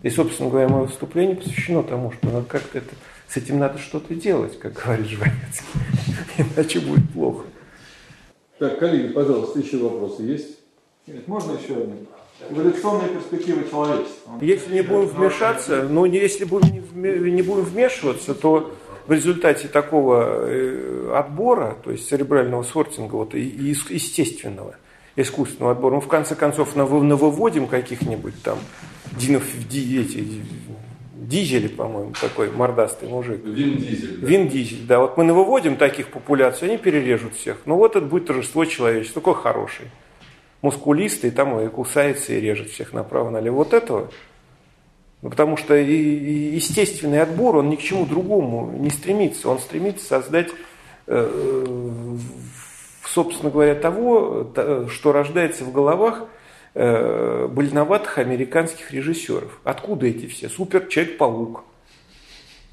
И, 0.00 0.08
собственно 0.08 0.48
говоря, 0.48 0.70
мое 0.70 0.84
выступление 0.84 1.36
посвящено 1.36 1.82
тому, 1.82 2.12
что 2.12 2.28
надо 2.30 2.46
как-то 2.46 2.78
это, 2.78 2.94
с 3.28 3.36
этим 3.36 3.58
надо 3.58 3.76
что-то 3.76 4.14
делать, 4.14 4.58
как 4.58 4.72
говорит 4.72 5.08
Жванецкий, 5.08 5.66
иначе 6.56 6.80
будет 6.80 7.10
плохо. 7.10 7.44
Так, 8.58 8.78
коллеги, 8.78 9.12
пожалуйста, 9.12 9.58
еще 9.58 9.76
вопросы 9.76 10.22
есть? 10.22 10.63
Нет, 11.06 11.28
можно 11.28 11.52
еще 11.52 11.74
один? 11.74 12.06
Эволюционные 12.50 13.10
перспективы 13.10 13.68
человечества. 13.68 14.32
Если 14.40 14.74
не 14.74 14.82
будем 14.82 15.08
вмешаться, 15.08 15.82
ну 15.88 16.04
если 16.04 16.44
будем 16.44 16.82
не 16.94 17.42
будем 17.42 17.64
вмешиваться, 17.64 18.34
то 18.34 18.74
в 19.06 19.12
результате 19.12 19.68
такого 19.68 20.48
э, 20.48 21.12
отбора, 21.14 21.76
то 21.84 21.90
есть 21.90 22.08
церебрального 22.08 22.62
сортинга, 22.62 23.16
вот, 23.16 23.34
и 23.34 23.40
естественного, 23.40 24.76
искусственного 25.14 25.72
отбора, 25.72 25.96
мы 25.96 26.00
в 26.00 26.08
конце 26.08 26.34
концов 26.34 26.74
навыводим 26.74 27.66
каких-нибудь 27.66 28.42
там 28.42 28.58
динов, 29.18 29.44
ди, 29.68 30.00
эти, 30.00 30.26
Дизель, 31.14 31.70
по-моему, 31.70 32.12
такой 32.20 32.50
мордастый 32.50 33.08
мужик. 33.08 33.42
Вин 33.44 33.78
Дизель. 33.78 34.18
Да. 34.18 34.26
Вин 34.26 34.48
Дизель, 34.48 34.86
да. 34.86 35.00
Вот 35.00 35.16
мы 35.16 35.24
навыводим 35.24 35.76
таких 35.76 36.08
популяций, 36.08 36.68
они 36.68 36.76
перережут 36.76 37.34
всех. 37.34 37.58
Ну 37.64 37.76
вот 37.76 37.96
это 37.96 38.04
будет 38.04 38.26
торжество 38.26 38.64
человечества. 38.66 39.22
Такой 39.22 39.34
хороший. 39.34 39.86
Мускулистый, 40.64 41.30
там 41.30 41.60
и 41.60 41.68
кусается, 41.68 42.32
и 42.32 42.40
режет 42.40 42.70
всех 42.70 42.94
направо-налево. 42.94 43.56
Вот 43.56 43.74
этого 43.74 44.10
ну, 45.20 45.28
потому 45.28 45.58
что 45.58 45.74
и, 45.74 46.54
естественный 46.54 47.20
отбор, 47.20 47.56
он 47.56 47.68
ни 47.68 47.76
к 47.76 47.82
чему 47.82 48.06
другому 48.06 48.70
не 48.72 48.88
стремится. 48.88 49.50
Он 49.50 49.58
стремится 49.58 50.06
создать, 50.06 50.48
э, 51.06 52.16
собственно 53.04 53.50
говоря, 53.50 53.74
того, 53.74 54.50
что 54.90 55.12
рождается 55.12 55.64
в 55.64 55.72
головах 55.72 56.24
э, 56.74 57.46
больноватых 57.46 58.16
американских 58.16 58.90
режиссеров. 58.90 59.60
Откуда 59.64 60.06
эти 60.06 60.26
все? 60.26 60.48
Супер 60.48 60.86
Человек-паук, 60.88 61.64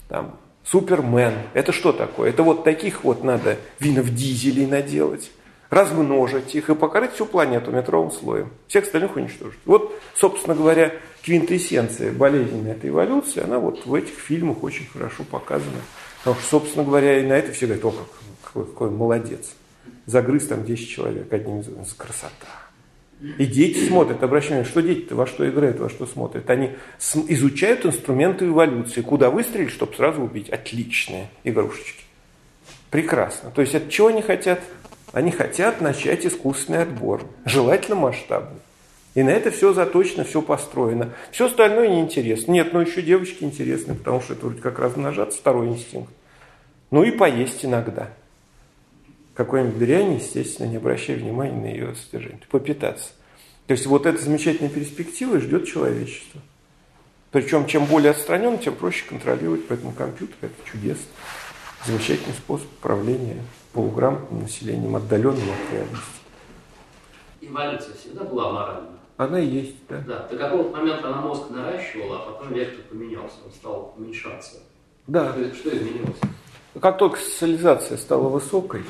там, 0.08 0.38
Супермен. 0.64 1.34
Это 1.54 1.74
что 1.74 1.92
такое? 1.92 2.30
Это 2.30 2.44
вот 2.44 2.64
таких 2.64 3.04
вот 3.04 3.26
надо 3.26 3.58
винов 3.80 4.10
дизелей 4.14 4.66
наделать 4.66 5.32
размножить 5.72 6.54
их 6.54 6.70
и 6.70 6.76
покрыть 6.76 7.14
всю 7.14 7.26
планету 7.26 7.72
метровым 7.72 8.12
слоем. 8.12 8.50
Всех 8.68 8.84
остальных 8.84 9.16
уничтожить. 9.16 9.60
Вот, 9.66 9.98
собственно 10.14 10.54
говоря, 10.54 10.92
квинтэссенция 11.24 12.12
болезненной 12.12 12.72
этой 12.72 12.90
эволюции, 12.90 13.42
она 13.42 13.58
вот 13.58 13.86
в 13.86 13.96
этих 13.96 14.14
фильмах 14.14 14.64
очень 14.64 14.86
хорошо 14.86 15.24
показана. 15.24 15.82
Потому 16.20 16.40
что, 16.42 16.50
собственно 16.50 16.84
говоря, 16.84 17.20
и 17.20 17.26
на 17.26 17.34
это 17.34 17.54
все 17.54 17.68
говорят, 17.68 17.86
о, 17.86 17.92
как, 17.92 18.08
какой, 18.44 18.66
какой 18.66 18.90
молодец. 18.92 19.54
Загрыз 20.06 20.48
там 20.48 20.66
10 20.66 20.90
человек 20.90 21.32
одним 21.32 21.62
из 21.62 21.94
красота. 21.94 22.62
И 23.38 23.46
дети 23.46 23.88
смотрят, 23.88 24.22
обращение, 24.24 24.66
что 24.66 24.82
дети-то 24.82 25.16
во 25.16 25.26
что 25.26 25.48
играют, 25.48 25.80
во 25.80 25.90
что 25.90 26.06
смотрят. 26.06 26.50
Они 26.50 26.72
изучают 27.28 27.86
инструменты 27.86 28.48
эволюции. 28.48 29.02
Куда 29.02 29.30
выстрелить, 29.30 29.70
чтобы 29.70 29.96
сразу 29.96 30.24
убить. 30.24 30.50
Отличные 30.50 31.30
игрушечки. 31.46 32.04
Прекрасно. 32.90 33.52
То 33.52 33.62
есть 33.62 33.74
от 33.74 33.90
чего 33.90 34.08
они 34.08 34.22
хотят? 34.22 34.60
Они 35.14 35.32
хотят 35.32 35.82
начать 35.82 36.26
искусственный 36.26 36.84
отбор, 36.84 37.24
желательно 37.46 37.96
масштабный. 37.96 38.60
И 39.14 39.24
на 39.24 39.30
это 39.30 39.52
все 39.52 39.74
заточено, 39.74 40.24
все 40.24 40.42
построено. 40.42 41.14
Все 41.32 41.48
остальное 41.48 41.90
неинтересно. 41.90 42.54
Нет, 42.54 42.72
но 42.72 42.82
еще 42.82 43.02
девочки 43.02 43.44
интересны, 43.44 43.94
потому 43.94 44.22
что 44.22 44.34
это 44.34 44.46
вроде 44.46 44.62
как 44.62 44.80
размножаться, 44.80 45.38
второй 45.38 45.68
инстинкт. 45.68 46.14
Ну 46.92 47.04
и 47.04 47.12
поесть 47.12 47.66
иногда. 47.66 48.10
Какой-нибудь 49.34 49.80
дрянь, 49.80 50.14
естественно, 50.16 50.68
не 50.68 50.78
обращая 50.78 51.18
внимания 51.18 51.60
на 51.60 51.66
ее 51.66 51.96
содержание. 51.96 52.42
Попитаться. 52.50 53.10
То 53.68 53.74
есть 53.74 53.86
вот 53.86 54.06
эта 54.06 54.22
замечательная 54.22 54.70
перспектива 54.70 55.40
ждет 55.40 55.68
человечество. 55.68 56.42
Причем 57.32 57.66
чем 57.66 57.86
более 57.86 58.12
отстранен, 58.12 58.60
тем 58.60 58.76
проще 58.76 59.06
контролировать, 59.08 59.68
поэтому 59.68 59.94
компьютер– 59.94 60.36
это 60.42 60.54
чудесно. 60.70 61.06
Замечательный 61.86 62.34
способ 62.34 62.68
управления 62.80 63.38
полуграмотным 63.74 64.42
населением, 64.42 64.96
отдаленным 64.96 65.50
от 65.50 65.74
реальности. 65.74 66.22
Эволюция 67.42 67.96
всегда 67.96 68.24
была 68.24 68.52
моральна. 68.52 68.90
Она 69.18 69.40
и 69.40 69.46
есть, 69.46 69.76
да. 69.88 70.04
Да, 70.08 70.28
до 70.28 70.38
какого-то 70.38 70.78
момента 70.78 71.08
она 71.10 71.22
мозг 71.22 71.50
наращивала, 71.50 72.18
а 72.18 72.32
потом 72.32 72.54
вектор 72.54 72.84
поменялся, 72.90 73.36
он 73.46 73.52
стал 73.52 73.94
уменьшаться. 73.98 74.58
Да. 75.08 75.32
Что, 75.34 75.56
что 75.56 75.78
изменилось? 75.78 76.18
Как 76.80 76.98
только 76.98 77.20
социализация 77.20 77.98
стала 77.98 78.30
высокой, 78.30 78.84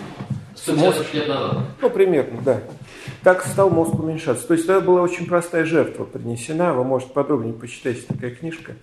150 0.56 0.98
мозг, 0.98 1.14
лет 1.14 1.28
назад. 1.28 1.58
Ну, 1.82 1.90
примерно, 1.90 2.42
да. 2.44 2.62
Так 3.24 3.46
стал 3.46 3.70
мозг 3.70 3.94
уменьшаться. 3.96 4.48
То 4.48 4.54
есть 4.54 4.66
это 4.66 4.82
была 4.82 5.02
очень 5.02 5.26
простая 5.26 5.66
жертва 5.66 6.06
принесена. 6.06 6.74
Вы, 6.74 6.84
может, 6.84 7.14
подробнее 7.14 7.54
почитайте, 7.54 8.04
такая 8.08 8.32
книжка. 8.32 8.76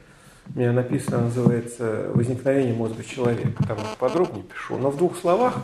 У 0.55 0.59
меня 0.59 0.73
написано, 0.73 1.23
называется 1.23 2.11
«Возникновение 2.15 2.75
мозга 2.75 3.05
человека». 3.05 3.65
Там 3.67 3.79
подробнее 3.99 4.45
пишу. 4.45 4.79
Но 4.79 4.91
в 4.91 4.97
двух 4.97 5.17
словах 5.17 5.55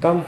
там 0.00 0.24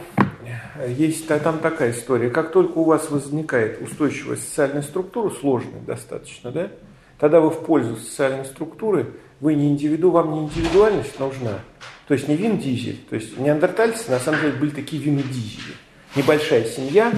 есть 0.88 1.26
там 1.28 1.58
такая 1.58 1.92
история. 1.92 2.30
Как 2.30 2.52
только 2.52 2.78
у 2.78 2.84
вас 2.84 3.10
возникает 3.10 3.80
устойчивая 3.82 4.36
социальная 4.36 4.82
структура, 4.82 5.30
сложная 5.30 5.80
достаточно, 5.80 6.50
да, 6.50 6.70
тогда 7.18 7.40
вы 7.40 7.50
в 7.50 7.64
пользу 7.64 7.96
социальной 7.96 8.44
структуры, 8.44 9.12
вы 9.40 9.54
не 9.54 9.68
индивиду, 9.68 10.10
вам 10.10 10.32
не 10.32 10.40
индивидуальность 10.44 11.18
нужна. 11.18 11.60
То 12.08 12.14
есть 12.14 12.28
не 12.28 12.36
вин-дизель. 12.36 12.98
То 13.08 13.14
есть 13.14 13.38
неандертальцы 13.38 14.10
на 14.10 14.18
самом 14.18 14.40
деле 14.40 14.52
были 14.54 14.70
такие 14.70 15.00
вины-дизели. 15.00 15.74
Небольшая 16.16 16.64
семья, 16.64 17.12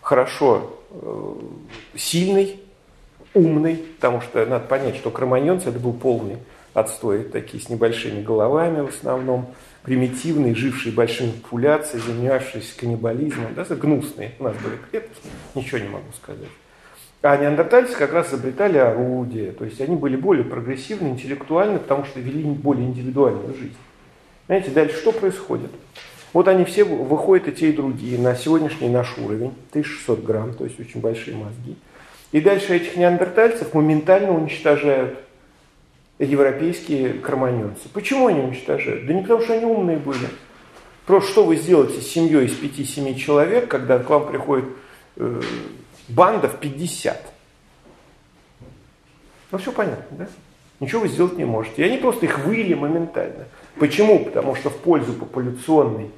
хорошо 0.00 0.78
э, 0.90 1.34
сильный, 1.96 2.61
умный, 3.34 3.76
потому 3.96 4.20
что 4.20 4.44
надо 4.46 4.66
понять, 4.66 4.96
что 4.96 5.10
кроманьонцы 5.10 5.68
это 5.68 5.78
был 5.78 5.92
полный 5.92 6.38
отстой, 6.74 7.24
такие 7.24 7.62
с 7.62 7.68
небольшими 7.68 8.22
головами 8.22 8.80
в 8.80 8.88
основном, 8.88 9.54
примитивные, 9.82 10.54
жившие 10.54 10.92
большими 10.92 11.32
популяциями, 11.32 12.02
занимавшиеся 12.06 12.78
каннибализмом, 12.78 13.54
да, 13.54 13.64
гнусные. 13.64 14.32
У 14.38 14.44
нас 14.44 14.56
были 14.56 14.76
крепости, 14.90 15.28
ничего 15.54 15.78
не 15.78 15.88
могу 15.88 16.12
сказать. 16.14 16.48
А 17.22 17.36
неандертальцы 17.36 17.96
как 17.96 18.12
раз 18.12 18.28
изобретали 18.30 18.78
орудия, 18.78 19.52
то 19.52 19.64
есть 19.64 19.80
они 19.80 19.94
были 19.94 20.16
более 20.16 20.44
прогрессивны, 20.44 21.08
интеллектуальны, 21.08 21.78
потому 21.78 22.04
что 22.04 22.20
вели 22.20 22.42
более 22.42 22.86
индивидуальную 22.86 23.54
жизнь. 23.54 23.76
Знаете, 24.46 24.70
дальше 24.70 24.96
что 24.96 25.12
происходит? 25.12 25.70
Вот 26.32 26.48
они 26.48 26.64
все 26.64 26.82
выходят 26.82 27.46
и 27.46 27.52
те, 27.52 27.68
и 27.68 27.72
другие 27.72 28.18
на 28.18 28.34
сегодняшний 28.34 28.88
наш 28.88 29.16
уровень, 29.18 29.52
1600 29.70 30.24
грамм, 30.24 30.54
то 30.54 30.64
есть 30.64 30.80
очень 30.80 31.00
большие 31.00 31.36
мозги. 31.36 31.76
И 32.32 32.40
дальше 32.40 32.74
этих 32.74 32.96
неандертальцев 32.96 33.74
моментально 33.74 34.32
уничтожают 34.32 35.18
европейские 36.18 37.14
кроманьонцы. 37.14 37.88
Почему 37.92 38.26
они 38.26 38.40
уничтожают? 38.40 39.06
Да 39.06 39.12
не 39.12 39.22
потому, 39.22 39.42
что 39.42 39.52
они 39.52 39.66
умные 39.66 39.98
были. 39.98 40.28
Просто 41.06 41.30
что 41.30 41.44
вы 41.44 41.56
сделаете 41.56 42.00
с 42.00 42.08
семьей 42.08 42.46
из 42.46 42.58
5-7 42.58 43.14
человек, 43.16 43.68
когда 43.68 43.98
к 43.98 44.08
вам 44.08 44.28
приходит 44.28 44.66
э, 45.16 45.42
банда 46.08 46.48
в 46.48 46.58
50? 46.58 47.32
Ну, 49.50 49.58
все 49.58 49.72
понятно, 49.72 50.16
да? 50.16 50.28
Ничего 50.80 51.02
вы 51.02 51.08
сделать 51.08 51.36
не 51.36 51.44
можете. 51.44 51.82
И 51.82 51.84
они 51.84 51.98
просто 51.98 52.26
их 52.26 52.38
выли 52.38 52.74
моментально. 52.74 53.44
Почему? 53.78 54.24
Потому 54.24 54.54
что 54.54 54.70
в 54.70 54.76
пользу 54.76 55.12
популяционной 55.12 56.10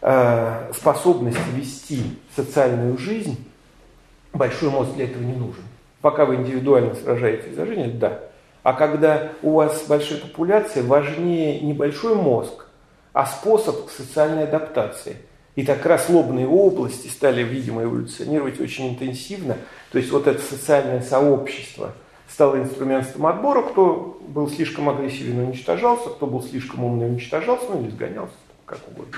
э, 0.00 0.72
способности 0.72 1.40
вести 1.54 2.18
социальную 2.34 2.96
жизнь 2.98 3.47
большой 4.32 4.70
мозг 4.70 4.94
для 4.94 5.04
этого 5.04 5.22
не 5.22 5.34
нужен. 5.34 5.62
Пока 6.00 6.24
вы 6.24 6.36
индивидуально 6.36 6.94
сражаетесь 6.94 7.54
за 7.54 7.66
жизнь, 7.66 7.98
да. 7.98 8.20
А 8.62 8.72
когда 8.72 9.32
у 9.42 9.52
вас 9.52 9.84
большая 9.88 10.18
популяция, 10.18 10.82
важнее 10.82 11.60
не 11.60 11.72
большой 11.72 12.14
мозг, 12.14 12.66
а 13.12 13.26
способ 13.26 13.90
социальной 13.90 14.44
адаптации. 14.44 15.16
И 15.56 15.64
так 15.64 15.84
раз 15.86 16.08
лобные 16.08 16.46
области 16.46 17.08
стали, 17.08 17.42
видимо, 17.42 17.82
эволюционировать 17.82 18.60
очень 18.60 18.90
интенсивно. 18.90 19.56
То 19.90 19.98
есть 19.98 20.10
вот 20.12 20.28
это 20.28 20.40
социальное 20.40 21.00
сообщество 21.00 21.94
стало 22.28 22.60
инструментом 22.60 23.26
отбора. 23.26 23.62
Кто 23.62 24.20
был 24.28 24.48
слишком 24.48 24.88
агрессивен, 24.88 25.40
уничтожался, 25.40 26.10
кто 26.10 26.26
был 26.26 26.42
слишком 26.42 26.84
умный, 26.84 27.08
уничтожался, 27.08 27.64
ну 27.70 27.80
или 27.80 27.88
изгонялся, 27.88 28.34
как 28.66 28.78
угодно. 28.86 29.16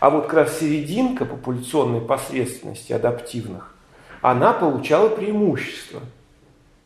А 0.00 0.10
вот 0.10 0.24
как 0.24 0.34
раз 0.34 0.58
серединка 0.58 1.24
популяционной 1.24 2.00
посредственности 2.02 2.92
адаптивных, 2.92 3.74
она 4.20 4.52
получала 4.52 5.08
преимущество, 5.08 6.00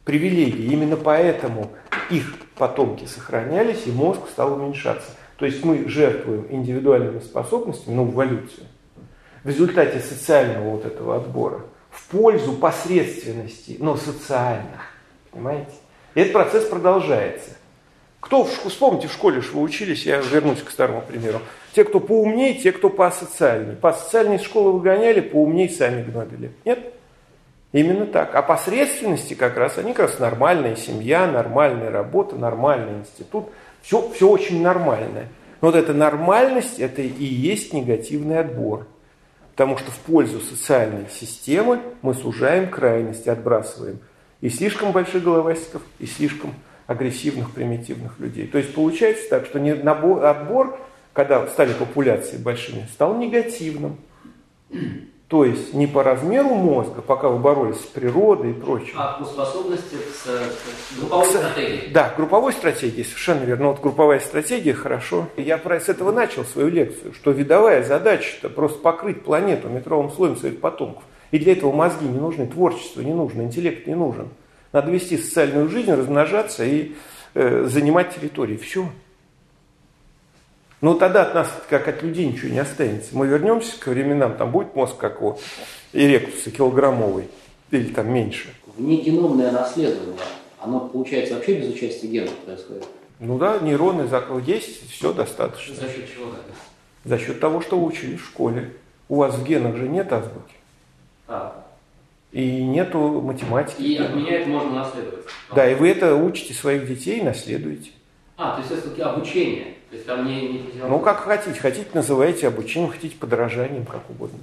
привилегии. 0.04 0.72
Именно 0.72 0.96
поэтому 0.96 1.70
их 2.10 2.34
потомки 2.56 3.04
сохранялись, 3.04 3.86
и 3.86 3.92
мозг 3.92 4.20
стал 4.30 4.54
уменьшаться. 4.54 5.10
То 5.36 5.46
есть 5.46 5.64
мы 5.64 5.88
жертвуем 5.88 6.46
индивидуальными 6.50 7.20
способностями, 7.20 7.94
ну, 7.94 8.04
в 8.04 8.14
эволюции, 8.14 8.64
в 9.42 9.48
результате 9.48 10.00
социального 10.00 10.70
вот 10.70 10.84
этого 10.84 11.16
отбора, 11.16 11.62
в 11.90 12.06
пользу 12.08 12.52
посредственности, 12.52 13.76
но 13.80 13.96
социальных. 13.96 14.80
Понимаете? 15.30 15.72
И 16.14 16.20
этот 16.20 16.32
процесс 16.32 16.64
продолжается. 16.64 17.50
Кто, 18.20 18.44
вспомните, 18.44 19.08
в 19.08 19.12
школе 19.12 19.40
что 19.40 19.56
вы 19.56 19.62
учились, 19.62 20.06
я 20.06 20.20
вернусь 20.20 20.62
к 20.62 20.70
старому 20.70 21.02
примеру. 21.02 21.40
Те, 21.74 21.82
кто 21.84 21.98
поумнее, 21.98 22.54
те, 22.54 22.70
кто 22.70 22.88
посоциальнее. 22.88 23.74
Посоциальнее 23.74 24.38
из 24.38 24.44
школы 24.44 24.72
выгоняли, 24.72 25.20
поумнее 25.20 25.68
сами 25.68 26.04
гнобили. 26.04 26.52
Нет? 26.64 26.94
Именно 27.72 28.06
так. 28.06 28.34
А 28.34 28.42
посредственности 28.42 29.34
как 29.34 29.56
раз, 29.56 29.78
они 29.78 29.94
как 29.94 30.10
раз 30.10 30.18
нормальная 30.18 30.76
семья, 30.76 31.26
нормальная 31.26 31.90
работа, 31.90 32.36
нормальный 32.36 33.00
институт. 33.00 33.48
Все, 33.82 34.08
все 34.10 34.28
очень 34.28 34.62
нормальное. 34.62 35.28
Но 35.60 35.68
вот 35.68 35.76
эта 35.76 35.94
нормальность, 35.94 36.78
это 36.78 37.02
и 37.02 37.24
есть 37.24 37.72
негативный 37.72 38.40
отбор. 38.40 38.86
Потому 39.52 39.78
что 39.78 39.90
в 39.90 39.98
пользу 39.98 40.40
социальной 40.40 41.06
системы 41.10 41.80
мы 42.02 42.14
сужаем 42.14 42.68
крайности, 42.68 43.28
отбрасываем 43.28 44.00
и 44.40 44.48
слишком 44.48 44.92
больших 44.92 45.22
головастиков, 45.22 45.82
и 45.98 46.06
слишком 46.06 46.54
агрессивных, 46.86 47.52
примитивных 47.52 48.18
людей. 48.18 48.46
То 48.46 48.58
есть 48.58 48.74
получается 48.74 49.28
так, 49.30 49.46
что 49.46 49.58
отбор, 50.30 50.78
когда 51.12 51.46
стали 51.46 51.72
популяции 51.72 52.36
большими, 52.36 52.86
стал 52.92 53.16
негативным. 53.16 53.98
То 55.32 55.46
есть 55.46 55.72
не 55.72 55.86
по 55.86 56.02
размеру 56.02 56.50
мозга, 56.50 57.00
пока 57.00 57.30
вы 57.30 57.38
боролись 57.38 57.80
с 57.80 57.86
природой 57.86 58.50
и 58.50 58.52
прочим. 58.52 58.92
А 58.98 59.14
по 59.18 59.24
способности 59.24 59.94
к, 59.94 60.26
к 60.26 60.98
групповой 60.98 61.26
стратегии. 61.26 61.90
Да, 61.90 62.12
групповой 62.14 62.52
стратегии, 62.52 63.02
совершенно 63.02 63.44
верно. 63.44 63.68
Вот 63.68 63.80
групповая 63.80 64.20
стратегия 64.20 64.74
хорошо. 64.74 65.28
Я 65.38 65.56
про, 65.56 65.80
с 65.80 65.88
этого 65.88 66.12
начал 66.12 66.44
свою 66.44 66.68
лекцию, 66.68 67.14
что 67.14 67.30
видовая 67.30 67.82
задача-то 67.82 68.50
просто 68.50 68.78
покрыть 68.80 69.22
планету 69.22 69.70
метровым 69.70 70.10
слоем 70.10 70.36
своих 70.36 70.60
потомков. 70.60 71.02
И 71.30 71.38
для 71.38 71.52
этого 71.52 71.72
мозги 71.72 72.04
не 72.04 72.18
нужны, 72.18 72.46
творчество 72.46 73.00
не 73.00 73.14
нужно, 73.14 73.40
интеллект 73.40 73.86
не 73.86 73.94
нужен. 73.94 74.28
Надо 74.72 74.90
вести 74.90 75.16
социальную 75.16 75.70
жизнь, 75.70 75.90
размножаться 75.90 76.62
и 76.62 76.92
э, 77.32 77.64
занимать 77.70 78.14
территории. 78.14 78.58
Все. 78.58 78.86
Но 80.82 80.94
тогда 80.94 81.22
от 81.22 81.34
нас, 81.34 81.48
как 81.70 81.86
от 81.86 82.02
людей, 82.02 82.26
ничего 82.26 82.52
не 82.52 82.58
останется. 82.58 83.16
Мы 83.16 83.28
вернемся 83.28 83.78
к 83.78 83.86
временам, 83.86 84.36
там 84.36 84.50
будет 84.50 84.74
мозг, 84.74 84.96
как 84.96 85.22
у 85.22 85.38
эректуса, 85.92 86.50
килограммовый, 86.50 87.28
или 87.70 87.92
там 87.92 88.12
меньше. 88.12 88.48
Внегеномное 88.76 89.52
наследование, 89.52 90.18
оно, 90.58 90.80
получается, 90.80 91.34
вообще 91.34 91.54
без 91.54 91.72
участия 91.72 92.08
генов 92.08 92.34
происходит? 92.38 92.84
Ну 93.20 93.38
да, 93.38 93.60
нейроны 93.60 94.08
есть, 94.44 94.90
все 94.90 95.12
достаточно. 95.12 95.76
За 95.76 95.82
счет 95.82 96.12
чего 96.12 96.30
это? 96.30 96.52
За 97.04 97.16
счет 97.16 97.38
того, 97.38 97.60
что 97.60 97.78
вы 97.78 97.86
учили 97.86 98.16
в 98.16 98.24
школе. 98.24 98.72
У 99.08 99.16
вас 99.16 99.36
в 99.36 99.44
генах 99.44 99.76
же 99.76 99.88
нет 99.88 100.12
азбуки. 100.12 100.54
А. 101.28 101.64
И 102.32 102.64
нету 102.64 103.20
математики. 103.20 103.80
И 103.80 103.98
от 103.98 104.16
меня 104.16 104.40
это 104.40 104.48
можно 104.48 104.72
наследовать. 104.72 105.26
Да, 105.54 105.70
и 105.70 105.76
вы 105.76 105.90
это 105.90 106.16
учите 106.16 106.54
своих 106.54 106.88
детей 106.88 107.20
и 107.20 107.22
наследуете. 107.22 107.90
А, 108.36 108.56
то 108.56 108.62
есть 108.62 108.84
это 108.84 109.10
обучение. 109.10 109.74
То 109.92 109.96
есть 109.96 110.06
там 110.06 110.26
не, 110.26 110.48
не 110.48 110.62
Ну, 110.88 111.00
как 111.00 111.18
хотите. 111.18 111.60
Хотите, 111.60 111.86
называйте 111.92 112.48
обучением, 112.48 112.90
хотите 112.90 113.14
подражанием, 113.14 113.84
как 113.84 114.08
угодно. 114.08 114.38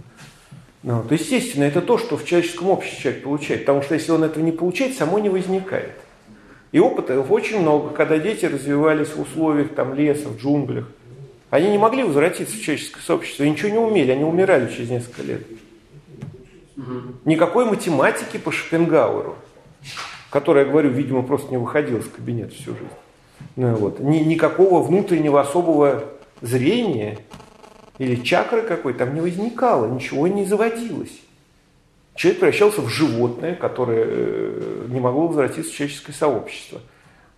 Ну, 0.84 1.04
то, 1.04 1.16
естественно, 1.16 1.64
это 1.64 1.82
то, 1.82 1.98
что 1.98 2.18
в 2.18 2.24
человеческом 2.24 2.70
обществе 2.70 3.02
человек 3.02 3.24
получает. 3.24 3.62
Потому 3.62 3.82
что 3.82 3.96
если 3.96 4.12
он 4.12 4.24
этого 4.24 4.44
не 4.44 4.52
получает, 4.52 4.96
само 4.96 5.18
не 5.18 5.30
возникает. 5.30 5.94
И 6.72 6.78
опыта 6.78 7.20
очень 7.20 7.62
много, 7.62 7.90
когда 7.90 8.20
дети 8.20 8.46
развивались 8.46 9.08
в 9.08 9.22
условиях 9.22 9.74
там, 9.74 9.96
леса, 9.96 10.30
в 10.30 10.38
джунглях. 10.38 10.86
Они 11.50 11.72
не 11.72 11.80
могли 11.80 12.04
возвратиться 12.04 12.56
в 12.56 12.62
человеческое 12.62 13.02
сообщество, 13.02 13.44
ничего 13.44 13.70
не 13.70 13.80
умели, 13.80 14.12
они 14.12 14.24
умирали 14.24 14.72
через 14.72 14.92
несколько 14.92 15.24
лет. 15.24 15.42
Никакой 17.26 17.66
математики 17.66 18.38
по 18.38 18.52
Шопенгауэру, 18.52 19.36
который, 20.30 20.64
я 20.64 20.70
говорю, 20.70 20.92
видимо, 20.92 21.24
просто 21.24 21.50
не 21.50 21.58
выходил 21.58 21.98
из 21.98 22.08
кабинета 22.08 22.54
всю 22.54 22.74
жизнь. 22.74 22.86
Ну, 23.56 23.76
вот. 23.76 24.00
Ни, 24.00 24.20
никакого 24.20 24.82
внутреннего 24.82 25.42
особого 25.42 26.06
зрения 26.42 27.20
или 27.98 28.16
чакры 28.24 28.62
какой 28.62 28.94
там 28.94 29.14
не 29.14 29.22
возникало, 29.22 29.88
ничего 29.88 30.28
не 30.28 30.46
заводилось. 30.46 31.22
Человек 32.16 32.40
превращался 32.40 32.82
в 32.82 32.90
животное, 32.90 33.56
которое 33.56 34.06
э, 34.08 34.86
не 34.90 35.00
могло 35.00 35.28
возвратиться 35.28 35.72
в 35.72 35.76
человеческое 35.76 36.14
сообщество. 36.14 36.82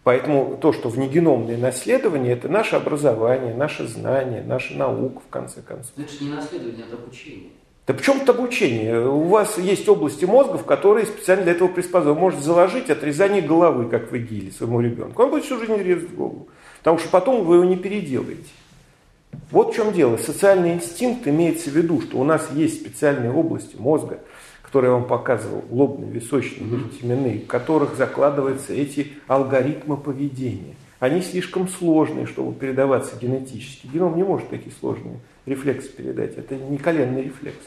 Поэтому 0.03 0.57
то, 0.59 0.73
что 0.73 0.89
внегеномное 0.89 1.57
наследование, 1.57 2.33
это 2.33 2.49
наше 2.49 2.75
образование, 2.75 3.53
наше 3.53 3.87
знание, 3.87 4.41
наша 4.43 4.75
наука, 4.75 5.19
в 5.19 5.29
конце 5.29 5.61
концов. 5.61 5.91
Это 5.95 6.11
же 6.11 6.23
не 6.23 6.31
наследование, 6.31 6.85
это 6.87 6.95
обучение. 6.95 7.51
Да 7.87 7.95
почему 7.95 8.19
тут 8.19 8.29
обучение? 8.29 9.07
У 9.07 9.23
вас 9.23 9.57
есть 9.57 9.89
области 9.89 10.25
мозга, 10.25 10.57
в 10.57 10.65
которые 10.65 11.07
специально 11.07 11.43
для 11.43 11.53
этого 11.53 11.67
приспособлены. 11.67 12.13
Вы 12.13 12.19
можете 12.19 12.43
заложить 12.43 12.89
отрезание 12.91 13.41
головы, 13.41 13.89
как 13.89 14.11
в 14.11 14.15
ИГИЛе, 14.15 14.51
своему 14.51 14.81
ребенку. 14.81 15.23
Он 15.23 15.31
будет 15.31 15.45
всю 15.45 15.57
жизнь 15.57 15.75
резать 15.77 16.13
голову. 16.13 16.47
Потому 16.77 16.99
что 16.99 17.09
потом 17.09 17.43
вы 17.43 17.55
его 17.55 17.65
не 17.65 17.77
переделаете. 17.77 18.49
Вот 19.49 19.73
в 19.73 19.75
чем 19.75 19.93
дело. 19.93 20.17
Социальный 20.17 20.73
инстинкт 20.73 21.27
имеется 21.27 21.71
в 21.71 21.73
виду, 21.75 22.01
что 22.01 22.17
у 22.17 22.23
нас 22.23 22.49
есть 22.53 22.81
специальные 22.81 23.31
области 23.31 23.75
мозга, 23.77 24.19
которые 24.61 24.91
я 24.91 24.97
вам 24.97 25.07
показывал, 25.07 25.63
лобные, 25.71 26.11
височные, 26.11 26.69
межтеменные, 26.69 27.39
в 27.39 27.47
которых 27.47 27.95
закладываются 27.95 28.73
эти 28.73 29.13
алгоритмы 29.27 29.97
поведения. 29.97 30.75
Они 30.99 31.21
слишком 31.21 31.67
сложные, 31.67 32.27
чтобы 32.27 32.53
передаваться 32.53 33.15
генетически. 33.19 33.87
Геном 33.87 34.15
не 34.15 34.23
может 34.23 34.49
такие 34.49 34.71
сложные 34.79 35.19
рефлексы 35.45 35.89
передать. 35.89 36.37
Это 36.37 36.55
не 36.55 36.77
коленный 36.77 37.23
рефлекс. 37.23 37.65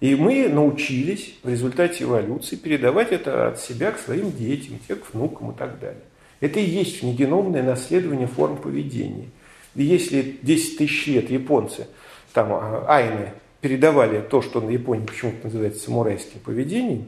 И 0.00 0.14
мы 0.14 0.48
научились 0.48 1.34
в 1.42 1.48
результате 1.48 2.04
эволюции 2.04 2.56
передавать 2.56 3.12
это 3.12 3.48
от 3.48 3.60
себя 3.60 3.92
к 3.92 3.98
своим 3.98 4.30
детям, 4.30 4.78
к 4.88 5.14
внукам 5.14 5.52
и 5.52 5.54
так 5.56 5.78
далее. 5.80 6.02
Это 6.40 6.60
и 6.60 6.64
есть 6.64 7.02
внегеномное 7.02 7.62
наследование 7.62 8.26
форм 8.26 8.58
поведения. 8.58 9.28
И 9.74 9.84
если 9.84 10.36
10 10.42 10.78
тысяч 10.78 11.06
лет 11.06 11.30
японцы, 11.30 11.86
там, 12.34 12.52
а, 12.52 12.84
айны, 12.88 13.32
передавали 13.62 14.20
то, 14.20 14.42
что 14.42 14.60
на 14.60 14.70
Японии 14.70 15.06
почему-то 15.06 15.44
называется 15.44 15.84
самурайским 15.84 16.40
поведением, 16.40 17.06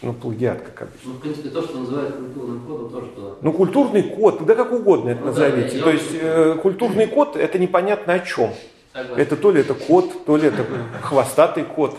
ну, 0.00 0.12
плагиат, 0.12 0.62
как 0.62 0.82
обычно. 0.82 1.10
Ну, 1.10 1.12
в 1.14 1.20
принципе, 1.20 1.48
то, 1.48 1.62
что 1.62 1.78
называют 1.78 2.14
культурным 2.16 2.60
кодом, 2.66 2.90
тоже 2.90 3.06
туда. 3.08 3.28
Ну, 3.42 3.52
культурный 3.52 4.02
код, 4.02 4.46
да 4.46 4.54
как 4.54 4.72
угодно 4.72 5.10
это 5.10 5.20
ну, 5.20 5.26
назовите. 5.26 5.78
Да, 5.78 5.84
то 5.84 5.90
есть, 5.90 6.10
э, 6.12 6.58
культурный 6.62 7.06
код, 7.08 7.36
это 7.36 7.58
непонятно 7.58 8.12
о 8.14 8.20
чем. 8.20 8.50
Согласен. 8.92 9.20
Это 9.20 9.36
то 9.36 9.50
ли 9.50 9.60
это 9.60 9.74
код, 9.74 10.24
то 10.24 10.36
ли 10.36 10.48
это 10.48 10.64
хвостатый 11.02 11.64
код. 11.64 11.96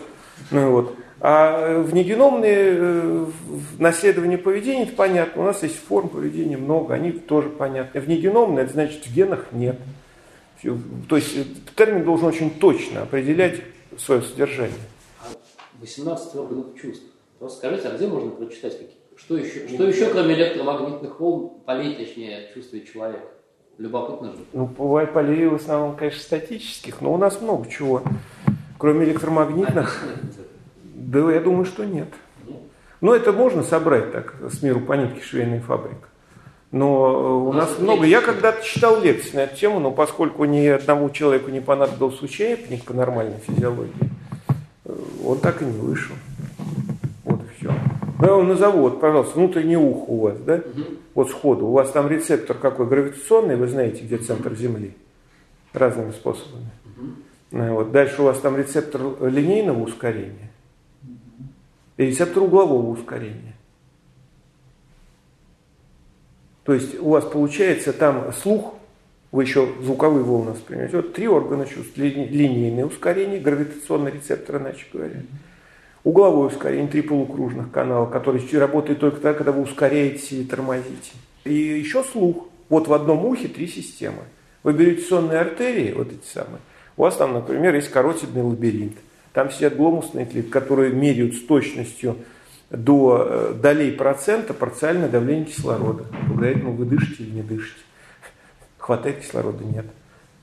Ну, 0.50 0.70
вот. 0.72 0.94
А 1.20 1.82
внегеномные 1.82 2.72
э, 2.72 3.26
наследования 3.78 4.38
поведения, 4.38 4.84
это 4.84 4.94
понятно. 4.96 5.42
У 5.42 5.44
нас 5.44 5.62
есть 5.62 5.76
форм 5.76 6.08
поведения 6.08 6.56
много, 6.56 6.94
они 6.94 7.12
тоже 7.12 7.50
понятны. 7.50 8.00
Внегеномные, 8.00 8.64
это 8.64 8.72
значит, 8.72 9.04
в 9.04 9.14
генах 9.14 9.46
нет. 9.52 9.78
То 10.62 11.16
есть 11.16 11.36
э, 11.36 11.44
термин 11.76 12.04
должен 12.04 12.26
очень 12.26 12.50
точно 12.50 13.02
определять 13.02 13.60
свое 13.98 14.22
содержание. 14.22 14.78
18 15.80 16.36
органов 16.36 16.66
чувств. 16.80 17.09
Просто 17.40 17.56
скажите, 17.56 17.88
а 17.88 17.96
где 17.96 18.06
можно 18.06 18.30
прочитать, 18.32 18.74
какие, 18.74 18.96
что 19.16 19.38
еще, 19.38 19.66
что 19.66 19.84
еще, 19.84 20.10
кроме 20.10 20.34
электромагнитных 20.34 21.18
волн, 21.18 21.52
полей, 21.64 21.96
точнее, 21.96 22.50
чувствует 22.52 22.92
человек? 22.92 23.22
Любопытно 23.78 24.32
же. 24.32 24.38
Ну, 24.52 24.66
бывает 24.66 25.14
полей 25.14 25.46
в 25.46 25.54
основном, 25.54 25.96
конечно, 25.96 26.20
статических, 26.20 27.00
но 27.00 27.14
у 27.14 27.16
нас 27.16 27.40
много 27.40 27.66
чего. 27.70 28.02
Кроме 28.76 29.06
электромагнитных, 29.06 30.04
да, 30.84 31.32
я 31.32 31.40
думаю, 31.40 31.64
что 31.64 31.86
нет. 31.86 32.08
Но 33.00 33.14
это 33.14 33.32
можно 33.32 33.62
собрать 33.62 34.12
так, 34.12 34.34
с 34.52 34.62
миру 34.62 34.80
по 34.80 34.92
нитке 34.92 35.22
швейной 35.22 35.60
фабрика. 35.60 36.08
Но 36.72 37.46
у, 37.46 37.48
у 37.48 37.52
нас, 37.54 37.70
нас 37.70 37.78
много. 37.78 38.04
Я 38.04 38.20
когда-то 38.20 38.62
читал 38.62 39.00
лекции 39.00 39.36
на 39.36 39.40
эту 39.40 39.56
тему, 39.56 39.80
но 39.80 39.92
поскольку 39.92 40.44
ни 40.44 40.66
одному 40.66 41.08
человеку 41.08 41.50
не 41.50 41.60
понадобился 41.60 42.22
учебник 42.22 42.84
по 42.84 42.92
нормальной 42.92 43.38
физиологии, 43.38 44.10
он 45.24 45.38
так 45.38 45.62
и 45.62 45.64
не 45.64 45.78
вышел. 45.78 46.14
Я 48.22 48.34
вам 48.34 48.48
назову, 48.48 48.82
вот, 48.82 49.00
пожалуйста, 49.00 49.38
внутреннее 49.38 49.78
ухо 49.78 50.10
у 50.10 50.20
вас, 50.20 50.38
да? 50.40 50.56
Угу. 50.56 50.82
Вот 51.14 51.30
сходу. 51.30 51.66
У 51.66 51.72
вас 51.72 51.90
там 51.90 52.08
рецептор 52.08 52.56
какой? 52.56 52.86
Гравитационный, 52.86 53.56
вы 53.56 53.68
знаете, 53.68 54.04
где 54.04 54.18
центр 54.18 54.54
Земли? 54.54 54.94
Разными 55.72 56.10
способами. 56.12 56.70
Угу. 57.52 57.62
Вот. 57.74 57.92
Дальше 57.92 58.22
у 58.22 58.24
вас 58.26 58.38
там 58.40 58.56
рецептор 58.56 59.02
линейного 59.22 59.82
ускорения 59.82 60.50
и 61.96 62.06
рецептор 62.06 62.44
углового 62.44 62.90
ускорения. 62.90 63.54
То 66.64 66.74
есть 66.74 66.98
у 67.00 67.10
вас 67.10 67.24
получается 67.24 67.92
там 67.92 68.32
слух 68.32 68.74
Вы 69.32 69.44
еще 69.44 69.68
звуковые 69.80 70.24
волны 70.24 70.52
воспринимаете. 70.52 70.96
Вот 70.96 71.12
три 71.12 71.28
органа 71.28 71.66
чувств. 71.66 71.96
Линейное 71.96 72.84
ускорение, 72.84 73.38
гравитационный 73.38 74.10
рецептор, 74.10 74.56
иначе 74.56 74.86
говоря. 74.92 75.22
Угловое 76.02 76.48
ускорение, 76.48 76.88
три 76.88 77.02
полукружных 77.02 77.70
канала, 77.70 78.06
которые 78.06 78.42
работают 78.58 79.00
только 79.00 79.16
тогда, 79.16 79.34
когда 79.34 79.52
вы 79.52 79.62
ускоряете 79.62 80.36
и 80.36 80.44
тормозите. 80.44 81.12
И 81.44 81.52
еще 81.52 82.02
слух. 82.02 82.48
Вот 82.68 82.88
в 82.88 82.92
одном 82.92 83.24
ухе 83.26 83.48
три 83.48 83.66
системы. 83.66 84.22
Вы 84.62 84.72
берете 84.72 85.02
сонные 85.02 85.40
артерии, 85.40 85.92
вот 85.92 86.08
эти 86.08 86.26
самые. 86.26 86.60
У 86.96 87.02
вас 87.02 87.16
там, 87.16 87.34
например, 87.34 87.74
есть 87.74 87.90
каротидный 87.90 88.42
лабиринт. 88.42 88.96
Там 89.32 89.50
сидят 89.50 89.76
гломусные 89.76 90.26
клетки, 90.26 90.50
которые 90.50 90.92
меряют 90.92 91.34
с 91.34 91.40
точностью 91.40 92.16
до 92.70 93.26
э, 93.28 93.54
долей 93.60 93.90
процента 93.90 94.54
парциальное 94.54 95.08
давление 95.08 95.46
кислорода. 95.46 96.04
Говорит, 96.28 96.62
ну 96.62 96.72
вы 96.72 96.84
дышите 96.84 97.24
или 97.24 97.30
не 97.32 97.42
дышите. 97.42 97.80
Хватает 98.78 99.20
кислорода, 99.20 99.64
нет. 99.64 99.86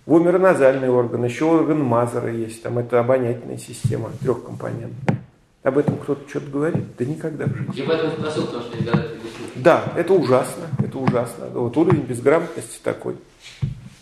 Вомероназальный 0.06 0.90
орган, 0.90 1.26
еще 1.26 1.46
орган 1.46 1.84
Мазера 1.84 2.32
есть, 2.32 2.64
там 2.64 2.78
это 2.78 3.00
обонятельная 3.00 3.58
система 3.58 4.10
трехкомпонентная. 4.22 5.18
Об 5.64 5.78
этом 5.78 5.98
кто-то 5.98 6.30
что-то 6.30 6.50
говорит? 6.50 6.84
Да 6.98 7.06
никогда 7.06 7.46
в 7.46 7.56
жизни. 7.56 7.74
Я 7.76 7.86
поэтому 7.86 8.12
спросил, 8.14 8.46
потому 8.46 8.64
что 8.64 8.78
никогда 8.78 9.04
это 9.04 9.14
не 9.16 9.62
Да, 9.64 9.94
это 9.96 10.14
ужасно, 10.14 10.64
это 10.80 10.98
ужасно. 10.98 11.48
Вот 11.54 11.76
уровень 11.76 12.04
безграмотности 12.04 12.80
такой. 12.84 13.16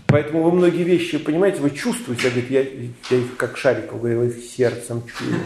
Поэтому 0.08 0.44
вы 0.44 0.52
многие 0.52 0.84
вещи, 0.84 1.18
понимаете, 1.18 1.62
вы 1.62 1.72
чувствуете, 1.72 2.30
говорит, 2.30 2.52
я, 2.52 2.62
я 2.62 3.18
их 3.18 3.36
как 3.38 3.58
Шариков 3.58 4.00
говорил, 4.00 4.24
их 4.24 4.44
сердцем 4.44 5.04
чую. 5.08 5.40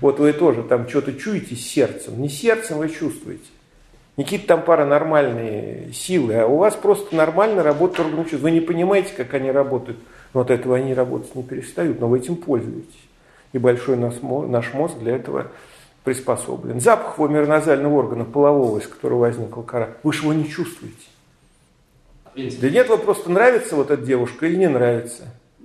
Вот 0.00 0.20
вы 0.20 0.32
тоже 0.32 0.62
там 0.62 0.88
что-то 0.88 1.14
чуете 1.14 1.56
сердцем. 1.56 2.20
Не 2.20 2.28
сердцем 2.28 2.78
вы 2.78 2.88
чувствуете. 2.88 3.44
Какие-то 4.16 4.46
там 4.46 4.62
паранормальные 4.62 5.92
силы, 5.92 6.34
а 6.34 6.46
у 6.46 6.58
вас 6.58 6.76
просто 6.76 7.16
нормально 7.16 7.62
работает 7.62 8.06
орган 8.06 8.24
чувств. 8.24 8.42
Вы 8.42 8.50
не 8.50 8.60
понимаете, 8.60 9.12
как 9.16 9.34
они 9.34 9.50
работают, 9.50 9.98
но 10.34 10.42
от 10.42 10.50
этого 10.50 10.76
они 10.76 10.94
работать 10.94 11.34
не 11.34 11.42
перестают, 11.42 12.00
но 12.00 12.08
вы 12.08 12.18
этим 12.18 12.36
пользуетесь 12.36 13.09
и 13.52 13.58
большой 13.58 13.96
наш 13.96 14.72
мозг 14.72 14.98
для 14.98 15.16
этого 15.16 15.48
приспособлен. 16.04 16.80
Запах 16.80 17.18
вомероназального 17.18 17.94
органа 17.98 18.24
полового, 18.24 18.78
из 18.78 18.86
которого 18.86 19.20
возникла 19.20 19.62
кора, 19.62 19.90
вы 20.02 20.12
же 20.12 20.22
его 20.22 20.32
не 20.32 20.48
чувствуете. 20.48 20.96
Да 22.34 22.70
нет, 22.70 22.88
вам 22.88 23.00
просто 23.00 23.30
нравится 23.30 23.76
вот 23.76 23.90
эта 23.90 24.02
девушка 24.02 24.46
или 24.46 24.56
не 24.56 24.68
нравится. 24.68 25.24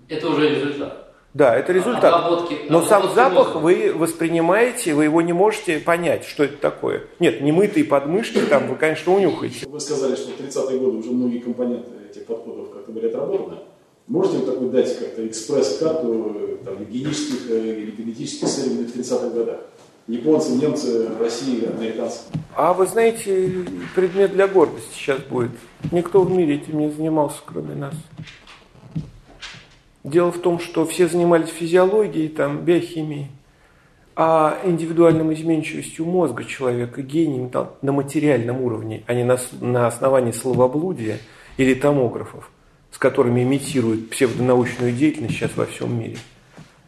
Это 0.10 0.28
уже 0.28 0.50
результат. 0.50 1.02
Да, 1.34 1.54
это 1.56 1.74
результат. 1.74 2.14
Обработки, 2.14 2.58
Но 2.70 2.82
сам 2.86 3.14
запах 3.14 3.56
мозга. 3.56 3.58
вы 3.58 3.94
воспринимаете, 3.94 4.94
вы 4.94 5.04
его 5.04 5.22
не 5.22 5.34
можете 5.34 5.80
понять, 5.80 6.24
что 6.24 6.46
это 6.46 6.56
такое. 6.58 7.04
Нет, 7.20 7.42
не 7.42 7.52
мытые 7.52 7.84
подмышки, 7.86 8.40
там 8.40 8.68
вы, 8.70 8.78
конечно, 8.78 9.14
унюхаете. 9.14 9.68
Вы 9.68 9.80
сказали, 9.82 10.16
что 10.16 10.32
в 10.32 10.40
30-е 10.40 10.80
годы 10.80 10.98
уже 11.00 11.12
многие 11.12 11.40
компоненты 11.40 11.90
этих 12.10 12.26
подходов 12.26 12.72
как-то 12.72 12.92
были 12.94 13.08
отработаны. 13.08 13.58
Можете 14.08 14.38
вы 14.38 14.46
такой 14.46 14.70
дать 14.70 15.00
как-то 15.00 15.26
экспресс-карту 15.26 16.60
там, 16.64 16.86
гигиенических 16.86 17.50
э, 17.50 17.82
или 17.82 17.92
генетических 17.92 18.48
исследований 18.48 18.86
в 18.86 18.96
30-х 18.96 19.30
годах? 19.30 19.60
Японцы, 20.08 20.52
немцы, 20.52 21.10
Россия, 21.20 21.72
американцы. 21.72 22.20
А 22.56 22.74
вы 22.74 22.86
знаете, 22.86 23.66
предмет 23.96 24.34
для 24.34 24.48
гордости 24.48 24.94
сейчас 24.94 25.22
будет. 25.22 25.52
Никто 25.92 26.22
в 26.22 26.32
мире 26.32 26.58
этим 26.58 26.78
не 26.78 26.92
занимался, 26.92 27.40
кроме 27.44 27.74
нас. 27.74 27.96
Дело 30.04 30.32
в 30.32 30.38
том, 30.38 30.60
что 30.60 30.86
все 30.86 31.08
занимались 31.08 31.50
физиологией, 31.50 32.28
там, 32.30 32.64
биохимией, 32.64 33.30
а 34.16 34.60
индивидуальным 34.64 35.34
изменчивостью 35.34 36.06
мозга 36.06 36.44
человека, 36.44 37.02
гением 37.02 37.50
там, 37.50 37.72
на 37.82 37.92
материальном 37.92 38.62
уровне, 38.62 39.04
а 39.08 39.16
не 39.16 39.24
на, 39.24 39.40
на 39.62 39.88
основании 39.88 40.32
словоблудия 40.32 41.18
или 41.58 41.74
томографов 41.74 42.52
с 42.96 42.98
которыми 42.98 43.44
имитируют 43.44 44.10
псевдонаучную 44.10 44.94
деятельность 44.94 45.36
сейчас 45.36 45.58
во 45.58 45.66
всем 45.66 46.00
мире. 46.00 46.16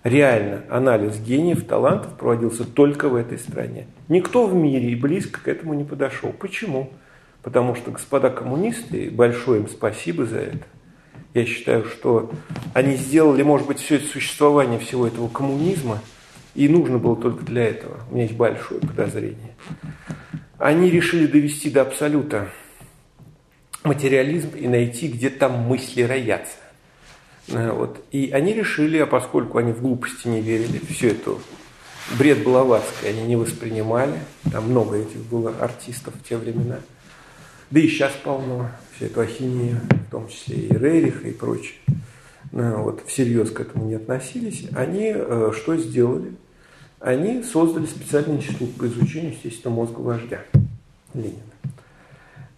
Реально 0.06 0.64
анализ 0.70 1.20
гениев, 1.20 1.66
талантов 1.66 2.14
проводился 2.14 2.64
только 2.64 3.10
в 3.10 3.16
этой 3.16 3.38
стране. 3.38 3.88
Никто 4.08 4.48
в 4.48 4.56
мире 4.56 4.92
и 4.92 4.96
близко 4.96 5.42
к 5.42 5.50
этому 5.50 5.74
не 5.74 5.84
подошел. 5.84 6.32
Почему? 6.32 6.94
Потому 7.44 7.76
что 7.76 7.92
господа 7.92 8.30
коммунисты, 8.30 9.12
большое 9.12 9.60
им 9.60 9.68
спасибо 9.68 10.26
за 10.26 10.38
это. 10.38 10.66
Я 11.34 11.46
считаю, 11.46 11.84
что 11.84 12.32
они 12.74 12.96
сделали, 12.96 13.44
может 13.44 13.68
быть, 13.68 13.80
все 13.80 13.96
это 13.96 14.08
существование 14.08 14.80
всего 14.80 15.08
этого 15.08 15.28
коммунизма, 15.28 16.00
и 16.56 16.70
нужно 16.70 17.00
было 17.00 17.18
только 17.18 17.44
для 17.44 17.66
этого. 17.66 17.98
У 18.10 18.14
меня 18.14 18.24
есть 18.24 18.38
большое 18.38 18.80
подозрение. 18.80 19.58
Они 20.58 20.90
решили 20.90 21.28
довести 21.28 21.70
до 21.70 21.82
абсолюта 21.82 22.48
материализм 23.88 24.50
и 24.56 24.68
найти, 24.68 25.08
где 25.08 25.30
там 25.30 25.60
мысли 25.60 26.04
роятся. 26.04 26.58
Э, 27.50 27.72
вот. 27.72 28.04
И 28.12 28.32
они 28.32 28.54
решили, 28.54 28.98
а 28.98 29.06
поскольку 29.06 29.58
они 29.58 29.72
в 29.72 29.82
глупости 29.82 30.28
не 30.28 30.42
верили, 30.42 30.80
все 30.90 31.10
это 31.10 31.36
бред 32.18 32.44
Блаватский 32.44 33.10
они 33.10 33.24
не 33.24 33.36
воспринимали, 33.36 34.20
там 34.52 34.70
много 34.70 34.98
этих 34.98 35.22
было 35.26 35.54
артистов 35.60 36.14
в 36.16 36.28
те 36.28 36.38
времена, 36.38 36.80
да 37.70 37.80
и 37.80 37.88
сейчас 37.88 38.14
полно, 38.24 38.72
все 38.96 39.08
эту 39.08 39.22
ахинею, 39.22 39.82
в 40.08 40.12
том 40.12 40.28
числе 40.30 40.56
и 40.56 40.74
Рериха 40.74 41.28
и 41.28 41.34
прочее, 41.34 41.76
э, 42.54 42.76
вот, 42.78 43.04
всерьез 43.06 43.52
к 43.52 43.60
этому 43.60 43.86
не 43.86 43.96
относились, 43.96 44.68
они 44.76 45.12
э, 45.14 45.52
что 45.56 45.78
сделали? 45.78 46.34
Они 47.00 47.44
создали 47.44 47.86
специальный 47.86 48.38
институт 48.38 48.76
по 48.76 48.88
изучению, 48.88 49.34
естественно, 49.34 49.76
мозга 49.76 50.00
вождя 50.00 50.42
Ленина. 51.14 51.36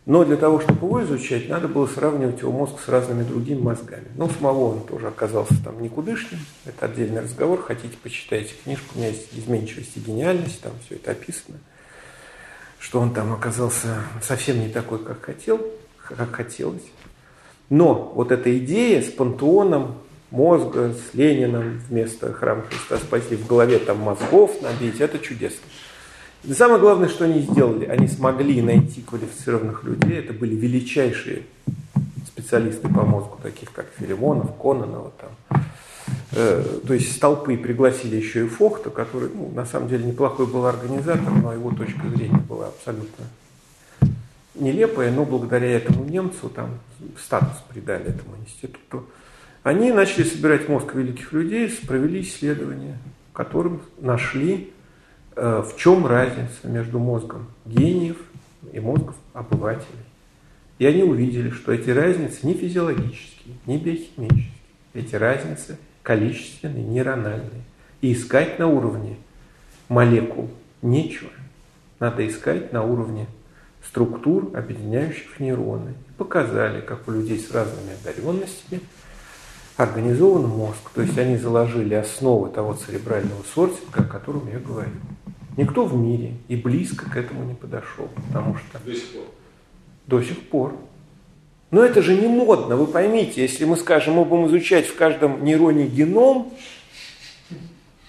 Но 0.09 0.25
для 0.25 0.37
того, 0.37 0.59
чтобы 0.59 0.87
его 0.87 1.03
изучать, 1.03 1.47
надо 1.49 1.67
было 1.67 1.85
сравнивать 1.85 2.41
его 2.41 2.51
мозг 2.51 2.79
с 2.83 2.89
разными 2.89 3.21
другими 3.21 3.61
мозгами. 3.61 4.07
Ну, 4.15 4.27
самого 4.27 4.73
он 4.73 4.81
тоже 4.81 5.05
оказался 5.05 5.53
там 5.63 5.83
никудышным. 5.83 6.39
Это 6.65 6.87
отдельный 6.87 7.21
разговор. 7.21 7.61
Хотите, 7.61 7.95
почитайте 8.01 8.55
книжку. 8.63 8.95
У 8.95 8.97
меня 8.97 9.09
есть 9.09 9.27
изменчивость 9.37 9.97
и 9.97 9.99
гениальность. 9.99 10.61
Там 10.61 10.71
все 10.83 10.95
это 10.95 11.11
описано. 11.11 11.59
Что 12.79 13.01
он 13.01 13.13
там 13.13 13.31
оказался 13.33 14.01
совсем 14.23 14.59
не 14.59 14.69
такой, 14.69 14.97
как 14.97 15.21
хотел, 15.21 15.63
как 16.03 16.31
хотелось. 16.31 16.89
Но 17.69 18.11
вот 18.15 18.31
эта 18.31 18.57
идея 18.57 19.03
с 19.03 19.11
пантеоном 19.11 19.99
мозга, 20.31 20.91
с 20.91 21.13
Лениным 21.13 21.83
вместо 21.87 22.33
храма 22.33 22.63
Христа 22.63 22.97
Спасителя 22.97 23.37
в 23.37 23.45
голове 23.45 23.77
там 23.77 23.99
мозгов 23.99 24.59
набить, 24.63 25.01
это 25.01 25.19
чудесно. 25.19 25.67
И 26.43 26.53
самое 26.53 26.79
главное, 26.79 27.09
что 27.09 27.25
они 27.25 27.41
сделали, 27.41 27.85
они 27.85 28.07
смогли 28.07 28.61
найти 28.61 29.01
квалифицированных 29.01 29.83
людей. 29.83 30.19
Это 30.19 30.33
были 30.33 30.55
величайшие 30.55 31.43
специалисты 32.25 32.87
по 32.87 33.03
мозгу, 33.03 33.37
таких 33.43 33.71
как 33.73 33.87
Филимонов, 33.97 34.55
Кононова. 34.55 35.11
Там. 35.19 35.63
Э, 36.31 36.63
то 36.85 36.93
есть 36.93 37.15
с 37.15 37.19
толпы 37.19 37.57
пригласили 37.57 38.15
еще 38.15 38.45
и 38.45 38.47
Фохта, 38.47 38.89
который 38.89 39.29
ну, 39.33 39.51
на 39.53 39.65
самом 39.65 39.89
деле 39.89 40.05
неплохой 40.05 40.47
был 40.47 40.65
организатор, 40.65 41.29
но 41.31 41.53
его 41.53 41.71
точка 41.71 42.07
зрения 42.09 42.43
была 42.47 42.67
абсолютно 42.67 43.25
нелепая, 44.55 45.11
но 45.11 45.25
благодаря 45.25 45.69
этому 45.71 46.05
немцу 46.05 46.49
там 46.49 46.79
статус 47.21 47.63
придали 47.69 48.05
этому 48.05 48.35
институту. 48.37 49.05
Они 49.63 49.91
начали 49.91 50.23
собирать 50.23 50.69
мозг 50.69 50.93
великих 50.93 51.33
людей, 51.33 51.69
провели 51.87 52.21
исследования, 52.21 52.97
которым 53.33 53.81
нашли 53.99 54.71
в 55.39 55.75
чем 55.77 56.05
разница 56.05 56.67
между 56.67 56.99
мозгом 56.99 57.47
гениев 57.65 58.17
и 58.73 58.79
мозгом 58.79 59.15
обывателей. 59.33 60.03
И 60.79 60.85
они 60.85 61.03
увидели, 61.03 61.49
что 61.49 61.71
эти 61.71 61.89
разницы 61.89 62.45
не 62.45 62.53
физиологические, 62.53 63.55
не 63.65 63.77
биохимические. 63.77 64.51
Эти 64.93 65.15
разницы 65.15 65.77
количественные, 66.03 66.83
нейрональные. 66.83 67.63
И 68.01 68.13
искать 68.13 68.59
на 68.59 68.67
уровне 68.67 69.17
молекул 69.87 70.49
нечего. 70.81 71.29
Надо 71.99 72.25
искать 72.27 72.71
на 72.73 72.83
уровне 72.83 73.27
структур, 73.85 74.51
объединяющих 74.55 75.39
нейроны. 75.39 75.93
И 76.09 76.11
показали, 76.17 76.81
как 76.81 77.07
у 77.07 77.11
людей 77.11 77.39
с 77.39 77.51
разными 77.51 77.93
одаренностями 78.01 78.81
организован 79.77 80.47
мозг. 80.47 80.91
То 80.93 81.01
есть 81.01 81.17
они 81.17 81.37
заложили 81.37 81.93
основы 81.93 82.49
того 82.49 82.73
церебрального 82.73 83.43
сортинга, 83.53 84.01
о 84.01 84.03
котором 84.03 84.49
я 84.49 84.59
говорю. 84.59 84.91
Никто 85.59 85.83
в 85.83 85.93
мире 85.93 86.35
и 86.47 86.55
близко 86.55 87.09
к 87.09 87.17
этому 87.17 87.43
не 87.43 87.53
подошел, 87.53 88.07
потому 88.27 88.55
что... 88.55 88.79
До 88.85 88.93
сих 88.93 89.09
пор. 89.09 89.25
До 90.07 90.23
сих 90.23 90.39
пор. 90.47 90.75
Но 91.69 91.83
это 91.83 92.01
же 92.01 92.15
не 92.15 92.27
модно, 92.27 92.77
вы 92.77 92.87
поймите, 92.87 93.41
если 93.41 93.65
мы 93.65 93.75
скажем, 93.75 94.13
мы 94.13 94.23
будем 94.23 94.47
изучать 94.47 94.87
в 94.87 94.95
каждом 94.95 95.43
нейроне 95.43 95.85
геном, 95.85 96.53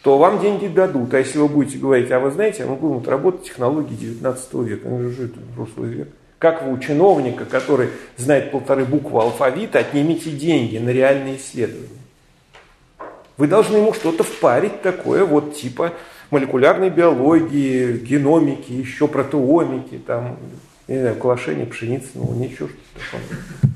то 0.05 0.17
вам 0.17 0.41
деньги 0.41 0.69
дадут. 0.69 1.13
А 1.13 1.19
если 1.19 1.39
вы 1.39 1.49
будете 1.49 1.79
говорить, 1.79 2.13
а 2.13 2.21
вы 2.21 2.31
знаете, 2.31 2.65
мы 2.67 2.77
будем 2.77 3.05
работать 3.09 3.47
технологии 3.47 3.97
19 3.97 4.55
века, 4.55 4.89
ну 4.89 5.11
что 5.11 5.25
это 5.25 5.41
прошлый 5.57 5.91
век. 5.91 6.09
Как 6.39 6.63
вы 6.63 6.73
у 6.73 6.79
чиновника, 6.79 7.47
который 7.47 7.89
знает 8.17 8.53
полторы 8.53 8.85
буквы 8.85 9.23
алфавита, 9.23 9.81
отнимите 9.81 10.31
деньги 10.31 10.79
на 10.79 10.91
реальные 10.91 11.39
исследования? 11.39 11.89
Вы 13.37 13.49
должны 13.49 13.79
ему 13.79 13.93
что-то 13.93 14.23
впарить 14.23 14.83
такое, 14.83 15.25
вот 15.25 15.57
типа 15.57 15.95
молекулярной 16.31 16.91
биологии, 16.91 17.99
геномики, 17.99 18.73
еще 18.73 19.09
протеомики, 19.09 19.99
там, 19.99 20.39
не 20.89 20.99
знаю, 20.99 21.17
квашение 21.17 21.67
пшеницы, 21.67 22.09
ну 22.15 22.35
ничего, 22.35 22.69
что 22.69 23.17
такое. 23.19 23.73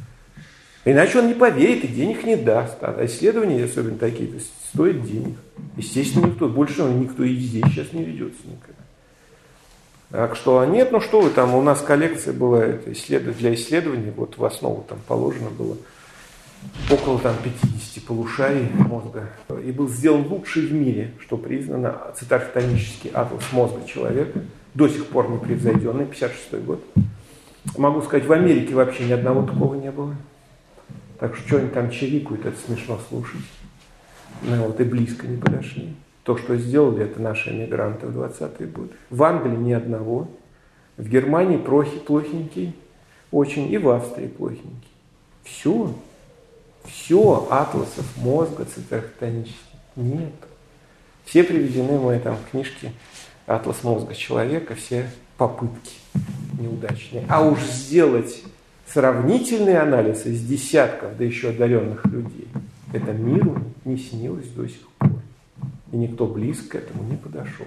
Иначе 0.84 1.18
он 1.18 1.28
не 1.28 1.34
поверит 1.34 1.84
и 1.84 1.88
денег 1.88 2.24
не 2.24 2.36
даст. 2.36 2.76
А 2.82 3.04
исследования, 3.06 3.64
особенно 3.64 3.96
такие, 3.96 4.28
стоят 4.68 5.02
денег. 5.04 5.36
Естественно, 5.76 6.26
никто, 6.26 6.48
больше 6.48 6.82
никто 6.82 7.24
и 7.24 7.34
здесь 7.36 7.64
сейчас 7.66 7.92
не 7.92 8.04
ведется 8.04 8.40
никогда. 8.44 8.74
Так 10.10 10.36
что, 10.36 10.60
а 10.60 10.66
нет, 10.66 10.92
ну 10.92 11.00
что 11.00 11.22
вы 11.22 11.30
там, 11.30 11.54
у 11.54 11.62
нас 11.62 11.80
коллекция 11.80 12.34
была 12.34 12.66
для 12.66 13.54
исследований, 13.54 14.12
вот 14.14 14.36
в 14.36 14.44
основу 14.44 14.84
там 14.88 14.98
положено 15.08 15.50
было 15.50 15.76
около 16.90 17.18
там 17.18 17.34
50 17.42 18.04
полушарий 18.04 18.68
мозга. 18.74 19.28
И 19.64 19.72
был 19.72 19.88
сделан 19.88 20.26
лучший 20.26 20.66
в 20.66 20.72
мире, 20.72 21.12
что 21.20 21.36
признано 21.36 21.96
цитархтонический 22.16 23.10
атлас 23.10 23.44
мозга 23.52 23.86
человека, 23.86 24.40
до 24.74 24.88
сих 24.88 25.06
пор 25.06 25.30
непревзойденный, 25.30 26.06
56 26.06 26.64
год. 26.64 26.84
Могу 27.76 28.02
сказать, 28.02 28.26
в 28.26 28.32
Америке 28.32 28.74
вообще 28.74 29.04
ни 29.04 29.12
одного 29.12 29.46
такого 29.46 29.74
не 29.74 29.90
было. 29.90 30.14
Так 31.18 31.36
что, 31.36 31.46
что 31.46 31.56
они 31.58 31.68
там 31.68 31.90
чирикают, 31.90 32.44
это 32.44 32.56
смешно 32.66 32.98
слушать. 33.08 33.40
Ну 34.42 34.56
вот 34.64 34.80
и 34.80 34.84
близко 34.84 35.26
не 35.26 35.36
подошли. 35.36 35.94
То, 36.24 36.36
что 36.36 36.56
сделали, 36.56 37.04
это 37.04 37.20
наши 37.20 37.50
эмигранты 37.50 38.06
в 38.06 38.18
20-е 38.18 38.66
годы. 38.68 38.90
В 39.10 39.22
Англии 39.22 39.56
ни 39.56 39.72
одного. 39.72 40.28
В 40.96 41.08
Германии 41.08 41.56
плохи, 41.56 41.98
плохенький 41.98 42.74
очень. 43.30 43.70
И 43.72 43.78
в 43.78 43.88
Австрии 43.88 44.26
плохенький. 44.26 44.90
Все. 45.42 45.94
Все 46.84 47.46
атласов 47.50 48.06
мозга 48.16 48.64
цитохтонических 48.64 49.58
нет. 49.96 50.32
Все 51.24 51.42
приведены 51.42 51.98
мои 51.98 52.18
там 52.18 52.36
книжки 52.50 52.92
«Атлас 53.46 53.82
мозга 53.82 54.14
человека», 54.14 54.74
все 54.74 55.10
попытки 55.36 55.94
неудачные. 56.58 57.24
А 57.28 57.42
уж 57.42 57.60
сделать 57.60 58.42
сравнительный 58.86 59.78
анализ 59.78 60.26
из 60.26 60.44
десятков, 60.44 61.16
да 61.16 61.24
еще 61.24 61.50
одаренных 61.50 62.04
людей, 62.06 62.48
это 62.92 63.12
миру 63.12 63.62
не 63.84 63.96
снилось 63.96 64.48
до 64.48 64.68
сих 64.68 64.86
пор. 64.98 65.10
И 65.92 65.96
никто 65.96 66.26
близко 66.26 66.78
к 66.78 66.82
этому 66.82 67.02
не 67.04 67.16
подошел. 67.16 67.66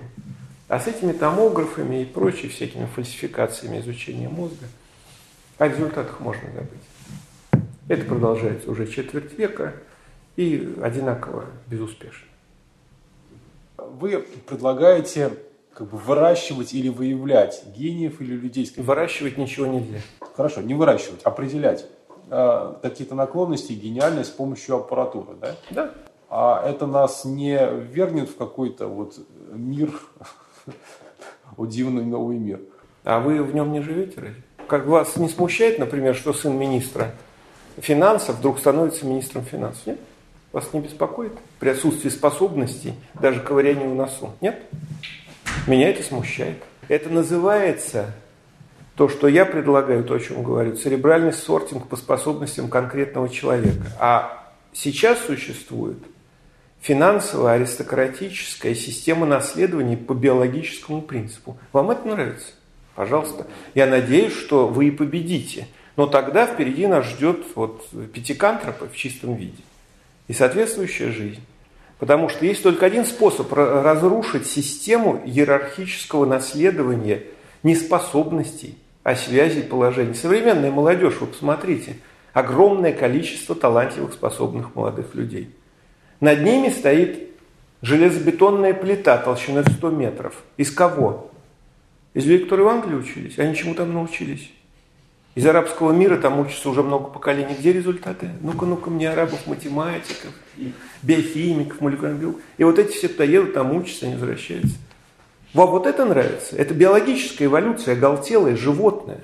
А 0.67 0.79
с 0.79 0.87
этими 0.87 1.13
томографами 1.13 2.01
и 2.01 2.05
прочими 2.05 2.49
всякими 2.49 2.85
фальсификациями 2.85 3.79
изучения 3.79 4.29
мозга 4.29 4.65
о 5.57 5.67
результатах 5.67 6.19
можно 6.19 6.43
забыть. 6.53 6.86
Это 7.87 8.03
продолжается 8.03 8.69
уже 8.69 8.85
четверть 8.85 9.37
века 9.37 9.73
и 10.35 10.75
одинаково 10.81 11.45
безуспешно. 11.67 12.27
Вы 13.77 14.25
предлагаете 14.45 15.31
как 15.73 15.89
бы 15.89 15.97
выращивать 15.97 16.73
или 16.73 16.89
выявлять 16.89 17.63
гениев 17.75 18.19
или 18.19 18.35
людей? 18.35 18.69
Выращивать 18.75 19.37
ничего 19.37 19.67
нельзя. 19.67 19.99
Хорошо, 20.35 20.61
не 20.61 20.73
выращивать, 20.73 21.21
определять 21.23 21.85
э, 22.29 22.73
какие-то 22.81 23.15
наклонности, 23.15 23.71
гениальность 23.73 24.31
с 24.31 24.33
помощью 24.33 24.75
аппаратуры, 24.75 25.35
да? 25.39 25.55
Да. 25.69 25.93
А 26.29 26.67
это 26.67 26.87
нас 26.87 27.23
не 27.23 27.57
вернет 27.57 28.29
в 28.29 28.35
какой-то 28.35 28.87
вот 28.87 29.17
мир, 29.53 29.91
о 31.57 31.65
дивный 31.65 32.03
новый 32.03 32.37
мир. 32.37 32.59
А 33.05 33.21
вы 33.21 33.41
в 33.41 33.55
нем 33.55 33.71
не 33.71 33.81
живете 33.81 34.19
разве? 34.19 34.43
Как 34.67 34.85
вас 34.87 35.15
не 35.15 35.29
смущает, 35.29 35.79
например, 35.79 36.13
что 36.13 36.33
сын 36.33 36.57
министра 36.57 37.13
финансов 37.77 38.37
вдруг 38.37 38.59
становится 38.59 39.05
министром 39.05 39.43
финансов? 39.43 39.85
Нет? 39.85 39.99
Вас 40.51 40.73
не 40.73 40.79
беспокоит? 40.79 41.33
При 41.59 41.69
отсутствии 41.69 42.09
способностей, 42.09 42.93
даже 43.15 43.41
ковырянию 43.41 43.91
в 43.91 43.95
носу? 43.95 44.33
Нет? 44.41 44.61
Меня 45.67 45.89
это 45.89 46.03
смущает. 46.03 46.57
Это 46.87 47.09
называется 47.09 48.13
то, 48.95 49.09
что 49.09 49.27
я 49.27 49.45
предлагаю, 49.45 50.03
то, 50.03 50.15
о 50.15 50.19
чем 50.19 50.41
говорю, 50.41 50.75
церебральный 50.75 51.33
сортинг 51.33 51.87
по 51.87 51.95
способностям 51.95 52.69
конкретного 52.69 53.29
человека. 53.29 53.85
А 53.99 54.51
сейчас 54.73 55.19
существует 55.19 55.99
финансовая 56.81 57.55
аристократическая 57.55 58.73
система 58.73 59.25
наследования 59.25 59.97
по 59.97 60.13
биологическому 60.13 61.01
принципу. 61.01 61.57
Вам 61.73 61.91
это 61.91 62.07
нравится? 62.07 62.47
Пожалуйста. 62.95 63.45
Я 63.75 63.85
надеюсь, 63.85 64.33
что 64.33 64.67
вы 64.67 64.87
и 64.87 64.91
победите. 64.91 65.67
Но 65.97 66.05
тогда 66.05 66.45
впереди 66.45 66.85
нас 66.87 67.07
ждет 67.07 67.43
вот 67.55 67.89
пятикантропы 68.13 68.87
в 68.87 68.95
чистом 68.95 69.35
виде 69.35 69.63
и 70.27 70.33
соответствующая 70.33 71.11
жизнь. 71.11 71.41
Потому 71.97 72.29
что 72.29 72.45
есть 72.45 72.61
только 72.61 72.85
один 72.85 73.03
способ 73.03 73.51
разрушить 73.51 74.45
систему 74.45 75.19
иерархического 75.25 76.25
наследования 76.25 77.23
неспособностей, 77.63 78.77
а 79.03 79.15
связей 79.15 79.63
положений. 79.63 80.13
Современная 80.13 80.69
молодежь, 80.69 81.15
вы 81.19 81.25
посмотрите, 81.27 81.97
огромное 82.33 82.93
количество 82.93 83.55
талантливых, 83.55 84.13
способных 84.13 84.75
молодых 84.75 85.15
людей. 85.15 85.49
Над 86.19 86.43
ними 86.43 86.69
стоит 86.69 87.29
железобетонная 87.81 88.75
плита 88.75 89.17
толщиной 89.17 89.63
в 89.63 89.69
100 89.69 89.89
метров. 89.89 90.43
Из 90.57 90.69
кого? 90.69 91.31
Из 92.13 92.25
людей, 92.25 92.43
которые 92.43 92.67
в 92.67 92.69
Англии 92.69 92.95
учились. 92.95 93.39
Они 93.39 93.55
чему 93.55 93.73
там 93.73 93.91
научились? 93.93 94.51
Из 95.37 95.45
арабского 95.45 95.91
мира 95.91 96.17
там 96.17 96.39
учатся 96.39 96.67
уже 96.67 96.81
много 96.81 97.09
поколений. 97.09 97.55
Где 97.59 97.71
результаты? 97.71 98.31
Ну-ка, 98.41 98.65
ну-ка, 98.65 98.89
мне 98.89 99.07
арабов, 99.07 99.45
математиков, 99.45 100.31
биохимиков, 101.03 101.79
молекулярных. 101.79 102.37
И 102.57 102.63
вот 102.63 102.79
эти 102.79 102.93
все, 102.93 103.07
кто 103.07 103.21
едут, 103.21 103.53
там 103.53 103.71
учатся, 103.71 104.07
они 104.07 104.15
возвращаются. 104.15 104.75
Вам 105.53 105.69
вот 105.69 105.85
это 105.85 106.05
нравится? 106.05 106.55
Это 106.55 106.73
биологическая 106.73 107.47
эволюция, 107.49 107.93
оголтелая, 107.93 108.57
животное. 108.57 109.19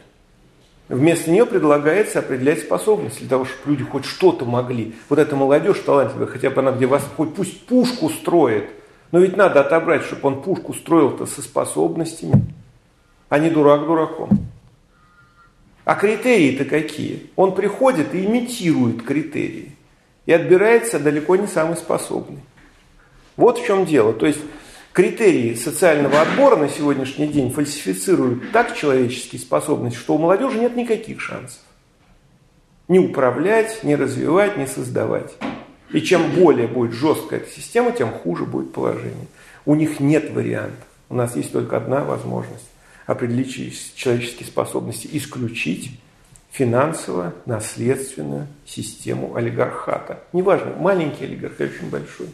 Вместо 0.87 1.31
нее 1.31 1.47
предлагается 1.47 2.19
определять 2.19 2.59
способности 2.59 3.21
для 3.21 3.29
того, 3.29 3.45
чтобы 3.45 3.71
люди 3.71 3.83
хоть 3.83 4.05
что-то 4.05 4.45
могли. 4.45 4.93
Вот 5.09 5.17
эта 5.17 5.35
молодежь 5.35 5.79
талантливая, 5.79 6.27
хотя 6.27 6.51
бы 6.51 6.61
она 6.61 6.73
где 6.73 6.85
вас 6.85 7.03
хоть 7.17 7.33
пусть 7.33 7.65
пушку 7.65 8.11
строит, 8.11 8.69
но 9.11 9.17
ведь 9.17 9.35
надо 9.35 9.61
отобрать, 9.61 10.03
чтобы 10.03 10.27
он 10.27 10.43
пушку 10.43 10.75
строил-то 10.75 11.25
со 11.25 11.41
способностями, 11.41 12.53
а 13.29 13.39
не 13.39 13.49
дурак 13.49 13.87
дураком. 13.87 14.52
А 15.85 15.95
критерии-то 15.95 16.65
какие? 16.65 17.29
Он 17.35 17.53
приходит 17.53 18.15
и 18.15 18.25
имитирует 18.25 19.03
критерии. 19.03 19.71
И 20.25 20.31
отбирается 20.31 20.99
далеко 20.99 21.35
не 21.35 21.47
самый 21.47 21.75
способный. 21.75 22.39
Вот 23.35 23.59
в 23.59 23.65
чем 23.65 23.85
дело. 23.85 24.13
То 24.13 24.25
есть 24.25 24.39
критерии 24.93 25.55
социального 25.55 26.21
отбора 26.21 26.55
на 26.55 26.69
сегодняшний 26.69 27.27
день 27.27 27.51
фальсифицируют 27.51 28.51
так 28.53 28.75
человеческие 28.75 29.41
способности, 29.41 29.97
что 29.97 30.15
у 30.15 30.19
молодежи 30.19 30.59
нет 30.59 30.75
никаких 30.77 31.19
шансов. 31.19 31.59
Не 32.87 32.99
управлять, 32.99 33.83
не 33.83 33.95
развивать, 33.95 34.57
не 34.57 34.67
создавать. 34.67 35.33
И 35.91 36.01
чем 36.01 36.31
более 36.31 36.67
будет 36.67 36.93
жесткая 36.93 37.41
эта 37.41 37.49
система, 37.49 37.91
тем 37.91 38.09
хуже 38.09 38.45
будет 38.45 38.71
положение. 38.71 39.27
У 39.65 39.75
них 39.75 39.99
нет 39.99 40.31
вариантов. 40.31 40.85
У 41.09 41.15
нас 41.15 41.35
есть 41.35 41.51
только 41.51 41.77
одна 41.77 42.03
возможность 42.03 42.72
определить 43.05 43.95
человеческие 43.95 44.47
способности, 44.47 45.09
исключить 45.11 45.99
финансово-наследственную 46.51 48.47
систему 48.65 49.35
олигархата. 49.35 50.23
Неважно, 50.33 50.73
маленький 50.77 51.25
олигарх 51.25 51.59
или 51.59 51.69
очень 51.69 51.89
большой. 51.89 52.27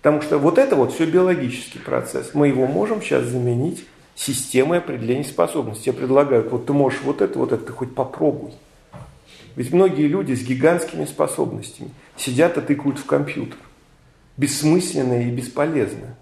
Потому 0.00 0.22
что 0.22 0.38
вот 0.38 0.58
это 0.58 0.74
вот 0.74 0.94
все 0.94 1.04
биологический 1.06 1.78
процесс. 1.78 2.30
Мы 2.32 2.48
его 2.48 2.66
можем 2.66 3.02
сейчас 3.02 3.24
заменить 3.26 3.84
системой 4.14 4.78
определения 4.78 5.24
способностей. 5.24 5.90
Я 5.90 5.92
предлагаю, 5.92 6.48
вот 6.48 6.66
ты 6.66 6.72
можешь 6.72 7.00
вот 7.02 7.20
это, 7.20 7.38
вот 7.38 7.52
это, 7.52 7.64
ты 7.64 7.72
хоть 7.72 7.94
попробуй. 7.94 8.52
Ведь 9.54 9.72
многие 9.72 10.06
люди 10.06 10.34
с 10.34 10.42
гигантскими 10.42 11.04
способностями 11.04 11.90
сидят 12.16 12.56
и 12.56 12.60
тыкают 12.60 12.98
в 12.98 13.04
компьютер. 13.04 13.58
Бессмысленно 14.36 15.20
и 15.20 15.30
бесполезно 15.30 16.16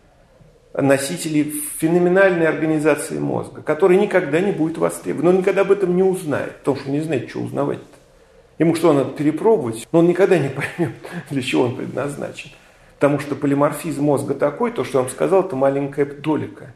носители 0.83 1.55
феноменальной 1.79 2.47
организации 2.47 3.19
мозга, 3.19 3.63
который 3.63 3.97
никогда 3.97 4.41
не 4.41 4.53
будет 4.53 4.79
востребован. 4.79 5.29
Он 5.29 5.39
никогда 5.39 5.63
об 5.63 5.73
этом 5.73 5.97
не 5.97 6.03
узнает, 6.03 6.57
потому 6.59 6.77
что 6.77 6.91
не 6.91 7.01
знает, 7.01 7.31
что 7.31 7.41
узнавать-то. 7.41 7.97
Ему 8.59 8.75
что, 8.75 8.93
надо 8.93 9.11
перепробовать? 9.11 9.87
Но 9.93 10.01
он 10.01 10.09
никогда 10.09 10.39
не 10.39 10.49
поймет, 10.77 10.95
для 11.31 11.43
чего 11.43 11.65
он 11.65 11.77
предназначен. 11.77 12.51
Потому 12.99 13.21
что 13.21 13.35
полиморфизм 13.35 14.05
мозга 14.05 14.35
такой, 14.35 14.71
то, 14.71 14.85
что 14.85 14.99
я 14.99 15.03
вам 15.03 15.11
сказал, 15.11 15.45
это 15.45 15.57
маленькая 15.57 16.07
долика. 16.07 16.73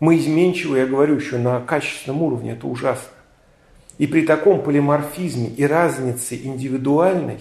Мы 0.00 0.18
изменчивы, 0.18 0.78
я 0.78 0.86
говорю, 0.86 1.16
еще 1.16 1.38
на 1.38 1.60
качественном 1.60 2.22
уровне, 2.22 2.52
это 2.52 2.66
ужасно. 2.66 3.08
И 3.96 4.06
при 4.06 4.26
таком 4.26 4.62
полиморфизме 4.62 5.48
и 5.48 5.64
разнице 5.64 6.36
индивидуальной 6.36 7.40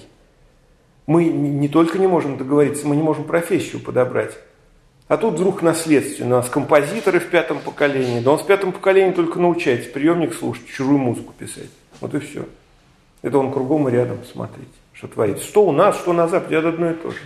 мы 1.06 1.26
не 1.26 1.68
только 1.68 2.00
не 2.00 2.08
можем 2.08 2.38
договориться, 2.38 2.88
мы 2.88 2.96
не 2.96 3.04
можем 3.04 3.26
профессию 3.26 3.82
подобрать. 3.82 4.38
А 5.08 5.18
тут 5.18 5.36
вдруг 5.36 5.62
наследственно. 5.62 6.38
У 6.38 6.40
нас 6.40 6.50
композиторы 6.50 7.20
в 7.20 7.30
пятом 7.30 7.60
поколении. 7.60 8.22
Да 8.22 8.32
он 8.32 8.40
в 8.40 8.46
пятом 8.48 8.72
поколении 8.72 9.14
только 9.14 9.40
научается 9.40 9.90
приемник 9.90 10.34
слушать, 10.34 10.66
чужую 10.68 10.98
музыку 10.98 11.34
писать. 11.38 11.70
Вот 12.02 12.14
и 12.16 12.20
все. 12.20 12.46
Это 13.22 13.38
он 13.38 13.52
кругом 13.52 13.88
и 13.88 13.92
рядом 13.92 14.20
смотреть, 14.32 14.68
что 14.94 15.08
творится. 15.08 15.44
Что 15.44 15.66
у 15.66 15.72
нас, 15.72 15.98
что 15.98 16.14
на 16.14 16.28
Западе, 16.28 16.58
это 16.58 16.70
одно 16.70 16.92
и 16.92 16.94
то 16.94 17.12
же. 17.12 17.18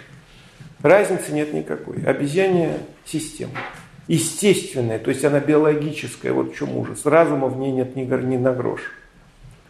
Разницы 0.81 1.31
нет 1.33 1.53
никакой. 1.53 2.03
Обезьянья 2.03 2.77
система. 3.05 3.53
Естественная, 4.07 4.97
то 4.97 5.09
есть 5.11 5.23
она 5.23 5.39
биологическая, 5.39 6.33
вот 6.33 6.51
в 6.51 6.55
чем 6.55 6.75
ужас. 6.75 7.05
Разума 7.05 7.47
в 7.47 7.57
ней 7.59 7.71
нет 7.71 7.95
ни, 7.95 8.03
ни 8.03 8.37
на 8.37 8.53
грош. 8.53 8.81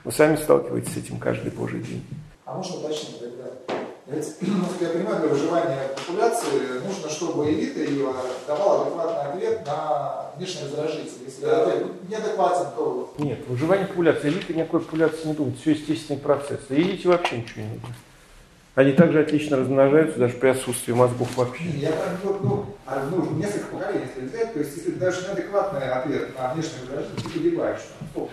Вы 0.04 0.12
сами 0.12 0.38
сталкиваетесь 0.38 0.94
с 0.94 0.98
этим 0.98 1.18
каждый 1.18 1.52
божий 1.52 1.82
день. 1.82 2.04
А 2.46 2.56
можно 2.56 2.78
уточнить 2.78 3.20
тогда? 3.20 3.79
Ведь, 4.10 4.36
насколько 4.42 4.86
я 4.86 4.90
понимаю, 4.90 5.20
для 5.20 5.30
выживания 5.30 5.90
популяции 5.96 6.80
нужно, 6.84 7.10
чтобы 7.10 7.52
элита 7.52 7.80
ее 7.80 8.12
давала 8.48 8.82
адекватный 8.88 9.32
ответ 9.32 9.68
на 9.68 10.32
внешние 10.36 10.66
раздражители. 10.66 11.26
Если 11.26 11.46
ответ 11.46 12.10
неадекватен, 12.10 12.72
то... 12.76 13.14
Нет, 13.20 13.40
выживание 13.48 13.86
популяции. 13.86 14.30
Элита 14.30 14.54
никакой 14.54 14.80
популяции 14.80 15.28
не 15.28 15.34
думает. 15.34 15.60
Все 15.60 15.72
естественный 15.72 16.20
процесс. 16.20 16.60
Элите 16.70 17.08
вообще 17.08 17.38
ничего 17.38 17.62
не 17.62 17.74
нужно. 17.74 17.96
Они 18.80 18.94
также 18.94 19.20
отлично 19.20 19.58
размножаются, 19.58 20.20
даже 20.20 20.36
при 20.36 20.48
отсутствии 20.48 20.94
мозгов 20.94 21.28
вообще. 21.36 21.66
Я 21.66 21.92
вот, 22.24 22.42
ну, 22.42 22.66
а, 22.86 23.06
ну, 23.12 23.30
несколько 23.36 23.76
поколений, 23.76 24.06
если 24.08 24.26
взять, 24.26 24.54
то 24.54 24.60
есть, 24.60 24.78
если 24.78 24.92
даешь 24.92 25.22
неадекватный 25.28 25.92
ответ 25.92 26.30
на 26.40 26.54
внешнее 26.54 26.86
выражение, 26.88 27.18
ты 27.18 27.30
погибаешь. 27.30 27.80
Ну. 28.16 28.30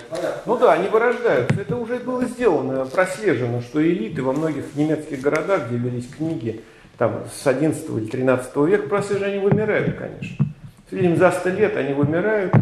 Ну 0.46 0.56
да, 0.56 0.74
они 0.74 0.86
вырождаются. 0.86 1.60
Это 1.60 1.74
уже 1.74 1.96
было 1.96 2.24
сделано, 2.26 2.86
прослежено, 2.86 3.60
что 3.60 3.84
элиты 3.84 4.22
во 4.22 4.32
многих 4.32 4.76
немецких 4.76 5.20
городах, 5.20 5.66
где 5.66 5.78
велись 5.78 6.08
книги, 6.16 6.62
там, 6.96 7.24
с 7.34 7.44
11 7.44 7.84
или 7.90 8.06
13 8.06 8.56
века, 8.68 8.88
прослежено, 8.88 9.26
они 9.26 9.38
вымирают, 9.40 9.96
конечно. 9.96 10.46
В 10.86 10.90
среднем 10.90 11.16
за 11.16 11.32
100 11.32 11.48
лет 11.48 11.76
они 11.76 11.92
вымирают, 11.92 12.52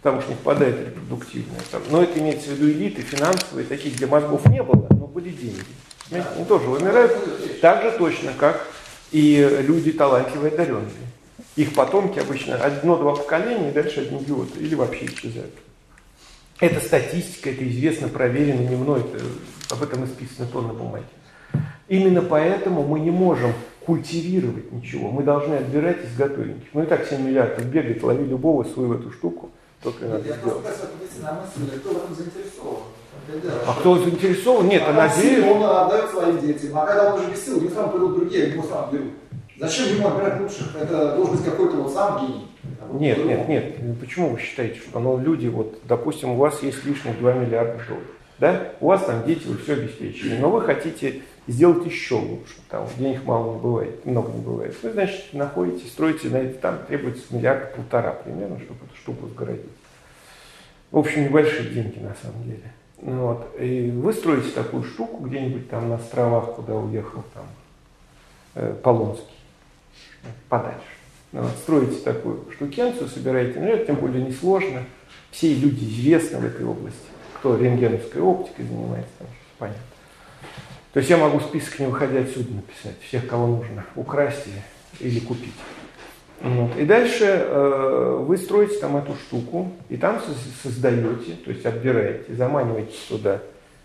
потому 0.00 0.22
что 0.22 0.30
не 0.30 0.36
впадает 0.36 0.74
репродуктивное. 0.86 1.60
Там. 1.70 1.82
Но 1.90 2.02
это 2.02 2.18
имеется 2.18 2.48
в 2.48 2.52
виду 2.54 2.70
элиты 2.70 3.02
финансовые, 3.02 3.66
таких, 3.66 3.96
где 3.96 4.06
мозгов 4.06 4.46
не 4.46 4.62
было, 4.62 4.86
но 4.88 5.06
были 5.06 5.28
деньги. 5.28 5.66
Они 6.10 6.44
тоже 6.44 6.66
вымирают 6.66 7.60
так 7.60 7.82
же 7.82 7.96
точно, 7.98 8.32
как 8.38 8.66
и 9.12 9.62
люди 9.62 9.92
талантливые, 9.92 10.52
одаренные. 10.52 10.90
Их 11.56 11.74
потомки 11.74 12.18
обычно 12.18 12.56
одно-два 12.56 13.14
поколения, 13.14 13.70
и 13.70 13.72
дальше 13.72 14.00
одни 14.00 14.22
идиоты, 14.22 14.60
или 14.60 14.74
вообще 14.74 15.06
исчезают. 15.06 15.54
Это 16.58 16.80
статистика, 16.80 17.50
это 17.50 17.68
известно, 17.68 18.08
проверено 18.08 18.60
не 18.60 18.76
мной, 18.76 19.00
это, 19.00 19.24
об 19.70 19.82
этом 19.82 20.04
исписано 20.04 20.46
то 20.46 20.60
на 20.60 20.74
бумаге. 20.74 21.06
Именно 21.88 22.22
поэтому 22.22 22.86
мы 22.86 23.00
не 23.00 23.10
можем 23.10 23.52
культивировать 23.84 24.70
ничего. 24.70 25.10
Мы 25.10 25.22
должны 25.24 25.54
отбирать 25.54 26.04
из 26.04 26.14
готовеньких. 26.16 26.68
Ну 26.72 26.82
и 26.82 26.86
так 26.86 27.06
7 27.06 27.20
миллиардов 27.20 27.64
бегает, 27.66 28.02
лови 28.02 28.24
любого, 28.24 28.62
свою 28.64 28.90
в 28.90 28.92
эту 28.92 29.10
штуку. 29.10 29.50
Только 29.82 30.04
надо 30.04 30.28
Я 30.28 30.36
сделать. 30.36 30.62
просто 30.62 30.88
на 31.22 31.32
мысль, 31.32 31.78
кто 31.80 31.94
в 31.94 31.96
этом 31.96 32.14
заинтересован. 32.14 32.82
А 33.66 33.74
кто 33.78 33.98
заинтересован? 33.98 34.68
Нет, 34.68 34.82
а 34.86 34.90
а 34.90 34.92
надеюсь. 34.92 35.44
он 35.44 35.62
отдает 35.62 36.10
своим 36.10 36.40
детям, 36.40 36.78
а 36.78 36.86
когда 36.86 37.14
он 37.14 37.20
уже 37.20 37.30
без 37.30 37.44
сил, 37.44 37.58
у 37.58 37.60
него 37.60 37.74
сам 37.74 37.90
придут 37.90 38.16
другие, 38.16 38.48
его 38.48 38.62
сам 38.62 38.90
берут. 38.90 39.12
Зачем 39.58 39.96
ему 39.96 40.08
отбирать 40.08 40.40
лучших? 40.40 40.74
Это 40.80 41.16
должен 41.16 41.36
быть 41.36 41.44
какой-то 41.44 41.76
вот 41.76 41.92
сам 41.92 42.20
гений. 42.20 42.48
Нет, 42.92 43.24
нет, 43.24 43.48
нет. 43.48 44.00
Почему 44.00 44.30
вы 44.30 44.40
считаете, 44.40 44.80
что 44.80 44.98
ну, 44.98 45.18
люди, 45.18 45.48
вот, 45.48 45.78
допустим, 45.84 46.30
у 46.30 46.36
вас 46.36 46.62
есть 46.62 46.84
лишних 46.84 47.18
2 47.18 47.32
миллиарда 47.34 47.78
долларов, 47.86 48.08
да? 48.38 48.72
У 48.80 48.86
вас 48.86 49.04
там 49.04 49.24
дети, 49.24 49.46
вы 49.46 49.58
все 49.58 49.74
обеспечили, 49.74 50.38
но 50.38 50.50
вы 50.50 50.62
хотите 50.62 51.22
сделать 51.46 51.84
еще 51.84 52.14
лучше, 52.14 52.54
там 52.68 52.86
денег 52.98 53.24
мало 53.24 53.54
не 53.54 53.60
бывает, 53.60 54.06
много 54.06 54.32
не 54.32 54.40
бывает. 54.40 54.74
Вы, 54.82 54.92
значит, 54.92 55.26
находите, 55.32 55.86
строите 55.88 56.28
на 56.28 56.38
это, 56.38 56.58
там 56.58 56.78
требуется 56.88 57.22
миллиарда 57.30 57.66
полтора 57.76 58.12
примерно, 58.12 58.58
чтобы 58.60 58.80
эту 58.86 58.96
штуку 58.96 59.28
сгородить. 59.28 59.66
В 60.90 60.98
общем, 60.98 61.24
небольшие 61.24 61.68
деньги 61.68 61.98
на 61.98 62.14
самом 62.22 62.44
деле. 62.44 62.72
Ну, 63.02 63.26
вот. 63.26 63.54
И 63.58 63.90
вы 63.90 64.12
строите 64.12 64.50
такую 64.50 64.84
штуку 64.84 65.24
где-нибудь 65.24 65.70
там 65.70 65.88
на 65.88 65.94
островах, 65.96 66.54
куда 66.54 66.74
уехал 66.74 67.24
там 67.34 67.44
э, 68.54 68.74
Полонский, 68.82 69.36
подальше. 70.48 70.80
Ну, 71.32 71.42
вот, 71.42 71.52
строите 71.52 71.96
такую 72.02 72.44
штукенцию, 72.52 73.08
собираете, 73.08 73.60
ну, 73.60 73.84
тем 73.84 73.96
более 73.96 74.22
несложно. 74.22 74.84
Все 75.30 75.54
люди 75.54 75.84
известны 75.84 76.38
в 76.38 76.44
этой 76.44 76.66
области. 76.66 76.98
Кто 77.38 77.56
рентгеновской 77.56 78.20
оптикой 78.20 78.66
занимается, 78.66 79.12
там, 79.18 79.28
понятно. 79.58 79.82
То 80.92 80.98
есть 80.98 81.08
я 81.08 81.16
могу 81.16 81.38
список, 81.40 81.78
не 81.78 81.86
выходя 81.86 82.20
отсюда, 82.20 82.52
написать, 82.52 83.00
всех, 83.00 83.28
кого 83.28 83.46
нужно 83.46 83.86
украсть 83.94 84.48
или 84.98 85.20
купить. 85.20 85.54
Вот. 86.40 86.76
И 86.78 86.84
дальше 86.86 87.24
э, 87.26 88.24
вы 88.26 88.38
строите 88.38 88.78
там 88.78 88.96
эту 88.96 89.14
штуку, 89.14 89.72
и 89.90 89.96
там 89.96 90.20
со- 90.20 90.68
создаете, 90.68 91.34
то 91.44 91.50
есть 91.50 91.66
отбираете, 91.66 92.34
заманиваете 92.34 92.96
туда 93.08 93.40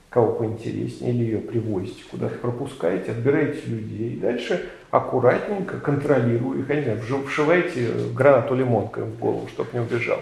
кого 0.10 0.32
поинтереснее, 0.32 1.14
или 1.14 1.23
ее 1.26 1.40
привозите 1.40 2.03
куда-то, 2.10 2.38
пропускаете, 2.38 3.11
отбираете 3.11 3.60
людей, 3.65 4.14
и 4.14 4.18
дальше 4.18 4.69
аккуратненько, 4.90 5.77
контролируя 5.82 6.60
их, 6.60 6.69
я 6.69 6.76
не 6.76 6.84
знаю, 6.84 7.02
вшиваете 7.27 7.90
гранату 8.15 8.56
лимонкой 8.56 9.03
в 9.03 9.19
голову, 9.19 9.49
чтобы 9.49 9.72
не 9.73 9.80
убежал. 9.82 10.19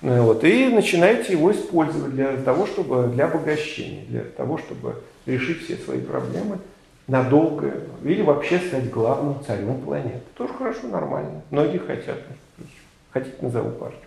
Ну, 0.00 0.22
вот, 0.22 0.42
и 0.44 0.68
начинаете 0.68 1.34
его 1.34 1.52
использовать 1.52 2.14
для 2.14 2.38
того, 2.38 2.64
чтобы 2.64 3.08
для 3.08 3.26
обогащения, 3.26 4.04
для 4.08 4.22
того, 4.22 4.56
чтобы 4.56 4.94
решить 5.26 5.64
все 5.64 5.76
свои 5.76 6.00
проблемы 6.00 6.58
надолго 7.10 7.72
или 8.04 8.22
вообще 8.22 8.58
стать 8.60 8.88
главным 8.88 9.42
царем 9.44 9.80
планеты. 9.80 10.22
Тоже 10.36 10.52
хорошо, 10.54 10.86
нормально. 10.86 11.42
Многие 11.50 11.78
хотят. 11.78 12.18
Хотите, 13.10 13.34
назову 13.40 13.70
партию. 13.70 14.00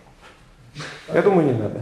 Я 1.14 1.22
думаю, 1.22 1.48
не 1.48 1.60
надо. 1.60 1.82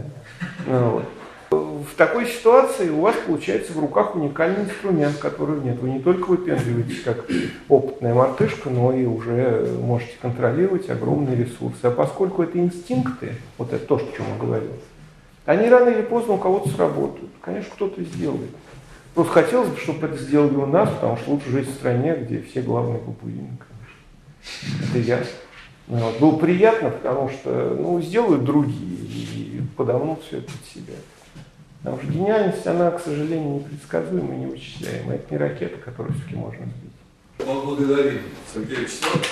Ну, 0.66 0.90
вот. 0.90 1.04
В 1.50 1.94
такой 1.96 2.26
ситуации 2.26 2.88
у 2.88 3.02
вас 3.02 3.14
получается 3.26 3.72
в 3.72 3.78
руках 3.78 4.16
уникальный 4.16 4.64
инструмент, 4.64 5.18
которого 5.18 5.60
нет. 5.60 5.78
Вы 5.78 5.90
не 5.90 6.00
только 6.00 6.30
выпендриваетесь 6.30 7.02
как 7.02 7.26
опытная 7.68 8.14
мартышка, 8.14 8.70
но 8.70 8.92
и 8.92 9.04
уже 9.04 9.68
можете 9.80 10.12
контролировать 10.20 10.88
огромные 10.90 11.36
ресурсы. 11.36 11.84
А 11.84 11.90
поскольку 11.90 12.42
это 12.42 12.58
инстинкты, 12.58 13.34
вот 13.58 13.72
это 13.72 13.86
то, 13.86 13.96
о 13.96 13.98
чем 13.98 14.26
я 14.34 14.40
говорил, 14.40 14.72
они 15.44 15.68
рано 15.68 15.90
или 15.90 16.02
поздно 16.02 16.34
у 16.34 16.38
кого-то 16.38 16.70
сработают. 16.70 17.30
Конечно, 17.40 17.70
кто-то 17.74 18.02
сделает. 18.02 18.50
Просто 19.14 19.32
хотелось 19.32 19.68
бы, 19.68 19.76
чтобы 19.76 20.06
это 20.06 20.16
сделали 20.16 20.56
у 20.56 20.66
нас, 20.66 20.88
потому 20.88 21.16
что 21.18 21.32
лучше 21.32 21.50
жить 21.50 21.68
в 21.68 21.74
стране, 21.74 22.16
где 22.16 22.40
все 22.42 22.62
главные 22.62 22.98
бабуины, 22.98 23.58
конечно. 23.58 24.88
Это 24.90 24.98
ясно. 24.98 25.32
Ну, 25.88 25.98
вот. 25.98 26.18
Было 26.18 26.36
приятно, 26.38 26.90
потому 26.90 27.28
что 27.28 27.76
ну, 27.78 28.00
сделают 28.00 28.44
другие 28.44 29.58
и 29.58 29.62
подомнут 29.76 30.22
все 30.22 30.38
это 30.38 30.50
под 30.50 30.64
себя. 30.64 30.94
Потому 31.82 32.02
что 32.02 32.12
гениальность, 32.12 32.66
она, 32.66 32.90
к 32.92 33.00
сожалению, 33.00 33.56
непредсказуема 33.56 34.34
и 34.34 34.38
невычисляема. 34.38 35.14
Это 35.14 35.32
не 35.32 35.36
ракета, 35.36 35.76
которую 35.78 36.14
все-таки 36.14 36.36
можно 36.36 36.64
сбить. 36.64 36.92
Благодарим 37.44 38.22
Сергея 38.54 38.80
Вячеславовича. 38.80 39.28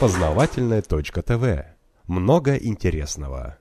Познавательная 0.00 0.82
точка 0.82 1.22
ТВ. 1.22 1.66
Много 2.08 2.56
интересного. 2.56 3.58